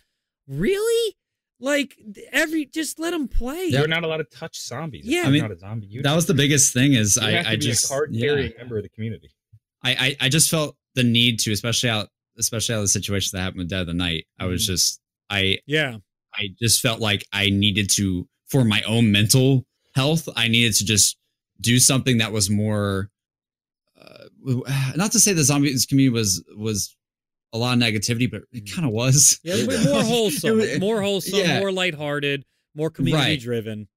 really? 0.47 1.17
Like 1.61 1.97
every, 2.33 2.67
just 2.67 2.99
let 3.01 3.11
them 3.11 3.27
play. 3.27 3.71
They're 3.71 3.89
not 3.89 4.05
allowed 4.05 4.19
to 4.19 4.25
touch 4.25 4.61
zombies. 4.61 5.05
Yeah, 5.05 5.25
I 5.27 5.31
mean, 5.31 5.43
not 5.43 5.51
a 5.51 5.59
zombie. 5.59 5.89
YouTuber. 5.89 6.03
That 6.05 6.15
was 6.15 6.27
the 6.27 6.35
biggest 6.35 6.73
thing. 6.73 6.93
Is 6.93 7.17
You 7.17 7.23
I, 7.27 7.31
have 7.33 7.45
to 7.45 7.51
I 7.51 7.57
be 7.57 7.61
just 7.63 7.85
a 7.85 7.89
card 7.89 8.11
yeah. 8.13 8.27
carrying 8.29 8.53
member 8.59 8.77
of 8.77 8.85
the 8.85 8.89
community. 8.91 9.31
I, 9.83 9.91
I 10.21 10.27
I 10.27 10.29
just 10.29 10.51
felt 10.51 10.77
the 10.95 11.03
need 11.03 11.41
to, 11.41 11.53
especially 11.53 11.91
out, 11.91 12.09
especially 12.39 12.75
out 12.75 12.79
of 12.79 12.85
the 12.85 12.89
situation 12.89 13.31
that 13.35 13.43
happened 13.43 13.59
with 13.59 13.71
Dead 13.71 13.81
of 13.81 13.87
the 13.89 13.95
Night. 13.95 14.27
I 14.39 14.47
was 14.47 14.63
Mhm. 14.63 14.67
just, 14.67 15.01
I, 15.31 15.59
Yeah. 15.67 15.99
I 16.35 16.49
just 16.61 16.81
felt 16.81 17.01
like 17.01 17.25
I 17.33 17.51
needed 17.51 17.91
to, 17.97 18.29
for 18.49 18.65
my 18.65 18.83
own 18.83 19.11
mental 19.11 19.67
health, 19.95 20.29
I 20.37 20.47
needed 20.49 20.75
to 20.77 20.85
just 20.85 21.17
do 21.61 21.79
something 21.81 22.19
that 22.19 22.31
was 22.33 22.49
more. 22.51 23.11
Uh, 24.01 24.27
not 24.97 25.11
to 25.13 25.19
say 25.21 25.33
the 25.33 25.43
zombies 25.43 25.87
community 25.87 26.13
was 26.15 26.45
was 26.57 26.97
a 27.53 27.59
lot 27.59 27.77
of 27.77 27.83
negativity, 27.83 28.31
but 28.31 28.43
it 28.53 28.65
mm. 28.65 28.75
kind 28.75 28.87
of 28.87 28.93
was. 28.93 29.41
Yeah, 29.43 29.65
but 29.67 29.85
more 29.85 30.03
wholesome, 30.03 30.51
It 30.51 30.73
was- 30.73 30.81
more 30.81 31.03
wholesome, 31.03 31.39
yeah. 31.39 31.61
more 31.61 31.73
lighthearted, 31.73 32.45
more 32.75 32.91
community 32.91 33.33
Right. 33.33 33.41
driven. 33.41 33.89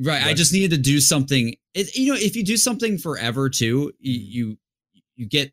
Right. 0.00 0.22
I 0.22 0.34
just 0.34 0.52
needed 0.52 0.70
to 0.70 0.78
do 0.78 1.00
something. 1.00 1.56
It, 1.74 1.96
you 1.96 2.12
know, 2.12 2.18
if 2.18 2.36
you 2.36 2.44
do 2.44 2.56
something 2.56 2.98
forever 2.98 3.50
too, 3.50 3.92
you 3.98 4.46
mm. 4.46 4.58
you, 4.92 5.02
you 5.16 5.26
get 5.28 5.52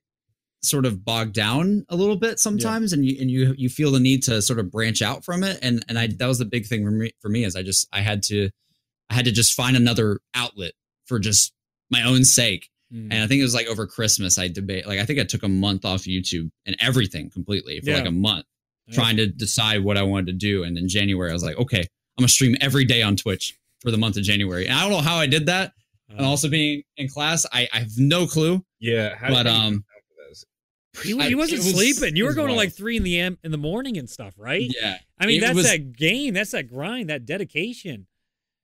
sort 0.62 0.86
of 0.86 1.06
bogged 1.06 1.34
down 1.34 1.86
a 1.90 1.96
little 1.96 2.16
bit 2.16 2.40
sometimes, 2.40 2.94
and 2.94 3.06
you 3.06 3.18
and 3.20 3.32
you 3.32 3.56
you 3.58 3.70
feel 3.70 3.92
the 3.92 4.00
need 4.00 4.24
to 4.24 4.42
sort 4.42 4.60
of 4.60 4.72
branch 4.72 5.02
out 5.02 5.26
from 5.26 5.44
it. 5.44 5.58
And 5.64 5.84
and 5.88 5.98
I 5.98 6.08
that 6.08 6.28
was 6.28 6.38
the 6.40 6.46
big 6.46 6.68
thing 6.68 6.84
for 6.86 6.92
me. 6.92 7.12
For 7.22 7.30
me, 7.30 7.44
is 7.44 7.56
I 7.56 7.64
just 7.64 7.88
I 7.92 8.02
had 8.02 8.22
to 8.24 8.50
I 9.10 9.16
had 9.16 9.26
to 9.26 9.32
just 9.32 9.54
find 9.54 9.76
another 9.76 10.20
outlet 10.34 10.74
for 11.06 11.20
just 11.20 11.54
my 11.90 12.04
own 12.04 12.24
sake. 12.24 12.70
Mm. 12.94 13.08
And 13.12 13.24
I 13.24 13.28
think 13.28 13.40
it 13.40 13.44
was 13.44 13.56
like 13.56 13.68
over 13.68 13.88
Christmas, 13.88 14.38
I 14.38 14.48
debate 14.48 14.86
like 14.88 15.00
I 15.00 15.06
think 15.06 15.20
I 15.20 15.24
took 15.24 15.44
a 15.44 15.48
month 15.50 15.86
off 15.86 16.04
YouTube 16.04 16.50
and 16.66 16.76
everything 16.80 17.30
completely 17.30 17.80
for 17.82 17.92
like 17.94 18.06
a 18.06 18.12
month, 18.12 18.46
Yeah. 18.88 18.94
trying 18.96 19.18
to 19.18 19.28
decide 19.28 19.84
what 19.84 19.98
I 19.98 20.04
wanted 20.04 20.28
to 20.28 20.34
do. 20.34 20.64
And 20.64 20.78
in 20.78 20.88
January, 20.88 21.30
I 21.30 21.34
was 21.34 21.44
like, 21.44 21.58
okay, 21.58 21.80
I'm 21.82 22.22
gonna 22.22 22.30
stream 22.30 22.56
every 22.62 22.86
day 22.86 23.02
on 23.02 23.16
Twitch 23.16 23.58
for 23.82 23.92
the 23.92 23.98
month 23.98 24.18
of 24.18 24.24
January. 24.24 24.66
And 24.68 24.76
I 24.78 24.82
don't 24.82 24.92
know 24.92 25.02
how 25.02 25.18
I 25.18 25.26
did 25.28 25.48
that. 25.48 25.74
Uh, 26.12 26.18
And 26.18 26.26
also 26.26 26.48
being 26.48 26.84
in 26.98 27.08
class, 27.10 27.46
I, 27.52 27.68
I 27.74 27.80
have 27.80 27.98
no 27.98 28.28
clue. 28.28 28.64
Yeah, 28.80 29.16
how 29.16 29.30
But, 29.30 29.48
um, 29.48 29.56
account 29.56 29.84
for 30.08 30.28
those? 30.30 30.46
he, 31.04 31.10
he 31.28 31.36
wasn't 31.36 31.62
it 31.62 31.66
was- 31.66 31.74
sleeping. 31.74 32.16
You 32.16 32.24
were 32.26 32.30
was 32.30 32.36
going 32.36 32.50
to 32.50 32.54
like 32.56 32.72
three 32.74 32.96
in 32.98 33.04
the 33.04 33.20
am- 33.20 33.40
in 33.44 33.52
the 33.52 33.58
morning 33.58 33.98
and 33.98 34.08
stuff, 34.08 34.36
right? 34.38 34.72
Yeah, 34.80 35.00
I 35.20 35.26
mean, 35.26 35.38
It 35.40 35.42
that's 35.42 35.56
was- 35.56 35.66
that 35.66 35.94
gain, 35.98 36.36
that's 36.36 36.52
that 36.52 36.70
grind, 36.70 37.10
that 37.10 37.26
dedication. 37.26 38.06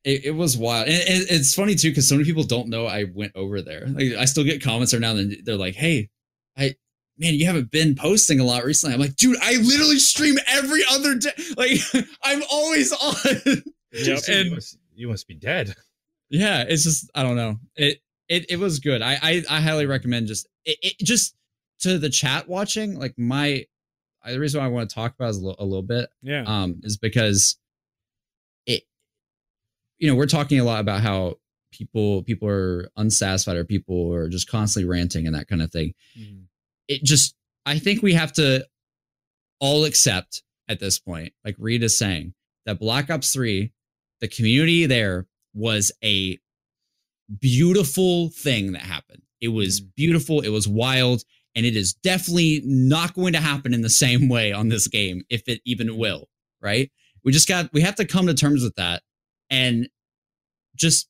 It, 0.03 0.25
it 0.25 0.31
was 0.31 0.57
wild. 0.57 0.87
And 0.87 0.95
it, 0.97 1.27
it's 1.31 1.53
funny 1.53 1.75
too 1.75 1.89
because 1.89 2.07
so 2.09 2.15
many 2.15 2.25
people 2.25 2.43
don't 2.43 2.67
know 2.69 2.85
I 2.87 3.05
went 3.13 3.33
over 3.35 3.61
there. 3.61 3.85
Like 3.87 4.13
I 4.17 4.25
still 4.25 4.43
get 4.43 4.63
comments 4.63 4.93
every 4.93 5.01
now 5.05 5.11
and 5.11 5.31
then. 5.31 5.37
They're 5.43 5.55
like, 5.57 5.75
"Hey, 5.75 6.09
I." 6.57 6.75
Man, 7.17 7.35
you 7.35 7.45
haven't 7.45 7.69
been 7.69 7.93
posting 7.93 8.39
a 8.39 8.43
lot 8.43 8.63
recently. 8.63 8.95
I'm 8.95 8.99
like, 8.99 9.15
dude, 9.15 9.37
I 9.43 9.57
literally 9.57 9.99
stream 9.99 10.37
every 10.47 10.81
other 10.89 11.13
day. 11.13 11.29
Like, 11.57 11.77
I'm 12.23 12.41
always 12.49 12.91
on. 12.93 13.13
Yep. 13.45 13.63
You 13.93 14.17
And- 14.33 14.51
must, 14.53 14.77
you 14.95 15.07
must 15.07 15.27
be 15.27 15.35
dead. 15.35 15.75
yeah 16.31 16.63
it's 16.67 16.83
just 16.83 17.11
i 17.13 17.21
don't 17.21 17.35
know 17.35 17.57
it 17.75 17.99
it, 18.29 18.49
it 18.49 18.57
was 18.57 18.79
good 18.79 19.01
I, 19.01 19.19
I 19.21 19.43
i 19.49 19.61
highly 19.61 19.85
recommend 19.85 20.27
just 20.27 20.47
it, 20.65 20.77
it 20.81 20.99
just 21.05 21.35
to 21.81 21.97
the 21.99 22.09
chat 22.09 22.47
watching 22.47 22.97
like 22.97 23.13
my 23.17 23.65
I, 24.23 24.31
the 24.31 24.39
reason 24.39 24.59
why 24.61 24.65
i 24.65 24.69
want 24.69 24.89
to 24.89 24.93
talk 24.95 25.13
about 25.13 25.29
is 25.31 25.37
a, 25.37 25.45
li- 25.45 25.55
a 25.59 25.65
little 25.65 25.83
bit 25.83 26.09
Yeah. 26.23 26.43
um 26.47 26.79
is 26.83 26.97
because 26.97 27.57
you 30.01 30.07
know 30.09 30.15
we're 30.15 30.25
talking 30.25 30.59
a 30.59 30.63
lot 30.65 30.81
about 30.81 30.99
how 31.01 31.35
people 31.71 32.23
people 32.23 32.49
are 32.49 32.89
unsatisfied 32.97 33.55
or 33.55 33.63
people 33.63 34.13
are 34.13 34.27
just 34.27 34.49
constantly 34.49 34.89
ranting 34.89 35.25
and 35.25 35.35
that 35.35 35.47
kind 35.47 35.61
of 35.61 35.71
thing 35.71 35.93
Mhm. 36.19 36.47
it 36.89 37.03
just 37.03 37.35
I 37.65 37.79
think 37.79 38.01
we 38.01 38.13
have 38.15 38.33
to 38.33 38.67
all 39.59 39.85
accept 39.85 40.41
at 40.67 40.79
this 40.79 40.97
point, 40.97 41.31
like 41.45 41.55
Reed 41.59 41.83
is 41.83 41.95
saying, 41.97 42.33
that 42.65 42.79
Black 42.79 43.09
Ops 43.11 43.31
3, 43.31 43.71
the 44.19 44.27
community 44.27 44.87
there 44.87 45.27
was 45.53 45.91
a 46.03 46.39
beautiful 47.39 48.29
thing 48.29 48.71
that 48.73 48.81
happened. 48.81 49.21
It 49.39 49.49
was 49.49 49.81
Mhm. 49.81 49.95
beautiful, 49.95 50.41
it 50.41 50.49
was 50.49 50.67
wild, 50.67 51.23
and 51.55 51.65
it 51.65 51.75
is 51.75 51.93
definitely 51.93 52.61
not 52.65 53.13
going 53.13 53.33
to 53.33 53.39
happen 53.41 53.73
in 53.73 53.81
the 53.81 53.89
same 53.89 54.27
way 54.29 54.51
on 54.51 54.69
this 54.69 54.87
game, 54.87 55.23
if 55.29 55.47
it 55.47 55.61
even 55.65 55.97
will, 55.97 56.29
right? 56.61 56.91
We 57.23 57.31
just 57.31 57.47
got 57.47 57.71
we 57.73 57.81
have 57.81 57.95
to 57.95 58.05
come 58.05 58.27
to 58.27 58.33
terms 58.33 58.63
with 58.63 58.75
that 58.75 59.03
and 59.51 59.87
just 60.75 61.07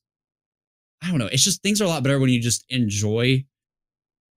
I 1.02 1.08
don't 1.08 1.18
know, 1.18 1.28
it's 1.32 1.42
just 1.42 1.62
things 1.62 1.80
are 1.80 1.84
a 1.84 1.88
lot 1.88 2.02
better 2.02 2.18
when 2.18 2.30
you 2.30 2.40
just 2.40 2.64
enjoy 2.68 3.44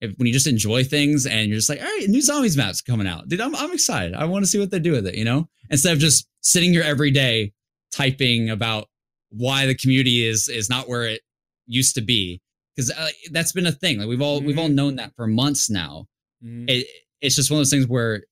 if, 0.02 0.18
when 0.18 0.28
you 0.28 0.34
just 0.34 0.48
enjoy 0.48 0.84
things 0.84 1.26
and 1.26 1.48
you're 1.50 1.58
just 1.58 1.70
like, 1.70 1.80
all 1.80 1.86
right, 1.86 2.08
new 2.08 2.22
zombies 2.22 2.58
maps 2.58 2.82
coming 2.82 3.08
out. 3.08 3.28
Dude, 3.28 3.42
I'm, 3.42 3.56
I'm 3.56 3.72
excited. 3.72 4.14
I 4.14 4.26
want 4.26 4.44
to 4.44 4.50
see 4.50 4.60
what 4.60 4.72
they 4.72 4.80
do 4.80 4.92
with 4.92 5.08
it, 5.08 5.16
you 5.16 5.26
know? 5.26 5.48
Instead 5.70 5.94
of 5.94 6.00
just 6.00 6.28
sitting 6.42 6.72
here 6.72 6.84
every 6.84 7.12
day 7.12 7.54
typing 7.92 8.50
about 8.50 8.88
why 9.30 9.66
the 9.66 9.76
community 9.76 10.26
is 10.26 10.48
is 10.48 10.70
not 10.70 10.88
where 10.88 11.04
it 11.04 11.22
used 11.66 11.96
to 11.96 12.02
be. 12.02 12.42
Because 12.76 12.92
uh, 12.92 13.10
that's 13.32 13.54
been 13.54 13.68
a 13.68 13.72
thing. 13.72 14.00
Like 14.00 14.08
we've 14.08 14.22
all 14.22 14.42
we've 14.42 14.60
all 14.60 14.68
known 14.68 14.98
that 14.98 15.16
for 15.16 15.28
months 15.28 15.70
now. 15.70 16.08
Mhm. 16.44 16.70
It, 16.70 16.88
it's 17.22 17.36
just 17.36 17.50
one 17.50 17.58
of 17.58 17.60
those 17.62 17.70
things 17.70 17.88
where 17.88 18.24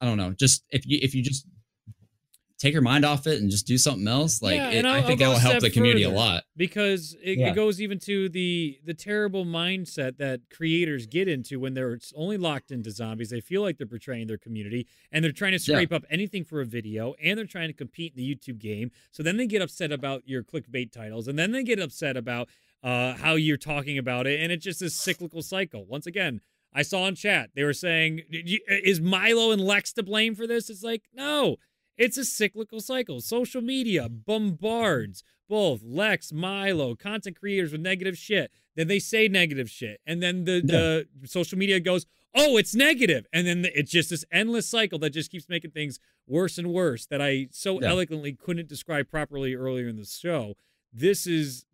I 0.00 0.06
don't 0.06 0.18
know. 0.18 0.32
Just 0.32 0.64
if 0.70 0.86
you 0.86 0.98
if 1.00 1.14
you 1.14 1.22
just 1.22 1.46
take 2.58 2.72
your 2.72 2.80
mind 2.82 3.04
off 3.04 3.26
it 3.26 3.40
and 3.40 3.50
just 3.50 3.66
do 3.66 3.76
something 3.76 4.08
else, 4.08 4.40
like 4.40 4.56
Yeah, 4.56 4.70
it, 4.70 4.84
I 4.86 5.02
think 5.02 5.18
that 5.20 5.28
will 5.28 5.38
help 5.38 5.60
the 5.60 5.68
community 5.70 6.04
a 6.04 6.10
lot. 6.10 6.44
because 6.56 7.14
it, 7.22 7.38
Yeah. 7.38 7.50
it 7.50 7.54
goes 7.54 7.80
even 7.82 7.98
to 8.00 8.28
the 8.30 8.78
the 8.84 8.94
terrible 8.94 9.44
mindset 9.44 10.16
that 10.18 10.40
creators 10.50 11.06
get 11.06 11.28
into 11.28 11.60
when 11.60 11.74
they're 11.74 11.98
only 12.14 12.38
locked 12.38 12.70
into 12.70 12.90
zombies 12.90 13.28
they 13.30 13.40
feel 13.42 13.60
like 13.62 13.76
they're 13.76 13.86
portraying 13.86 14.26
their 14.26 14.38
community 14.38 14.86
and 15.12 15.22
they're 15.22 15.32
trying 15.32 15.52
to 15.52 15.56
Yeah. 15.58 15.76
scrape 15.76 15.92
up 15.92 16.04
anything 16.10 16.44
for 16.44 16.60
a 16.62 16.64
video 16.64 17.14
and 17.22 17.38
they're 17.38 17.44
trying 17.46 17.68
to 17.68 17.74
compete 17.74 18.14
in 18.16 18.22
the 18.22 18.34
youtube 18.34 18.58
game 18.58 18.90
so 19.12 19.22
then 19.22 19.36
they 19.36 19.46
get 19.46 19.60
upset 19.60 19.92
about 19.92 20.22
your 20.26 20.42
clickbait 20.42 20.92
titles 20.92 21.28
and 21.28 21.38
then 21.38 21.52
they 21.52 21.62
get 21.62 21.78
upset 21.78 22.16
about 22.16 22.48
uh, 22.82 23.14
how 23.14 23.34
you're 23.34 23.56
talking 23.58 23.98
about 23.98 24.26
it 24.26 24.40
and 24.40 24.50
it's 24.52 24.64
just 24.64 24.80
this 24.80 24.94
cyclical 24.94 25.42
cycle 25.42 25.84
once 25.84 26.06
again 26.06 26.40
i 26.72 26.80
saw 26.82 27.06
in 27.06 27.14
chat 27.14 27.50
they 27.54 27.64
were 27.64 27.72
saying 27.74 28.22
is 28.30 29.00
milo 29.00 29.50
and 29.50 29.60
lex 29.60 29.92
to 29.92 30.02
blame 30.02 30.34
for 30.34 30.46
this 30.46 30.70
it's 30.70 30.82
like 30.82 31.02
no 31.14 31.56
it's 31.96 32.18
a 32.18 32.24
cyclical 32.24 32.80
cycle. 32.80 33.20
Social 33.20 33.60
media 33.62 34.08
bombards 34.08 35.22
both 35.48 35.80
Lex, 35.84 36.32
Milo, 36.32 36.94
content 36.96 37.38
creators 37.38 37.72
with 37.72 37.80
negative 37.80 38.18
shit. 38.18 38.50
Then 38.74 38.88
they 38.88 38.98
say 38.98 39.28
negative 39.28 39.70
shit. 39.70 40.00
And 40.06 40.22
then 40.22 40.44
the, 40.44 40.60
the 40.60 41.28
social 41.28 41.56
media 41.56 41.78
goes, 41.80 42.04
oh, 42.34 42.56
it's 42.56 42.74
negative. 42.74 43.26
And 43.32 43.46
then 43.46 43.64
it's 43.74 43.90
just 43.90 44.10
this 44.10 44.24
endless 44.32 44.68
cycle 44.68 44.98
that 44.98 45.10
just 45.10 45.30
keeps 45.30 45.48
making 45.48 45.70
things 45.70 45.98
worse 46.26 46.58
and 46.58 46.72
worse 46.72 47.06
that 47.06 47.22
I 47.22 47.46
so 47.52 47.80
Yeah. 47.80 47.88
eloquently 47.90 48.32
couldn't 48.34 48.68
describe 48.68 49.08
properly 49.08 49.54
earlier 49.54 49.88
in 49.88 49.96
the 49.96 50.04
show. 50.04 50.56
This 50.92 51.26
is 51.26 51.64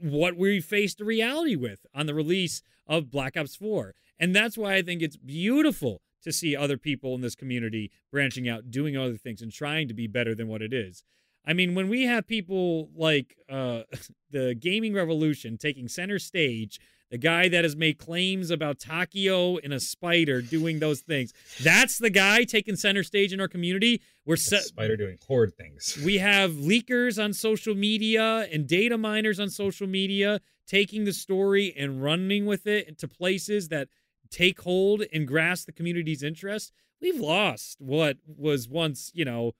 what 0.00 0.36
we 0.36 0.60
faced 0.60 1.00
a 1.00 1.04
reality 1.04 1.56
with 1.56 1.84
on 1.94 2.06
the 2.06 2.14
release 2.14 2.62
of 2.86 3.10
Black 3.10 3.36
Ops 3.36 3.56
4. 3.56 3.94
And 4.18 4.34
that's 4.34 4.56
why 4.58 4.74
I 4.74 4.82
think 4.82 5.02
it's 5.02 5.16
beautiful 5.16 6.00
to 6.22 6.32
see 6.32 6.56
other 6.56 6.76
people 6.76 7.14
in 7.14 7.20
this 7.20 7.34
community 7.34 7.90
branching 8.10 8.48
out, 8.48 8.70
doing 8.70 8.96
other 8.96 9.16
things, 9.16 9.42
and 9.42 9.52
trying 9.52 9.88
to 9.88 9.94
be 9.94 10.06
better 10.06 10.34
than 10.34 10.48
what 10.48 10.62
it 10.62 10.72
is. 10.72 11.04
I 11.44 11.52
mean, 11.52 11.74
when 11.74 11.88
we 11.88 12.04
have 12.04 12.26
people 12.26 12.90
like 12.94 13.36
uh, 13.48 13.82
the 14.30 14.54
gaming 14.54 14.94
revolution 14.94 15.56
taking 15.56 15.88
center 15.88 16.18
stage, 16.18 16.80
the 17.10 17.18
guy 17.18 17.48
that 17.48 17.64
has 17.64 17.74
made 17.74 17.98
claims 17.98 18.50
about 18.50 18.78
Takeo 18.78 19.58
and 19.58 19.72
a 19.72 19.80
spider 19.80 20.40
doing 20.40 20.78
those 20.78 21.00
things, 21.00 21.32
that's 21.60 21.98
the 21.98 22.10
guy 22.10 22.44
taking 22.44 22.76
center 22.76 23.02
stage 23.02 23.32
in 23.32 23.40
our 23.40 23.48
community. 23.48 24.00
We're 24.24 24.36
set. 24.36 24.62
Spider 24.62 24.96
doing 24.96 25.18
horde 25.26 25.54
things. 25.54 25.98
We 26.04 26.18
have 26.18 26.52
leakers 26.52 27.22
on 27.22 27.32
social 27.32 27.74
media 27.74 28.46
and 28.52 28.66
data 28.66 28.96
miners 28.96 29.40
on 29.40 29.50
social 29.50 29.86
media 29.86 30.40
taking 30.66 31.04
the 31.04 31.12
story 31.12 31.74
and 31.76 32.02
running 32.02 32.46
with 32.46 32.66
it 32.66 32.98
to 32.98 33.08
places 33.08 33.68
that 33.68 33.88
take 34.30 34.60
hold 34.60 35.02
and 35.12 35.26
grasp 35.26 35.66
the 35.66 35.72
community's 35.72 36.22
interest. 36.22 36.72
We've 37.00 37.18
lost 37.20 37.80
what 37.80 38.18
was 38.26 38.68
once, 38.68 39.10
you 39.14 39.24
know, 39.24 39.52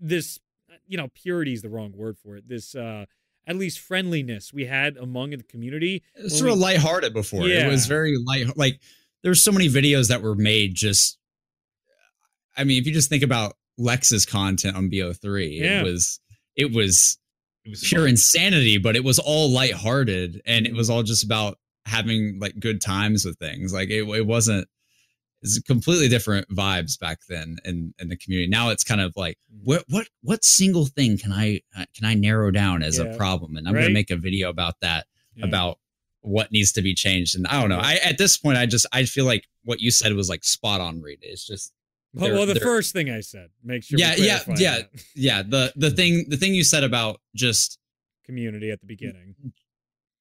this, 0.00 0.38
you 0.86 0.96
know, 0.96 1.08
purity 1.14 1.52
is 1.52 1.62
the 1.62 1.68
wrong 1.68 1.92
word 1.96 2.16
for 2.18 2.36
it. 2.36 2.48
This, 2.48 2.74
uh, 2.74 3.06
at 3.46 3.56
least 3.56 3.78
friendliness 3.78 4.52
we 4.52 4.66
had 4.66 4.96
among 4.96 5.30
the 5.30 5.42
community. 5.42 6.02
It 6.16 6.24
was 6.24 6.32
when 6.34 6.38
sort 6.38 6.50
of 6.50 6.56
we- 6.58 6.62
lighthearted 6.64 7.12
before. 7.14 7.46
Yeah. 7.48 7.66
It 7.66 7.70
was 7.70 7.86
very 7.86 8.16
light. 8.26 8.56
Like 8.56 8.80
there's 9.22 9.42
so 9.42 9.52
many 9.52 9.68
videos 9.68 10.08
that 10.08 10.22
were 10.22 10.34
made 10.34 10.74
just. 10.74 11.18
I 12.56 12.64
mean, 12.64 12.80
if 12.80 12.86
you 12.88 12.92
just 12.92 13.08
think 13.08 13.22
about 13.22 13.54
Lex's 13.78 14.26
content 14.26 14.76
on 14.76 14.90
BO3, 14.90 15.58
Yeah. 15.60 15.80
it 15.80 15.84
was, 15.84 16.18
it 16.56 16.72
was, 16.72 17.18
It 17.64 17.70
was 17.70 17.82
pure 17.84 18.00
fun. 18.02 18.10
insanity, 18.10 18.78
but 18.78 18.96
it 18.96 19.04
was 19.04 19.20
all 19.20 19.48
lighthearted 19.50 20.42
and 20.44 20.66
it 20.66 20.74
was 20.74 20.90
all 20.90 21.04
just 21.04 21.22
about 21.24 21.56
having 21.88 22.38
like 22.40 22.58
good 22.60 22.80
times 22.80 23.24
with 23.24 23.38
things. 23.38 23.72
Like 23.72 23.88
it, 23.90 24.08
it 24.08 24.26
wasn't. 24.26 24.68
It's 25.40 25.60
completely 25.60 26.08
different 26.08 26.48
vibes 26.50 26.98
back 26.98 27.20
then 27.28 27.58
in 27.64 27.94
in 28.00 28.08
the 28.08 28.16
community. 28.16 28.48
Now 28.48 28.70
it's 28.70 28.82
kind 28.84 29.00
of 29.00 29.12
like 29.16 29.38
what 29.62 29.84
what 29.88 30.08
what 30.22 30.44
single 30.44 30.86
thing 30.86 31.16
can 31.16 31.32
I 31.32 31.60
uh, 31.76 31.84
can 31.94 32.04
I 32.06 32.14
narrow 32.14 32.50
down 32.50 32.82
as 32.82 32.98
Yeah. 32.98 33.04
a 33.04 33.16
problem, 33.16 33.56
and 33.56 33.68
I'm 33.68 33.74
Right. 33.74 33.82
gonna 33.82 33.94
make 33.94 34.10
a 34.10 34.16
video 34.16 34.48
about 34.50 34.80
that 34.80 35.06
Yeah. 35.36 35.46
about 35.46 35.78
what 36.22 36.50
needs 36.50 36.72
to 36.72 36.82
be 36.82 36.92
changed. 36.94 37.36
And 37.36 37.46
I 37.46 37.60
don't 37.60 37.68
know. 37.70 37.78
I 37.78 37.94
at 38.04 38.18
this 38.18 38.36
point, 38.36 38.58
I 38.58 38.66
just 38.66 38.86
I 38.92 39.04
feel 39.04 39.24
like 39.26 39.46
what 39.62 39.80
you 39.80 39.90
said 39.92 40.12
was 40.14 40.28
like 40.28 40.42
spot 40.44 40.80
on. 40.80 41.00
Read 41.00 41.20
it's 41.22 41.46
just 41.46 41.72
Well, 42.14 42.32
well, 42.32 42.46
the 42.46 42.58
first 42.58 42.92
thing 42.92 43.08
I 43.08 43.20
said. 43.20 43.50
Make 43.62 43.84
sure. 43.84 43.96
Yeah, 43.98 44.16
yeah, 44.16 44.40
yeah. 44.56 44.78
that. 44.78 44.90
yeah 45.14 45.42
the 45.42 45.72
the 45.76 45.90
thing 45.92 46.28
the 46.28 46.36
thing 46.36 46.52
you 46.54 46.64
said 46.64 46.82
about 46.82 47.20
just 47.36 47.78
Community 48.24 48.70
at 48.72 48.80
the 48.80 48.86
beginning. 48.86 49.36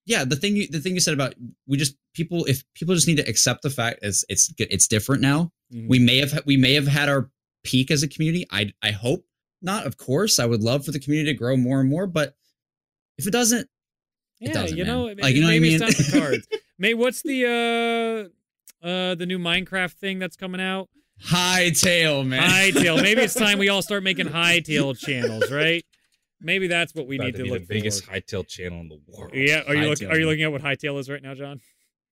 Yeah 0.08 0.24
the 0.26 0.36
thing 0.36 0.56
you 0.56 0.68
the 0.68 0.80
thing 0.80 0.94
you 0.96 1.00
said 1.02 1.14
about 1.14 1.36
we 1.68 1.78
just 1.78 1.96
people 2.16 2.46
if 2.46 2.64
people 2.74 2.96
just 2.96 3.08
need 3.08 3.18
to 3.18 3.30
accept 3.30 3.62
the 3.62 3.70
fact 3.70 4.00
it's 4.02 4.26
it's 4.30 4.52
it's 4.58 4.88
different 4.88 5.22
now 5.22 5.52
Mhm. 5.74 5.88
we 5.90 6.00
may 6.00 6.18
have 6.20 6.42
we 6.46 6.56
may 6.58 6.74
have 6.74 6.88
had 6.88 7.10
our 7.10 7.30
peak 7.64 7.92
as 7.92 8.02
a 8.02 8.08
community 8.08 8.48
i 8.50 8.72
i 8.82 8.92
hope 8.92 9.26
not 9.62 9.86
of 9.86 9.98
course 9.98 10.40
i 10.40 10.46
would 10.46 10.64
love 10.64 10.86
for 10.86 10.92
the 10.92 11.00
community 11.00 11.32
to 11.34 11.38
grow 11.38 11.58
more 11.58 11.82
and 11.82 11.90
more 11.90 12.08
but 12.08 12.36
if 13.18 13.28
it 13.28 13.32
doesn't 13.32 13.68
it 14.40 14.48
yeah, 14.50 14.54
doesn't, 14.54 14.78
you 14.78 14.86
know, 14.86 15.08
man. 15.08 15.16
maybe, 15.18 15.22
Like, 15.24 15.36
you 15.36 15.42
know 15.42 15.48
what 15.48 15.54
I 15.54 15.56
it's 15.58 15.62
mean? 15.64 15.80
not 15.80 15.90
the 15.98 16.20
cards. 16.20 16.48
May 16.78 16.94
what's 16.94 17.22
the 17.24 18.30
uh 18.84 18.88
uh 18.88 19.16
the 19.16 19.26
new 19.26 19.40
Minecraft 19.40 19.94
thing 19.94 20.20
that's 20.20 20.36
coming 20.38 20.62
out? 20.62 20.90
Hytale 21.22 22.24
man 22.26 22.42
Hytale. 22.48 23.02
Maybe 23.02 23.22
it's 23.22 23.34
time 23.34 23.58
we 23.60 23.70
all 23.74 23.82
start 23.82 24.04
making 24.04 24.28
Hytale 24.28 24.98
channels, 24.98 25.52
right? 25.52 25.84
Maybe 26.40 26.68
that's 26.68 26.94
what 26.94 27.08
we 27.08 27.18
need 27.18 27.32
to 27.32 27.38
to 27.40 27.44
be 27.44 27.50
look 27.50 27.62
the 27.62 27.66
biggest 27.66 28.06
for. 28.06 28.12
Hytale 28.12 28.48
channel 28.48 28.80
in 28.80 28.90
the 28.90 29.00
world. 29.08 29.32
Yeah, 29.34 29.64
are 29.68 29.76
you 29.76 29.90
looking? 29.90 30.10
Are 30.10 30.20
you 30.20 30.28
looking 30.28 30.44
at 30.44 30.52
what 30.52 30.62
Hytale 30.62 31.00
is 31.00 31.10
right 31.10 31.22
now, 31.22 31.34
John? 31.34 31.60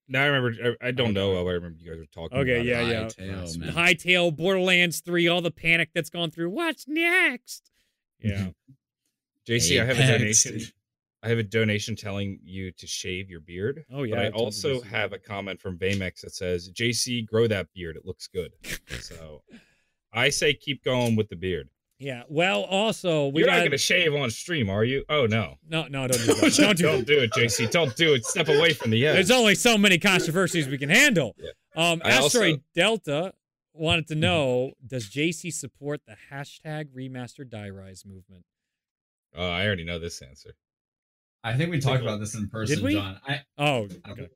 Now 0.07 0.23
I 0.23 0.25
remember. 0.27 0.77
I, 0.81 0.87
I 0.87 0.91
don't 0.91 1.13
know. 1.13 1.35
I 1.37 1.51
remember 1.51 1.77
you 1.79 1.89
guys 1.89 1.99
were 1.99 2.05
talking. 2.05 2.37
Okay, 2.37 2.55
about 2.55 2.65
yeah, 2.65 2.81
it. 2.81 3.15
yeah. 3.17 3.25
Hytale, 3.25 3.57
man. 3.57 3.73
Hytale, 3.73 4.35
Borderlands 4.35 5.01
Three, 5.01 5.27
all 5.27 5.41
the 5.41 5.51
panic 5.51 5.89
that's 5.93 6.09
gone 6.09 6.31
through. 6.31 6.49
What's 6.49 6.87
next? 6.87 7.69
Yeah. 8.19 8.49
JC, 9.47 9.81
I 9.81 9.85
have 9.85 9.99
a 9.99 10.07
donation. 10.07 10.59
I 11.21 11.29
have 11.29 11.37
a 11.39 11.43
donation 11.43 11.95
telling 11.95 12.39
you 12.43 12.71
to 12.73 12.85
shave 12.85 13.29
your 13.29 13.39
beard. 13.39 13.83
Oh 13.91 14.03
yeah. 14.03 14.15
but 14.15 14.25
I 14.25 14.29
told 14.29 14.41
also 14.41 14.81
have 14.81 15.11
a 15.13 15.17
comment 15.17 15.59
from 15.59 15.77
Vamex 15.77 16.21
that 16.21 16.33
says, 16.33 16.69
"JC, 16.71 17.25
grow 17.25 17.47
that 17.47 17.67
beard. 17.73 17.95
It 17.95 18.05
looks 18.05 18.27
good." 18.27 18.51
so 19.01 19.41
I 20.13 20.29
say 20.29 20.53
keep 20.53 20.83
going 20.83 21.15
with 21.15 21.29
the 21.29 21.35
beard. 21.35 21.69
Yeah. 21.99 22.23
Well, 22.27 22.63
also 22.63 23.27
we 23.29 23.39
You're 23.41 23.47
got 23.47 23.53
not 23.53 23.59
going 23.59 23.71
to 23.71 23.77
shave 23.77 24.13
on 24.13 24.29
stream, 24.29 24.69
are 24.69 24.83
you? 24.83 25.05
Oh 25.09 25.25
no! 25.27 25.55
no, 25.69 25.87
no, 25.87 26.07
don't 26.07 26.17
do 26.25 26.33
that. 26.33 26.53
Don't 26.57 26.77
do 26.77 26.83
that. 26.83 26.91
Don't 26.91 27.07
do 27.07 27.19
it, 27.21 27.31
JC. 27.31 27.71
Don't 27.71 27.95
do 27.95 28.13
it. 28.15 28.25
Step 28.25 28.47
away 28.49 28.73
from 28.73 28.91
the 28.91 29.05
edge. 29.07 29.15
There's 29.15 29.31
only 29.31 29.55
so 29.55 29.77
many 29.77 29.97
controversies 29.97 30.67
we 30.67 30.77
can 30.77 30.89
handle. 30.89 31.35
Yeah. 31.37 31.51
Um, 31.75 32.01
I 32.03 32.17
also- 32.17 32.25
Asteroid 32.39 32.61
Delta 32.75 33.33
wanted 33.73 34.07
to 34.07 34.15
know: 34.15 34.73
Does 34.85 35.09
JC 35.09 35.53
support 35.53 36.01
the 36.05 36.15
hashtag 36.31 36.87
Remastered 36.95 37.49
Die 37.49 37.69
Rise 37.69 38.03
movement? 38.05 38.43
Oh, 39.37 39.49
I 39.49 39.65
already 39.65 39.83
know 39.85 39.99
this 39.99 40.21
answer. 40.21 40.51
i 41.43 41.53
think 41.55 41.69
we 41.71 41.79
talked 41.79 42.01
about 42.01 42.19
this 42.19 42.35
in 42.35 42.47
person 42.49 42.75
Did 42.77 42.83
we? 42.85 42.93
john 42.93 43.19
i 43.27 43.41
Oh, 43.57 43.87
okay. 44.09 44.27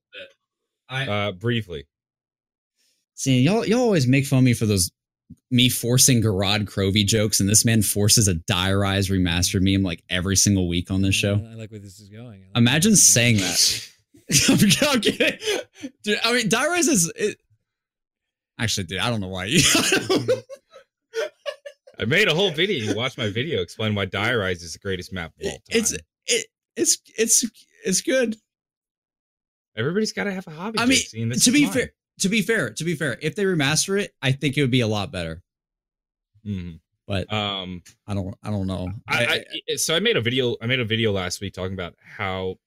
I 0.89 1.07
Uh, 1.07 1.31
briefly, 1.33 1.87
See, 3.15 3.41
y'all, 3.41 3.65
y'all 3.65 3.79
always 3.81 4.07
make 4.07 4.25
fun 4.25 4.39
of 4.39 4.45
me 4.45 4.53
for 4.53 4.65
those 4.65 4.91
me 5.51 5.69
forcing 5.69 6.21
Gorod 6.21 6.65
Krovi 6.65 7.05
jokes, 7.05 7.39
and 7.39 7.49
this 7.49 7.65
man 7.65 7.81
forces 7.81 8.27
a 8.27 8.35
Die 8.35 8.73
Rise 8.73 9.09
remastered 9.09 9.61
meme 9.61 9.83
like 9.83 10.03
every 10.09 10.35
single 10.35 10.67
week 10.67 10.91
on 10.91 11.01
this 11.01 11.15
show. 11.15 11.35
I 11.35 11.55
like 11.55 11.71
where 11.71 11.79
this 11.79 11.99
is 11.99 12.09
going. 12.09 12.43
I 12.43 12.47
like 12.47 12.57
Imagine 12.57 12.93
is 12.93 13.05
saying 13.05 13.37
going. 13.37 13.47
that. 13.47 13.89
I'm, 14.83 14.93
I'm 14.95 15.01
kidding, 15.01 15.39
dude. 16.03 16.19
I 16.23 16.33
mean, 16.33 16.49
Die 16.49 16.67
Rise 16.67 16.87
is. 16.87 17.11
It, 17.15 17.37
actually, 18.59 18.83
dude, 18.85 18.99
I 18.99 19.09
don't 19.09 19.21
know 19.21 19.27
why 19.27 19.45
you. 19.45 19.61
I 21.99 22.05
made 22.05 22.27
a 22.27 22.33
whole 22.33 22.51
video. 22.51 22.91
You 22.91 22.95
watch 22.95 23.17
my 23.17 23.29
video, 23.29 23.61
explain 23.61 23.95
why 23.95 24.05
Die 24.05 24.35
Rise 24.35 24.61
is 24.61 24.73
the 24.73 24.79
greatest 24.79 25.11
map 25.11 25.33
of 25.39 25.45
all 25.45 25.51
time. 25.51 25.59
it's 25.69 25.91
it, 26.27 26.45
it's 26.75 26.99
it's 27.17 27.45
it's 27.83 28.01
good. 28.01 28.37
Everybody's 29.75 30.13
got 30.13 30.25
to 30.25 30.31
have 30.31 30.47
a 30.47 30.51
hobby. 30.51 30.79
I 30.79 30.85
mean, 30.85 30.97
JC, 30.97 31.23
and 31.23 31.31
this 31.31 31.45
to 31.45 31.51
be 31.51 31.65
fair, 31.65 31.91
to 32.19 32.29
be 32.29 32.41
fair, 32.41 32.69
to 32.71 32.83
be 32.83 32.95
fair, 32.95 33.17
if 33.21 33.35
they 33.35 33.43
remaster 33.43 33.99
it, 34.01 34.13
I 34.21 34.31
think 34.31 34.57
it 34.57 34.61
would 34.61 34.71
be 34.71 34.81
a 34.81 34.87
lot 34.87 35.11
better. 35.11 35.41
Mhm. 36.45 36.79
But 37.07 37.31
Um, 37.33 37.81
I 38.05 38.13
don't, 38.13 38.35
I 38.43 38.49
don't 38.51 38.67
know. 38.67 38.91
I, 39.07 39.43
I 39.69 39.75
so 39.75 39.95
I 39.95 39.99
made 39.99 40.15
a 40.15 40.21
video. 40.21 40.55
I 40.61 40.67
made 40.67 40.79
a 40.79 40.85
video 40.85 41.11
last 41.11 41.41
week 41.41 41.53
talking 41.53 41.73
about 41.73 41.95
how 41.99 42.57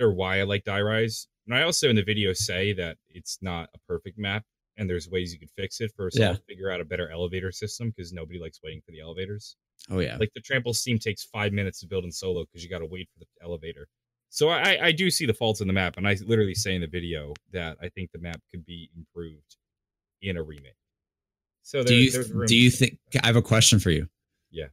or 0.00 0.12
why 0.12 0.40
I 0.40 0.42
like 0.42 0.64
Die 0.64 0.80
Rise, 0.80 1.28
and 1.46 1.54
I 1.54 1.62
also 1.62 1.88
in 1.88 1.96
the 1.96 2.02
video 2.02 2.32
say 2.32 2.72
that 2.72 2.96
it's 3.08 3.38
not 3.42 3.68
a 3.74 3.78
perfect 3.86 4.18
map, 4.18 4.44
and 4.76 4.88
there's 4.90 5.08
ways 5.08 5.32
you 5.32 5.38
could 5.38 5.50
fix 5.56 5.80
it. 5.80 5.92
First, 5.96 6.18
Yeah. 6.18 6.34
Figure 6.48 6.70
out 6.70 6.80
a 6.80 6.84
better 6.84 7.10
elevator 7.10 7.52
system 7.52 7.90
because 7.90 8.12
nobody 8.12 8.38
likes 8.40 8.60
waiting 8.64 8.80
for 8.84 8.90
the 8.92 9.00
elevators. 9.00 9.56
oh 9.88 10.00
yeah, 10.00 10.16
Like 10.16 10.32
the 10.34 10.40
trample 10.40 10.74
steam 10.74 10.98
takes 10.98 11.24
five 11.24 11.52
minutes 11.52 11.80
to 11.80 11.86
build 11.86 12.04
in 12.04 12.10
solo 12.12 12.44
because 12.44 12.62
you 12.64 12.68
got 12.70 12.78
to 12.80 12.86
wait 12.86 13.08
for 13.12 13.20
the 13.20 13.26
elevator. 13.42 13.88
So 14.30 14.48
I, 14.48 14.86
I 14.86 14.92
do 14.92 15.10
see 15.10 15.26
the 15.26 15.34
faults 15.34 15.60
in 15.60 15.66
the 15.66 15.72
map, 15.72 15.96
and 15.96 16.06
I 16.06 16.16
literally 16.24 16.54
say 16.54 16.76
in 16.76 16.80
the 16.80 16.86
video 16.86 17.34
that 17.52 17.76
I 17.82 17.88
think 17.88 18.12
the 18.12 18.20
map 18.20 18.40
could 18.50 18.64
be 18.64 18.88
improved 18.96 19.56
in 20.22 20.36
a 20.36 20.42
remake. 20.42 20.76
So 21.62 21.82
do 21.82 21.94
you 21.94 22.24
room 22.32 22.46
do 22.46 22.56
you 22.56 22.70
think 22.70 22.98
I 23.22 23.26
have 23.26 23.36
a 23.36 23.42
question 23.42 23.80
for 23.80 23.90
you? 23.90 24.08
Yeah. 24.50 24.68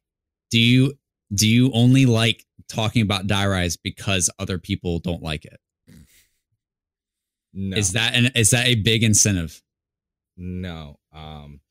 Do 0.51 0.59
you 0.59 0.93
do 1.33 1.47
you 1.47 1.71
only 1.73 2.05
like 2.05 2.45
talking 2.69 3.01
about 3.01 3.27
Die 3.27 3.47
Rise 3.47 3.77
because 3.77 4.29
other 4.39 4.59
people 4.59 4.99
don't 4.99 5.23
like 5.23 5.43
it? 5.45 5.59
no. 7.53 7.75
Is 7.75 7.93
that 7.93 8.15
an 8.15 8.27
is 8.35 8.51
that 8.51 8.67
a 8.67 8.75
big 8.75 9.03
incentive? 9.03 9.61
No. 10.37 10.99
Um, 11.11 11.61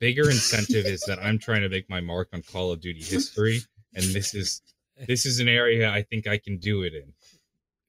bigger 0.00 0.28
incentive 0.28 0.84
is 0.86 1.02
that 1.02 1.20
I'm 1.20 1.38
trying 1.38 1.62
to 1.62 1.68
make 1.68 1.88
my 1.88 2.00
mark 2.00 2.28
on 2.32 2.42
Call 2.42 2.72
of 2.72 2.80
Duty 2.80 3.02
history, 3.02 3.60
and 3.94 4.04
this 4.04 4.34
is 4.34 4.62
this 5.06 5.26
is 5.26 5.40
an 5.40 5.48
area 5.48 5.90
I 5.90 6.02
think 6.02 6.26
I 6.26 6.38
can 6.38 6.58
do 6.58 6.82
it 6.82 6.94
in. 6.94 7.12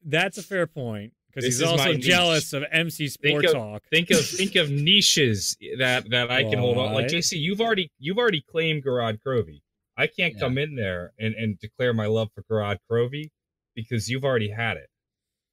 That's 0.04 0.38
a 0.38 0.44
fair 0.44 0.66
point 0.68 1.14
because 1.30 1.46
he's 1.46 1.56
is 1.62 1.66
my 1.66 1.72
also 1.72 1.94
niche. 1.94 2.02
jealous 2.04 2.54
of 2.54 2.64
MC 2.72 3.08
Sport 3.08 3.46
of- 3.46 3.54
Talk. 3.54 3.84
Think 3.90 4.10
of 4.12 4.26
think 4.26 4.56
of 4.56 4.70
niches 4.72 5.56
that 5.78 6.10
that 6.10 6.32
I 6.32 6.44
can 6.44 6.60
hold 6.60 6.78
on. 6.78 6.94
Like 6.94 7.04
Right. 7.04 7.12
JC, 7.12 7.38
you've 7.40 7.62
already 7.62 7.92
you've 8.00 8.18
already 8.18 8.42
claimed 8.42 8.84
Gorod 8.84 9.20
Krovi. 9.26 9.62
I 9.98 10.08
can't 10.08 10.34
Yeah. 10.34 10.40
come 10.40 10.58
in 10.58 10.76
there 10.76 11.12
and 11.20 11.36
and 11.36 11.60
declare 11.60 11.94
my 11.94 12.08
love 12.08 12.30
for 12.34 12.44
Gorod 12.44 12.78
Krovi 12.90 13.30
because 13.76 14.10
you've 14.10 14.24
already 14.26 14.50
had 14.50 14.78
it. 14.78 14.88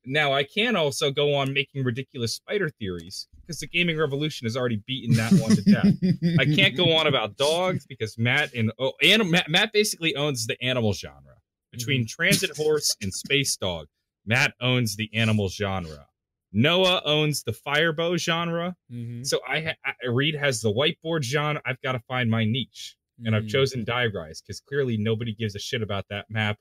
Now 0.07 0.33
I 0.33 0.45
can 0.45 0.75
also 0.77 1.11
go 1.11 1.35
on 1.35 1.53
making 1.53 1.85
ridiculous 1.85 2.35
spider 2.35 2.71
theories 2.71 3.29
because 3.41 3.59
the 3.61 3.67
gaming 3.67 3.99
revolution 3.99 4.47
has 4.47 4.57
already 4.57 4.83
beaten 4.87 5.15
that 5.17 5.33
one 5.35 5.55
to 5.57 5.63
death. 5.63 6.39
I 6.41 6.45
can't 6.47 6.77
go 6.77 6.93
on 6.95 7.07
about 7.07 7.37
dogs 7.37 7.85
because 7.87 8.17
Matt 8.17 8.55
and 8.55 8.73
oh, 8.79 8.93
anim, 9.03 9.31
Matt, 9.31 9.51
Matt 9.51 9.73
basically 9.73 10.17
owns 10.17 10.47
the 10.47 10.57
animal 10.63 10.95
genre 10.95 11.35
between 11.73 12.07
transit 12.07 12.57
horse 12.57 12.95
and 13.03 13.12
space 13.12 13.57
dog. 13.57 13.87
Matt 14.27 14.55
owns 14.61 14.97
the 14.97 15.11
animal 15.14 15.49
genre. 15.49 16.07
Noah 16.53 17.03
owns 17.05 17.43
the 17.43 17.53
firebow 17.53 18.16
genre. 18.16 18.75
Mhm. 18.93 19.27
So 19.27 19.41
I, 19.47 19.61
ha- 19.61 19.93
I 20.03 20.07
Reed 20.09 20.35
has 20.35 20.61
the 20.61 20.73
whiteboard 20.73 21.23
genre. 21.23 21.61
I've 21.66 21.81
got 21.83 21.93
to 21.93 22.01
find 22.09 22.31
my 22.31 22.45
niche, 22.45 22.97
and 23.25 23.37
I've 23.37 23.45
Mhm. 23.45 23.51
chosen 23.51 23.85
Die 23.85 24.07
Rise 24.07 24.41
because 24.41 24.61
clearly 24.61 24.97
nobody 24.97 25.35
gives 25.35 25.55
a 25.55 25.59
shit 25.59 25.83
about 25.83 26.07
that 26.09 26.27
map. 26.31 26.59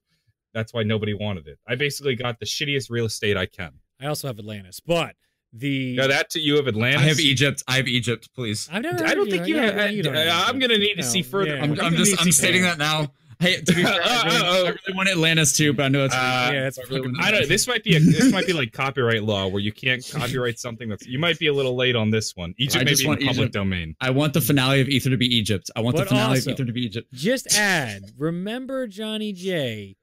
That's 0.54 0.74
why 0.74 0.84
nobody 0.84 1.14
wanted 1.14 1.48
it. 1.48 1.60
I 1.68 1.76
basically 1.76 2.16
got 2.16 2.40
the 2.40 2.46
shittiest 2.46 2.90
real 2.90 3.06
estate 3.06 3.38
I 3.38 3.46
can. 3.46 3.74
I 4.00 4.08
also 4.08 4.28
have 4.28 4.40
Atlantis, 4.40 4.80
but 4.80 5.16
the 5.54 5.96
no 5.96 6.08
that 6.08 6.30
to 6.32 6.40
you 6.40 6.58
of 6.60 6.68
Atlantis. 6.68 7.02
I 7.02 7.06
have 7.06 7.20
Egypt. 7.20 7.64
I 7.68 7.78
have 7.78 7.88
Egypt, 7.88 8.30
please. 8.36 8.68
I've 8.72 8.82
never. 8.84 9.06
I 9.06 9.14
don't 9.14 9.26
heard 9.26 9.32
think 9.32 9.48
you 9.48 9.56
yeah, 9.56 9.72
have. 9.84 9.92
you 9.94 10.04
don't 10.04 10.16
have 10.16 10.50
I'm 10.50 10.60
gonna 10.60 10.78
need 10.78 10.96
to 10.96 11.02
No, 11.02 11.08
see 11.08 11.22
further. 11.22 11.56
yeah. 11.56 11.64
I'm, 11.64 11.72
I'm 11.74 11.80
I'm 11.80 11.96
just 11.96 12.20
I'm 12.22 12.32
stating 12.32 12.64
that 12.64 12.78
now. 12.78 13.14
Hey, 13.40 13.62
to 13.62 13.76
be 13.76 13.84
fair, 13.84 14.02
I 14.04 14.24
really, 14.26 14.36
Uh-oh. 14.38 14.66
I 14.66 14.70
really 14.70 14.94
want 14.96 15.10
Atlantis 15.10 15.54
too, 15.56 15.72
but 15.74 15.84
I 15.84 15.88
know 15.90 16.06
it's 16.06 16.14
Uh, 16.16 16.50
yeah, 16.54 16.68
it's 16.68 16.80
I 16.80 16.84
really 16.90 17.12
I 17.20 17.30
don't. 17.32 17.48
This 17.48 17.68
might 17.68 17.84
be 17.84 17.96
a. 17.96 18.00
This 18.00 18.32
might 18.32 18.48
be 18.48 18.54
like 18.54 18.72
copyright 18.74 19.24
law 19.24 19.48
where 19.48 19.62
you 19.62 19.72
can't 19.72 20.04
copyright 20.12 20.58
something 20.60 20.90
that's. 20.90 21.06
You 21.06 21.20
might 21.20 21.38
be 21.38 21.48
a 21.48 21.54
little 21.54 21.76
late 21.76 21.96
on 21.96 22.10
this 22.10 22.36
one. 22.36 22.56
Egypt 22.58 22.82
I 22.82 22.86
may 22.86 22.96
be 22.96 23.02
in 23.04 23.08
want 23.08 23.20
public 23.22 23.38
Egypt. 23.38 23.54
domain. 23.54 23.96
I 24.02 24.10
want 24.10 24.34
the 24.34 24.42
finale 24.42 24.82
of 24.82 24.88
Aether 24.90 25.12
to 25.12 25.18
be 25.18 25.28
Egypt. 25.28 25.70
I 25.76 25.82
want 25.82 25.96
But 25.98 26.04
the 26.06 26.10
finale 26.10 26.30
also- 26.38 26.50
of 26.52 26.56
Aether 26.56 26.66
to 26.66 26.72
be 26.74 26.82
Egypt. 26.86 27.14
Just 27.14 27.48
add, 27.58 28.12
remember 28.18 28.88
Johnny 28.88 29.34
J 29.34 29.98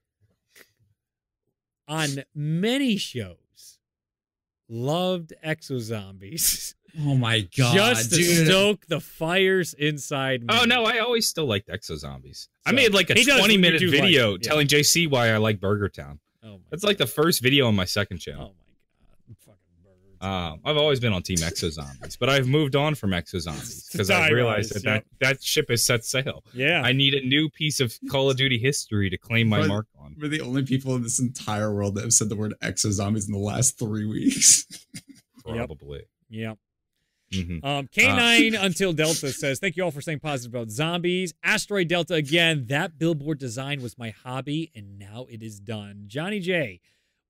on 1.88 2.08
many 2.34 2.96
shows 2.96 3.78
loved 4.68 5.32
exozombies 5.44 6.74
Oh 7.00 7.14
my 7.16 7.40
god, 7.56 7.74
just 7.74 8.10
to 8.10 8.16
dude! 8.16 8.46
stoke 8.46 8.86
the 8.86 9.00
fires 9.00 9.74
inside 9.74 10.42
me. 10.42 10.46
Oh 10.50 10.64
no, 10.64 10.84
I 10.84 10.98
always 10.98 11.26
still 11.26 11.46
liked 11.46 11.68
Exo 11.68 11.96
Zombies. 11.96 12.48
I 12.64 12.72
made 12.72 12.94
like 12.94 13.10
a 13.10 13.14
he 13.14 13.24
does- 13.24 13.38
20 13.38 13.54
you 13.54 13.58
minute 13.60 13.78
do 13.80 13.86
like 13.90 14.00
video 14.00 14.32
yeah. 14.32 14.38
telling 14.42 14.66
JC 14.68 15.10
why 15.10 15.30
I 15.30 15.38
like 15.38 15.60
Burger 15.60 15.88
Town. 15.88 16.20
Oh 16.44 16.52
my 16.52 16.58
That's 16.70 16.84
like 16.84 16.98
the 16.98 17.06
first 17.06 17.42
video 17.42 17.66
on 17.66 17.74
my 17.74 17.84
second 17.84 18.18
channel. 18.18 18.54
Oh 18.54 18.54
channel. 18.54 18.56
my 19.28 19.34
god. 19.34 19.56
Fucking 19.56 20.20
burger. 20.20 20.54
Um, 20.54 20.60
I've 20.64 20.76
always 20.76 21.00
been 21.00 21.12
on 21.12 21.22
Team 21.22 21.38
Exo 21.38 21.70
Zombies, 21.70 22.16
but 22.16 22.28
I've 22.30 22.46
moved 22.46 22.76
on 22.76 22.94
from 22.94 23.10
Exo 23.10 23.40
Zombies 23.40 23.88
because 23.90 24.10
I 24.10 24.28
realized 24.30 24.74
that, 24.74 24.84
Yep. 24.84 25.04
that 25.20 25.26
that 25.36 25.42
ship 25.42 25.70
has 25.70 25.84
set 25.84 26.04
sail. 26.04 26.44
Yeah. 26.54 26.80
I 26.84 26.92
need 26.92 27.14
a 27.14 27.26
new 27.26 27.50
piece 27.50 27.80
of 27.80 27.92
Call 28.10 28.30
of 28.30 28.36
Duty 28.36 28.58
history 28.58 29.10
to 29.10 29.18
claim 29.18 29.48
my 29.48 29.60
But- 29.62 29.68
mark 29.68 29.86
on. 29.98 30.14
We're 30.20 30.28
the 30.28 30.42
only 30.42 30.62
people 30.62 30.94
in 30.94 31.02
this 31.02 31.18
entire 31.18 31.74
world 31.74 31.96
that 31.96 32.02
have 32.02 32.12
said 32.12 32.28
the 32.28 32.36
word 32.36 32.54
exo 32.62 32.92
zombies 32.92 33.26
in 33.26 33.32
the 33.32 33.38
last 33.40 33.78
three 33.80 34.04
weeks. 34.06 34.64
Probably. 35.44 36.02
yeah. 36.30 36.54
Mhm. 37.34 37.64
Um, 37.64 37.88
K9 37.88 38.60
until 38.62 38.92
Delta 38.92 39.32
says, 39.32 39.58
Thank 39.58 39.76
you 39.76 39.84
all 39.84 39.90
for 39.90 40.00
saying 40.00 40.20
positive 40.20 40.54
about 40.54 40.70
zombies. 40.70 41.34
Asteroid 41.42 41.88
Delta 41.88 42.14
again. 42.14 42.66
That 42.68 42.98
billboard 42.98 43.38
design 43.38 43.82
was 43.82 43.98
my 43.98 44.10
hobby, 44.10 44.70
and 44.74 44.98
now 44.98 45.26
it 45.30 45.42
is 45.42 45.60
done. 45.60 46.04
Johnny 46.06 46.40
J 46.40 46.80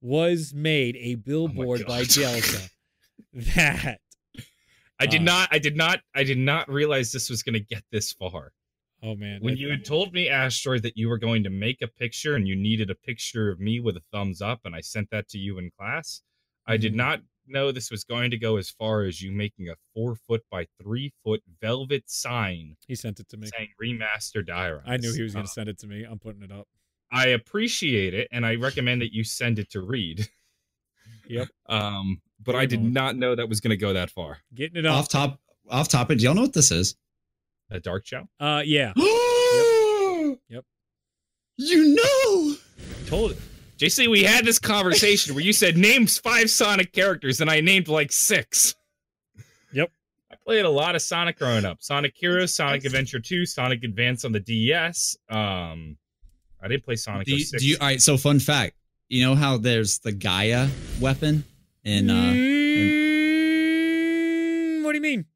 was 0.01 0.53
made 0.55 0.97
a 0.97 1.15
billboard 1.15 1.87
by 1.87 2.05
Delta. 2.09 2.71
That. 3.33 4.01
I 5.01 5.07
did 5.07 5.23
Uh, 5.23 5.25
not. 5.25 5.49
I 5.51 5.59
did 5.59 5.77
not. 5.77 6.01
I 6.15 6.23
did 6.25 6.39
not 6.39 6.69
realize 6.71 7.11
this 7.13 7.29
was 7.31 7.43
going 7.43 7.55
to 7.55 7.61
get 7.61 7.83
this 7.91 8.13
far. 8.13 8.53
Oh, 9.03 9.15
man. 9.17 9.41
When 9.43 9.57
you 9.57 9.69
had 9.71 9.85
told 9.85 10.15
me, 10.15 10.29
Asteroid, 10.29 10.83
that 10.83 10.97
you 10.97 11.09
were 11.09 11.19
going 11.19 11.43
to 11.43 11.51
make 11.51 11.83
a 11.83 11.89
picture 11.89 12.37
and 12.37 12.47
you 12.49 12.57
needed 12.57 12.91
a 12.91 12.95
picture 12.95 13.51
of 13.51 13.61
me 13.61 13.81
with 13.81 13.97
a 13.97 14.03
thumbs 14.13 14.41
up, 14.41 14.61
and 14.65 14.75
I 14.75 14.81
sent 14.81 15.11
that 15.11 15.29
to 15.31 15.39
you 15.39 15.59
in 15.59 15.71
class, 15.79 16.23
I 16.67 16.77
did 16.79 16.93
Mhm. 16.95 16.97
not 16.97 17.23
know 17.47 17.73
this 17.73 17.91
was 17.91 18.05
going 18.05 18.31
to 18.31 18.37
go 18.39 18.57
as 18.57 18.71
far 18.71 19.03
as 19.03 19.21
you 19.23 19.33
making 19.33 19.69
a 19.69 19.75
four 19.95 20.15
foot 20.17 20.43
by 20.51 20.67
three 20.83 21.13
foot 21.23 21.43
velvet 21.61 22.05
sign 22.07 22.77
He 22.87 22.95
sent 22.95 23.21
it 23.21 23.29
to 23.31 23.37
me. 23.37 23.49
saying 23.57 23.71
remaster 23.83 24.45
Die 24.47 24.71
Rise. 24.73 24.83
I 24.87 24.97
knew 24.97 25.13
he 25.15 25.23
was 25.23 25.35
going 25.35 25.45
Uh, 25.45 25.47
to 25.47 25.53
send 25.53 25.69
it 25.69 25.79
to 25.81 25.87
me. 25.87 26.05
I'm 26.05 26.19
putting 26.19 26.43
it 26.43 26.53
up. 26.53 26.67
I 27.13 27.29
appreciate 27.29 28.13
it, 28.15 28.29
and 28.33 28.45
I 28.45 28.57
recommend 28.57 29.03
that 29.03 29.13
you 29.13 29.23
send 29.25 29.59
it 29.59 29.71
to 29.73 29.81
read. 29.83 30.29
Yep. 31.29 31.49
Um, 31.67 32.21
but 32.41 32.53
Give 32.53 32.61
I 32.61 32.67
did 32.67 32.79
moment. 32.81 32.95
not 32.95 33.17
know 33.17 33.35
that 33.35 33.49
was 33.49 33.61
going 33.61 33.71
to 33.71 33.77
go 33.77 33.93
that 33.95 34.11
far. 34.11 34.39
Getting 34.55 34.77
it 34.79 34.85
up. 34.87 34.97
off 34.97 35.09
top, 35.09 35.41
off 35.71 35.89
topic. 35.89 36.19
Do 36.19 36.25
y'all 36.25 36.35
know 36.35 36.43
what 36.43 36.53
this 36.53 36.71
is? 36.71 36.97
A 37.71 37.81
dark 37.81 38.07
show. 38.07 38.25
Uh, 38.39 38.63
yeah. 38.65 38.93
Yep. 40.49 40.65
You 41.57 41.95
know. 41.95 42.55
Told 43.07 43.31
it. 43.33 43.39
JC, 43.77 44.09
we 44.09 44.23
had 44.23 44.45
this 44.45 44.59
conversation 44.59 45.35
where 45.35 45.43
you 45.45 45.53
said 45.53 45.77
names 45.77 46.19
five 46.19 46.49
Sonic 46.49 46.93
characters, 46.93 47.41
and 47.41 47.51
I 47.51 47.61
named 47.61 47.89
like 47.89 48.13
six. 48.13 48.77
Yep. 49.73 49.91
I 50.31 50.37
played 50.45 50.65
a 50.65 50.71
lot 50.71 50.95
of 50.95 51.03
Sonic 51.03 51.39
growing 51.39 51.65
up. 51.65 51.83
Sonic 51.83 52.15
Heroes, 52.17 52.55
Sonic 52.55 52.85
Adventure 52.85 53.19
2, 53.19 53.45
Sonic 53.45 53.83
Advance 53.83 54.25
on 54.25 54.31
the 54.33 54.39
DS. 54.41 55.17
Um, 55.29 55.97
I 56.63 56.69
didn't 56.69 56.85
play 56.85 56.95
Sonic 56.97 57.27
Do 57.27 57.33
you, 57.37 57.45
06. 57.45 57.63
do 57.63 57.69
you, 57.69 57.77
all 57.81 57.87
right. 57.89 58.01
So, 58.01 58.17
fun 58.17 58.39
fact. 58.41 58.77
You 59.09 59.25
know 59.25 59.35
how 59.35 59.59
there's 59.59 59.99
the 59.99 60.13
Gaia 60.13 60.69
weapon 61.01 61.45
in 61.85 62.09
uh, 62.11 62.33
Mm, 63.55 64.85
what 64.85 64.93
do 64.93 64.97
you 64.99 65.03
mean? 65.03 65.27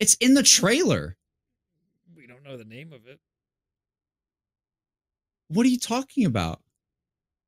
it's 0.00 0.14
in 0.14 0.34
the 0.34 0.42
trailer. 0.42 1.16
We 2.16 2.26
don't 2.26 2.42
know 2.42 2.56
the 2.56 2.64
name 2.64 2.92
of 2.92 3.06
it. 3.06 3.20
What 5.48 5.64
are 5.66 5.68
you 5.68 5.78
talking 5.78 6.24
about? 6.24 6.60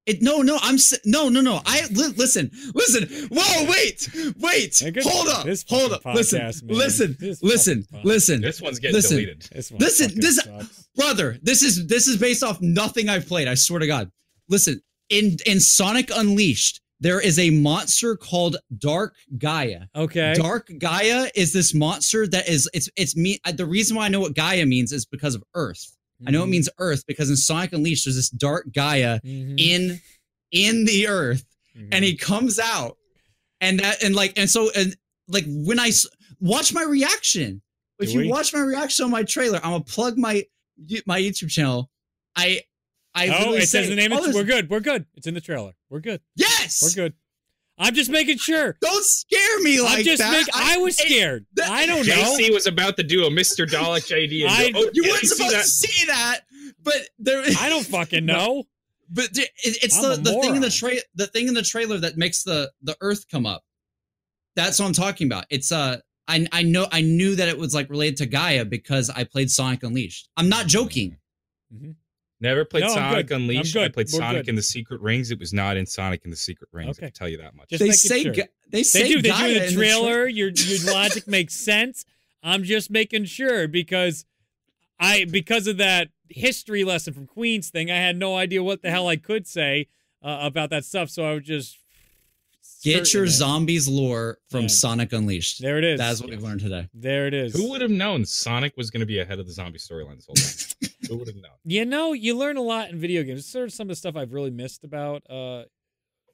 It 0.05 0.20
no 0.20 0.42
no 0.42 0.59
I'm 0.61 0.76
no 1.05 1.28
no 1.28 1.40
no 1.40 1.61
I 1.64 1.86
li- 1.92 2.12
listen 2.16 2.50
listen 2.74 3.28
whoa 3.30 3.70
wait 3.70 4.09
wait 4.40 4.82
hold 5.05 5.28
up 5.28 5.44
this 5.46 5.64
hold 5.68 5.92
fucking 5.92 6.09
up 6.11 6.14
listen 6.16 6.40
podcast, 6.40 6.62
man. 6.64 6.76
listen 6.76 7.16
This 7.20 7.42
listen 7.42 7.82
fucking 7.84 8.00
podcast. 8.00 8.05
listen 8.05 8.40
this 8.40 8.61
one's 8.61 8.78
getting 8.80 8.94
Listen. 8.96 9.16
deleted. 9.18 9.48
This 9.53 9.70
one 9.70 9.78
Listen, 9.80 10.12
this- 10.20 10.36
sucks. 10.36 10.88
brother 10.96 11.38
this 11.42 11.62
is 11.62 11.86
this 11.86 12.09
is 12.09 12.16
based 12.16 12.42
off 12.42 12.61
nothing 12.61 13.09
I've 13.09 13.28
played 13.28 13.46
I 13.46 13.55
swear 13.55 13.78
to 13.78 13.86
God 13.86 14.11
listen 14.48 14.80
in 15.09 15.36
in 15.46 15.61
Sonic 15.61 16.11
Unleashed 16.12 16.80
there 16.98 17.20
is 17.20 17.38
a 17.38 17.50
monster 17.50 18.16
called 18.16 18.57
Dark 18.78 19.14
Gaia 19.38 19.82
Okay. 19.94 20.34
Dark 20.34 20.68
Gaia 20.78 21.28
is 21.36 21.53
this 21.53 21.74
monster 21.74 22.26
that 22.26 22.48
is 22.48 22.68
it's 22.74 22.88
it's 22.96 23.14
me 23.16 23.38
the 23.55 23.66
reason 23.66 23.96
why 23.96 24.07
I 24.07 24.09
know 24.09 24.20
what 24.20 24.34
Gaia 24.34 24.66
means 24.66 24.90
is 24.92 25.07
because 25.07 25.36
of 25.36 25.44
Earth 25.55 25.96
I 26.26 26.30
know 26.30 26.42
it 26.44 26.48
means 26.48 26.68
Earth 26.78 27.04
because 27.06 27.30
in 27.30 27.36
Sonic 27.36 27.72
Unleashed 27.72 28.04
there's 28.04 28.16
this 28.16 28.30
Dark 28.30 28.72
Gaia 28.72 29.20
Mhm, 29.20 29.54
in 29.58 30.00
in 30.50 30.84
the 30.84 31.08
Earth 31.08 31.44
mhm. 31.76 31.88
and 31.92 32.04
he 32.04 32.16
comes 32.16 32.58
out 32.58 32.96
and 33.60 33.78
that 33.80 34.02
and 34.02 34.14
like 34.14 34.32
and 34.38 34.48
so 34.50 34.70
and 34.76 34.96
like 35.28 35.44
when 35.48 35.78
I 35.80 35.90
watch 36.40 36.72
my 36.74 36.82
reaction 36.82 37.62
if 37.98 38.08
Do 38.08 38.14
you 38.14 38.18
we? 38.20 38.28
watch 38.28 38.52
my 38.52 38.60
reaction 38.60 39.04
on 39.04 39.10
my 39.10 39.22
trailer 39.22 39.58
I'm 39.62 39.72
gonna 39.72 39.84
plug 39.84 40.18
my 40.18 40.44
my 41.06 41.20
YouTube 41.20 41.50
channel 41.50 41.90
I 42.36 42.60
I 43.14 43.28
oh, 43.28 43.52
it 43.54 43.66
says 43.68 43.88
the 43.90 43.94
name. 43.94 44.10
"Oh, 44.12 44.32
we're 44.32 44.42
good. 44.42 44.70
We're 44.70 44.80
good. 44.80 45.04
It's 45.16 45.26
in 45.26 45.34
the 45.34 45.40
trailer. 45.40 45.72
We're 45.90 46.00
good. 46.00 46.20
yes 46.34 46.82
We're 46.82 47.02
good. 47.04 47.14
I'm 47.78 47.94
just 47.94 48.10
making 48.10 48.38
sure. 48.38 48.76
don't 48.80 49.04
scare 49.04 49.60
me 49.60 49.80
like 49.80 49.98
I'm 50.00 50.04
just 50.04 50.18
that 50.22 50.32
making. 50.32 50.52
I, 50.54 50.76
was 50.78 50.98
it- 51.00 51.06
scared. 51.08 51.46
that- 51.54 51.70
I 51.70 51.86
don't 51.86 52.06
know. 52.06 52.14
JC 52.14 52.52
was 52.52 52.66
about 52.66 52.96
to 52.98 53.02
do 53.02 53.24
a 53.26 53.30
Mr. 53.30 53.66
Dalek 53.66 54.06
JD. 54.10 54.42
And 54.42 54.50
I- 54.50 54.70
go, 54.70 54.80
oh, 54.80 54.90
you 54.92 55.02
yeah, 55.04 55.10
weren't 55.10 55.20
see 55.22 55.26
supposed 55.28 55.54
that? 55.54 55.62
to 55.62 55.68
see 55.68 56.06
that 56.06 56.40
but 56.84 56.94
there 57.18 57.42
I 57.60 57.68
don't 57.68 57.86
fucking 57.86 58.24
know. 58.26 58.64
But 59.10 59.32
there- 59.34 59.44
it, 59.64 59.78
it's 59.82 59.96
I'm 59.96 60.02
the, 60.02 60.12
a 60.12 60.16
the 60.16 60.30
thing 60.40 60.54
in 60.56 60.60
the 60.62 60.76
moron. 60.82 60.96
tra- 60.96 61.02
the 61.14 61.26
thing 61.28 61.48
in 61.48 61.54
the 61.54 61.62
trailer 61.62 61.98
that 61.98 62.16
makes 62.16 62.42
the 62.44 62.70
the 62.82 62.96
Earth 63.00 63.28
come 63.30 63.46
up. 63.46 63.62
That's 64.56 64.78
what 64.78 64.86
I'm 64.86 64.92
talking 64.92 65.26
about. 65.26 65.44
It's 65.50 65.70
uh, 65.72 65.98
I 66.28 66.46
I 66.52 66.62
know 66.62 66.86
I 66.92 67.00
knew 67.02 67.34
that 67.36 67.48
it 67.48 67.56
was 67.58 67.74
like 67.74 67.88
related 67.90 68.16
to 68.18 68.26
Gaia 68.26 68.64
because 68.64 69.10
I 69.10 69.24
played 69.24 69.50
Sonic 69.50 69.82
Unleashed. 69.82 70.28
I'm 70.36 70.48
not 70.48 70.66
joking. 70.66 71.16
Never 72.43 72.64
played 72.64 72.82
No, 72.82 72.88
Sonic 72.88 73.28
good. 73.28 73.36
Unleashed. 73.36 73.76
I 73.76 73.88
played 73.88 74.09
We're 74.12 74.18
Sonic 74.18 74.43
good. 74.47 74.49
in 74.51 74.57
the 74.57 74.62
Secret 74.62 75.01
Rings. 75.01 75.30
It 75.30 75.38
was 75.38 75.53
not 75.53 75.76
in 75.76 75.86
Sonic 75.86 76.22
in 76.24 76.30
the 76.30 76.36
Secret 76.36 76.68
Rings. 76.72 76.99
I 76.99 77.03
can 77.03 77.12
tell 77.12 77.28
you 77.28 77.38
that 77.38 77.55
much. 77.55 77.68
Just 77.70 77.80
they 77.84 77.93
say 77.93 78.24
sure. 78.24 78.32
Ga- 78.32 78.49
they 78.68 78.82
say 78.82 79.05
They 79.05 79.09
do. 79.12 79.22
They 79.22 79.28
Gaia 79.28 79.49
do 79.49 79.55
in 79.55 79.62
the 79.62 79.68
tra- 79.68 79.76
trailer. 79.76 80.26
your 80.26 80.51
your 80.51 80.93
logic 80.93 81.28
makes 81.28 81.55
sense. 81.55 82.05
I'm 82.43 82.64
just 82.64 82.90
making 82.90 83.26
sure 83.26 83.68
because 83.68 84.24
I 84.99 85.24
because 85.24 85.68
of 85.68 85.76
that 85.76 86.09
history 86.28 86.82
lesson 86.82 87.14
from 87.14 87.26
Queens 87.28 87.70
thing, 87.70 87.90
I 87.90 87.97
had 87.97 88.16
no 88.16 88.34
idea 88.36 88.62
what 88.62 88.82
the 88.82 88.90
hell 88.90 89.07
I 89.07 89.16
could 89.16 89.47
say 89.47 89.86
uh, 90.22 90.38
about 90.43 90.70
that 90.70 90.84
stuff. 90.84 91.11
So 91.11 91.24
I 91.24 91.34
was 91.34 91.45
just 91.45 91.78
Get 92.83 93.14
your 93.14 93.26
zombies 93.26 93.87
lore 93.89 94.39
from 94.51 94.62
Yeah. 94.62 94.68
Sonic 94.68 95.12
Unleashed. 95.12 95.61
There 95.62 95.78
it 95.78 95.85
is. 95.85 95.99
That's 95.99 96.20
what 96.20 96.30
we've 96.30 96.43
learned 96.43 96.61
today. 96.61 96.89
There 96.93 97.26
it 97.26 97.35
is. 97.35 97.55
Who 97.55 97.70
would 97.70 97.80
have 97.80 97.91
known 97.91 98.24
Sonic 98.24 98.76
was 98.76 98.91
going 98.91 99.01
to 99.01 99.07
be 99.07 99.20
ahead 99.20 99.39
of 99.39 99.47
the 99.47 99.53
zombie 99.53 99.78
storyline 99.78 100.16
this 100.16 100.26
whole 100.26 100.35
time? 100.35 100.91
Who 101.09 101.16
would 101.18 101.28
have 101.28 101.37
known? 101.37 101.53
You 101.64 101.85
know, 101.85 102.12
you 102.12 102.37
learn 102.37 102.57
a 102.57 102.62
lot 102.62 102.91
in 102.91 102.99
video 102.99 103.22
games. 103.22 103.41
It's 103.41 103.49
sort 103.49 103.64
of 103.66 103.72
some 103.72 103.85
of 103.85 103.89
the 103.91 103.97
stuff 103.97 104.16
I've 104.16 104.33
really 104.33 104.51
missed 104.51 104.85
about 104.85 105.22
uh 105.30 105.64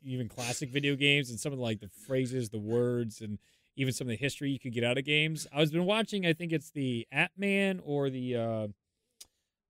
even 0.04 0.28
classic 0.28 0.70
video 0.70 0.94
games 0.94 1.28
and 1.28 1.40
some 1.40 1.52
of 1.52 1.58
the, 1.58 1.62
like 1.64 1.80
the 1.80 1.90
phrases, 2.06 2.48
the 2.50 2.58
words, 2.58 3.20
and 3.20 3.38
even 3.76 3.92
some 3.92 4.06
of 4.06 4.10
the 4.10 4.16
history 4.16 4.48
you 4.50 4.58
could 4.58 4.72
get 4.72 4.84
out 4.84 4.96
of 4.96 5.04
games. 5.04 5.46
I 5.52 5.58
was 5.60 5.70
been 5.72 5.84
watching, 5.84 6.24
I 6.24 6.32
think 6.32 6.52
it's 6.52 6.70
the 6.70 7.06
Act 7.12 7.36
Man 7.38 7.80
or 7.84 8.08
the 8.08 8.36
uh 8.36 8.66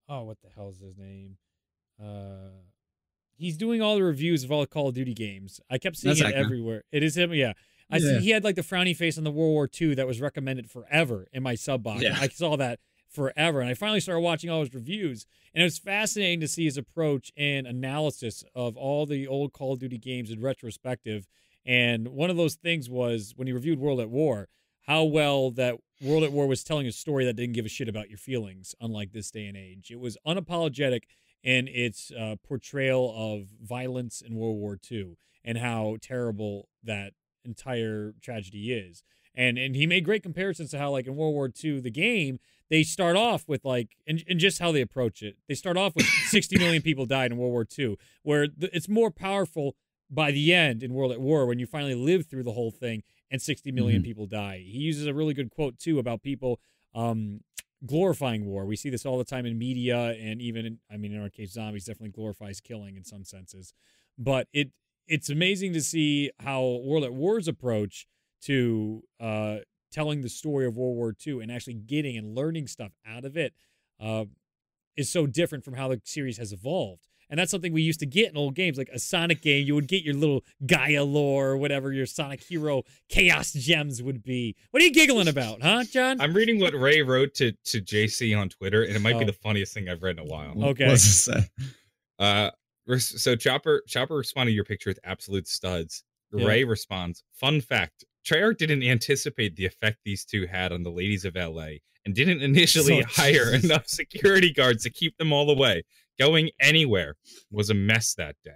oh, 0.09 0.23
what 0.25 0.39
the 0.43 0.49
hell 0.55 0.69
is 0.69 0.79
his 0.81 0.97
name? 0.97 1.39
Uh 2.01 2.51
he's 3.39 3.57
doing 3.57 3.81
all 3.81 3.95
the 3.97 4.03
reviews 4.05 4.45
of 4.45 4.53
all 4.53 4.61
the 4.61 4.67
Call 4.67 4.89
of 4.89 4.95
Duty 4.95 5.15
games. 5.15 5.61
I 5.71 5.79
kept 5.79 5.97
seeing 5.97 6.15
That's 6.17 6.31
it 6.31 6.37
everywhere. 6.37 6.85
It 6.93 7.03
is 7.03 7.17
him, 7.17 7.33
yeah. 7.33 7.55
I 7.91 7.97
Yeah. 7.97 8.19
see 8.19 8.25
he 8.25 8.31
had 8.31 8.45
like 8.45 8.57
the 8.57 8.63
frowny 8.63 8.95
face 8.95 9.17
on 9.17 9.25
the 9.25 9.31
World 9.31 9.53
War 9.53 9.71
II 9.81 9.95
that 9.95 10.07
was 10.07 10.21
recommended 10.21 10.69
forever 10.71 11.27
in 11.33 11.43
my 11.43 11.55
sub 11.55 11.83
box. 11.83 12.03
Yeah. 12.03 12.19
I 12.21 12.29
saw 12.29 12.57
that 12.57 12.81
forever. 13.09 13.61
And 13.63 13.71
I 13.71 13.75
finally 13.75 14.01
started 14.01 14.21
watching 14.21 14.51
all 14.51 14.61
his 14.61 14.75
reviews. 14.75 15.25
And 15.55 15.63
it 15.63 15.65
was 15.65 15.79
fascinating 15.79 16.41
to 16.41 16.49
see 16.49 16.65
his 16.67 16.77
approach 16.77 17.33
and 17.37 17.67
analysis 17.67 18.45
of 18.55 18.77
all 18.77 19.07
the 19.07 19.27
old 19.27 19.55
Call 19.55 19.73
of 19.73 19.79
Duty 19.81 19.97
games 19.97 20.31
in 20.31 20.43
retrospective. 20.43 21.27
And 21.65 22.09
one 22.09 22.29
of 22.29 22.37
those 22.37 22.57
things 22.57 22.91
was 22.91 23.33
when 23.37 23.47
he 23.47 23.53
reviewed 23.55 23.79
World 23.79 24.01
at 24.01 24.11
War, 24.11 24.49
how 24.83 25.05
well 25.05 25.51
that 25.53 25.77
World 26.03 26.23
at 26.25 26.33
War 26.33 26.47
was 26.47 26.63
telling 26.63 26.87
a 26.87 26.93
story 26.93 27.25
that 27.25 27.37
didn't 27.37 27.55
give 27.55 27.65
a 27.67 27.71
shit 27.71 27.89
about 27.89 28.09
your 28.11 28.19
feelings, 28.19 28.75
unlike 28.81 29.13
this 29.13 29.31
day 29.31 29.47
and 29.47 29.57
age. 29.57 29.91
It 29.91 29.99
was 30.01 30.17
unapologetic 30.27 31.01
in 31.43 31.69
its 31.69 32.11
uh, 32.11 32.37
portrayal 32.47 33.13
of 33.17 33.49
violence 33.63 34.21
in 34.21 34.35
World 34.35 34.57
War 34.57 34.79
II 34.91 35.17
and 35.45 35.59
how 35.59 35.97
terrible 36.03 36.69
that 36.83 37.13
entire 37.45 38.15
tragedy 38.21 38.73
is. 38.73 39.03
And 39.35 39.57
and 39.57 39.77
he 39.77 39.87
made 39.87 40.05
great 40.05 40.23
comparisons 40.23 40.71
to 40.71 40.79
how 40.79 40.91
like 40.91 41.07
in 41.07 41.15
World 41.15 41.35
War 41.35 41.49
II, 41.65 41.81
the 41.81 41.91
game, 41.91 42.41
they 42.71 42.83
start 42.83 43.17
off 43.17 43.47
with 43.47 43.65
like 43.65 43.91
and, 44.07 44.23
and 44.29 44.41
just 44.41 44.59
how 44.59 44.73
they 44.73 44.81
approach 44.81 45.23
it. 45.23 45.37
They 45.49 45.55
start 45.55 45.77
off 45.77 45.95
with 45.95 46.07
60 46.27 46.59
million 46.59 46.83
people 46.83 47.07
died 47.07 47.31
in 47.31 47.39
World 47.39 47.53
War 47.53 47.67
II, 47.79 47.97
where 48.23 48.49
it's 48.61 48.89
more 48.89 49.11
powerful 49.13 49.77
by 50.11 50.33
the 50.33 50.53
end 50.53 50.83
in 50.83 50.93
World 50.93 51.13
at 51.13 51.21
War 51.21 51.47
when 51.47 51.59
you 51.59 51.67
finally 51.67 51.95
live 51.95 52.27
through 52.27 52.43
the 52.43 52.53
whole 52.53 52.71
thing 52.73 53.03
and 53.31 53.41
60 53.41 53.71
million 53.73 54.01
Mhm. 54.03 54.07
people 54.07 54.27
die. 54.27 54.59
He 54.67 54.79
uses 54.79 55.07
a 55.07 55.15
really 55.15 55.35
good 55.35 55.51
quote 55.51 55.79
too 55.79 55.99
about 55.99 56.23
people 56.23 56.61
um, 56.95 57.43
glorifying 57.87 58.45
war. 58.45 58.65
We 58.65 58.77
see 58.77 58.91
this 58.91 59.07
all 59.07 59.19
the 59.19 59.25
time 59.25 59.47
in 59.47 59.59
media 59.59 60.17
and 60.21 60.41
even 60.41 60.67
in, 60.67 60.79
I 60.91 60.97
mean 60.97 61.13
in 61.13 61.21
our 61.21 61.31
case 61.31 61.53
zombies 61.53 61.85
definitely 61.85 62.11
glorifies 62.11 62.61
killing 62.61 62.97
in 62.97 63.05
some 63.05 63.25
senses. 63.25 63.73
But 64.19 64.49
it 64.53 64.71
it's 65.07 65.31
amazing 65.31 65.73
to 65.73 65.81
see 65.81 66.31
how 66.41 66.81
World 66.85 67.05
at 67.05 67.15
War's 67.15 67.49
approach 67.49 68.07
to 68.43 69.03
uh, 69.21 69.59
telling 69.91 70.21
the 70.21 70.29
story 70.29 70.67
of 70.67 70.77
World 70.77 70.97
War 70.97 71.15
II 71.27 71.43
and 71.43 71.51
actually 71.51 71.75
getting 71.75 72.17
and 72.17 72.37
learning 72.37 72.67
stuff 72.67 72.93
out 73.07 73.25
of 73.25 73.37
it 73.37 73.55
uh, 74.01 74.27
is 74.97 75.11
so 75.11 75.27
different 75.27 75.65
from 75.65 75.75
how 75.75 75.89
the 75.89 76.01
series 76.05 76.39
has 76.39 76.53
evolved. 76.53 77.08
And 77.31 77.39
that's 77.39 77.51
something 77.51 77.73
we 77.73 77.83
used 77.83 78.01
to 78.01 78.07
get 78.07 78.31
in 78.31 78.37
old 78.37 78.55
games, 78.55 78.79
like 78.79 78.89
a 78.93 78.99
Sonic 78.99 79.43
game. 79.43 79.67
You 79.67 79.75
would 79.75 79.87
get 79.89 80.03
your 80.05 80.15
little 80.15 80.45
Gaia 80.67 81.05
lore 81.05 81.49
or 81.51 81.57
whatever 81.57 81.93
your 81.93 82.07
Sonic 82.07 82.43
Hero 82.43 82.83
Chaos 83.09 83.53
Gems 83.53 84.03
would 84.03 84.23
be. 84.23 84.57
What 84.71 84.83
are 84.83 84.87
you 84.87 84.93
giggling 84.93 85.29
about, 85.29 85.63
huh, 85.63 85.85
John? 85.91 86.21
I'm 86.21 86.35
reading 86.35 86.59
what 86.61 86.75
Ray 86.75 87.03
wrote 87.03 87.35
to 87.35 87.53
to 87.53 87.81
JC 87.81 88.35
on 88.39 88.49
Twitter, 88.49 88.83
and 88.83 88.95
it 88.97 89.01
might 89.01 89.17
Oh. 89.17 89.21
be 89.21 89.25
the 89.25 89.33
funniest 89.33 89.75
thing 89.75 89.89
I've 89.89 90.03
read 90.03 90.19
in 90.19 90.27
a 90.27 90.29
while. 90.29 90.55
Okay. 90.71 90.87
What's 90.89 91.05
it 91.07 91.33
say? 91.33 91.41
Uh, 92.19 92.51
so 92.99 93.37
Chopper 93.37 93.83
Chopper 93.87 94.17
responded 94.17 94.51
to 94.53 94.55
your 94.55 94.65
picture 94.65 94.91
with 94.91 94.99
absolute 95.05 95.47
studs. 95.49 96.05
Yeah. 96.33 96.47
Ray 96.47 96.65
responds, 96.65 97.23
"Fun 97.35 97.61
fact: 97.61 98.05
Treyarch 98.27 98.59
didn't 98.59 98.83
anticipate 98.83 99.57
the 99.57 99.67
effect 99.67 99.99
these 100.05 100.25
two 100.25 100.47
had 100.47 100.73
on 100.73 100.83
the 100.83 100.91
ladies 100.91 101.25
of 101.25 101.37
LA, 101.37 101.79
and 102.05 102.15
didn't 102.15 102.43
initially 102.43 103.03
So- 103.03 103.09
hire 103.23 103.55
enough 103.55 103.87
security 103.89 104.53
guards 104.53 104.83
to 104.85 104.91
keep 104.91 105.17
them 105.19 105.33
all 105.33 105.51
away. 105.51 105.85
Going 106.19 106.51
anywhere 106.61 107.15
was 107.51 107.71
a 107.71 107.75
mess 107.75 108.15
that 108.15 108.37
day." 108.45 108.51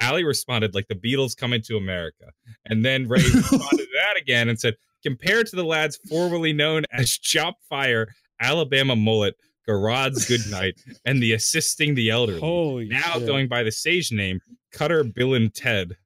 Ali 0.00 0.24
responded 0.24 0.74
like 0.74 0.88
the 0.88 0.94
Beatles 0.94 1.36
coming 1.36 1.62
to 1.62 1.76
America, 1.76 2.32
and 2.64 2.84
then 2.84 3.08
Ray 3.08 3.22
responded 3.34 3.78
to 3.78 3.88
that 3.94 4.20
again 4.20 4.48
and 4.48 4.58
said, 4.58 4.74
"Compared 5.02 5.46
to 5.48 5.56
the 5.56 5.64
lads 5.64 5.98
formerly 6.08 6.52
known 6.52 6.84
as 6.92 7.10
Chop 7.10 7.56
Fire, 7.68 8.08
Alabama 8.40 8.96
Mullet." 8.96 9.34
Garage 9.66 10.28
Goodnight 10.28 10.74
and 11.06 11.22
the 11.22 11.32
assisting 11.32 11.94
the 11.94 12.10
elderly 12.10 12.38
Holy 12.40 12.86
now 12.86 13.14
shit. 13.14 13.26
going 13.26 13.48
by 13.48 13.62
the 13.62 13.72
stage 13.72 14.12
name 14.12 14.40
Cutter, 14.72 15.04
Bill, 15.04 15.34
and 15.34 15.54
Ted. 15.54 15.96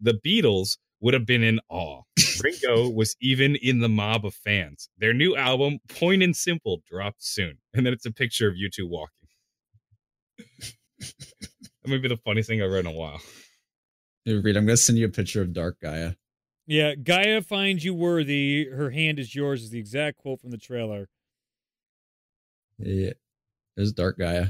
The 0.00 0.14
Beatles 0.14 0.78
would 1.00 1.14
have 1.14 1.26
been 1.26 1.42
in 1.42 1.60
awe. 1.68 2.02
Ringo 2.42 2.88
was 2.94 3.16
even 3.20 3.56
in 3.56 3.80
the 3.80 3.88
mob 3.88 4.24
of 4.24 4.34
fans. 4.34 4.88
Their 4.98 5.12
new 5.12 5.36
album, 5.36 5.78
Point 5.88 6.22
and 6.22 6.34
Simple, 6.34 6.82
dropped 6.90 7.22
soon. 7.22 7.58
And 7.74 7.84
then 7.84 7.92
it's 7.92 8.06
a 8.06 8.12
picture 8.12 8.48
of 8.48 8.56
you 8.56 8.70
two 8.70 8.86
walking. 8.86 9.15
that 11.40 11.88
may 11.88 11.98
be 11.98 12.08
the 12.08 12.16
funniest 12.16 12.48
thing 12.48 12.62
I've 12.62 12.70
read 12.70 12.80
in 12.80 12.86
a 12.86 12.92
while. 12.92 13.20
Hey, 14.24 14.34
Reed, 14.34 14.56
I'm 14.56 14.66
gonna 14.66 14.76
send 14.76 14.98
you 14.98 15.06
a 15.06 15.10
picture 15.10 15.42
of 15.42 15.52
Dark 15.52 15.80
Gaia. 15.80 16.12
Yeah, 16.66 16.94
Gaia 16.96 17.42
finds 17.42 17.84
you 17.84 17.94
worthy. 17.94 18.68
Her 18.68 18.90
hand 18.90 19.18
is 19.18 19.34
yours 19.34 19.62
is 19.62 19.70
the 19.70 19.78
exact 19.78 20.18
quote 20.18 20.40
from 20.40 20.50
the 20.50 20.58
trailer. 20.58 21.08
Yeah, 22.78 23.12
there's 23.76 23.92
Dark 23.92 24.18
Gaia. 24.18 24.48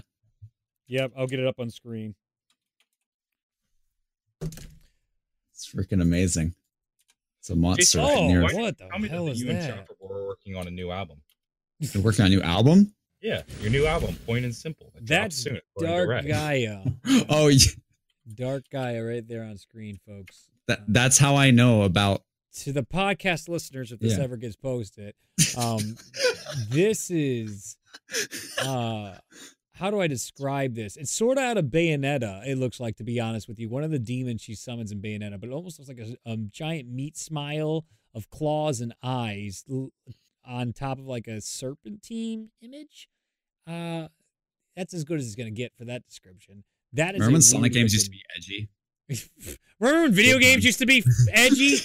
Yep, 0.89 1.13
I'll 1.17 1.27
get 1.27 1.41
it 1.41 1.47
up 1.47 1.61
on 1.61 1.71
screen. 1.71 2.15
It's 4.41 5.73
freaking 5.75 6.01
amazing. 6.01 6.55
It's 7.41 7.51
a 7.51 7.57
monster. 7.57 8.01
Oh, 8.01 8.05
right 8.05 8.27
near 8.27 8.43
what 8.43 8.79
the 8.79 8.89
Tell 8.89 8.99
me 8.99 9.09
hell 9.09 9.27
that 9.27 9.33
is 9.33 9.43
you 9.43 9.51
and 9.51 9.61
that? 9.61 9.77
Chopper 9.77 9.95
were 10.01 10.27
working 10.29 10.57
on 10.57 10.67
a 10.67 10.71
new 10.71 10.91
album. 10.91 11.23
They're 11.81 12.03
working 12.03 12.25
on 12.25 12.33
a 12.33 12.35
new 12.35 12.43
album. 12.43 12.95
Yeah, 13.27 13.43
your 13.61 13.71
new 13.73 13.87
album, 13.87 14.15
Point 14.25 14.45
and 14.45 14.55
Simple. 14.55 14.93
It 14.95 15.05
drops 15.05 15.09
That's 15.09 15.37
soon. 15.37 15.59
according 15.77 15.97
Dark 15.97 16.09
Ray. 16.09 16.29
Gaia. 16.31 16.83
oh, 17.29 17.49
yeah. 17.49 17.73
Dark 18.33 18.67
Gaia 18.71 19.03
right 19.05 19.27
there 19.27 19.43
on 19.43 19.59
screen, 19.59 19.99
folks. 20.07 20.49
that 20.69 20.83
that's 20.87 21.19
how 21.19 21.35
I 21.35 21.51
know 21.51 21.83
about. 21.83 22.23
To 22.61 22.73
the 22.73 22.85
podcast 22.85 23.49
listeners, 23.49 23.91
if 23.91 23.99
this 23.99 24.17
Yeah. 24.17 24.23
ever 24.23 24.37
gets 24.37 24.55
posted, 24.55 25.15
um, 25.59 25.97
this 26.71 27.11
is 27.11 27.77
uh 28.63 29.17
how 29.73 29.91
do 29.91 30.01
I 30.01 30.07
describe 30.07 30.77
this? 30.77 30.97
It's 30.97 31.11
sort 31.11 31.37
of 31.37 31.43
out 31.45 31.59
of 31.59 31.65
Bayonetta, 31.67 32.47
it 32.47 32.57
looks 32.59 32.79
like, 32.79 32.95
to 32.99 33.05
be 33.05 33.19
honest 33.19 33.49
with 33.49 33.59
you. 33.59 33.69
One 33.69 33.83
of 33.83 33.91
the 33.91 33.99
demons 33.99 34.41
she 34.41 34.55
summons 34.55 34.93
in 34.93 35.03
Bayonetta, 35.03 35.41
but 35.41 35.49
it 35.51 35.53
almost 35.53 35.81
looks 35.81 35.89
like 35.89 35.99
a, 35.99 36.17
a 36.33 36.37
giant 36.37 36.89
meat 36.89 37.17
smile 37.17 37.85
of 38.15 38.31
claws 38.31 38.81
and 38.81 38.95
eyes 39.03 39.65
on 40.47 40.73
top 40.73 40.99
of 41.01 41.07
like 41.07 41.27
a 41.27 41.41
serpentine 41.41 42.51
image. 42.63 43.09
Uh 43.67 44.09
that's 44.77 44.93
as 44.95 45.05
good 45.05 45.19
as 45.19 45.27
it's 45.27 45.35
gonna 45.35 45.51
get 45.51 45.73
for 45.77 45.85
that 45.87 46.05
description. 46.07 46.65
That 46.93 47.15
is 47.15 47.21
Remember 47.21 47.35
when 47.35 47.43
Sonic 47.43 47.73
games 47.73 47.93
used 47.93 48.07
to 48.07 48.11
be 48.11 48.23
edgy? 48.37 48.69
Remember 49.81 50.03
when 50.03 50.13
video 50.13 50.39
games 50.39 50.65
used 50.65 50.79
to 50.79 50.87
be 50.87 51.05
edgy? 51.33 51.79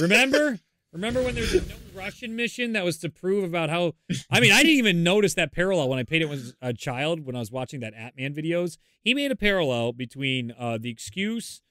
Remember? 0.00 0.58
Remember 0.92 1.22
when 1.22 1.34
there 1.34 1.42
was 1.42 1.54
a 1.54 1.60
no 1.68 1.74
Russian 1.94 2.36
mission 2.36 2.74
that 2.74 2.84
was 2.84 2.98
to 2.98 3.08
prove 3.08 3.44
about 3.44 3.70
how? 3.70 3.94
I 4.30 4.40
mean, 4.40 4.52
I 4.52 4.58
didn't 4.62 4.76
even 4.76 5.02
notice 5.02 5.32
that 5.34 5.50
parallel 5.52 5.88
when 5.88 5.98
I 5.98 6.02
paid 6.02 6.20
it 6.20 6.28
was 6.28 6.54
a 6.60 6.74
child 6.74 7.24
when 7.24 7.34
I 7.34 7.38
was 7.38 7.50
watching 7.50 7.80
that 7.80 7.94
Act 7.96 8.18
Man 8.18 8.34
videos. 8.34 8.76
He 9.02 9.14
made 9.14 9.30
a 9.30 9.36
parallel 9.36 9.92
between 9.94 10.52
uh, 10.58 10.76
the 10.78 10.90
excuse 10.90 11.62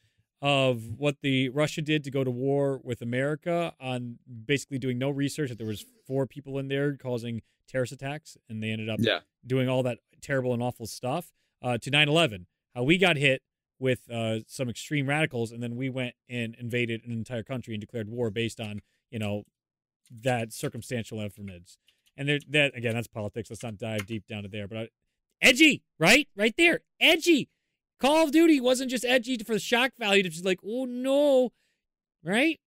of 0.41 0.97
what 0.97 1.17
the 1.21 1.49
Russia 1.49 1.81
did 1.81 2.03
to 2.03 2.11
go 2.11 2.23
to 2.23 2.31
war 2.31 2.79
with 2.83 3.01
America 3.01 3.73
on 3.79 4.17
basically 4.45 4.79
doing 4.79 4.97
no 4.97 5.09
research 5.09 5.49
that 5.49 5.57
there 5.57 5.67
was 5.67 5.85
four 6.07 6.25
people 6.25 6.57
in 6.57 6.67
there 6.67 6.95
causing 6.97 7.41
terrorist 7.67 7.93
attacks 7.93 8.37
and 8.49 8.61
they 8.63 8.71
ended 8.71 8.89
up 8.89 8.99
Yeah. 8.99 9.19
doing 9.45 9.69
all 9.69 9.83
that 9.83 9.99
terrible 10.21 10.53
and 10.53 10.61
awful 10.63 10.87
stuff 10.87 11.31
uh, 11.61 11.77
to 11.77 11.91
9-11 11.91 12.45
how 12.75 12.83
we 12.83 12.97
got 12.97 13.17
hit 13.17 13.41
with 13.79 14.09
uh, 14.11 14.39
some 14.47 14.67
extreme 14.69 15.07
radicals 15.07 15.51
and 15.51 15.61
then 15.61 15.75
we 15.75 15.89
went 15.89 16.15
and 16.29 16.55
invaded 16.59 17.03
an 17.05 17.11
entire 17.11 17.43
country 17.43 17.73
and 17.73 17.81
declared 17.81 18.09
war 18.09 18.29
based 18.31 18.59
on 18.59 18.81
you 19.11 19.19
know 19.19 19.43
that 20.23 20.51
circumstantial 20.53 21.21
evidence. 21.21 21.77
And 22.17 22.27
there, 22.27 22.39
that 22.49 22.75
again 22.75 22.93
that's 22.95 23.07
politics. 23.07 23.49
Let's 23.49 23.63
not 23.63 23.77
dive 23.77 24.05
deep 24.05 24.27
down 24.27 24.43
to 24.43 24.49
there 24.49 24.67
but 24.67 24.77
I, 24.77 24.89
edgy 25.41 25.83
right? 25.99 26.27
Right 26.35 26.53
there. 26.57 26.81
Edgy 26.99 27.49
call 28.01 28.23
of 28.25 28.31
duty 28.31 28.59
wasn't 28.59 28.89
just 28.91 29.05
edgy 29.05 29.37
for 29.37 29.53
the 29.53 29.59
shock 29.59 29.91
value 29.99 30.23
to 30.23 30.29
just 30.29 30.43
like 30.45 30.59
oh 30.65 30.85
no 30.85 31.51
right 32.23 32.59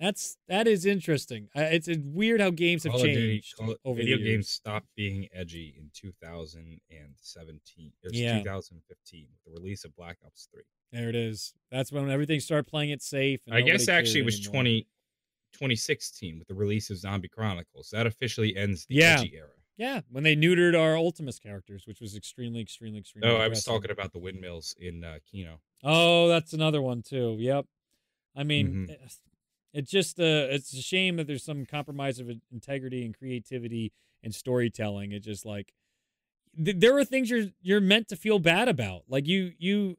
that's 0.00 0.36
that 0.48 0.66
is 0.68 0.84
interesting 0.84 1.48
uh, 1.56 1.60
it's 1.62 1.88
weird 2.04 2.40
how 2.40 2.50
games 2.50 2.82
have 2.84 2.92
Call 2.92 3.02
Duty- 3.02 3.14
changed 3.40 3.56
Call- 3.56 3.76
over 3.84 3.96
video 4.00 4.16
the 4.16 4.22
years. 4.24 4.36
games 4.36 4.48
stopped 4.50 4.88
being 4.96 5.28
edgy 5.32 5.74
in 5.78 5.90
2017 5.94 7.92
or 8.04 8.10
Yeah. 8.12 8.38
2015 8.38 9.26
with 9.32 9.44
the 9.44 9.60
release 9.60 9.84
of 9.84 9.94
Black 9.96 10.18
Ops 10.24 10.48
3. 10.52 10.62
There 10.92 11.08
it 11.08 11.14
is. 11.16 11.54
That's 11.70 11.90
when 11.92 12.10
everything 12.10 12.40
started 12.40 12.66
playing 12.66 12.90
it 12.90 13.02
safe. 13.02 13.40
and 13.46 13.54
I 13.54 13.62
guess 13.62 13.88
actually 13.88 14.20
it 14.20 14.24
was 14.26 14.36
anymore. 14.38 14.52
20, 14.62 14.80
2016 15.54 16.38
with 16.38 16.48
the 16.48 16.54
release 16.54 16.90
of 16.90 16.98
Zombie 16.98 17.28
Chronicles. 17.28 17.90
That 17.92 18.06
officially 18.06 18.56
ends 18.56 18.86
the 18.86 18.96
Yeah. 18.96 19.18
edgy 19.20 19.34
era. 19.36 19.48
Yeah, 19.76 20.02
when 20.10 20.22
they 20.22 20.36
neutered 20.36 20.78
our 20.78 20.94
Ultimis 20.94 21.40
characters, 21.42 21.84
which 21.86 22.00
was 22.00 22.14
extremely, 22.14 22.60
extremely, 22.60 23.00
extremely. 23.00 23.28
No, 23.28 23.36
I 23.36 23.48
was 23.48 23.64
talking 23.64 23.90
about 23.90 24.12
the 24.12 24.20
windmills 24.20 24.74
in 24.78 25.02
uh, 25.02 25.18
Kino. 25.28 25.60
Oh, 25.82 26.28
that's 26.28 26.52
another 26.52 26.80
one 26.80 27.02
too. 27.02 27.36
Yep. 27.40 27.66
I 28.36 28.44
mean, 28.44 28.68
Mhm. 28.86 28.90
it's- 28.90 29.20
it's 29.72 29.90
just 29.90 30.20
uh, 30.20 30.46
it's 30.50 30.72
a 30.72 30.80
shame 30.80 31.16
that 31.16 31.26
there's 31.26 31.42
some 31.42 31.66
compromise 31.66 32.20
of 32.20 32.30
integrity 32.52 33.04
and 33.04 33.12
creativity 33.16 33.92
and 34.22 34.32
storytelling. 34.32 35.10
It 35.10 35.24
just 35.24 35.44
like 35.44 35.74
th- 36.56 36.76
there 36.78 36.96
are 36.96 37.04
things 37.04 37.28
you're 37.28 37.46
you're 37.60 37.80
meant 37.80 38.06
to 38.08 38.16
feel 38.16 38.38
bad 38.38 38.68
about. 38.68 39.02
Like 39.08 39.26
you 39.26 39.52
you 39.58 39.96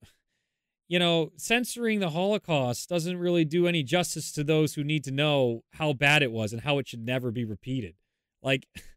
you 0.88 0.98
know, 1.00 1.32
censoring 1.36 2.00
the 2.00 2.12
Holocaust 2.12 2.88
doesn't 2.88 3.18
really 3.18 3.44
do 3.44 3.68
any 3.68 3.84
justice 3.84 4.32
to 4.32 4.44
those 4.46 4.76
who 4.76 4.84
need 4.84 5.04
to 5.04 5.12
know 5.12 5.64
how 5.74 5.92
bad 5.94 6.22
it 6.24 6.32
was 6.32 6.54
and 6.54 6.62
how 6.62 6.78
it 6.78 6.88
should 6.88 7.04
never 7.06 7.30
be 7.32 7.44
repeated. 7.44 7.96
Like 8.42 8.68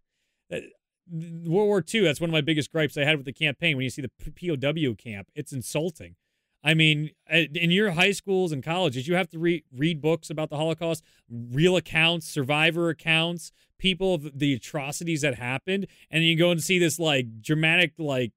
World 0.51 1.69
War 1.69 1.85
II, 1.95 2.03
that's 2.03 2.21
one 2.21 2.31
of 2.31 2.33
my 2.33 2.41
biggest 2.41 2.71
gripes 2.71 2.97
I 2.97 3.05
had 3.05 3.17
with 3.17 3.27
the 3.27 3.33
campaign. 3.33 3.77
When 3.77 3.85
you 3.85 3.91
see 3.91 4.03
the 4.03 4.11
POW 4.11 4.95
camp, 4.95 5.29
it's 5.35 5.53
insulting. 5.53 6.17
I 6.63 6.75
mean, 6.75 7.11
uh, 7.33 7.45
in 7.55 7.71
your 7.71 7.93
high 7.93 8.11
schools 8.11 8.51
and 8.53 8.63
colleges, 8.63 9.07
you 9.07 9.15
have 9.15 9.29
to 9.31 9.39
re- 9.39 9.65
read 9.75 10.01
books 10.01 10.29
about 10.29 10.51
the 10.51 10.57
Holocaust, 10.57 11.05
real 11.31 11.77
accounts, 11.77 12.29
survivor 12.29 12.91
accounts, 12.91 13.53
people 13.79 14.15
of 14.15 14.39
the 14.39 14.55
atrocities 14.55 15.21
that 15.23 15.37
happened, 15.37 15.87
and 16.11 16.25
you 16.25 16.37
go 16.37 16.51
and 16.51 16.63
see 16.63 16.79
this 16.79 16.99
like 16.99 17.41
dramatic 17.41 17.93
like 17.97 18.33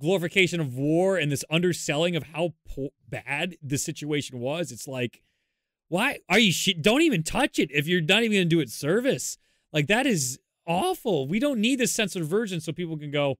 glorification 0.00 0.60
of 0.60 0.76
war 0.76 1.16
and 1.16 1.32
this 1.32 1.44
underselling 1.50 2.14
of 2.14 2.24
how 2.34 2.52
po- 2.68 2.90
bad 3.08 3.56
the 3.62 3.78
situation 3.78 4.38
was. 4.38 4.70
It's 4.70 4.86
like, 4.86 5.22
why 5.88 6.18
are 6.28 6.38
you? 6.38 6.52
Sh- 6.52 6.74
don't 6.80 7.02
even 7.02 7.22
touch 7.22 7.58
it 7.58 7.70
if 7.72 7.88
you're 7.88 8.02
not 8.02 8.22
even 8.22 8.36
going 8.36 8.48
to 8.48 8.56
do 8.56 8.60
it 8.60 8.70
service. 8.70 9.38
Like 9.72 9.86
that 9.86 10.06
is 10.06 10.38
awful. 10.66 11.26
We 11.26 11.38
don't 11.38 11.60
need 11.60 11.78
this 11.80 11.92
censored 11.92 12.24
version 12.24 12.60
so 12.60 12.72
people 12.72 12.96
can 12.96 13.10
go, 13.10 13.36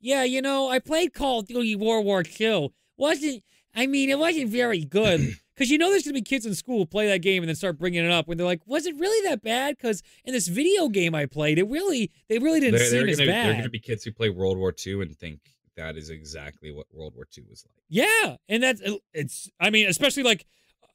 yeah, 0.00 0.22
you 0.24 0.40
know, 0.42 0.68
I 0.70 0.78
played 0.78 1.14
Call 1.14 1.40
of 1.40 1.46
Duty 1.46 1.76
World 1.76 2.04
War 2.04 2.22
II. 2.40 2.72
Wasn't 2.96 3.42
I 3.74 3.86
mean, 3.86 4.10
it 4.10 4.18
wasn't 4.18 4.50
very 4.50 4.84
good. 4.84 5.36
Because 5.58 5.72
you 5.72 5.78
know 5.78 5.90
there's 5.90 6.04
going 6.04 6.14
to 6.14 6.20
be 6.20 6.22
kids 6.22 6.46
in 6.46 6.54
school 6.54 6.78
who 6.78 6.86
play 6.86 7.08
that 7.08 7.18
game 7.18 7.42
and 7.42 7.48
then 7.48 7.56
start 7.56 7.80
bringing 7.80 8.04
it 8.04 8.12
up 8.12 8.28
when 8.28 8.38
they're 8.38 8.46
like, 8.46 8.62
was 8.64 8.86
it 8.86 8.96
really 8.96 9.28
that 9.28 9.42
bad? 9.42 9.76
Because 9.76 10.04
in 10.24 10.32
this 10.32 10.46
video 10.46 10.88
game 10.88 11.16
I 11.16 11.26
played, 11.26 11.58
it 11.58 11.68
really, 11.68 12.12
they 12.28 12.38
really 12.38 12.60
didn't 12.60 12.78
There, 12.78 12.84
seem 12.86 12.98
there, 12.98 13.06
are 13.06 13.10
as 13.10 13.18
gonna, 13.18 13.32
there 13.32 13.50
are 13.50 13.52
going 13.54 13.64
to 13.64 13.68
be 13.68 13.80
kids 13.80 14.04
who 14.04 14.12
play 14.12 14.28
World 14.28 14.56
War 14.56 14.72
II 14.86 15.02
and 15.02 15.18
think 15.18 15.40
that 15.74 15.96
is 15.96 16.10
exactly 16.10 16.70
what 16.70 16.86
World 16.92 17.16
War 17.16 17.26
II 17.36 17.42
was 17.50 17.64
like. 17.66 17.74
Yeah, 17.88 18.36
and 18.48 18.62
that's 18.62 18.80
uh, 18.82 18.98
it's. 19.12 19.50
I 19.58 19.70
mean, 19.70 19.88
especially 19.88 20.22
like 20.22 20.46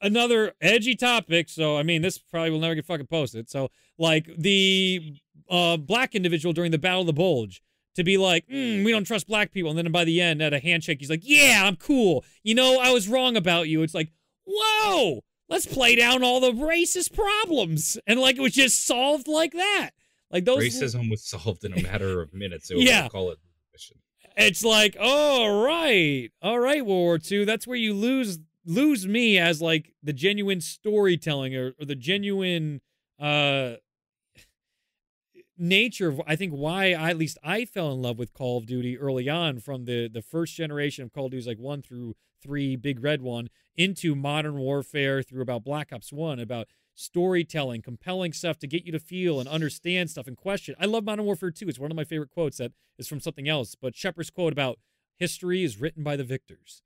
another 0.04 0.54
edgy 0.62 0.96
topic. 0.96 1.50
So 1.50 1.78
I 1.78 1.84
mean, 1.84 2.04
this 2.04 2.20
probably 2.20 2.52
will 2.52 2.60
never 2.60 2.76
get 2.76 2.86
fucking 2.86 3.08
posted. 3.08 3.50
So 3.50 3.70
like 3.98 4.30
the 4.38 5.16
uh, 5.50 5.78
black 5.78 6.14
individual 6.14 6.54
during 6.54 6.72
the 6.72 6.78
Battle 6.78 7.02
of 7.02 7.08
the 7.08 7.14
Bulge 7.14 7.64
to 7.96 8.04
be 8.04 8.18
like, 8.18 8.48
mm, 8.48 8.84
we 8.84 8.92
don't 8.92 9.06
trust 9.06 9.28
black 9.28 9.52
people, 9.52 9.70
and 9.72 9.78
then 9.78 9.92
by 9.92 10.04
the 10.04 10.22
end 10.22 10.42
at 10.42 10.54
a 10.54 10.60
handshake, 10.60 11.00
he's 11.00 11.10
like, 11.10 11.22
yeah, 11.24 11.64
I'm 11.66 11.76
cool. 11.76 12.24
You 12.44 12.56
know, 12.56 12.80
I 12.80 12.92
was 12.92 13.08
wrong 13.08 13.36
about 13.38 13.68
you. 13.68 13.84
It's 13.84 13.94
like, 13.94 14.12
whoa, 14.48 15.22
let's 15.50 15.66
play 15.66 15.96
down 15.96 16.24
all 16.24 16.40
the 16.40 16.52
racist 16.52 17.14
problems, 17.14 17.98
and 18.06 18.20
like 18.20 18.38
it 18.38 18.42
was 18.42 18.54
just 18.54 18.86
solved 18.86 19.28
like 19.28 19.54
that. 19.54 19.92
Like 20.32 20.46
those 20.46 20.64
Racism 20.64 21.12
was 21.12 21.24
solved 21.24 21.64
in 21.64 21.74
a 21.74 21.82
matter 21.84 22.22
of 22.22 22.34
minutes. 22.34 22.68
So 22.68 22.76
Yeah. 22.76 23.04
yeah. 23.04 23.10
call 23.10 23.32
it 23.32 23.40
it's 24.36 24.64
like, 24.64 24.98
oh 25.00 25.64
right, 25.64 26.32
all 26.42 26.60
right, 26.60 26.86
World 26.86 26.88
War 26.88 27.20
II. 27.32 27.46
That's 27.46 27.68
where 27.68 27.78
you 27.78 27.94
lose 27.94 28.40
lose 28.66 29.08
me 29.08 29.38
as 29.38 29.62
like 29.62 29.94
the 30.02 30.14
genuine 30.14 30.62
storytelling 30.62 31.56
or, 31.56 31.74
or 31.80 31.86
the 31.86 31.96
genuine 31.96 32.82
uh 33.20 33.74
nature 35.58 36.10
of 36.10 36.22
I 36.26 36.36
think 36.36 36.54
why 36.54 36.94
I, 36.94 37.12
at 37.12 37.18
least 37.18 37.38
I 37.44 37.66
fell 37.66 37.92
in 37.92 38.02
love 38.02 38.18
with 38.18 38.34
Call 38.34 38.58
of 38.58 38.66
Duty 38.66 38.98
early 38.98 39.30
on 39.30 39.60
from 39.60 39.86
the 39.86 40.08
the 40.08 40.22
first 40.22 40.56
generation 40.56 41.04
of 41.04 41.14
Call 41.14 41.26
of 41.26 41.32
Duty 41.32 41.48
like 41.48 41.60
one 41.60 41.82
through 41.82 42.16
three, 42.42 42.76
Big 42.76 43.02
Red 43.04 43.22
one, 43.22 43.50
into 43.76 44.16
Modern 44.16 44.58
Warfare 44.58 45.24
through 45.24 45.42
about 45.42 45.64
Black 45.64 45.92
Ops 45.94 46.12
One, 46.12 46.40
about 46.40 46.68
storytelling, 46.94 47.82
compelling 47.82 48.34
stuff 48.34 48.60
to 48.60 48.68
get 48.68 48.86
you 48.86 48.92
to 48.92 49.00
feel 49.00 49.40
and 49.40 49.50
understand 49.50 50.10
stuff 50.10 50.28
and 50.28 50.38
question. 50.38 50.76
I 50.80 50.86
love 50.86 51.04
Modern 51.04 51.26
Warfare 51.26 51.50
2. 51.50 51.68
It's 51.68 51.80
one 51.80 51.90
of 51.90 51.98
my 51.98 52.04
favorite 52.04 52.30
quotes 52.30 52.58
that 52.58 52.72
is 53.00 53.08
from 53.08 53.20
something 53.20 53.50
else, 53.50 53.76
but 53.76 53.96
Shepard's 53.96 54.30
quote 54.30 54.54
about 54.54 54.78
history 55.18 55.64
is 55.64 55.80
written 55.80 56.04
by 56.04 56.16
the 56.16 56.24
victors. 56.24 56.84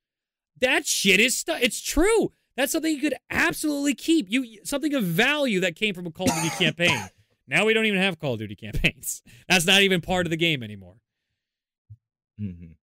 That 0.62 0.86
shit 0.86 1.20
is 1.20 1.38
stuff. 1.38 1.60
It's 1.62 1.82
true. 1.82 2.32
That's 2.56 2.72
something 2.72 2.94
you 2.94 3.02
could 3.02 3.16
absolutely 3.30 3.94
keep. 3.94 4.28
You 4.30 4.60
something 4.64 4.94
of 4.94 5.04
value 5.04 5.60
that 5.60 5.76
came 5.76 5.94
from 5.94 6.08
a 6.08 6.12
Call 6.12 6.30
of 6.30 6.36
Duty 6.36 6.50
campaign. 6.50 7.10
Now 7.50 7.64
we 7.64 7.74
don't 7.74 7.86
even 7.86 8.02
have 8.02 8.20
Call 8.20 8.34
of 8.34 8.40
Duty 8.40 8.58
campaigns. 8.58 9.24
That's 9.48 9.66
not 9.66 9.82
even 9.82 10.02
part 10.02 10.26
of 10.26 10.32
the 10.32 10.36
game 10.36 10.62
anymore. 10.62 10.98
Mm-hmm. 12.38 12.74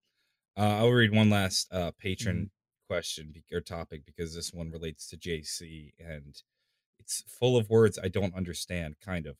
Uh, 0.56 0.76
I'll 0.78 0.90
read 0.90 1.12
one 1.12 1.28
last 1.28 1.68
uh, 1.70 1.90
patron 1.98 2.36
mm-hmm. 2.36 2.92
question 2.92 3.34
or 3.52 3.60
topic 3.60 4.06
because 4.06 4.34
this 4.34 4.54
one 4.54 4.70
relates 4.70 5.06
to 5.08 5.18
JC 5.18 5.92
and 5.98 6.40
it's 6.98 7.22
full 7.28 7.56
of 7.58 7.68
words 7.68 7.98
I 8.02 8.08
don't 8.08 8.34
understand, 8.34 8.94
kind 9.04 9.26
of. 9.26 9.36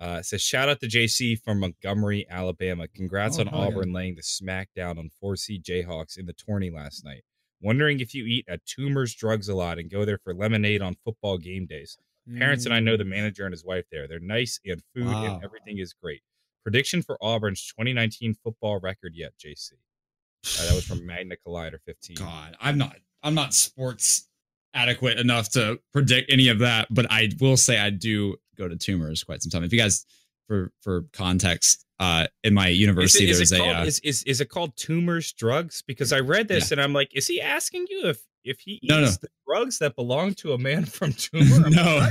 Uh, 0.00 0.18
it 0.20 0.26
says, 0.26 0.42
shout 0.42 0.68
out 0.68 0.78
to 0.78 0.86
JC 0.86 1.36
from 1.42 1.58
Montgomery, 1.58 2.24
Alabama. 2.30 2.86
Congrats 2.86 3.38
oh, 3.38 3.42
on 3.42 3.48
Auburn 3.48 3.88
yeah. 3.88 3.96
laying 3.96 4.14
the 4.14 4.22
smackdown 4.22 4.96
on 4.96 5.10
4C 5.22 5.60
Jayhawks 5.60 6.16
in 6.16 6.26
the 6.26 6.32
tourney 6.32 6.70
last 6.70 7.04
night. 7.04 7.24
Wondering 7.60 8.00
if 8.00 8.14
you 8.14 8.24
eat 8.24 8.44
at 8.48 8.60
Toomer's 8.64 9.14
Drugs 9.14 9.48
a 9.48 9.54
lot 9.54 9.78
and 9.78 9.90
go 9.90 10.04
there 10.04 10.18
for 10.18 10.32
lemonade 10.34 10.80
on 10.82 10.96
football 11.04 11.38
game 11.38 11.66
days. 11.66 11.98
Parents 12.36 12.66
and 12.66 12.74
I 12.74 12.80
know 12.80 12.96
the 12.96 13.04
mm. 13.04 13.08
manager 13.08 13.44
and 13.44 13.52
his 13.52 13.64
wife 13.64 13.86
there. 13.90 14.06
They're 14.06 14.18
nice 14.18 14.60
and 14.66 14.82
food 14.94 15.06
wow. 15.06 15.24
and 15.24 15.44
everything 15.44 15.78
is 15.78 15.94
great. 15.94 16.20
Prediction 16.62 17.02
for 17.02 17.16
Auburn's 17.22 17.66
2019 17.78 18.34
football 18.44 18.78
record 18.80 19.14
yet, 19.14 19.32
JC? 19.42 19.72
Uh, 19.72 20.66
that 20.66 20.74
was 20.74 20.84
from 20.84 21.06
Magna 21.06 21.36
Collider 21.46 21.78
15. 21.86 22.16
God, 22.16 22.56
I'm 22.60 22.76
not 22.76 22.96
I'm 23.22 23.34
not 23.34 23.54
sports 23.54 24.28
adequate 24.74 25.18
enough 25.18 25.50
to 25.52 25.80
predict 25.92 26.30
any 26.30 26.48
of 26.48 26.58
that, 26.58 26.88
but 26.90 27.06
I 27.10 27.30
will 27.40 27.56
say 27.56 27.78
I 27.78 27.90
do 27.90 28.36
go 28.56 28.68
to 28.68 28.76
Toomer's 28.76 29.24
quite 29.24 29.42
some 29.42 29.50
time. 29.50 29.64
If 29.64 29.72
you 29.72 29.78
guys 29.78 30.04
for 30.48 30.72
for 30.80 31.04
context, 31.12 31.84
uh 32.00 32.26
in 32.42 32.54
my 32.54 32.68
university 32.68 33.28
is 33.28 33.38
it, 33.38 33.42
is 33.42 33.50
there's 33.50 33.60
a 33.60 33.64
called, 33.64 33.76
uh, 33.76 33.86
is, 33.86 34.00
is 34.00 34.22
is 34.24 34.40
it 34.40 34.48
called 34.48 34.74
Toomer's 34.76 35.32
Drugs? 35.32 35.82
Because 35.86 36.12
I 36.12 36.18
read 36.20 36.48
this 36.48 36.70
yeah. 36.70 36.74
and 36.74 36.82
I'm 36.82 36.92
like, 36.92 37.14
is 37.14 37.28
he 37.28 37.40
asking 37.40 37.86
you 37.88 38.08
if 38.08 38.20
if 38.44 38.58
he 38.60 38.80
eats 38.82 38.88
no, 38.88 39.00
no. 39.02 39.06
the 39.06 39.28
drugs 39.46 39.78
that 39.78 39.94
belong 39.94 40.34
to 40.34 40.54
a 40.54 40.58
man 40.58 40.84
from 40.86 41.12
Toomer? 41.12 41.70
no, 41.70 42.08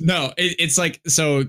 no, 0.00 0.32
it, 0.38 0.56
it's 0.58 0.78
like 0.78 1.00
so. 1.06 1.44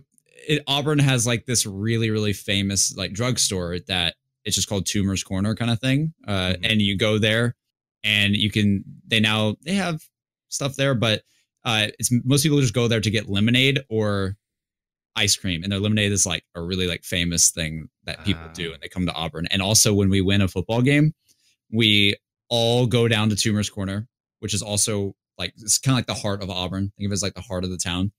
It, 0.48 0.64
Auburn 0.68 1.00
has 1.00 1.28
like 1.28 1.46
this 1.46 1.66
really 1.66 2.10
really 2.10 2.34
famous 2.34 2.96
like 2.96 3.14
drugstore 3.14 3.80
that 3.88 4.16
it's 4.46 4.56
just 4.56 4.68
called 4.68 4.86
Toomer's 4.86 5.24
Corner 5.24 5.56
kind 5.56 5.70
of 5.72 5.80
thing, 5.80 6.14
uh, 6.28 6.32
mm-hmm. 6.32 6.66
and 6.66 6.82
you 6.82 6.98
go 6.98 7.20
there 7.20 7.56
and 8.04 8.36
you 8.36 8.50
can 8.50 8.84
they 9.08 9.20
now 9.20 9.56
they 9.62 9.76
have 9.76 10.02
stuff 10.50 10.76
there, 10.76 10.96
but 10.96 11.24
uh, 11.66 11.88
it's 12.00 12.10
most 12.24 12.44
people 12.44 12.60
just 12.62 12.74
go 12.74 12.88
there 12.88 13.02
to 13.02 13.12
get 13.12 13.30
lemonade 13.30 13.80
or 13.90 14.36
ice 15.16 15.36
cream, 15.36 15.64
and 15.64 15.72
their 15.72 15.80
lemonade 15.80 16.12
is 16.12 16.26
like 16.26 16.44
a 16.56 16.62
really 16.62 16.88
like 16.88 17.04
famous 17.04 17.52
thing 17.52 17.90
that 18.06 18.24
people 18.24 18.46
uh. 18.46 18.54
do, 18.54 18.70
ah. 18.72 18.74
and 18.74 18.84
they 18.84 18.88
come 18.88 19.06
to 19.06 19.14
Auburn. 19.14 19.48
And 19.52 19.62
also 19.62 19.94
when 19.94 20.10
we 20.10 20.22
win 20.22 20.42
a 20.42 20.48
football 20.48 20.82
game, 20.82 21.14
we 21.72 22.16
all 22.50 22.88
go 22.88 23.08
down 23.08 23.30
to 23.30 23.36
Toomer's 23.36 23.70
Corner, 23.70 24.08
which 24.40 24.54
is 24.54 24.62
also 24.62 25.16
like 25.38 25.54
it's 25.58 25.78
kind 25.78 25.94
of 25.94 25.98
like 25.98 26.08
the 26.08 26.22
heart 26.22 26.42
of 26.42 26.50
Auburn. 26.50 26.92
Think 26.98 27.08
of 27.08 27.12
it 27.12 27.14
as 27.14 27.24
like 27.24 27.34
the 27.34 27.42
heart 27.42 27.64
of 27.64 27.70
the 27.70 27.78
town. 27.78 28.12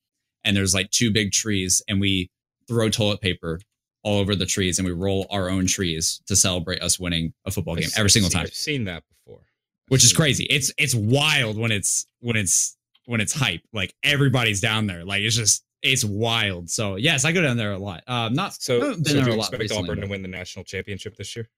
And 0.45 0.57
there's 0.57 0.75
like 0.75 0.91
two 0.91 1.11
big 1.11 1.33
trees, 1.33 1.83
and 1.89 2.01
we 2.01 2.31
throw 2.67 2.89
toilet 2.89 3.21
paper 3.21 3.61
all 4.03 4.19
over 4.19 4.35
the 4.35 4.47
trees, 4.47 4.79
and 4.79 4.87
we 4.87 4.93
roll 4.93 5.27
our 5.31 5.51
own 5.51 5.67
trees 5.67 6.23
to 6.27 6.37
celebrate 6.37 6.83
us 6.83 6.99
winning 6.99 7.35
a 7.45 7.51
football 7.51 7.77
game 7.77 7.89
I've 7.93 7.99
every 7.99 8.11
single 8.11 8.31
time. 8.31 8.45
I've 8.45 8.55
seen 8.55 8.85
that 8.85 9.03
before, 9.09 9.41
I've 9.41 9.91
which 9.91 10.05
is 10.05 10.13
crazy. 10.13 10.47
That. 10.49 10.57
It's 10.57 10.73
it's 10.79 10.95
wild 10.95 11.59
when 11.59 11.73
it's 11.73 12.07
when 12.21 12.37
it's 12.37 12.77
when 13.05 13.21
it's 13.21 13.35
hype. 13.35 13.61
Like 13.73 13.95
everybody's 14.03 14.61
down 14.61 14.87
there. 14.87 15.05
Like 15.05 15.21
it's 15.21 15.37
just 15.37 15.63
it's 15.83 16.05
wild. 16.05 16.71
So 16.71 16.97
yes, 16.97 17.25
I 17.25 17.33
go 17.33 17.43
down 17.43 17.57
there 17.57 17.73
a 17.73 17.79
lot. 17.79 18.03
Um, 18.07 18.35
not 18.35 18.55
so. 18.55 18.81
Been 18.81 19.05
so 19.05 19.15
there 19.15 19.25
do 19.25 19.31
you 19.31 19.37
a 19.37 19.39
lot 19.39 19.45
expect 19.45 19.61
recently, 19.63 19.83
Auburn 19.85 20.01
but... 20.01 20.07
to 20.07 20.11
win 20.11 20.23
the 20.23 20.29
national 20.29 20.65
championship 20.65 21.17
this 21.17 21.35
year? 21.37 21.49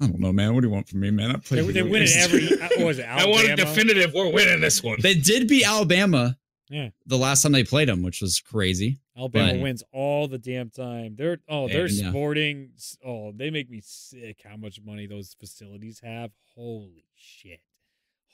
I 0.00 0.06
don't 0.06 0.18
know, 0.18 0.32
man. 0.32 0.54
What 0.54 0.62
do 0.62 0.68
you 0.68 0.72
want 0.72 0.88
from 0.88 1.00
me, 1.00 1.10
man? 1.10 1.30
I 1.30 1.36
play. 1.36 1.60
They, 1.60 1.72
they 1.72 1.82
win 1.82 2.02
it 2.02 2.16
every. 2.16 2.46
What 2.46 2.86
was 2.86 2.98
it? 2.98 3.04
Alabama? 3.04 3.28
I 3.28 3.30
want 3.30 3.48
a 3.50 3.56
definitive. 3.56 4.14
We're 4.14 4.32
winning 4.32 4.60
this 4.60 4.82
one. 4.82 4.96
They 5.00 5.14
did 5.14 5.46
beat 5.46 5.66
Alabama. 5.66 6.38
Yeah. 6.70 6.90
The 7.04 7.18
last 7.18 7.42
time 7.42 7.52
they 7.52 7.64
played 7.64 7.88
them, 7.88 8.02
which 8.02 8.22
was 8.22 8.40
crazy. 8.40 9.00
Alabama 9.16 9.52
but, 9.52 9.60
wins 9.60 9.82
all 9.92 10.28
the 10.28 10.38
damn 10.38 10.70
time. 10.70 11.16
They're 11.16 11.38
oh, 11.48 11.68
they're 11.68 11.88
yeah. 11.88 12.10
sporting. 12.10 12.70
Oh, 13.04 13.32
they 13.32 13.50
make 13.50 13.68
me 13.68 13.82
sick. 13.84 14.40
How 14.48 14.56
much 14.56 14.80
money 14.82 15.06
those 15.06 15.34
facilities 15.38 16.00
have? 16.00 16.30
Holy 16.54 17.04
shit! 17.14 17.60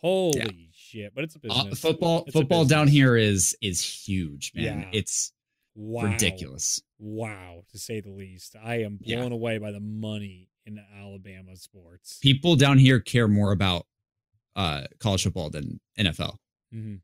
Holy 0.01 0.39
yeah. 0.39 0.51
shit! 0.73 1.15
But 1.15 1.25
it's 1.25 1.37
a 1.37 1.39
uh, 1.39 1.43
business. 1.43 1.85
Uh, 1.85 1.89
football, 1.89 2.25
it's 2.27 2.33
football 2.33 2.65
down 2.65 2.89
here 2.89 3.17
is 3.17 3.57
is 3.63 3.83
huge, 3.83 4.53
man. 4.55 4.81
Yeah. 4.81 4.99
It's 4.99 5.33
wow. 5.75 6.05
ridiculous. 6.05 6.83
Wow, 6.99 7.63
to 7.73 7.79
say 7.79 8.01
the 8.01 8.11
least. 8.11 8.57
I 8.63 8.83
am 8.83 8.99
blown 9.01 9.33
away 9.33 9.59
by 9.59 9.73
the 9.73 9.81
money 9.81 10.49
in 10.65 10.81
Alabama 10.99 11.57
sports. 11.57 12.19
People 12.23 12.57
down 12.57 12.79
here 12.79 13.01
care 13.01 13.29
more 13.29 13.53
about 13.53 13.87
uh, 14.55 14.85
college 15.01 15.25
football 15.25 15.51
than 15.51 15.81
NFL. 15.99 16.37
Mm-hmm. 16.75 16.97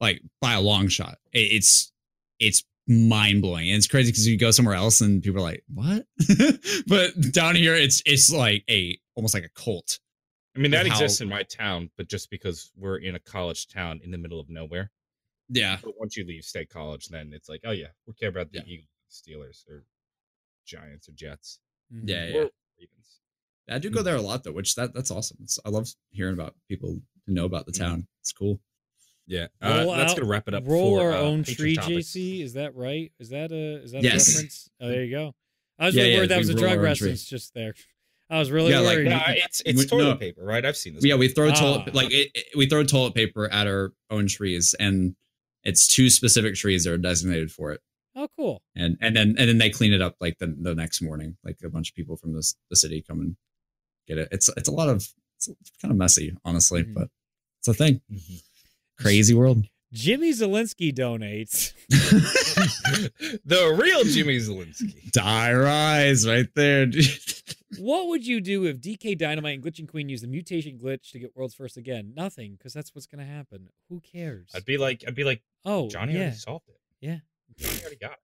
Like 0.00 0.22
by 0.40 0.52
a 0.52 0.60
long 0.60 0.88
shot. 0.88 1.18
It's 1.32 1.92
it's 2.38 2.64
mind 2.86 3.42
blowing. 3.42 3.68
And 3.68 3.76
it's 3.76 3.86
crazy 3.86 4.10
because 4.10 4.26
you 4.26 4.38
go 4.38 4.50
somewhere 4.50 4.74
else 4.74 5.00
and 5.00 5.22
people 5.22 5.40
are 5.40 5.44
like, 5.44 5.64
"What?" 5.72 6.06
but 6.86 7.12
down 7.32 7.56
here, 7.56 7.74
it's 7.74 8.02
it's 8.06 8.32
like 8.32 8.64
a 8.70 8.98
almost 9.14 9.34
like 9.34 9.44
a 9.44 9.60
cult. 9.60 9.98
I 10.56 10.58
mean, 10.58 10.70
that 10.70 10.86
exists 10.86 11.20
in 11.20 11.28
my 11.28 11.42
town, 11.42 11.90
but 11.96 12.08
just 12.08 12.30
because 12.30 12.72
we're 12.76 12.98
in 12.98 13.14
a 13.14 13.18
college 13.18 13.68
town 13.68 14.00
in 14.02 14.10
the 14.10 14.18
middle 14.18 14.40
of 14.40 14.48
nowhere. 14.48 14.90
Yeah. 15.48 15.76
But 15.82 15.94
once 15.98 16.16
you 16.16 16.26
leave 16.26 16.44
state 16.44 16.70
college, 16.70 17.08
then 17.08 17.32
it's 17.32 17.48
like, 17.48 17.60
oh 17.64 17.72
yeah, 17.72 17.88
we 18.06 18.14
care 18.14 18.28
about 18.28 18.50
the 18.52 18.58
yeah. 18.58 18.64
Eagles, 18.66 18.88
Steelers, 19.10 19.70
or 19.70 19.84
Giants, 20.66 21.08
or 21.08 21.12
Jets. 21.12 21.60
Mm-hmm. 21.92 22.08
Yeah, 22.08 22.24
yeah. 22.26 22.44
Ravens. 22.78 23.20
I 23.68 23.78
do 23.78 23.90
go 23.90 24.02
there 24.02 24.16
a 24.16 24.22
lot 24.22 24.44
though, 24.44 24.52
which 24.52 24.74
that 24.76 24.94
that's 24.94 25.10
awesome. 25.10 25.38
It's, 25.42 25.58
I 25.64 25.70
love 25.70 25.88
hearing 26.10 26.34
about 26.34 26.54
people 26.68 26.96
who 27.26 27.32
know 27.32 27.44
about 27.44 27.66
the 27.66 27.72
mm-hmm. 27.72 27.84
town. 27.84 28.06
It's 28.22 28.32
cool. 28.32 28.60
Yeah, 29.28 29.48
uh, 29.60 29.84
that's 29.96 30.14
gonna 30.14 30.28
wrap 30.28 30.46
it 30.46 30.54
up. 30.54 30.62
Roll 30.66 30.98
for, 30.98 31.06
our 31.06 31.12
uh, 31.12 31.20
own 31.20 31.42
tree, 31.42 31.74
topics. 31.74 32.10
JC. 32.10 32.42
Is 32.42 32.52
that 32.52 32.76
right? 32.76 33.10
Is 33.18 33.30
that 33.30 33.50
a 33.50 33.82
is 33.82 33.92
that 33.92 34.02
yes. 34.02 34.28
a 34.28 34.30
reference? 34.32 34.70
Oh, 34.80 34.88
there 34.88 35.04
you 35.04 35.10
go. 35.10 35.34
I 35.78 35.86
was 35.86 35.94
yeah, 35.94 36.02
really 36.02 36.12
yeah, 36.12 36.18
worried 36.20 36.30
that 36.30 36.38
was 36.38 36.48
a 36.48 36.54
drug 36.54 36.80
reference 36.80 37.24
just 37.24 37.52
there. 37.52 37.74
I 38.28 38.38
was 38.38 38.50
really 38.50 38.70
yeah, 38.72 38.80
worried. 38.80 39.08
Like, 39.10 39.26
no, 39.26 39.34
it's 39.44 39.62
it's 39.64 39.78
we, 39.78 39.86
toilet 39.86 40.04
no. 40.04 40.16
paper, 40.16 40.44
right? 40.44 40.64
I've 40.64 40.76
seen 40.76 40.94
this. 40.94 41.04
Yeah, 41.04 41.14
we 41.14 41.28
throw 41.28 41.50
ah. 41.50 41.54
toilet 41.54 41.94
like 41.94 42.10
it, 42.10 42.30
it, 42.34 42.56
we 42.56 42.66
throw 42.66 42.82
toilet 42.82 43.14
paper 43.14 43.48
at 43.48 43.66
our 43.66 43.92
own 44.10 44.26
trees, 44.26 44.74
and 44.80 45.14
it's 45.62 45.86
two 45.86 46.10
specific 46.10 46.54
trees 46.54 46.84
that 46.84 46.92
are 46.92 46.98
designated 46.98 47.52
for 47.52 47.72
it. 47.72 47.80
Oh, 48.16 48.28
cool. 48.36 48.62
And 48.74 48.96
and 49.00 49.14
then 49.14 49.36
and 49.38 49.48
then 49.48 49.58
they 49.58 49.70
clean 49.70 49.92
it 49.92 50.02
up 50.02 50.16
like 50.20 50.38
the, 50.38 50.46
the 50.46 50.74
next 50.74 51.02
morning. 51.02 51.36
Like 51.44 51.58
a 51.64 51.68
bunch 51.68 51.90
of 51.90 51.94
people 51.94 52.16
from 52.16 52.32
the 52.32 52.52
the 52.70 52.76
city 52.76 53.04
come 53.06 53.20
and 53.20 53.36
get 54.08 54.18
it. 54.18 54.28
It's 54.32 54.48
it's 54.56 54.68
a 54.68 54.72
lot 54.72 54.88
of 54.88 55.06
it's 55.36 55.48
kind 55.80 55.92
of 55.92 55.98
messy, 55.98 56.34
honestly, 56.44 56.82
mm-hmm. 56.82 56.94
but 56.94 57.08
it's 57.60 57.68
a 57.68 57.74
thing. 57.74 58.00
Mm-hmm. 58.10 58.36
Crazy 59.02 59.34
world. 59.34 59.64
Jimmy 59.96 60.30
Zielinski 60.30 60.92
donates. 60.94 61.72
the 63.46 63.74
real 63.82 64.04
Jimmy 64.04 64.36
Zielinski. 64.36 65.10
Die 65.10 65.52
rise 65.54 66.28
right 66.28 66.48
there. 66.54 66.86
what 67.78 68.08
would 68.08 68.26
you 68.26 68.42
do 68.42 68.66
if 68.66 68.78
DK 68.78 69.16
Dynamite 69.16 69.54
and 69.54 69.64
Glitching 69.64 69.88
Queen 69.88 70.10
use 70.10 70.20
the 70.20 70.26
mutation 70.26 70.78
glitch 70.78 71.12
to 71.12 71.18
get 71.18 71.34
world's 71.34 71.54
first 71.54 71.78
again? 71.78 72.12
Nothing, 72.14 72.56
because 72.56 72.74
that's 72.74 72.94
what's 72.94 73.06
gonna 73.06 73.24
happen. 73.24 73.70
Who 73.88 74.00
cares? 74.00 74.50
I'd 74.54 74.66
be 74.66 74.76
like, 74.76 75.02
I'd 75.08 75.14
be 75.14 75.24
like, 75.24 75.42
oh, 75.64 75.88
Johnny 75.88 76.12
yeah. 76.12 76.20
already 76.20 76.36
solved 76.36 76.68
it. 76.68 76.78
Yeah. 77.00 77.18
Johnny 77.56 77.80
already 77.80 77.96
got 77.96 78.12
it. 78.12 78.18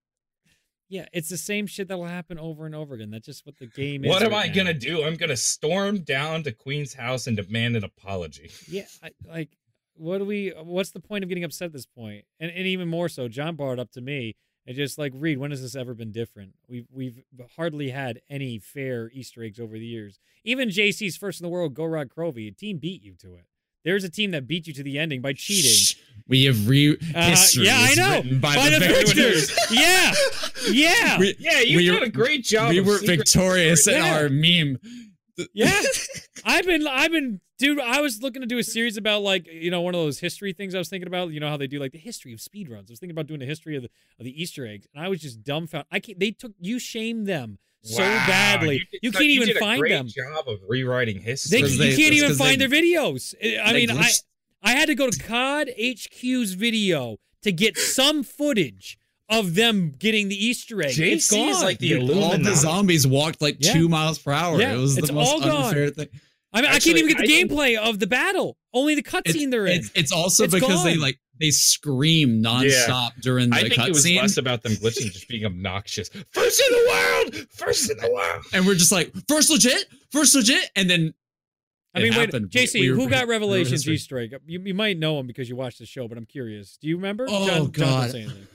Yeah, 0.89 1.05
it's 1.11 1.29
the 1.29 1.37
same 1.37 1.65
shit 1.65 1.87
that'll 1.87 2.05
happen 2.05 2.37
over 2.37 2.67
and 2.67 2.75
over 2.75 2.93
again. 2.93 3.09
That's 3.09 3.25
just 3.25 3.47
what 3.47 3.57
the 3.57 3.65
game 3.65 4.05
is. 4.05 4.09
What 4.09 4.21
am 4.21 4.31
right 4.31 4.45
I 4.45 4.47
now. 4.49 4.53
gonna 4.53 4.73
do? 4.75 5.03
I'm 5.03 5.15
gonna 5.15 5.35
storm 5.35 6.01
down 6.01 6.43
to 6.43 6.51
Queen's 6.51 6.93
house 6.93 7.25
and 7.25 7.35
demand 7.35 7.75
an 7.75 7.83
apology. 7.83 8.51
Yeah, 8.67 8.85
I, 9.01 9.09
like 9.27 9.49
what 9.95 10.17
do 10.19 10.25
we? 10.25 10.53
What's 10.61 10.91
the 10.91 10.99
point 10.99 11.23
of 11.23 11.29
getting 11.29 11.43
upset 11.43 11.67
at 11.67 11.73
this 11.73 11.85
point? 11.85 12.25
And 12.39 12.51
and 12.51 12.65
even 12.67 12.87
more 12.87 13.09
so, 13.09 13.27
John 13.27 13.55
brought 13.55 13.73
it 13.73 13.79
up 13.79 13.91
to 13.91 14.01
me 14.01 14.35
and 14.65 14.75
just 14.75 14.97
like 14.97 15.11
Reed. 15.15 15.37
When 15.37 15.51
has 15.51 15.61
this 15.61 15.75
ever 15.75 15.93
been 15.93 16.11
different? 16.11 16.53
We've 16.67 16.87
we've 16.91 17.23
hardly 17.55 17.89
had 17.91 18.21
any 18.29 18.59
fair 18.59 19.09
Easter 19.13 19.43
eggs 19.43 19.59
over 19.59 19.73
the 19.77 19.85
years. 19.85 20.19
Even 20.43 20.69
JC's 20.69 21.15
first 21.17 21.39
in 21.41 21.45
the 21.45 21.49
world, 21.49 21.73
Gorod 21.73 22.07
Krovi, 22.09 22.47
a 22.47 22.51
team 22.51 22.77
beat 22.77 23.03
you 23.03 23.13
to 23.21 23.35
it. 23.35 23.45
There's 23.85 24.05
a 24.05 24.09
team 24.09 24.31
that 24.31 24.47
beat 24.47 24.65
you 24.65 24.71
to 24.75 24.83
the 24.83 24.97
ending 24.97 25.19
by 25.21 25.33
cheating. 25.33 25.97
We 26.27 26.45
have 26.45 26.69
re 26.69 26.91
uh, 27.13 27.35
Yeah, 27.57 27.75
I 27.77 27.93
know. 27.95 28.23
By, 28.39 28.55
by 28.55 28.69
the, 28.69 28.79
the 28.79 28.87
victors. 28.87 29.51
yeah. 29.71 30.13
Yeah, 30.71 31.19
We- 31.19 31.35
Yeah, 31.39 31.59
you 31.59 31.75
We 31.77 31.85
did 31.89 32.03
a 32.03 32.09
great 32.09 32.45
job. 32.45 32.69
we 32.69 32.79
were 32.79 32.99
secret- 32.99 33.17
victorious 33.17 33.85
in 33.85 33.95
Yeah. 33.95 34.15
our 34.15 34.29
meme. 34.29 34.79
Yeah. 35.53 35.81
I've 36.45 36.65
been, 36.65 36.85
I've 36.87 37.11
been, 37.11 37.39
dude. 37.57 37.79
I 37.79 38.01
was 38.01 38.21
looking 38.21 38.41
to 38.41 38.47
do 38.47 38.57
a 38.57 38.63
series 38.63 38.97
about 38.97 39.21
like, 39.21 39.47
you 39.47 39.71
know, 39.71 39.81
one 39.81 39.95
of 39.95 40.01
those 40.01 40.19
history 40.19 40.53
things. 40.53 40.75
I 40.75 40.77
was 40.79 40.89
thinking 40.89 41.07
about, 41.07 41.31
you 41.31 41.39
know, 41.39 41.49
how 41.49 41.57
they 41.57 41.67
do 41.67 41.79
like 41.79 41.91
the 41.91 41.97
history 41.97 42.33
of 42.33 42.39
speedruns. 42.39 42.89
I 42.89 42.91
was 42.91 42.99
thinking 42.99 43.11
about 43.11 43.27
doing 43.27 43.41
a 43.41 43.45
history 43.45 43.75
of 43.75 43.83
the 43.83 43.89
of 44.19 44.25
the 44.25 44.41
Easter 44.41 44.65
eggs, 44.67 44.87
and 44.93 45.03
I 45.03 45.07
was 45.09 45.21
just 45.21 45.43
dumbfounded. 45.43 45.87
I 45.91 45.99
can't. 45.99 46.19
They 46.19 46.31
took 46.31 46.51
you 46.59 46.79
shamed 46.79 47.27
them 47.27 47.57
so 47.81 48.01
Wow, 48.01 48.27
badly. 48.27 48.79
did 48.91 48.99
You, 49.01 49.11
can't 49.11 49.23
even 49.25 49.47
did 49.47 49.57
a 49.57 49.59
find 49.59 49.79
great 49.79 49.89
them. 49.91 50.07
Job 50.07 50.47
of 50.47 50.59
rewriting 50.67 51.19
history. 51.21 51.57
They, 51.57 51.61
Because 51.63 51.77
you 51.77 51.83
they- 51.91 51.95
can't 51.97 52.13
even 52.13 52.35
find 52.35 52.59
they- 52.61 52.67
their 52.67 52.81
videos. 52.81 53.33
I 53.61 53.73
They 53.73 53.87
mean, 53.87 53.97
I, 53.97 54.09
I 54.61 54.71
had 54.71 54.85
to 54.87 54.95
go 54.95 55.09
to 55.09 55.19
COD 55.23 55.69
HQ's 55.77 56.53
video 56.53 57.17
to 57.41 57.51
get 57.51 57.77
some 57.77 58.23
footage 58.23 58.97
of 59.39 59.55
them 59.55 59.91
getting 59.97 60.29
the 60.29 60.45
Easter 60.45 60.81
egg. 60.81 60.97
it's 60.99 61.29
JC 61.31 61.49
is 61.49 61.55
gone. 61.57 61.63
like 61.63 61.79
the 61.79 61.89
Dude, 61.89 62.11
all 62.11 62.37
the 62.37 62.55
zombies 62.55 63.05
walked 63.07 63.41
like 63.41 63.57
Yeah. 63.59 63.73
two 63.73 63.89
miles 63.89 64.19
per 64.19 64.31
hour. 64.31 64.59
Yeah, 64.59 64.73
it 64.73 64.77
was 64.77 64.97
it's 64.97 65.07
the 65.07 65.13
most 65.13 65.27
all 65.29 65.39
gone. 65.41 65.65
unfair 65.65 65.89
thing. 65.89 66.07
I 66.55 66.61
mean, 66.61 66.69
I 66.69 66.73
can't 66.79 66.97
even 66.97 67.07
get 67.07 67.17
the 67.17 67.23
I 67.23 67.27
think- 67.27 67.51
gameplay 67.51 67.77
of 67.77 67.99
the 67.99 68.05
battle. 68.07 68.57
Only 68.73 68.95
the 68.95 69.01
cutscene 69.03 69.49
they're 69.51 69.65
in. 69.67 69.79
it's, 69.79 69.91
it's 69.95 70.11
also 70.11 70.43
It's 70.45 70.53
because 70.53 70.83
they 70.83 70.95
like 70.95 71.19
they 71.39 71.49
scream 71.49 72.43
nonstop 72.43 73.19
during 73.21 73.49
the 73.49 73.55
cutscene. 73.55 73.59
I 73.65 73.69
think 73.69 73.87
it 73.87 73.89
was 73.93 74.05
cutscene, 74.05 74.21
less 74.21 74.37
about 74.37 74.61
them 74.63 74.73
glitching, 74.73 75.11
just 75.11 75.27
being 75.27 75.45
obnoxious. 75.45 76.09
First 76.31 76.61
in 76.61 76.71
the 76.77 76.89
world, 77.33 77.47
first 77.51 77.89
in 77.89 77.97
the 77.97 78.11
world. 78.11 78.43
and 78.53 78.65
we're 78.67 78.75
just 78.75 78.91
like 78.91 79.11
first 79.27 79.49
legit, 79.49 79.85
first 80.11 80.35
legit, 80.35 80.69
and 80.75 80.87
then 80.89 81.13
I 81.95 81.99
it 81.99 82.03
mean, 82.03 82.13
wait, 82.13 82.19
happened. 82.25 82.49
JC, 82.51 82.81
We- 82.81 82.81
we 82.81 82.87
who 82.97 83.03
were- 83.05 83.09
got 83.09 83.21
we 83.21 83.25
were 83.25 83.31
Revelations 83.39 83.71
history. 83.71 83.95
Easter 83.95 84.19
egg? 84.19 84.35
You, 84.45 84.61
you 84.63 84.73
might 84.75 84.97
know 84.99 85.19
him 85.19 85.25
because 85.27 85.49
you 85.49 85.55
watched 85.55 85.79
the 85.79 85.85
show, 85.87 86.07
but 86.07 86.17
I'm 86.19 86.25
curious. 86.27 86.77
Do 86.81 86.87
you 86.87 86.95
remember? 86.97 87.25
Oh, 87.27 87.47
John, 87.47 87.71
John, 87.71 87.71
God. 87.71 88.11
say 88.11 88.21
anything. 88.23 88.47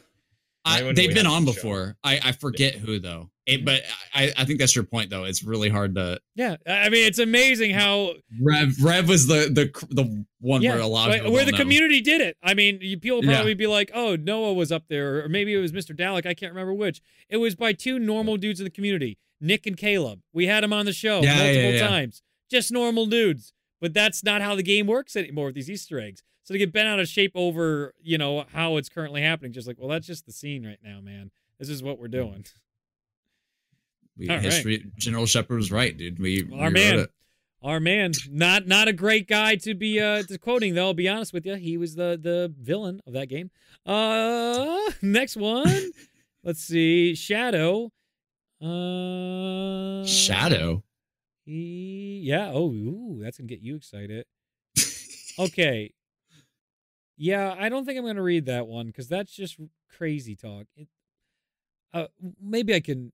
I, 0.69 0.93
they've 0.93 1.15
been 1.15 1.27
on 1.27 1.45
before. 1.45 1.97
I, 2.05 2.21
I 2.23 2.33
forget 2.33 2.75
who 2.75 2.99
though. 2.99 3.31
It, 3.47 3.65
but 3.65 3.83
I, 4.15 4.31
I 4.37 4.45
think 4.45 4.59
that's 4.59 4.75
your 4.77 4.85
point 4.85 5.09
though. 5.09 5.25
It's 5.25 5.43
really 5.43 5.71
hard 5.71 5.95
to. 5.95 6.21
Yeah, 6.35 6.57
I 6.67 6.91
mean, 6.91 7.07
it's 7.07 7.19
amazing 7.19 7.73
how 7.73 8.13
Rev 8.43 8.75
Rev 8.83 9.09
was 9.09 9.27
the 9.27 9.49
the 9.51 9.87
the 9.95 10.25
one 10.41 10.61
yeah, 10.63 10.73
where 10.75 10.81
a 10.83 10.87
lot 10.87 11.09
of 11.09 11.13
where- 11.13 11.19
people 11.21 11.33
where 11.33 11.43
don't 11.45 11.53
the 11.53 11.59
know. 11.59 11.65
community 11.65 12.01
did 12.03 12.21
it. 12.21 12.37
I 12.43 12.53
mean, 12.55 12.79
you, 12.83 12.99
people 12.99 13.25
Yeah. 13.25 13.35
probably 13.37 13.55
be 13.55 13.67
like, 13.67 13.91
"Oh, 13.95 14.17
Noah 14.17 14.53
was 14.53 14.71
up 14.71 14.85
there," 14.89 15.25
or 15.25 15.29
maybe 15.29 15.55
it 15.55 15.59
was 15.59 15.73
Mr. 15.73 15.97
Dalek. 15.97 16.27
I 16.27 16.35
can't 16.35 16.53
remember 16.53 16.75
which. 16.75 17.01
It 17.31 17.39
was 17.39 17.55
by 17.55 17.73
two 17.73 17.99
normal 17.99 18.37
dudes 18.37 18.61
in 18.61 18.65
the 18.65 18.71
community, 18.71 19.17
Nick 19.41 19.67
and 19.67 19.77
Caleb. 19.77 20.21
We 20.35 20.47
had 20.47 20.63
them 20.63 20.73
on 20.75 20.85
the 20.85 20.93
show 20.93 21.23
Yeah, 21.23 21.37
yeah, 21.37 21.45
multiple 21.45 21.73
yeah. 21.73 21.89
times. 21.89 22.23
Just 22.51 22.71
normal 22.71 23.07
dudes. 23.07 23.53
But 23.81 23.95
that's 23.95 24.25
not 24.25 24.43
how 24.43 24.57
the 24.57 24.63
game 24.65 24.87
works 24.89 25.15
anymore 25.15 25.47
with 25.47 25.55
these 25.55 25.71
Easter 25.71 26.01
eggs. 26.01 26.23
So 26.49 26.55
to 26.55 26.59
get 26.59 26.73
bent 26.73 26.89
out 26.89 26.99
of 26.99 27.07
shape 27.07 27.33
over, 27.35 27.93
you 28.03 28.17
know, 28.17 28.47
how 28.55 28.79
it's 28.79 28.89
currently 28.89 29.21
happening, 29.21 29.53
just 29.53 29.69
like, 29.69 29.77
well, 29.79 29.91
that's 29.91 30.07
just 30.07 30.25
the 30.25 30.33
scene 30.33 30.65
right 30.65 30.79
now, 30.83 30.99
man. 30.99 31.31
This 31.59 31.69
is 31.69 31.83
what 31.83 31.99
we're 31.99 32.09
doing. 32.09 32.47
We, 34.17 34.31
All 34.31 34.37
right. 34.37 34.45
history. 34.47 34.91
General 34.97 35.27
Shepard 35.27 35.59
was 35.59 35.71
right, 35.71 35.95
dude. 35.95 36.19
We, 36.19 36.45
we 36.45 36.59
Our 36.59 36.69
wrote 36.69 36.73
man. 36.73 36.99
it. 37.01 37.11
Our 37.63 37.81
man, 37.81 38.13
not 38.31 38.67
not 38.67 38.89
a 38.89 38.95
great 38.95 39.29
guy 39.29 39.57
to 39.57 39.75
be 39.75 40.01
uh 40.01 40.23
to 40.23 40.39
quoting 40.39 40.75
though. 40.75 40.87
I'll 40.87 40.95
be 40.95 41.09
honest 41.09 41.35
with 41.35 41.45
you, 41.45 41.57
he 41.57 41.77
was 41.77 41.97
the 41.97 42.19
the 42.19 42.55
villain 42.59 43.03
of 43.07 43.13
that 43.13 43.29
game. 43.29 43.51
Uh, 43.85 44.91
next 45.03 45.37
one. 45.37 45.91
Let's 46.43 46.61
see, 46.61 47.15
Shadow. 47.15 47.93
Uh, 48.63 50.07
Shadow. 50.07 50.83
He, 51.45 52.23
yeah. 52.25 52.53
Oh, 52.55 52.71
ooh, 52.71 53.19
that's 53.21 53.37
gonna 53.37 53.49
get 53.49 53.61
you 53.61 53.77
excited. 53.77 54.25
Okay. 55.39 55.93
Yeah, 57.19 57.55
I 57.59 57.69
don't 57.69 57.85
think 57.85 57.99
I'm 57.99 58.07
gonna 58.07 58.23
read 58.23 58.47
that 58.47 58.69
one 58.69 58.87
because 58.87 59.09
that's 59.09 59.33
just 59.33 59.59
crazy 59.95 60.37
talk. 60.37 60.67
It, 60.77 60.87
uh, 61.93 62.07
maybe 62.41 62.75
I 62.75 62.81
can. 62.81 63.13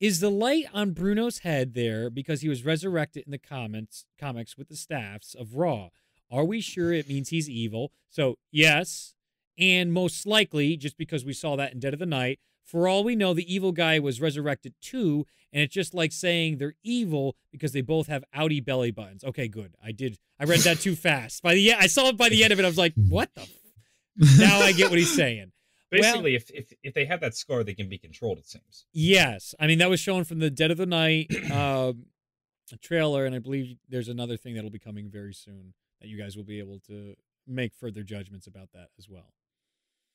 Is 0.00 0.20
the 0.20 0.30
light 0.30 0.66
on 0.74 0.92
Bruno's 0.92 1.38
head 1.40 1.74
there 1.74 2.10
because 2.10 2.40
he 2.42 2.48
was 2.48 2.64
resurrected 2.64 3.24
in 3.24 3.30
the 3.30 3.38
comments 3.38 4.04
comics 4.18 4.56
with 4.56 4.68
the 4.68 4.76
staffs 4.76 5.34
of 5.34 5.54
Ra? 5.54 5.88
Are 6.30 6.44
we 6.44 6.60
sure 6.60 6.92
it 6.92 7.08
means 7.08 7.28
he's 7.28 7.48
evil? 7.48 7.92
So 8.08 8.36
yes, 8.50 9.14
and 9.58 9.92
most 9.92 10.26
likely 10.26 10.76
just 10.76 10.96
because 10.96 11.24
we 11.24 11.32
saw 11.34 11.56
that 11.56 11.72
in 11.72 11.78
Dead 11.78 11.92
of 11.92 12.00
the 12.00 12.06
Night. 12.06 12.40
For 12.66 12.88
all 12.88 13.04
we 13.04 13.16
know, 13.16 13.32
the 13.32 13.50
evil 13.52 13.72
guy 13.72 13.98
was 13.98 14.20
resurrected 14.20 14.74
too, 14.82 15.24
and 15.52 15.62
it's 15.62 15.72
just 15.72 15.94
like 15.94 16.12
saying 16.12 16.58
they're 16.58 16.74
evil 16.82 17.36
because 17.52 17.72
they 17.72 17.80
both 17.80 18.08
have 18.08 18.24
outie 18.36 18.62
belly 18.64 18.90
buttons. 18.90 19.22
Okay, 19.24 19.46
good. 19.48 19.74
I 19.82 19.92
did. 19.92 20.18
I 20.38 20.44
read 20.44 20.60
that 20.60 20.80
too 20.80 20.94
fast. 21.08 21.42
By 21.42 21.54
the 21.54 21.72
I 21.74 21.86
saw 21.86 22.08
it 22.08 22.16
by 22.16 22.28
the 22.28 22.42
end 22.44 22.52
of 22.52 22.58
it. 22.58 22.64
I 22.64 22.68
was 22.68 22.76
like, 22.76 22.92
what 23.08 23.30
the? 23.34 23.42
F-? 23.42 24.38
Now 24.38 24.58
I 24.58 24.72
get 24.72 24.90
what 24.90 24.98
he's 24.98 25.14
saying. 25.14 25.52
Well- 25.92 26.02
Basically, 26.02 26.34
if, 26.34 26.50
if 26.50 26.72
if 26.82 26.94
they 26.94 27.04
have 27.04 27.20
that 27.20 27.36
scar, 27.36 27.62
they 27.62 27.72
can 27.72 27.88
be 27.88 27.96
controlled. 27.96 28.38
It 28.38 28.46
seems. 28.48 28.86
Yes, 28.92 29.54
I 29.60 29.68
mean 29.68 29.78
that 29.78 29.88
was 29.88 30.00
shown 30.00 30.24
from 30.24 30.40
the 30.40 30.50
Dead 30.50 30.72
of 30.72 30.78
the 30.78 30.84
Night 30.84 31.30
um, 31.52 32.06
trailer, 32.82 33.24
and 33.24 33.36
I 33.36 33.38
believe 33.38 33.76
there's 33.88 34.08
another 34.08 34.36
thing 34.36 34.56
that'll 34.56 34.68
be 34.68 34.80
coming 34.80 35.08
very 35.08 35.32
soon 35.32 35.74
that 36.00 36.08
you 36.08 36.18
guys 36.18 36.36
will 36.36 36.42
be 36.44 36.58
able 36.58 36.80
to 36.88 37.14
make 37.46 37.72
further 37.72 38.02
judgments 38.02 38.48
about 38.48 38.70
that 38.74 38.88
as 38.98 39.08
well. 39.08 39.32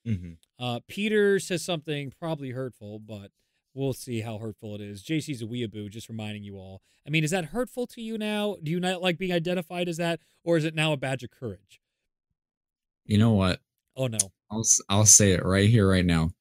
Mm-hmm. 0.07 0.63
Uh, 0.63 0.79
Peter 0.87 1.39
says 1.39 1.63
something 1.63 2.11
probably 2.19 2.51
hurtful, 2.51 2.99
but 2.99 3.31
we'll 3.73 3.93
see 3.93 4.21
how 4.21 4.37
hurtful 4.37 4.75
it 4.75 4.81
is. 4.81 5.03
JC's 5.03 5.41
a 5.41 5.45
weeaboo, 5.45 5.89
just 5.89 6.09
reminding 6.09 6.43
you 6.43 6.55
all. 6.55 6.81
I 7.05 7.09
mean, 7.09 7.23
is 7.23 7.31
that 7.31 7.45
hurtful 7.45 7.87
to 7.87 8.01
you 8.01 8.17
now? 8.17 8.57
Do 8.61 8.71
you 8.71 8.79
not 8.79 9.01
like 9.01 9.17
being 9.17 9.31
identified 9.31 9.87
as 9.87 9.97
that, 9.97 10.19
or 10.43 10.57
is 10.57 10.65
it 10.65 10.75
now 10.75 10.93
a 10.93 10.97
badge 10.97 11.23
of 11.23 11.31
courage? 11.31 11.81
You 13.05 13.17
know 13.17 13.31
what? 13.31 13.59
Oh 13.95 14.07
no. 14.07 14.19
I'll 14.49 14.63
I'll 14.89 15.05
say 15.05 15.31
it 15.31 15.45
right 15.45 15.69
here, 15.69 15.89
right 15.89 16.05
now. 16.05 16.31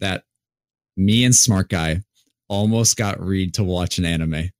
That 0.00 0.24
me 0.96 1.24
and 1.24 1.34
Smart 1.34 1.68
Guy 1.68 2.02
almost 2.48 2.96
got 2.96 3.20
Reed 3.20 3.54
to 3.54 3.64
watch 3.64 3.98
an 3.98 4.04
anime. 4.04 4.50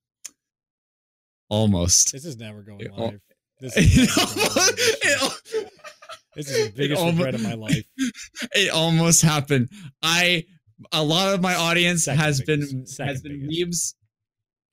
Almost. 1.49 2.11
This 2.11 2.25
is 2.25 2.37
never 2.37 2.61
going 2.61 2.87
live. 2.95 3.19
This 3.59 3.75
is, 3.77 4.17
never 4.17 4.35
going 4.35 5.31
live. 5.63 5.69
Almost, 6.39 6.47
this 6.47 6.57
is 6.57 6.67
the 6.67 6.77
biggest 6.77 7.01
almo- 7.01 7.17
regret 7.17 7.35
of 7.35 7.43
my 7.43 7.53
life. 7.53 7.85
it 8.55 8.71
almost 8.71 9.21
happened. 9.21 9.69
I 10.01 10.45
a 10.91 11.03
lot 11.03 11.33
of 11.33 11.41
my 11.41 11.55
audience 11.55 12.05
Second 12.05 12.19
has 12.21 12.41
biggest. 12.41 12.97
been 12.97 13.07
has 13.07 13.21
been 13.21 13.39
biggest. 13.47 13.65
memes, 13.65 13.95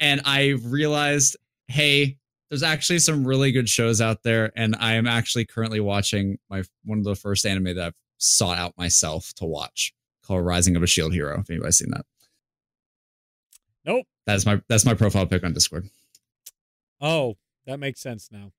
and 0.00 0.20
I 0.24 0.48
realized, 0.62 1.36
hey, 1.68 2.18
there's 2.48 2.62
actually 2.62 3.00
some 3.00 3.26
really 3.26 3.50
good 3.52 3.68
shows 3.68 4.00
out 4.00 4.22
there, 4.22 4.52
and 4.56 4.76
I 4.78 4.94
am 4.94 5.06
actually 5.06 5.46
currently 5.46 5.80
watching 5.80 6.38
my 6.48 6.62
one 6.84 6.98
of 6.98 7.04
the 7.04 7.16
first 7.16 7.44
anime 7.44 7.74
that 7.76 7.78
I've 7.86 7.94
sought 8.18 8.56
out 8.58 8.72
myself 8.78 9.32
to 9.36 9.44
watch 9.44 9.92
called 10.24 10.44
Rising 10.44 10.76
of 10.76 10.82
a 10.82 10.86
Shield 10.86 11.12
Hero. 11.12 11.40
If 11.40 11.50
anybody's 11.50 11.78
seen 11.78 11.90
that, 11.90 12.04
Nope. 13.84 14.06
that's 14.26 14.46
my 14.46 14.60
that's 14.68 14.84
my 14.84 14.94
profile 14.94 15.26
pic 15.26 15.44
on 15.44 15.52
Discord. 15.52 15.88
Oh, 17.00 17.36
that 17.66 17.78
makes 17.78 18.00
sense 18.00 18.28
now. 18.30 18.52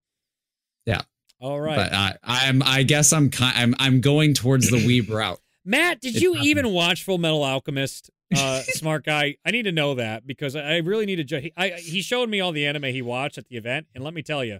Yeah. 0.85 1.01
All 1.39 1.59
right. 1.59 1.75
But 1.75 1.93
I 1.93 2.15
I'm 2.23 2.63
I 2.63 2.83
guess 2.83 3.13
I'm 3.13 3.29
I'm 3.39 3.75
I'm 3.79 4.01
going 4.01 4.33
towards 4.33 4.69
the 4.69 4.77
weeb 4.77 5.09
route. 5.13 5.39
Matt, 5.63 5.99
did 6.01 6.15
It's 6.15 6.23
you 6.23 6.35
even 6.37 6.69
watch 6.69 7.03
Full 7.03 7.17
Metal 7.17 7.43
Alchemist? 7.43 8.09
Uh, 8.35 8.61
smart 8.67 9.05
guy. 9.05 9.35
I 9.45 9.51
need 9.51 9.63
to 9.63 9.71
know 9.71 9.95
that 9.95 10.25
because 10.25 10.55
I 10.55 10.77
really 10.77 11.05
need 11.05 11.17
to. 11.17 11.23
Ju- 11.23 11.39
he, 11.39 11.53
I, 11.57 11.69
he 11.71 12.01
showed 12.01 12.29
me 12.29 12.39
all 12.39 12.51
the 12.51 12.65
anime 12.65 12.85
he 12.85 13.01
watched 13.01 13.37
at 13.37 13.47
the 13.47 13.57
event, 13.57 13.87
and 13.93 14.03
let 14.03 14.13
me 14.13 14.21
tell 14.21 14.43
you, 14.43 14.59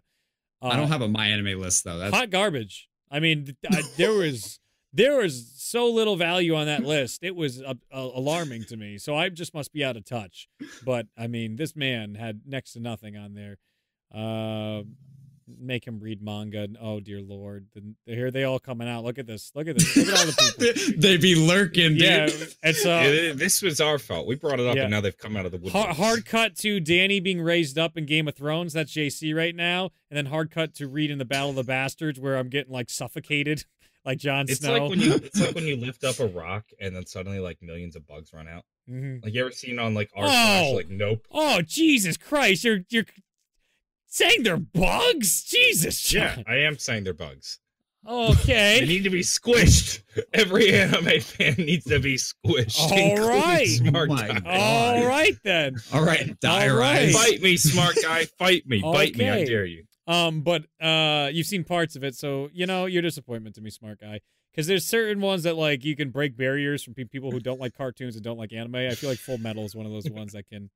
uh, 0.61 0.67
I 0.67 0.75
don't 0.75 0.89
have 0.89 1.01
a 1.01 1.07
my 1.07 1.27
anime 1.27 1.59
list 1.59 1.83
though. 1.83 1.97
That's 1.97 2.15
hot 2.15 2.29
garbage. 2.29 2.89
I 3.09 3.19
mean, 3.21 3.55
I, 3.71 3.81
there 3.95 4.11
was 4.13 4.59
there 4.93 5.17
was 5.17 5.51
so 5.55 5.89
little 5.89 6.15
value 6.17 6.55
on 6.55 6.65
that 6.65 6.83
list. 6.83 7.23
It 7.23 7.35
was 7.35 7.61
uh, 7.61 7.73
uh, 7.91 7.99
alarming 7.99 8.65
to 8.65 8.77
me. 8.77 8.97
So 8.97 9.15
I 9.15 9.29
just 9.29 9.53
must 9.53 9.71
be 9.71 9.83
out 9.83 9.95
of 9.95 10.05
touch. 10.05 10.49
But 10.85 11.07
I 11.17 11.27
mean, 11.27 11.55
this 11.55 11.75
man 11.75 12.15
had 12.15 12.41
next 12.45 12.73
to 12.73 12.79
nothing 12.79 13.15
on 13.15 13.33
there. 13.33 13.57
Uh, 14.13 14.83
make 15.47 15.85
him 15.85 15.99
read 15.99 16.21
manga. 16.21 16.61
And, 16.63 16.77
Oh 16.81 16.99
dear 16.99 17.21
lord! 17.21 17.67
Here 18.05 18.31
they 18.31 18.43
all 18.43 18.59
coming 18.59 18.87
out. 18.87 19.03
Look 19.03 19.17
at 19.17 19.27
this. 19.27 19.51
Look 19.55 19.67
at 19.67 19.77
this. 19.77 19.95
Look 19.95 20.07
at 20.07 20.19
all 20.19 20.25
the 20.25 20.81
people. 20.83 20.99
they 21.01 21.17
be 21.17 21.35
lurking, 21.35 21.91
dude. 21.93 22.01
Yeah, 22.01 22.27
and 22.63 22.75
so 22.75 22.99
Yeah, 23.01 23.33
this 23.33 23.61
was 23.61 23.79
our 23.79 23.97
fault. 23.99 24.27
We 24.27 24.35
brought 24.35 24.59
it 24.59 24.67
up, 24.67 24.75
Yeah. 24.75 24.83
and 24.83 24.91
now 24.91 25.01
they've 25.01 25.17
come 25.17 25.37
out 25.37 25.45
of 25.45 25.51
the 25.51 25.57
woodworks. 25.59 25.71
hard, 25.71 25.95
hard 25.95 26.25
cut 26.25 26.55
to 26.57 26.79
Danny 26.79 27.19
being 27.19 27.41
raised 27.41 27.77
up 27.77 27.97
in 27.97 28.05
Game 28.05 28.27
of 28.27 28.35
Thrones. 28.35 28.73
That's 28.73 28.91
JC 28.93 29.33
right 29.35 29.55
now, 29.55 29.91
and 30.09 30.17
then 30.17 30.27
hard 30.27 30.51
cut 30.51 30.73
to 30.75 30.87
Reed 30.87 31.11
in 31.11 31.17
the 31.17 31.25
Battle 31.25 31.51
of 31.51 31.55
the 31.55 31.63
Bastards, 31.63 32.19
where 32.19 32.37
I'm 32.37 32.49
getting 32.49 32.73
like 32.73 32.89
suffocated, 32.89 33.63
like 34.05 34.17
Jon 34.19 34.45
It's 34.49 34.59
Snow. 34.59 34.73
like 34.77 34.89
when 34.89 34.99
you 34.99 35.13
it's 35.15 35.39
like 35.39 35.55
when 35.55 35.63
you 35.67 35.77
lift 35.77 36.03
up 36.03 36.19
a 36.19 36.27
rock 36.27 36.65
and 36.79 36.95
then 36.95 37.05
suddenly 37.05 37.39
like 37.39 37.61
millions 37.61 37.95
of 37.95 38.05
bugs 38.07 38.31
run 38.33 38.47
out. 38.47 38.63
Mhm. 38.89 39.23
Like 39.23 39.33
you 39.33 39.41
ever 39.41 39.51
seen 39.51 39.79
on 39.79 39.93
like 39.93 40.09
our 40.15 40.25
Oh. 40.29 40.71
like 40.75 40.89
nope. 40.89 41.25
Oh 41.31 41.61
Jesus 41.61 42.15
Christ! 42.15 42.63
You're 42.63 42.79
you're 42.89 43.03
saying 44.17 44.43
they're 44.43 44.57
bugs? 44.57 45.43
Jesus, 45.43 46.11
Yeah, 46.13 46.41
I 46.47 46.55
am 46.57 46.77
saying 46.77 47.03
they're 47.03 47.13
bugs. 47.13 47.59
They 48.05 48.11
Okay. 48.13 48.85
need 48.87 49.03
to 49.03 49.09
be 49.09 49.19
squished. 49.21 50.01
Every 50.33 50.73
anime 50.73 51.19
fan 51.19 51.55
needs 51.57 51.85
to 51.85 51.99
be 51.99 52.15
squished. 52.15 52.79
All 52.79 52.97
including 52.97 53.27
right. 53.27 53.67
smart 53.67 54.09
Oh 54.11 54.15
guy. 54.15 54.27
God. 54.27 54.43
All 54.45 55.05
right 55.07 55.35
then. 55.43 55.75
All 55.93 56.05
right, 56.05 56.39
die 56.39 56.69
All 56.69 56.75
right. 56.77 57.07
rise. 57.07 57.13
Fight 57.13 57.41
me, 57.41 57.57
smart 57.57 57.95
guy. 58.01 58.25
Fight 58.37 58.65
me. 58.67 58.81
Bite 58.81 59.17
me. 59.17 59.27
I 59.29 59.43
dare 59.45 59.65
you. 59.65 59.83
Um, 60.07 60.39
but 60.41 60.63
uh, 60.81 61.29
you've 61.33 61.47
seen 61.47 61.65
parts 61.65 61.97
of 61.97 62.03
it, 62.05 62.15
so 62.15 62.49
you 62.53 62.65
know 62.65 62.85
your 62.85 63.01
disappointment 63.01 63.55
to 63.55 63.61
me, 63.61 63.69
smart 63.69 63.99
guy. 63.99 64.21
Because 64.53 64.67
there's 64.67 64.85
certain 64.87 65.19
ones 65.21 65.43
that 65.43 65.57
like 65.57 65.83
you 65.83 65.95
can 65.97 66.09
break 66.09 66.37
barriers 66.37 66.81
from 66.83 66.93
pe- 66.93 67.03
people 67.03 67.31
who 67.31 67.41
don't 67.41 67.59
like 67.59 67.73
cartoons 67.75 68.15
and 68.15 68.23
don't 68.23 68.37
like 68.37 68.53
anime. 68.53 68.75
I 68.75 68.91
feel 68.95 69.09
like 69.09 69.19
Full 69.19 69.37
Metal 69.37 69.65
is 69.65 69.75
one 69.75 69.85
of 69.85 69.91
those 69.91 70.09
ones 70.09 70.31
that 70.31 70.47
can 70.47 70.69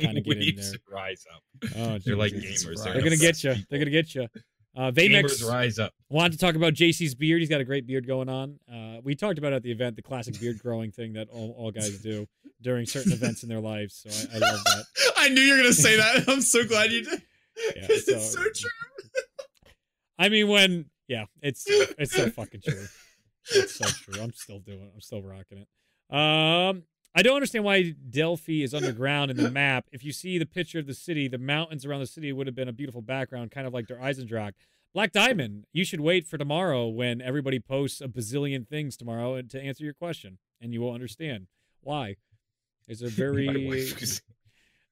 kind 0.00 0.18
of 0.18 0.24
get 0.26 0.38
in 0.38 0.56
there. 0.56 0.72
rise 0.90 1.24
up. 1.34 1.42
Oh, 1.76 1.98
They're 2.04 2.16
like 2.16 2.32
Jesus. 2.32 2.64
gamers. 2.66 2.84
They're 2.84 3.02
gonna 3.02 3.16
get 3.16 3.42
you. 3.44 3.54
They're 3.68 3.78
gonna 3.78 3.90
get 3.90 4.14
you. 4.14 4.28
Uh, 4.74 4.90
Vamex 4.90 5.24
Gamers 5.24 5.50
rise 5.50 5.78
up. 5.78 5.92
wanted 6.08 6.32
to 6.32 6.38
talk 6.38 6.54
about 6.54 6.72
JC's 6.72 7.14
beard. 7.14 7.40
He's 7.40 7.50
got 7.50 7.60
a 7.60 7.64
great 7.64 7.86
beard 7.86 8.06
going 8.06 8.30
on. 8.30 8.58
Uh, 8.72 9.00
we 9.04 9.14
talked 9.14 9.38
about 9.38 9.52
at 9.52 9.62
the 9.62 9.70
event 9.70 9.96
the 9.96 10.02
classic 10.02 10.40
beard 10.40 10.58
growing 10.60 10.90
thing 10.90 11.12
that 11.12 11.28
all, 11.28 11.54
all 11.58 11.70
guys 11.70 11.98
do 11.98 12.26
during 12.62 12.86
certain 12.86 13.12
events 13.12 13.42
in 13.42 13.50
their 13.50 13.60
lives. 13.60 14.02
So 14.06 14.28
I, 14.32 14.36
I 14.36 14.38
love 14.38 14.64
that. 14.64 14.84
I 15.18 15.28
knew 15.28 15.42
you 15.42 15.52
were 15.52 15.58
gonna 15.58 15.72
say 15.74 15.96
that. 15.98 16.24
I'm 16.26 16.40
so 16.40 16.64
glad 16.64 16.90
you 16.90 17.04
did. 17.04 17.22
Yeah, 17.76 17.86
it's 17.90 18.06
so- 18.06 18.18
so 18.18 18.42
true. 18.42 18.70
I 20.18 20.28
mean, 20.30 20.48
when 20.48 20.86
yeah, 21.08 21.24
it's 21.42 21.64
it's 21.68 22.12
so 22.14 22.30
fucking 22.30 22.60
true. 22.66 22.86
It's 23.50 23.74
so 23.74 23.84
true. 23.86 24.22
I'm 24.22 24.32
still 24.32 24.60
doing. 24.60 24.80
it. 24.82 24.90
I'm 24.94 25.00
still 25.00 25.20
rocking 25.22 25.58
it. 25.58 25.68
Um, 26.16 26.84
I 27.14 27.22
don't 27.22 27.34
understand 27.34 27.64
why 27.64 27.90
Delphi 27.90 28.62
is 28.62 28.72
underground 28.72 29.30
in 29.30 29.36
the 29.36 29.50
map. 29.62 29.86
If 29.92 30.04
you 30.04 30.12
see 30.12 30.38
the 30.38 30.46
picture 30.46 30.78
of 30.78 30.86
the 30.86 30.94
city, 30.94 31.28
the 31.28 31.38
mountains 31.38 31.84
around 31.84 32.00
the 32.00 32.06
city 32.06 32.32
would 32.32 32.46
have 32.46 32.56
been 32.56 32.68
a 32.68 32.72
beautiful 32.72 33.02
background, 33.02 33.50
kind 33.50 33.66
of 33.66 33.74
like 33.74 33.86
their 33.86 33.98
Eisendrache. 33.98 34.54
Black 34.94 35.12
Diamond, 35.12 35.66
you 35.72 35.84
should 35.84 36.00
wait 36.00 36.26
for 36.26 36.36
tomorrow 36.36 36.86
when 36.86 37.22
everybody 37.22 37.58
posts 37.58 38.00
a 38.00 38.08
bazillion 38.08 38.66
things 38.66 38.96
tomorrow 38.96 39.34
and 39.34 39.50
to 39.50 39.60
answer 39.60 39.84
your 39.84 39.94
question, 39.94 40.38
and 40.60 40.72
you 40.72 40.80
will 40.80 40.92
understand 40.92 41.46
why. 41.80 42.16
It's 42.88 43.02
a 43.02 43.08
very 43.08 43.90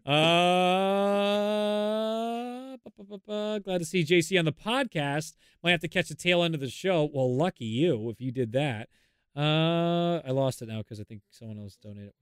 uh, 0.07 0.13
glad 3.59 3.79
to 3.79 3.85
see 3.85 4.05
JC 4.05 4.39
on 4.39 4.47
the 4.47 4.53
podcast. 4.53 5.35
Might 5.63 5.73
have 5.73 5.81
to 5.81 5.89
catch 5.89 6.09
the 6.09 6.15
tail 6.15 6.43
end 6.43 6.55
of 6.55 6.61
the 6.61 6.71
show. 6.71 7.11
Well, 7.13 7.35
lucky 7.35 7.67
you 7.67 8.09
if 8.09 8.21
you 8.21 8.33
did 8.33 8.53
that. 8.53 8.89
Uh, 9.37 10.21
I 10.27 10.31
lost 10.33 10.61
it 10.61 10.69
now 10.69 10.79
because 10.79 11.01
I 11.01 11.05
think 11.05 11.23
someone 11.31 11.59
else 11.59 11.77
donated. 11.77 12.13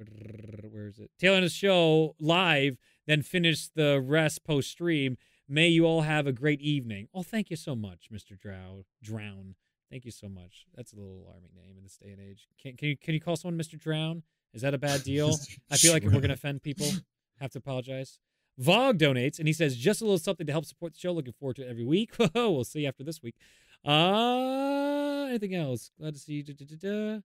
Where 0.71 0.87
is 0.87 0.99
it? 0.99 1.11
Tail 1.19 1.35
end 1.35 1.45
of 1.45 1.51
the 1.51 1.55
show 1.55 2.15
live, 2.21 2.77
then 3.07 3.23
finish 3.23 3.69
the 3.69 4.01
rest 4.01 4.45
post 4.45 4.71
stream. 4.71 5.17
May 5.49 5.69
you 5.69 5.87
all 5.87 6.03
have 6.03 6.27
a 6.27 6.33
great 6.33 6.61
evening. 6.61 7.09
Oh, 7.15 7.23
thank 7.23 7.49
you 7.49 7.57
so 7.57 7.75
much, 7.75 8.09
Mr. 8.13 8.39
Drow. 8.39 8.85
Drown. 9.03 9.55
Thank 9.91 10.05
you 10.05 10.11
so 10.11 10.29
much. 10.29 10.67
That's 10.75 10.93
a 10.93 10.97
little 10.97 11.25
alarming 11.25 11.51
name 11.57 11.77
in 11.79 11.83
this 11.83 11.97
day 11.97 12.11
and 12.11 12.21
age. 12.21 12.47
Can, 12.61 12.77
can 12.77 12.89
you 12.89 12.97
can 12.97 13.15
you 13.15 13.21
call 13.21 13.37
someone 13.37 13.59
Mr. 13.59 13.81
Drown? 13.81 14.23
Is 14.53 14.63
that 14.63 14.75
a 14.75 14.79
bad 14.79 15.03
deal? 15.05 15.35
I 15.71 15.79
feel 15.79 15.95
like 15.95 16.05
if 16.05 16.13
we're 16.13 16.21
gonna 16.21 16.35
offend 16.35 16.63
people, 16.63 16.87
have 17.41 17.51
to 17.53 17.59
apologize. 17.59 18.19
Vog 18.61 18.99
donates 18.99 19.39
and 19.39 19.47
he 19.47 19.55
says 19.55 19.77
just 19.77 20.03
a 20.03 20.05
little 20.05 20.19
something 20.19 20.47
to 20.47 20.53
help 20.53 20.67
support 20.67 20.93
the 20.93 20.99
show. 20.99 21.13
Looking 21.13 21.33
forward 21.33 21.57
to 21.57 21.63
it 21.63 21.71
every 21.71 21.85
week. 21.85 22.13
we'll 22.35 22.65
see 22.65 22.81
you 22.81 22.89
after 22.89 23.05
this 23.05 23.23
week. 23.23 23.37
Uh 23.85 25.27
anything 25.29 25.55
else? 25.55 25.91
Glad 25.99 26.15
to 26.15 26.21
see 26.21 26.35
you. 26.35 26.43
Da, 26.43 26.55
da, 26.55 26.77
da. 26.77 27.21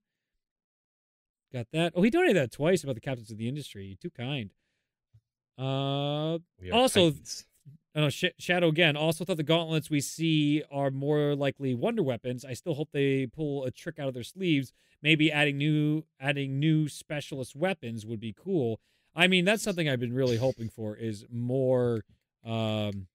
Got 1.52 1.66
that. 1.72 1.92
Oh, 1.94 2.02
he 2.02 2.10
donated 2.10 2.36
that 2.36 2.52
twice 2.52 2.82
about 2.82 2.94
the 2.96 3.00
captains 3.00 3.30
of 3.30 3.38
the 3.38 3.48
industry. 3.48 3.96
Too 4.00 4.10
kind. 4.10 4.50
Uh 5.58 6.38
Also- 6.72 7.10
titans. 7.10 7.46
I 7.96 8.00
know 8.00 8.08
Sh- 8.10 8.24
Shadow 8.40 8.68
again. 8.68 8.96
Also 8.96 9.24
thought 9.24 9.36
the 9.36 9.44
gauntlets 9.44 9.88
we 9.88 10.00
see 10.00 10.64
are 10.68 10.90
more 10.90 11.36
likely 11.36 11.74
wonder 11.76 12.02
weapons. 12.02 12.44
I 12.44 12.52
still 12.54 12.74
hope 12.74 12.88
they 12.92 13.26
pull 13.26 13.64
a 13.64 13.70
trick 13.70 14.00
out 14.00 14.08
of 14.08 14.14
their 14.14 14.24
sleeves. 14.24 14.72
Maybe 15.00 15.30
adding 15.30 15.58
new 15.58 16.02
adding 16.18 16.58
new 16.58 16.88
specialist 16.88 17.54
weapons 17.54 18.04
would 18.04 18.18
be 18.18 18.32
cool. 18.32 18.80
I 19.14 19.28
mean, 19.28 19.44
that's 19.44 19.62
something 19.62 19.88
I've 19.88 20.00
been 20.00 20.12
really 20.12 20.38
hoping 20.38 20.68
for 20.68 20.96
is 20.96 21.24
more 21.30 22.04
um 22.44 23.06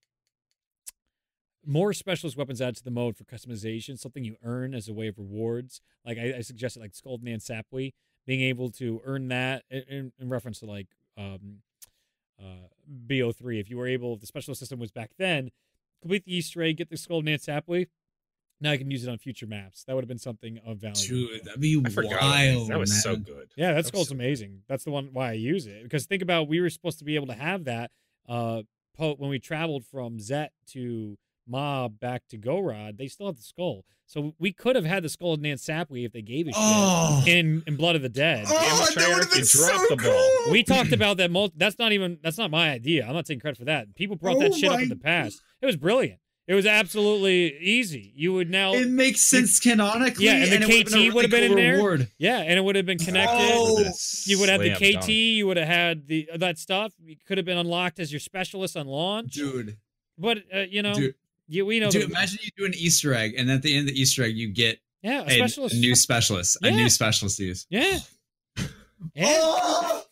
more 1.66 1.92
specialist 1.92 2.36
weapons 2.36 2.60
added 2.62 2.76
to 2.76 2.84
the 2.84 2.90
mode 2.90 3.16
for 3.16 3.24
customization, 3.24 3.98
something 3.98 4.24
you 4.24 4.36
earn 4.42 4.74
as 4.74 4.88
a 4.88 4.92
way 4.92 5.08
of 5.08 5.18
rewards. 5.18 5.80
Like 6.04 6.18
I, 6.18 6.34
I 6.38 6.40
suggested 6.40 6.80
like 6.80 6.94
Skull 6.94 7.14
of 7.16 7.22
Nan 7.22 7.38
Sapwe, 7.38 7.92
being 8.26 8.40
able 8.40 8.70
to 8.72 9.00
earn 9.04 9.28
that 9.28 9.64
in- 9.70 9.84
in, 9.88 10.12
in 10.18 10.28
reference 10.28 10.60
to 10.60 10.66
like 10.66 10.88
um 11.18 11.58
uh, 12.40 12.68
BO3. 13.06 13.60
If 13.60 13.68
you 13.68 13.76
were 13.76 13.86
able, 13.86 14.14
if 14.14 14.20
the 14.20 14.26
specialist 14.26 14.60
system 14.60 14.78
was 14.78 14.90
back 14.90 15.10
then, 15.18 15.50
complete 16.00 16.24
the 16.24 16.34
Easter 16.34 16.62
egg, 16.62 16.78
get 16.78 16.88
the 16.88 16.96
Skull 16.96 17.20
Nan 17.22 17.38
Sapwe. 17.38 17.88
Now 18.62 18.72
I 18.72 18.76
can 18.78 18.90
use 18.90 19.04
it 19.06 19.10
on 19.10 19.18
future 19.18 19.46
maps. 19.46 19.84
That 19.84 19.94
would 19.94 20.02
have 20.04 20.08
been 20.08 20.18
something 20.18 20.58
of 20.66 20.78
value. 20.78 20.94
Dude, 21.28 21.44
that'd 21.44 21.60
be 21.60 21.80
I 21.84 21.88
forgot. 21.90 22.20
wild. 22.20 22.68
that 22.68 22.78
was 22.78 23.02
so 23.02 23.16
good. 23.16 23.50
Yeah, 23.56 23.70
that 23.72 23.76
was 23.78 23.86
skull's 23.88 24.08
so- 24.08 24.14
amazing. 24.14 24.62
That's 24.68 24.84
the 24.84 24.90
one 24.90 25.10
why 25.12 25.30
I 25.30 25.32
use 25.34 25.66
it. 25.66 25.82
Because 25.82 26.06
think 26.06 26.22
about 26.22 26.48
we 26.48 26.60
were 26.60 26.70
supposed 26.70 26.98
to 27.00 27.04
be 27.04 27.14
able 27.16 27.26
to 27.28 27.34
have 27.34 27.64
that 27.64 27.90
uh 28.28 28.62
po- 28.96 29.14
when 29.16 29.28
we 29.30 29.38
traveled 29.38 29.84
from 29.86 30.18
Zet 30.20 30.50
to 30.72 31.16
Mob 31.50 31.98
back 32.00 32.22
to 32.28 32.38
Gorod. 32.38 32.96
They 32.96 33.08
still 33.08 33.26
have 33.26 33.36
the 33.36 33.42
skull, 33.42 33.84
so 34.06 34.34
we 34.38 34.52
could 34.52 34.76
have 34.76 34.84
had 34.84 35.02
the 35.02 35.08
skull 35.08 35.34
of 35.34 35.40
Nan 35.40 35.56
Sapwe 35.56 36.04
if 36.06 36.12
they 36.12 36.22
gave 36.22 36.46
us 36.48 36.54
Oh, 36.56 37.22
shit 37.24 37.36
in 37.36 37.62
in 37.66 37.76
Blood 37.76 37.96
of 37.96 38.02
the 38.02 38.08
Dead. 38.08 38.44
oh 38.48 38.52
that 38.94 38.94
Treyarch, 39.02 39.14
would 39.14 39.24
have 39.24 39.32
been 39.32 39.44
so 39.44 39.66
dropped 39.68 39.88
the 39.90 39.96
ball. 39.96 40.30
cool. 40.44 40.52
We 40.52 40.62
talked 40.62 40.92
about 40.92 41.16
that. 41.18 41.30
Mul- 41.30 41.52
that's 41.56 41.78
not 41.78 41.92
even. 41.92 42.18
That's 42.22 42.38
not 42.38 42.50
my 42.50 42.70
idea. 42.70 43.06
I'm 43.06 43.12
not 43.14 43.26
taking 43.26 43.40
credit 43.40 43.58
for 43.58 43.64
that. 43.66 43.94
People 43.94 44.16
brought 44.16 44.38
that 44.38 44.52
Oh 44.52 44.56
shit 44.56 44.70
up 44.70 44.80
in 44.80 44.88
the 44.88 44.96
past. 44.96 45.40
It 45.60 45.66
was 45.66 45.76
brilliant. 45.76 46.20
It 46.48 46.54
was 46.54 46.66
absolutely 46.66 47.56
easy. 47.60 48.12
You 48.16 48.32
would 48.32 48.50
now, 48.50 48.72
It 48.74 48.88
makes 48.88 49.20
sense 49.20 49.60
canonically. 49.60 50.24
Yeah, 50.24 50.32
and 50.36 50.50
the 50.50 50.56
it 50.56 50.66
would've 50.66 50.86
KT 50.86 50.92
been 50.92 51.14
would 51.14 51.22
have 51.24 51.30
been 51.30 51.48
cool 51.50 51.58
in 51.58 51.64
there. 51.64 51.74
reward. 51.76 52.08
yeah, 52.18 52.38
and 52.38 52.58
it 52.58 52.62
would 52.64 52.74
have 52.74 52.86
been 52.86 52.98
connected. 52.98 53.36
Oh, 53.38 53.84
you 54.24 54.40
would 54.40 54.48
have 54.48 54.60
the 54.60 54.74
KT. 54.74 54.92
dunk. 54.94 55.08
You 55.08 55.46
would 55.46 55.56
have 55.58 55.68
had 55.68 56.08
the 56.08 56.28
that 56.38 56.58
stuff. 56.58 56.92
You 57.04 57.14
could 57.24 57.38
have 57.38 57.44
been 57.44 57.58
unlocked 57.58 58.00
as 58.00 58.12
your 58.12 58.18
specialist 58.18 58.76
on 58.76 58.88
launch. 58.88 59.34
dude, 59.34 59.76
But 60.18 60.38
uh, 60.52 60.60
you 60.68 60.82
know, 60.82 60.94
dude, 60.94 61.14
you, 61.50 61.66
we 61.66 61.80
know. 61.80 61.90
dude. 61.90 62.02
the- 62.02 62.06
Imagine 62.06 62.38
you 62.42 62.50
do 62.56 62.64
an 62.64 62.74
Easter 62.74 63.12
egg, 63.14 63.34
and 63.36 63.50
at 63.50 63.62
the 63.62 63.74
end 63.76 63.88
of 63.88 63.94
the 63.94 64.00
Easter 64.00 64.22
egg, 64.24 64.36
you 64.36 64.48
get 64.52 64.78
yeah, 65.02 65.22
a 65.22 65.26
a, 65.26 65.30
specialist. 65.48 65.74
a 65.74 65.78
new 65.78 65.94
specialist, 65.94 66.58
a 66.62 66.70
new 66.70 66.88
specialist 66.88 67.36
to 67.38 67.44
use. 67.44 67.66
yeah. 67.70 67.98
Yeah. 69.14 69.24
Oh, 69.30 70.02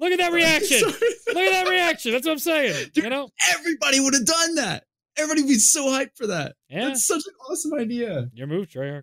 Look 0.00 0.10
at 0.12 0.18
that 0.18 0.32
reaction. 0.40 0.80
Look 0.88 0.96
at 1.02 1.34
that 1.64 1.68
reaction. 1.68 2.10
That's 2.12 2.26
what 2.26 2.32
I'm 2.32 2.38
saying. 2.40 2.90
Dude. 2.92 3.04
You 3.04 3.10
know. 3.10 3.28
Everybody 3.56 4.00
would 4.00 4.12
have 4.14 4.26
done 4.26 4.56
that. 4.56 4.84
Everybody 5.16 5.42
would 5.42 5.48
be 5.50 5.54
so 5.54 5.86
hyped 5.86 6.16
for 6.16 6.26
that. 6.26 6.56
Yeah. 6.68 6.88
That's 6.88 7.06
such 7.06 7.22
an 7.26 7.32
awesome 7.48 7.74
idea. 7.74 8.28
Your 8.34 8.48
move, 8.48 8.66
Treyarch. 8.68 9.02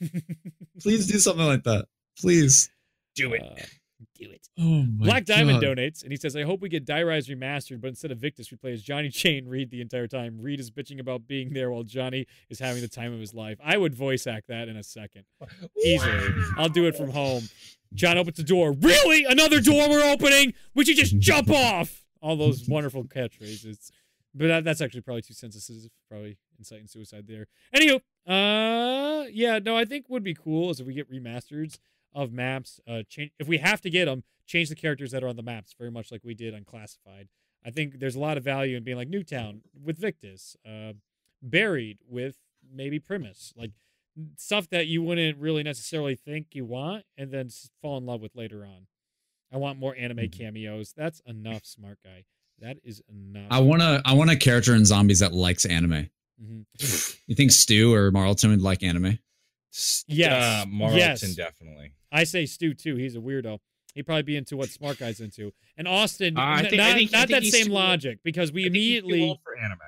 Please 0.82 1.06
do 1.06 1.18
something 1.20 1.46
like 1.46 1.62
that. 1.62 1.86
Please. 2.18 2.68
Do 3.14 3.32
it. 3.34 3.42
Uh, 3.42 3.62
do 4.24 4.30
it. 4.30 4.48
Oh 4.58 4.84
Black 4.88 5.24
Diamond 5.24 5.60
God. 5.60 5.76
donates 5.76 6.02
and 6.02 6.12
he 6.12 6.16
says, 6.16 6.36
I 6.36 6.42
hope 6.42 6.60
we 6.60 6.68
get 6.68 6.84
Die 6.84 7.02
Rise 7.02 7.28
remastered, 7.28 7.80
but 7.80 7.88
instead 7.88 8.10
of 8.10 8.18
Victus, 8.18 8.50
we 8.50 8.56
play 8.56 8.72
as 8.72 8.82
Johnny 8.82 9.08
Chain 9.10 9.46
Reed 9.46 9.70
the 9.70 9.80
entire 9.80 10.06
time. 10.06 10.38
Reed 10.40 10.60
is 10.60 10.70
bitching 10.70 11.00
about 11.00 11.26
being 11.26 11.52
there 11.52 11.70
while 11.70 11.82
Johnny 11.82 12.26
is 12.50 12.58
having 12.58 12.82
the 12.82 12.88
time 12.88 13.12
of 13.12 13.20
his 13.20 13.34
life. 13.34 13.58
I 13.64 13.76
would 13.76 13.94
voice 13.94 14.26
act 14.26 14.48
that 14.48 14.68
in 14.68 14.76
a 14.76 14.82
second. 14.82 15.24
Easily. 15.84 16.28
I'll 16.56 16.68
do 16.68 16.86
it 16.86 16.96
from 16.96 17.10
home. 17.10 17.44
John 17.94 18.18
opens 18.18 18.36
the 18.36 18.42
door. 18.42 18.72
Really? 18.72 19.24
Another 19.24 19.60
door 19.60 19.88
we're 19.88 20.12
opening? 20.12 20.54
We 20.74 20.84
should 20.84 20.96
just 20.96 21.18
jump 21.18 21.50
off. 21.50 22.04
All 22.20 22.36
those 22.36 22.66
wonderful 22.68 23.04
catchphrases. 23.04 23.90
But 24.34 24.48
that, 24.48 24.64
that's 24.64 24.80
actually 24.80 25.02
probably 25.02 25.22
too 25.22 25.34
sensitive. 25.34 25.90
Probably 26.10 26.38
inciting 26.58 26.86
suicide 26.88 27.26
there. 27.28 27.46
Anywho, 27.74 28.00
uh, 28.26 29.26
yeah, 29.30 29.58
no, 29.60 29.76
I 29.76 29.84
think 29.84 30.06
would 30.08 30.24
be 30.24 30.34
cool 30.34 30.70
is 30.70 30.80
if 30.80 30.86
we 30.86 30.94
get 30.94 31.10
remasters 31.10 31.78
of 32.14 32.32
maps. 32.32 32.80
Uh, 32.86 33.02
change 33.08 33.32
if 33.38 33.48
we 33.48 33.58
have 33.58 33.80
to 33.82 33.90
get 33.90 34.04
them, 34.06 34.22
change 34.46 34.68
the 34.68 34.74
characters 34.74 35.10
that 35.12 35.22
are 35.24 35.28
on 35.28 35.36
the 35.36 35.42
maps, 35.42 35.74
very 35.78 35.90
much 35.90 36.10
like 36.12 36.22
we 36.24 36.34
did 36.34 36.54
on 36.54 36.64
Classified. 36.64 37.28
I 37.64 37.70
think 37.70 37.98
there's 37.98 38.14
a 38.14 38.20
lot 38.20 38.36
of 38.36 38.44
value 38.44 38.76
in 38.76 38.84
being 38.84 38.96
like 38.96 39.08
Nuketown 39.08 39.60
with 39.82 39.98
Victus, 39.98 40.56
uh, 40.68 40.92
Buried 41.42 41.98
with 42.08 42.36
maybe 42.72 42.98
Primus, 42.98 43.52
like 43.56 43.72
stuff 44.36 44.68
that 44.70 44.86
you 44.86 45.02
wouldn't 45.02 45.38
really 45.38 45.62
necessarily 45.62 46.14
think 46.14 46.48
you 46.52 46.64
want, 46.64 47.04
and 47.18 47.30
then 47.32 47.48
fall 47.82 47.98
in 47.98 48.06
love 48.06 48.20
with 48.22 48.34
later 48.34 48.64
on. 48.64 48.86
I 49.52 49.56
want 49.58 49.78
more 49.78 49.94
anime 49.96 50.18
Mhm. 50.18 50.32
cameos. 50.32 50.92
That's 50.96 51.20
enough, 51.26 51.64
smart 51.66 51.98
guy. 52.04 52.24
That 52.60 52.78
is 52.84 53.02
enough. 53.08 53.48
I 53.50 53.60
want 53.60 53.82
to. 53.82 54.00
I 54.04 54.12
want 54.14 54.30
a 54.30 54.36
character 54.36 54.74
in 54.74 54.84
zombies 54.84 55.18
that 55.18 55.32
likes 55.32 55.64
anime. 55.64 56.08
Mhm. 56.42 57.18
You 57.26 57.34
think 57.34 57.50
Stu 57.52 57.92
or 57.92 58.10
Marlton 58.10 58.50
would 58.50 58.62
like 58.62 58.82
anime? 58.82 59.18
Yes. 60.06 60.62
Uh, 60.62 60.66
Marlton, 60.68 60.98
Yes. 60.98 61.34
definitely. 61.34 61.92
I 62.14 62.24
say 62.24 62.46
Stu 62.46 62.72
too. 62.74 62.96
He's 62.96 63.16
a 63.16 63.18
weirdo. 63.18 63.58
He'd 63.94 64.04
probably 64.04 64.22
be 64.22 64.36
into 64.36 64.56
what 64.56 64.70
smart 64.70 64.98
guy's 64.98 65.20
into. 65.20 65.52
And 65.76 65.86
Austin, 65.86 66.36
Uh, 66.36 66.58
think- 66.62 66.74
I 66.74 66.76
not, 66.76 66.96
think- 66.96 67.12
not 67.12 67.28
that 67.28 67.44
same 67.44 67.70
logic 67.70 68.20
because 68.24 68.52
we 68.52 68.62
I 68.62 68.64
think 68.66 68.76
he's 68.76 69.00
too 69.02 69.06
immediately 69.08 69.28
old 69.28 69.38
for 69.44 69.56
anime. 69.58 69.78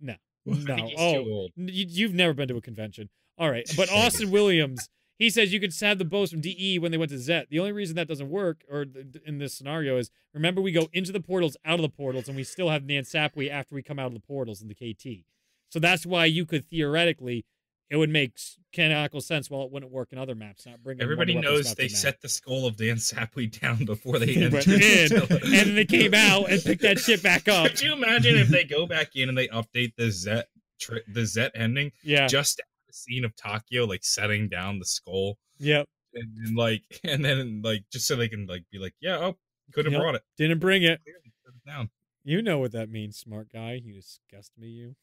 no 0.00 0.14
no 0.46 0.90
oh 0.98 1.48
you, 1.56 1.86
you've 1.88 2.14
never 2.14 2.34
been 2.34 2.48
to 2.48 2.56
a 2.56 2.60
convention. 2.60 3.08
All 3.38 3.50
right, 3.50 3.68
but 3.76 3.90
Austin 3.92 4.30
Williams, 4.30 4.88
he 5.18 5.30
says 5.30 5.52
you 5.52 5.58
could 5.60 5.72
have 5.80 5.98
the 5.98 6.04
bows 6.04 6.30
from 6.30 6.40
DE 6.40 6.78
when 6.78 6.92
they 6.92 6.98
went 6.98 7.10
to 7.10 7.18
Zet. 7.18 7.48
The 7.50 7.58
only 7.58 7.72
reason 7.72 7.96
that 7.96 8.06
doesn't 8.08 8.30
work, 8.30 8.62
or 8.70 8.86
in 9.26 9.38
this 9.38 9.54
scenario, 9.54 9.96
is 9.98 10.10
remember 10.32 10.60
we 10.60 10.72
go 10.72 10.88
into 10.92 11.12
the 11.12 11.20
portals, 11.20 11.56
out 11.64 11.76
of 11.78 11.82
the 11.82 11.88
portals, 11.88 12.28
and 12.28 12.36
we 12.36 12.44
still 12.44 12.68
have 12.70 12.84
Nan 12.84 13.02
Sapwe 13.04 13.50
after 13.50 13.74
we 13.74 13.82
come 13.82 13.98
out 13.98 14.06
of 14.08 14.14
the 14.14 14.20
portals 14.20 14.60
in 14.62 14.68
the 14.68 14.74
KT. 14.74 15.24
So 15.70 15.80
that's 15.80 16.06
why 16.06 16.26
you 16.26 16.46
could 16.46 16.64
theoretically 16.68 17.44
it 17.90 17.96
would 17.96 18.10
make 18.10 18.32
canonical 18.72 19.20
sense 19.20 19.50
while 19.50 19.62
it 19.62 19.70
wouldn't 19.70 19.92
work 19.92 20.08
in 20.12 20.18
other 20.18 20.34
maps. 20.34 20.66
Not 20.66 20.82
bringing 20.82 21.02
everybody 21.02 21.34
knows 21.34 21.74
they 21.74 21.88
set 21.88 22.20
the 22.20 22.28
skull 22.28 22.66
of 22.66 22.78
Nan 22.80 22.96
Sapwe 22.96 23.60
down 23.60 23.84
before 23.84 24.18
they 24.18 24.34
entered. 24.42 24.66
in, 24.66 25.12
and 25.12 25.28
then 25.52 25.74
they 25.74 25.84
came 25.84 26.14
out 26.14 26.50
and 26.50 26.62
picked 26.62 26.82
that 26.82 26.98
shit 26.98 27.22
back 27.22 27.46
up. 27.48 27.68
Could 27.68 27.82
you 27.82 27.92
imagine 27.92 28.36
if 28.36 28.48
they 28.48 28.64
go 28.64 28.86
back 28.86 29.14
in 29.14 29.28
and 29.28 29.36
they 29.38 29.48
update 29.48 29.94
the 29.96 30.10
Zet 30.10 30.44
tri- 30.80 31.02
the 31.08 31.20
Zet 31.26 31.50
ending 31.54 31.92
Yeah, 32.02 32.26
just 32.26 32.56
the 32.88 32.92
scene 32.92 33.24
of 33.24 33.36
Takeo 33.36 33.86
like 33.86 34.02
setting 34.04 34.48
down 34.48 34.78
the 34.78 34.84
skull 34.86 35.38
yep. 35.58 35.86
and, 36.14 36.28
and, 36.46 36.56
like 36.56 36.82
and 37.04 37.24
then 37.24 37.60
like 37.62 37.84
just 37.92 38.06
so 38.06 38.16
they 38.16 38.28
can 38.28 38.46
like 38.46 38.64
be 38.72 38.78
like 38.78 38.94
yeah 39.00 39.18
oh 39.18 39.36
could 39.72 39.84
have 39.86 39.92
Yep. 39.92 40.00
brought 40.02 40.14
it 40.14 40.22
Didn't 40.38 40.58
bring 40.58 40.82
it. 40.82 41.00
Clearly 41.04 41.32
set 41.44 41.54
it 41.54 41.68
down. 41.70 41.90
You 42.24 42.40
know 42.42 42.58
what 42.58 42.72
that 42.72 42.88
means, 42.88 43.18
smart 43.18 43.48
guy. 43.52 43.80
You 43.84 43.92
disgust 43.94 44.52
me, 44.58 44.68
you. 44.68 44.94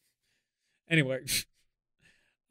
Anyway. 0.90 1.20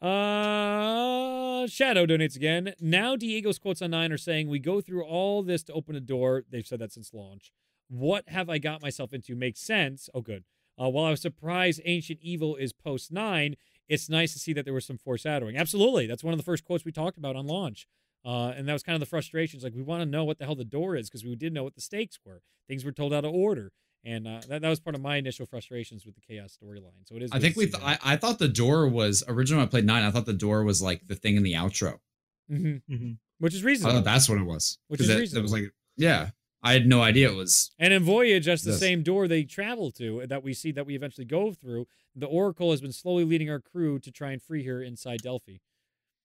Uh 0.02 1.66
Shadow 1.66 2.06
donates 2.06 2.36
again. 2.36 2.72
Now 2.80 3.16
Diego's 3.16 3.58
quotes 3.58 3.82
on 3.82 3.90
nine 3.90 4.12
are 4.12 4.18
saying 4.18 4.48
we 4.48 4.58
go 4.58 4.80
through 4.80 5.04
all 5.04 5.42
this 5.42 5.62
to 5.64 5.72
open 5.72 5.94
a 5.94 6.00
door. 6.00 6.44
They've 6.50 6.66
said 6.66 6.78
that 6.78 6.92
since 6.92 7.12
launch. 7.12 7.52
What 7.88 8.28
have 8.28 8.48
I 8.48 8.58
got 8.58 8.80
myself 8.80 9.12
into? 9.12 9.34
Makes 9.36 9.60
sense. 9.60 10.08
Oh, 10.14 10.20
good. 10.22 10.44
Uh, 10.80 10.88
while 10.88 11.04
I 11.04 11.10
was 11.10 11.20
surprised 11.20 11.82
Ancient 11.84 12.20
Evil 12.22 12.56
is 12.56 12.72
post 12.72 13.12
nine, 13.12 13.56
it's 13.88 14.08
nice 14.08 14.32
to 14.32 14.38
see 14.38 14.52
that 14.54 14.64
there 14.64 14.72
was 14.72 14.86
some 14.86 14.96
foreshadowing. 14.96 15.56
Absolutely. 15.56 16.06
That's 16.06 16.24
one 16.24 16.32
of 16.32 16.38
the 16.38 16.44
first 16.44 16.64
quotes 16.64 16.84
we 16.84 16.92
talked 16.92 17.18
about 17.18 17.36
on 17.36 17.46
launch. 17.46 17.86
Uh, 18.24 18.52
and 18.56 18.68
that 18.68 18.72
was 18.72 18.82
kind 18.82 18.94
of 18.94 19.00
the 19.00 19.06
frustrations. 19.06 19.64
Like, 19.64 19.74
we 19.74 19.82
want 19.82 20.02
to 20.02 20.06
know 20.06 20.24
what 20.24 20.38
the 20.38 20.44
hell 20.44 20.54
the 20.54 20.64
door 20.64 20.94
is 20.96 21.10
because 21.10 21.24
we 21.24 21.34
didn't 21.36 21.54
know 21.54 21.64
what 21.64 21.74
the 21.74 21.80
stakes 21.80 22.18
were. 22.24 22.42
Things 22.68 22.84
were 22.84 22.92
told 22.92 23.12
out 23.12 23.24
of 23.24 23.32
order. 23.34 23.72
And 24.04 24.26
uh, 24.26 24.40
that, 24.48 24.62
that 24.62 24.68
was 24.68 24.80
part 24.80 24.94
of 24.96 25.02
my 25.02 25.16
initial 25.16 25.44
frustrations 25.44 26.06
with 26.06 26.14
the 26.14 26.22
Chaos 26.22 26.56
storyline. 26.62 27.06
So 27.06 27.16
it 27.16 27.22
is. 27.22 27.30
I 27.32 27.38
think 27.38 27.56
we. 27.56 27.66
see 27.66 27.72
Th- 27.72 27.82
I, 27.84 27.98
I 28.02 28.16
thought 28.16 28.38
the 28.38 28.48
door 28.48 28.88
was 28.88 29.22
originally 29.28 29.60
when 29.60 29.68
I 29.68 29.70
played 29.70 29.84
nine. 29.84 30.02
I 30.04 30.10
thought 30.10 30.24
the 30.26 30.32
door 30.32 30.64
was 30.64 30.80
like 30.80 31.06
the 31.06 31.14
thing 31.14 31.36
in 31.36 31.42
the 31.42 31.52
outro. 31.52 31.98
Mhm. 32.50 33.18
Which 33.38 33.54
is 33.54 33.62
reasonable. 33.62 33.64
I 33.64 33.66
reasonable. 33.66 33.92
thought 33.96 34.04
that's 34.04 34.28
what 34.28 34.38
it 34.38 34.44
was. 34.44 34.78
Which 34.88 35.00
is 35.00 35.08
it, 35.08 35.34
it 35.36 35.40
was 35.42 35.52
like, 35.52 35.64
yeah, 35.96 36.30
I 36.62 36.72
had 36.72 36.86
no 36.86 37.02
idea 37.02 37.30
it 37.30 37.34
was. 37.36 37.70
And 37.78 37.92
in 37.92 38.02
Voyage, 38.02 38.46
that's 38.46 38.62
the 38.62 38.70
Yes. 38.72 38.80
same 38.80 39.02
door 39.02 39.28
they 39.28 39.44
travel 39.44 39.90
to 39.92 40.26
that 40.26 40.42
we 40.42 40.52
see 40.54 40.72
that 40.72 40.86
we 40.86 40.94
eventually 40.94 41.24
go 41.26 41.52
through. 41.52 41.86
The 42.16 42.26
Oracle 42.26 42.70
has 42.70 42.80
been 42.80 42.92
slowly 42.92 43.24
leading 43.24 43.48
our 43.50 43.60
crew 43.60 43.98
to 44.00 44.10
try 44.10 44.32
and 44.32 44.42
free 44.42 44.64
her 44.64 44.82
inside 44.82 45.20
Delphi. 45.22 45.56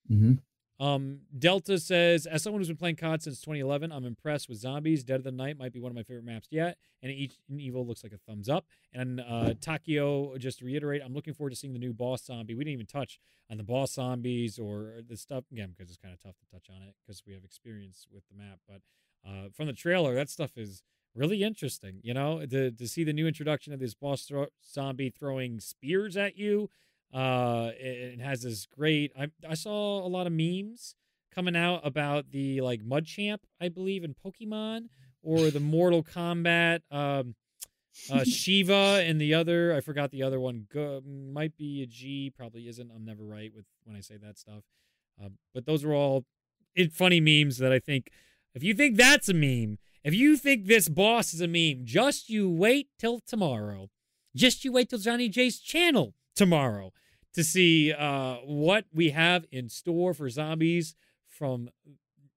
Mhm. 0.09 0.39
Um, 0.79 1.21
Delta 1.37 1.79
says, 1.79 2.25
as 2.25 2.43
someone 2.43 2.59
who's 2.59 2.67
been 2.67 2.77
playing 2.77 2.97
COD 2.97 3.23
since 3.23 3.39
2011, 3.39 3.91
I'm 3.91 4.05
impressed 4.05 4.49
with 4.49 4.57
zombies. 4.57 5.03
Dead 5.03 5.17
of 5.17 5.23
the 5.23 5.31
Night 5.31 5.57
might 5.57 5.71
be 5.71 5.79
one 5.79 5.91
of 5.91 5.95
my 5.95 6.03
favorite 6.03 6.25
maps 6.25 6.47
yet, 6.51 6.77
and 7.01 7.11
each 7.11 7.35
Evil 7.57 7.85
looks 7.87 8.03
like 8.03 8.11
a 8.11 8.17
thumbs 8.17 8.49
up. 8.49 8.65
And 8.93 9.21
uh, 9.21 9.53
Takio, 9.59 10.37
just 10.37 10.59
to 10.59 10.65
reiterate, 10.65 11.01
I'm 11.03 11.13
looking 11.13 11.33
forward 11.33 11.51
to 11.51 11.55
seeing 11.55 11.73
the 11.73 11.79
new 11.79 11.93
boss 11.93 12.25
zombie. 12.25 12.55
We 12.55 12.63
didn't 12.63 12.73
even 12.73 12.85
touch 12.87 13.19
on 13.49 13.57
the 13.57 13.63
boss 13.63 13.93
zombies 13.93 14.59
or 14.59 15.01
the 15.07 15.15
stuff 15.15 15.45
again 15.51 15.73
because 15.77 15.89
it's 15.89 15.97
kind 16.01 16.13
of 16.13 16.19
tough 16.19 16.35
to 16.39 16.45
touch 16.51 16.67
on 16.69 16.81
it 16.81 16.95
because 17.05 17.23
we 17.25 17.33
have 17.33 17.43
experience 17.43 18.05
with 18.11 18.23
the 18.29 18.35
map. 18.35 18.59
But 18.67 18.81
uh, 19.27 19.49
from 19.55 19.67
the 19.67 19.73
trailer, 19.73 20.13
that 20.15 20.29
stuff 20.29 20.57
is 20.57 20.83
really 21.15 21.43
interesting. 21.43 21.99
You 22.03 22.13
know, 22.13 22.45
to 22.45 22.71
to 22.71 22.87
see 22.87 23.03
the 23.03 23.13
new 23.13 23.27
introduction 23.27 23.71
of 23.73 23.79
this 23.79 23.93
boss 23.93 24.23
thro- 24.23 24.47
zombie 24.67 25.09
throwing 25.09 25.59
spears 25.59 26.17
at 26.17 26.37
you. 26.37 26.69
Uh, 27.15 27.71
it, 27.79 28.19
it 28.19 28.19
has 28.19 28.41
this 28.41 28.65
great. 28.65 29.13
I 29.17 29.27
I 29.47 29.53
saw 29.53 30.05
a 30.05 30.09
lot 30.09 30.27
of 30.27 30.33
memes 30.33 30.95
coming 31.33 31.55
out 31.55 31.79
about 31.85 32.31
the 32.31 32.59
like 32.59 32.81
Machamp, 32.81 33.39
I 33.61 33.69
believe, 33.69 34.03
in 34.03 34.13
Pokemon 34.13 34.89
or 35.23 35.49
the 35.49 35.61
Mortal 35.61 36.03
Kombat. 36.03 36.81
Um, 36.91 37.35
uh, 38.11 38.15
Sheeva 38.25 39.09
and 39.09 39.19
the 39.19 39.33
other, 39.33 39.73
I 39.73 39.79
forgot 39.79 40.11
the 40.11 40.23
other 40.23 40.41
one. 40.41 40.67
Go, 40.69 41.01
might 41.05 41.55
be 41.55 41.81
a 41.81 41.85
G, 41.85 42.33
probably 42.35 42.67
isn't. 42.67 42.91
I'm 42.93 43.05
never 43.05 43.23
right 43.23 43.51
with 43.55 43.65
when 43.85 43.95
I 43.95 44.01
say 44.01 44.17
that 44.17 44.37
stuff. 44.37 44.63
Um, 45.23 45.37
but 45.53 45.65
those 45.65 45.85
are 45.85 45.93
all 45.93 46.25
it, 46.75 46.91
funny 46.91 47.21
memes 47.21 47.59
that 47.59 47.71
I 47.71 47.79
think. 47.79 48.09
If 48.53 48.61
you 48.61 48.73
think 48.73 48.97
that's 48.97 49.29
a 49.29 49.33
meme, 49.33 49.77
if 50.03 50.13
you 50.13 50.35
think 50.35 50.65
this 50.65 50.89
boss 50.89 51.33
is 51.33 51.39
a 51.39 51.47
meme, 51.47 51.85
just 51.85 52.29
you 52.29 52.49
wait 52.49 52.89
till 52.99 53.21
tomorrow. 53.21 53.89
Just 54.35 54.65
you 54.65 54.73
wait 54.73 54.89
till 54.89 54.99
Johnny 54.99 55.29
J's 55.29 55.59
channel 55.59 56.13
tomorrow 56.35 56.91
to 57.35 57.43
see 57.43 57.93
uh, 57.93 58.35
what 58.45 58.85
we 58.93 59.11
have 59.11 59.45
in 59.51 59.69
store 59.69 60.13
for 60.13 60.29
zombies 60.29 60.95
from 61.27 61.69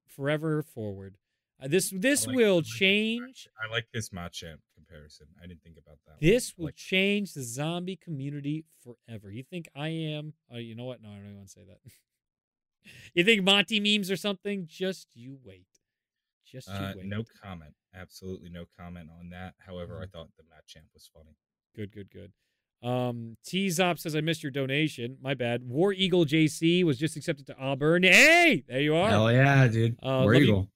forever 0.07 0.62
forward. 0.62 1.16
Uh, 1.61 1.66
this 1.69 1.91
this 1.97 2.25
I 2.25 2.29
like- 2.29 2.37
will 2.37 2.53
I 2.53 2.57
like 2.57 2.65
this 2.65 2.73
change. 2.75 3.20
match- 3.20 3.49
I 3.65 3.70
like 3.73 3.87
this 3.93 4.09
Machamp 4.11 4.59
comparison. 4.75 5.27
I 5.43 5.47
didn't 5.47 5.62
think 5.62 5.77
about 5.77 5.99
that. 6.07 6.20
This 6.20 6.51
I 6.51 6.55
will 6.59 6.66
like- 6.66 6.77
change 6.77 7.33
the 7.33 7.43
zombie 7.43 7.97
community 7.97 8.65
forever. 8.85 9.31
You 9.31 9.43
think 9.43 9.69
I 9.75 9.89
am? 9.89 10.35
Oh, 10.51 10.57
you 10.59 10.75
know 10.77 10.85
what? 10.85 11.01
No, 11.03 11.09
I 11.11 11.15
don't 11.16 11.25
even 11.25 11.37
want 11.39 11.49
to 11.49 11.53
say 11.53 11.65
that. 11.65 11.81
you 13.15 13.25
think 13.25 13.43
Monty 13.43 13.81
memes 13.81 14.11
or 14.11 14.16
something? 14.16 14.66
Just 14.69 15.09
you 15.15 15.39
wait. 15.43 15.66
Just 16.47 16.69
you 16.69 16.75
Uh, 16.75 16.93
wait. 16.97 17.07
no 17.07 17.25
comment. 17.43 17.75
Absolutely 17.93 18.51
no 18.51 18.65
comment 18.77 19.11
on 19.11 19.31
that. 19.31 19.55
However, 19.59 20.01
I 20.01 20.07
Mm. 20.07 20.12
thought 20.12 20.29
the 20.37 20.45
Machamp 20.45 20.93
was 20.95 21.09
funny. 21.12 21.37
Good, 21.75 21.91
good, 21.93 22.11
good. 22.11 22.33
Um, 22.83 23.37
T-Zop 23.45 23.99
says 23.99 24.15
I 24.15 24.21
missed 24.21 24.43
your 24.43 24.53
donation. 24.53 25.17
My 25.21 25.35
bad. 25.35 25.63
War 25.69 25.93
Eagle 25.93 26.25
JC 26.25 26.85
was 26.85 26.99
just 26.99 27.17
accepted 27.17 27.47
to 27.47 27.57
Auburn. 27.59 28.05
Hey, 28.05 28.65
there 28.69 28.81
you 28.81 28.95
are. 28.95 29.09
Hell 29.09 29.33
yeah, 29.33 29.67
dude. 29.67 29.97
Uh, 30.03 30.23
Where 30.23 30.35
love 30.35 30.43
you 30.43 30.69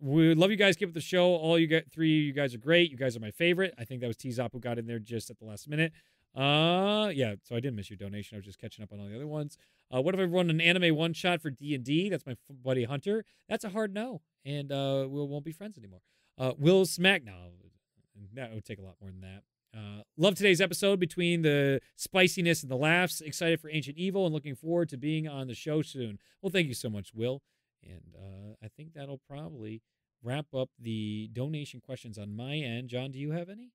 We 0.00 0.34
love 0.34 0.50
you 0.50 0.56
guys. 0.56 0.76
Keep 0.76 0.88
up 0.88 0.94
the 0.94 1.00
show. 1.00 1.26
All 1.26 1.58
you 1.58 1.66
get 1.66 1.90
three. 1.92 2.18
You 2.18 2.32
guys 2.32 2.54
are 2.54 2.58
great. 2.58 2.90
You 2.90 2.96
guys 2.96 3.16
are 3.16 3.20
my 3.20 3.30
favorite. 3.30 3.74
I 3.78 3.84
think 3.84 4.00
that 4.00 4.08
was 4.08 4.16
T 4.16 4.28
Zop 4.30 4.50
who 4.52 4.60
got 4.60 4.78
in 4.78 4.86
there 4.86 4.98
just 4.98 5.30
at 5.30 5.38
the 5.38 5.44
last 5.44 5.68
minute. 5.68 5.92
Uh, 6.34 7.10
yeah. 7.14 7.36
So 7.44 7.54
I 7.54 7.60
didn't 7.60 7.76
miss 7.76 7.88
your 7.90 7.96
donation. 7.96 8.34
I 8.34 8.38
was 8.38 8.44
just 8.44 8.58
catching 8.58 8.82
up 8.82 8.92
on 8.92 9.00
all 9.00 9.06
the 9.06 9.14
other 9.14 9.26
ones. 9.26 9.56
Uh, 9.94 10.02
what 10.02 10.14
if 10.14 10.20
I 10.20 10.24
run 10.24 10.50
an 10.50 10.60
anime 10.60 10.96
one 10.96 11.12
shot 11.12 11.40
for 11.40 11.50
D 11.50 11.74
and 11.74 11.84
D? 11.84 12.08
That's 12.08 12.26
my 12.26 12.34
buddy 12.50 12.84
Hunter. 12.84 13.24
That's 13.48 13.64
a 13.64 13.68
hard 13.68 13.94
no, 13.94 14.20
and 14.44 14.72
uh, 14.72 15.06
we 15.08 15.24
won't 15.24 15.44
be 15.44 15.52
friends 15.52 15.78
anymore. 15.78 16.00
Uh, 16.38 16.52
Will 16.58 16.84
Smack. 16.84 17.24
No, 17.24 17.32
that 18.34 18.52
would 18.52 18.64
take 18.64 18.78
a 18.78 18.82
lot 18.82 18.96
more 19.00 19.10
than 19.10 19.20
that. 19.20 19.42
Uh, 19.76 20.02
love 20.16 20.34
today's 20.34 20.60
episode 20.60 20.98
between 20.98 21.42
the 21.42 21.80
spiciness 21.96 22.62
and 22.62 22.70
the 22.70 22.76
laughs. 22.76 23.20
Excited 23.20 23.60
for 23.60 23.68
Ancient 23.68 23.98
Evil 23.98 24.24
and 24.24 24.34
looking 24.34 24.54
forward 24.54 24.88
to 24.88 24.96
being 24.96 25.28
on 25.28 25.48
the 25.48 25.54
show 25.54 25.82
soon. 25.82 26.18
Well, 26.40 26.50
thank 26.50 26.68
you 26.68 26.74
so 26.74 26.88
much, 26.88 27.12
Will. 27.14 27.42
And 27.82 28.14
uh, 28.16 28.54
I 28.64 28.68
think 28.68 28.94
that'll 28.94 29.20
probably 29.28 29.82
wrap 30.22 30.46
up 30.54 30.70
the 30.78 31.28
donation 31.32 31.80
questions 31.80 32.16
on 32.16 32.34
my 32.34 32.56
end. 32.56 32.88
John, 32.88 33.10
do 33.10 33.18
you 33.18 33.32
have 33.32 33.48
any? 33.50 33.70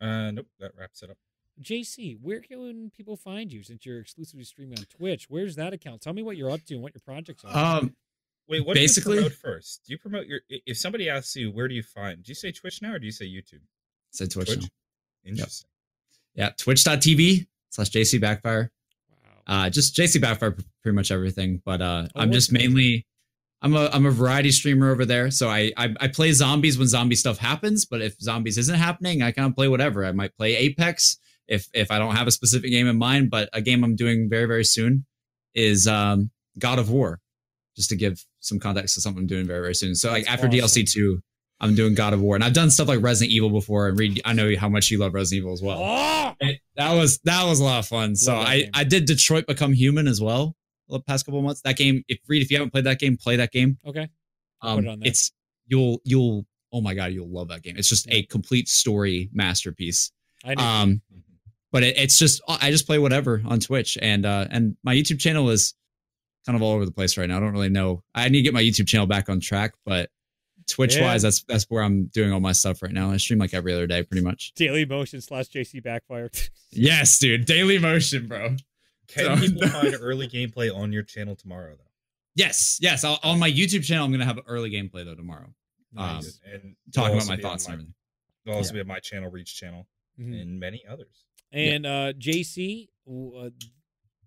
Uh, 0.00 0.32
nope, 0.32 0.46
that 0.58 0.72
wraps 0.76 1.02
it 1.02 1.10
up. 1.10 1.16
JC, 1.62 2.18
where 2.20 2.40
can 2.40 2.90
people 2.90 3.16
find 3.16 3.52
you 3.52 3.62
since 3.62 3.86
you're 3.86 4.00
exclusively 4.00 4.44
streaming 4.44 4.78
on 4.78 4.84
Twitch? 4.86 5.26
Where's 5.30 5.54
that 5.54 5.72
account? 5.72 6.02
Tell 6.02 6.12
me 6.12 6.22
what 6.22 6.36
you're 6.36 6.50
up 6.50 6.64
to 6.64 6.74
and 6.74 6.82
what 6.82 6.92
your 6.94 7.02
projects 7.04 7.44
are. 7.44 7.78
Um, 7.78 7.94
Wait, 8.48 8.66
what 8.66 8.74
Basically- 8.74 9.18
do 9.18 9.22
you 9.22 9.30
promote 9.30 9.38
first? 9.40 9.84
Do 9.86 9.92
you 9.92 9.98
promote 9.98 10.26
your? 10.26 10.40
If 10.50 10.76
somebody 10.76 11.08
asks 11.08 11.34
you, 11.36 11.50
where 11.50 11.66
do 11.68 11.74
you 11.74 11.82
find? 11.82 12.22
Do 12.22 12.30
you 12.30 12.34
say 12.34 12.52
Twitch 12.52 12.82
now 12.82 12.92
or 12.94 12.98
do 12.98 13.06
you 13.06 13.12
say 13.12 13.24
YouTube? 13.24 13.62
Say 14.10 14.26
Twitch. 14.26 14.48
Twitch? 14.48 14.64
Interesting. 15.24 15.68
Yeah, 16.34 16.50
twitch.tv 16.58 17.46
slash 17.70 17.90
JC 17.90 18.20
Backfire. 18.20 18.70
wow. 19.46 19.66
Uh, 19.66 19.70
just 19.70 19.96
JC 19.96 20.20
Backfire, 20.20 20.56
pretty 20.82 20.94
much 20.96 21.10
everything. 21.10 21.62
But 21.64 21.80
uh, 21.80 22.08
Oh, 22.14 22.20
I'm 22.20 22.32
just 22.32 22.52
mainly, 22.52 23.06
I'm 23.62 23.74
a 23.76 23.88
I'm 23.92 24.04
a 24.06 24.10
variety 24.10 24.50
streamer 24.50 24.90
over 24.90 25.04
there. 25.04 25.30
So 25.30 25.48
I, 25.48 25.72
I 25.76 25.94
I 26.00 26.08
play 26.08 26.32
zombies 26.32 26.78
when 26.78 26.86
zombie 26.88 27.14
stuff 27.14 27.38
happens. 27.38 27.84
But 27.86 28.02
if 28.02 28.18
zombies 28.20 28.58
isn't 28.58 28.74
happening, 28.76 29.22
I 29.22 29.30
kind 29.32 29.48
of 29.48 29.54
play 29.54 29.68
whatever. 29.68 30.04
I 30.04 30.12
might 30.12 30.36
play 30.36 30.56
Apex 30.56 31.18
if 31.48 31.68
if 31.72 31.90
I 31.90 31.98
don't 31.98 32.16
have 32.16 32.26
a 32.26 32.30
specific 32.30 32.70
game 32.70 32.86
in 32.88 32.98
mind. 32.98 33.30
But 33.30 33.48
a 33.52 33.60
game 33.62 33.82
I'm 33.84 33.96
doing 33.96 34.28
very 34.28 34.46
very 34.46 34.64
soon 34.64 35.06
is 35.54 35.86
um, 35.86 36.30
God 36.58 36.78
of 36.78 36.90
War, 36.90 37.20
just 37.76 37.88
to 37.90 37.96
give 37.96 38.24
some 38.40 38.58
context 38.58 38.94
to 38.96 39.00
something 39.00 39.22
I'm 39.22 39.26
doing 39.26 39.46
very 39.46 39.60
very 39.60 39.74
soon. 39.74 39.94
So 39.94 40.10
like 40.10 40.30
after 40.30 40.46
awesome. 40.48 40.58
DLC 40.60 40.90
two. 40.90 41.20
I'm 41.60 41.74
doing 41.74 41.94
God 41.94 42.12
of 42.12 42.20
War, 42.20 42.34
and 42.34 42.44
I've 42.44 42.52
done 42.52 42.70
stuff 42.70 42.88
like 42.88 43.00
Resident 43.02 43.32
Evil 43.32 43.48
before. 43.50 43.88
And 43.88 43.98
read, 43.98 44.20
I 44.24 44.32
know 44.32 44.54
how 44.58 44.68
much 44.68 44.90
you 44.90 44.98
love 44.98 45.14
Resident 45.14 45.42
Evil 45.44 45.52
as 45.52 45.62
well. 45.62 45.78
Oh! 45.80 46.34
That 46.76 46.94
was 46.94 47.18
that 47.24 47.44
was 47.44 47.60
a 47.60 47.64
lot 47.64 47.78
of 47.78 47.86
fun. 47.86 48.16
So 48.16 48.34
I 48.34 48.62
game. 48.62 48.70
I 48.74 48.84
did 48.84 49.06
Detroit 49.06 49.46
Become 49.46 49.72
Human 49.72 50.06
as 50.08 50.20
well 50.20 50.56
the 50.88 51.00
past 51.00 51.24
couple 51.24 51.38
of 51.38 51.44
months. 51.44 51.62
That 51.62 51.76
game, 51.76 52.02
if 52.08 52.18
read 52.28 52.42
if 52.42 52.50
you 52.50 52.56
haven't 52.58 52.70
played 52.70 52.84
that 52.84 52.98
game, 52.98 53.16
play 53.16 53.36
that 53.36 53.52
game. 53.52 53.78
Okay. 53.86 54.08
I'll 54.60 54.70
Um, 54.70 54.76
put 54.78 54.84
it 54.84 54.90
on 54.92 55.00
there. 55.00 55.08
it's 55.08 55.32
you'll 55.66 56.00
you'll 56.04 56.44
oh 56.72 56.80
my 56.80 56.92
god, 56.94 57.12
you'll 57.12 57.30
love 57.32 57.48
that 57.48 57.62
game. 57.62 57.76
It's 57.76 57.88
just 57.88 58.06
Yeah. 58.06 58.16
a 58.16 58.22
complete 58.24 58.68
story 58.68 59.30
masterpiece. 59.32 60.10
I 60.44 60.54
know. 60.56 60.62
Um, 60.62 61.02
but 61.70 61.82
it, 61.84 61.96
it's 61.96 62.18
just 62.18 62.42
I 62.48 62.70
just 62.72 62.86
play 62.86 62.98
whatever 62.98 63.40
on 63.46 63.60
Twitch, 63.60 63.96
and 64.02 64.26
uh, 64.26 64.46
and 64.50 64.76
my 64.82 64.94
YouTube 64.94 65.20
channel 65.20 65.48
is 65.50 65.74
kind 66.46 66.56
of 66.56 66.62
all 66.62 66.72
over 66.72 66.84
the 66.84 66.92
place 66.92 67.16
right 67.16 67.28
now. 67.28 67.36
I 67.36 67.40
don't 67.40 67.52
really 67.52 67.68
know. 67.70 68.02
I 68.14 68.28
need 68.28 68.38
to 68.38 68.42
get 68.42 68.52
my 68.54 68.62
YouTube 68.62 68.86
channel 68.88 69.06
back 69.06 69.28
on 69.28 69.40
track, 69.40 69.74
but 69.86 70.10
Twitch 70.66 70.96
Yeah. 70.96 71.02
wise, 71.02 71.22
that's 71.22 71.42
that's 71.44 71.64
where 71.70 71.82
I'm 71.82 72.06
doing 72.06 72.32
all 72.32 72.40
my 72.40 72.52
stuff 72.52 72.82
right 72.82 72.92
now. 72.92 73.10
I 73.10 73.16
stream 73.18 73.38
like 73.38 73.54
every 73.54 73.72
other 73.72 73.86
day, 73.86 74.02
pretty 74.02 74.24
much. 74.24 74.52
Daily 74.54 74.84
Motion 74.84 75.20
slash 75.20 75.48
JC 75.48 75.82
Backfire. 75.82 76.30
Yes, 76.76 77.18
dude, 77.20 77.44
daily 77.44 77.78
motion, 77.78 78.26
bro. 78.26 78.56
Can 79.06 79.24
So- 79.24 79.36
people 79.46 79.68
find 79.68 79.94
early 80.00 80.26
gameplay 80.28 80.74
on 80.74 80.92
your 80.92 81.04
channel 81.04 81.36
tomorrow 81.36 81.76
though? 81.76 81.90
Yes, 82.34 82.78
yes. 82.80 83.04
I'll, 83.04 83.20
on 83.22 83.38
my 83.38 83.48
YouTube 83.50 83.84
channel, 83.84 84.04
I'm 84.04 84.10
gonna 84.10 84.24
have 84.24 84.40
early 84.48 84.70
gameplay 84.70 85.04
though 85.04 85.14
tomorrow, 85.14 85.54
Um, 85.96 86.16
Nice. 86.16 86.40
and 86.52 86.74
talking 86.92 87.14
about 87.16 87.28
my 87.28 87.36
be 87.36 87.44
on 87.44 87.50
thoughts 87.50 87.66
and 87.66 87.74
everything. 87.74 87.94
It'll 88.44 88.56
also 88.58 88.72
be 88.74 88.80
on 88.80 88.88
my 88.88 88.98
channel, 88.98 89.30
Reach 89.30 89.54
channel, 89.56 89.86
Mhm. 90.20 90.40
and 90.42 90.58
many 90.58 90.82
others. 90.88 91.26
And 91.52 91.86
uh, 91.86 92.12
JC, 92.14 92.88
w- 93.06 93.36
uh, 93.36 93.50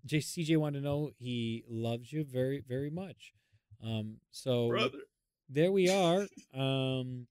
CJ 0.06 0.56
wanted 0.56 0.78
to 0.78 0.84
know 0.84 1.10
he 1.18 1.64
loves 1.68 2.10
you 2.10 2.24
very, 2.24 2.64
very 2.66 2.88
much. 2.88 3.34
Um, 3.84 4.16
so 4.30 4.68
Brother. 4.70 4.98
There 5.48 5.72
we 5.72 5.88
are. 5.88 6.26
Um, 6.54 7.26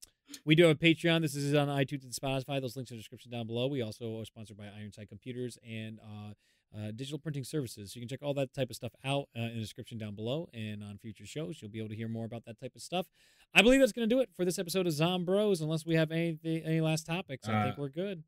we 0.46 0.56
do 0.56 0.64
have 0.64 0.76
a 0.76 0.80
Patreon. 0.80 1.22
This 1.22 1.36
is 1.36 1.54
on 1.54 1.68
iTunes 1.68 2.04
and 2.04 2.12
Spotify. 2.14 2.60
Those 2.62 2.76
links 2.76 2.92
are 2.92 2.96
in 2.96 2.98
the 2.98 3.02
description 3.02 3.32
down 3.32 3.48
below. 3.48 3.68
We 3.68 3.82
also 3.82 4.20
are 4.20 4.26
sponsored 4.26 4.58
by 4.58 4.66
Ironside 4.78 5.08
Computers 5.10 5.58
and 5.68 6.00
uh, 6.02 6.78
uh, 6.78 6.92
digital 6.92 7.18
printing 7.18 7.44
services. 7.46 7.94
So 7.94 7.98
you 8.00 8.02
can 8.02 8.10
check 8.10 8.20
all 8.22 8.34
that 8.34 8.54
type 8.54 8.70
of 8.70 8.76
stuff 8.76 8.92
out 9.06 9.30
uh, 9.38 9.42
in 9.42 9.56
the 9.56 9.62
description 9.62 9.98
down 9.98 10.16
below. 10.16 10.50
And 10.54 10.84
on 10.84 10.98
future 10.98 11.26
shows, 11.26 11.62
you'll 11.62 11.72
be 11.72 11.80
able 11.80 11.90
to 11.90 11.96
hear 11.96 12.10
more 12.10 12.26
about 12.26 12.44
that 12.46 12.60
type 12.60 12.74
of 12.76 12.82
stuff. 12.82 13.08
I 13.54 13.62
believe 13.62 13.80
that's 13.80 13.94
going 13.94 14.08
to 14.10 14.14
do 14.14 14.20
it 14.20 14.30
for 14.36 14.44
this 14.44 14.60
episode 14.60 14.86
of 14.86 14.94
Zombros. 14.94 15.62
Unless 15.62 15.86
we 15.86 15.96
have 15.96 16.12
any 16.12 16.38
any 16.44 16.82
last 16.82 17.06
topics, 17.06 17.48
I 17.48 17.64
think 17.64 17.78
Uh, 17.78 17.82
we're 17.82 17.90
good. 17.90 18.24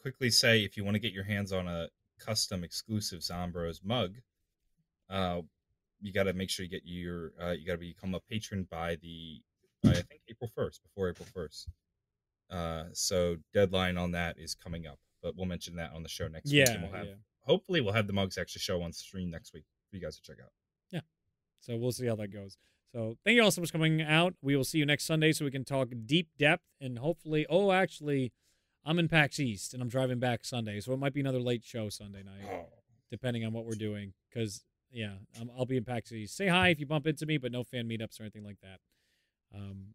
quickly 0.00 0.30
say 0.30 0.62
if 0.64 0.76
you 0.76 0.84
want 0.84 0.94
to 0.94 1.00
get 1.00 1.12
your 1.12 1.24
hands 1.24 1.52
on 1.52 1.66
a 1.66 1.88
custom 2.18 2.62
exclusive 2.62 3.20
Zombros 3.20 3.84
mug, 3.84 4.18
uh, 5.10 5.42
you 6.02 6.12
got 6.12 6.24
to 6.24 6.32
make 6.32 6.50
sure 6.50 6.64
you 6.64 6.70
get 6.70 6.82
your 6.84 7.32
uh, 7.42 7.52
you 7.52 7.64
got 7.66 7.74
to 7.74 7.78
become 7.78 8.14
a 8.14 8.20
patron 8.20 8.66
by 8.70 8.96
the 8.96 9.40
by, 9.82 9.90
I 9.90 9.94
think 9.94 10.20
April 10.28 10.50
first, 10.54 10.82
before 10.82 11.08
April 11.08 11.26
first. 11.32 11.68
Uh, 12.50 12.84
so 12.92 13.36
deadline 13.54 13.96
on 13.96 14.10
that 14.12 14.36
is 14.38 14.54
coming 14.54 14.86
up, 14.86 14.98
but 15.22 15.34
we'll 15.36 15.46
mention 15.46 15.76
that 15.76 15.92
on 15.94 16.02
the 16.02 16.08
show 16.08 16.28
next 16.28 16.46
week. 16.46 16.54
Yeah, 16.66 16.72
and 16.72 16.82
we'll 16.82 16.92
have, 16.92 17.06
yeah. 17.06 17.14
Hopefully, 17.40 17.80
we'll 17.80 17.94
have 17.94 18.06
the 18.06 18.12
mugs 18.12 18.36
actually 18.36 18.60
show 18.60 18.82
on 18.82 18.92
stream 18.92 19.30
next 19.30 19.54
week 19.54 19.64
for 19.90 19.96
you 19.96 20.02
guys 20.02 20.16
to 20.16 20.22
check 20.22 20.36
out. 20.42 20.50
Yeah, 20.90 21.00
so 21.60 21.76
we'll 21.76 21.92
see 21.92 22.06
how 22.06 22.16
that 22.16 22.28
goes. 22.32 22.56
So 22.92 23.16
thank 23.24 23.36
you 23.36 23.42
all 23.42 23.50
so 23.50 23.62
much 23.62 23.70
for 23.70 23.78
coming 23.78 24.02
out. 24.02 24.34
We 24.42 24.54
will 24.54 24.64
see 24.64 24.76
you 24.78 24.84
next 24.84 25.04
Sunday 25.06 25.32
so 25.32 25.46
we 25.46 25.50
can 25.50 25.64
talk 25.64 25.88
deep 26.04 26.28
depth 26.38 26.64
and 26.78 26.98
hopefully. 26.98 27.46
Oh, 27.48 27.72
actually, 27.72 28.32
I'm 28.84 28.98
in 28.98 29.08
PAX 29.08 29.40
East 29.40 29.72
and 29.72 29.82
I'm 29.82 29.88
driving 29.88 30.18
back 30.18 30.44
Sunday, 30.44 30.78
so 30.80 30.92
it 30.92 30.98
might 30.98 31.14
be 31.14 31.20
another 31.20 31.40
late 31.40 31.64
show 31.64 31.88
Sunday 31.88 32.22
night, 32.22 32.44
Oh, 32.50 32.66
depending 33.10 33.46
on 33.46 33.54
what 33.54 33.64
we're 33.64 33.76
doing. 33.76 34.12
Because 34.28 34.62
yeah, 34.92 35.14
i 35.40 35.44
I'll 35.56 35.66
be 35.66 35.76
in 35.76 35.84
PAX. 35.84 36.12
Say 36.26 36.48
hi 36.48 36.68
if 36.68 36.78
you 36.78 36.86
bump 36.86 37.06
into 37.06 37.26
me, 37.26 37.38
but 37.38 37.52
no 37.52 37.64
fan 37.64 37.88
meetups 37.88 38.20
or 38.20 38.24
anything 38.24 38.44
like 38.44 38.60
that. 38.62 38.78
Um, 39.54 39.94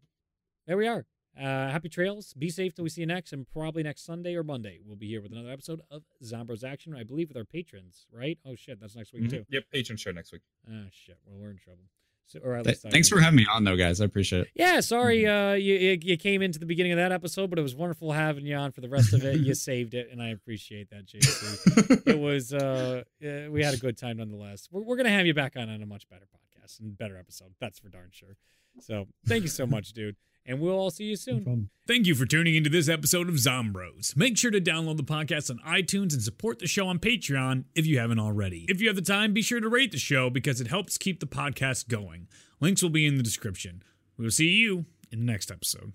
there 0.66 0.76
we 0.76 0.86
are. 0.86 1.06
Uh, 1.38 1.70
happy 1.70 1.88
trails. 1.88 2.34
Be 2.34 2.50
safe 2.50 2.74
till 2.74 2.82
we 2.82 2.90
see 2.90 3.02
you 3.02 3.06
next, 3.06 3.32
and 3.32 3.46
probably 3.48 3.82
next 3.82 4.04
Sunday 4.04 4.34
or 4.34 4.42
Monday 4.42 4.80
we'll 4.84 4.96
be 4.96 5.06
here 5.06 5.22
with 5.22 5.32
another 5.32 5.50
episode 5.50 5.80
of 5.90 6.02
Zombros 6.24 6.64
Action. 6.64 6.94
I 6.94 7.04
believe 7.04 7.28
with 7.28 7.36
our 7.36 7.44
patrons, 7.44 8.06
right? 8.12 8.38
Oh 8.44 8.56
shit, 8.56 8.80
that's 8.80 8.96
next 8.96 9.12
week 9.12 9.24
mhm. 9.24 9.30
too. 9.30 9.46
Yep, 9.50 9.64
patron 9.72 9.96
show 9.96 10.10
next 10.10 10.32
week. 10.32 10.42
Ah 10.68 10.86
shit, 10.90 11.18
well 11.24 11.38
we're 11.40 11.50
in 11.50 11.58
trouble. 11.58 11.84
So, 12.28 12.40
or 12.44 12.54
at 12.56 12.66
least 12.66 12.84
I 12.84 12.90
thanks 12.90 13.08
for 13.08 13.20
having 13.20 13.38
me 13.38 13.46
on, 13.50 13.64
though, 13.64 13.76
guys. 13.76 14.00
I 14.02 14.04
appreciate 14.04 14.42
it. 14.42 14.48
Yeah, 14.54 14.80
sorry 14.80 15.26
uh, 15.26 15.54
you, 15.54 15.98
you 16.02 16.16
came 16.18 16.42
into 16.42 16.58
the 16.58 16.66
beginning 16.66 16.92
of 16.92 16.98
that 16.98 17.10
episode, 17.10 17.48
but 17.48 17.58
it 17.58 17.62
was 17.62 17.74
wonderful 17.74 18.12
having 18.12 18.44
you 18.44 18.54
on 18.54 18.70
for 18.70 18.82
the 18.82 18.88
rest 18.88 19.14
of 19.14 19.24
it. 19.24 19.40
you 19.40 19.54
saved 19.68 19.94
it, 19.94 20.08
and 20.12 20.22
I 20.22 20.28
appreciate 20.28 20.90
that, 20.90 21.06
JC. 21.06 22.06
it 22.06 22.18
was 22.18 22.52
uh, 22.52 23.02
uh, 23.24 23.50
we 23.50 23.62
had 23.62 23.72
a 23.72 23.78
good 23.78 23.96
time 23.96 24.18
nonetheless. 24.18 24.68
We're, 24.70 24.82
we're 24.82 24.96
gonna 24.96 25.08
have 25.08 25.26
you 25.26 25.34
back 25.34 25.56
on 25.56 25.70
on 25.70 25.82
a 25.82 25.86
much 25.86 26.08
better 26.08 26.26
podcast 26.26 26.80
and 26.80 26.96
better 26.96 27.16
episode. 27.16 27.54
That's 27.60 27.78
for 27.78 27.88
darn 27.88 28.10
sure. 28.10 28.36
So 28.80 29.06
thank 29.26 29.42
you 29.42 29.48
so 29.48 29.66
much, 29.66 29.92
dude, 29.92 30.16
and 30.48 30.58
we'll 30.58 30.74
all 30.74 30.90
see 30.90 31.04
you 31.04 31.16
soon. 31.16 31.68
Thank 31.86 32.06
you 32.06 32.14
for 32.14 32.26
tuning 32.26 32.54
into 32.54 32.70
this 32.70 32.88
episode 32.88 33.28
of 33.28 33.34
Zombros. 33.36 34.16
Make 34.16 34.36
sure 34.36 34.50
to 34.50 34.60
download 34.60 34.96
the 34.96 35.04
podcast 35.04 35.50
on 35.50 35.58
iTunes 35.66 36.14
and 36.14 36.22
support 36.22 36.58
the 36.58 36.66
show 36.66 36.88
on 36.88 36.98
Patreon 36.98 37.64
if 37.74 37.86
you 37.86 37.98
haven't 37.98 38.18
already. 38.18 38.64
If 38.68 38.80
you 38.80 38.88
have 38.88 38.96
the 38.96 39.02
time, 39.02 39.34
be 39.34 39.42
sure 39.42 39.60
to 39.60 39.68
rate 39.68 39.92
the 39.92 39.98
show 39.98 40.30
because 40.30 40.60
it 40.60 40.66
helps 40.66 40.98
keep 40.98 41.20
the 41.20 41.26
podcast 41.26 41.88
going. 41.88 42.26
Links 42.60 42.82
will 42.82 42.90
be 42.90 43.06
in 43.06 43.16
the 43.16 43.22
description. 43.22 43.82
We 44.16 44.24
will 44.24 44.32
see 44.32 44.48
you 44.48 44.86
in 45.12 45.20
the 45.20 45.32
next 45.32 45.50
episode. 45.50 45.92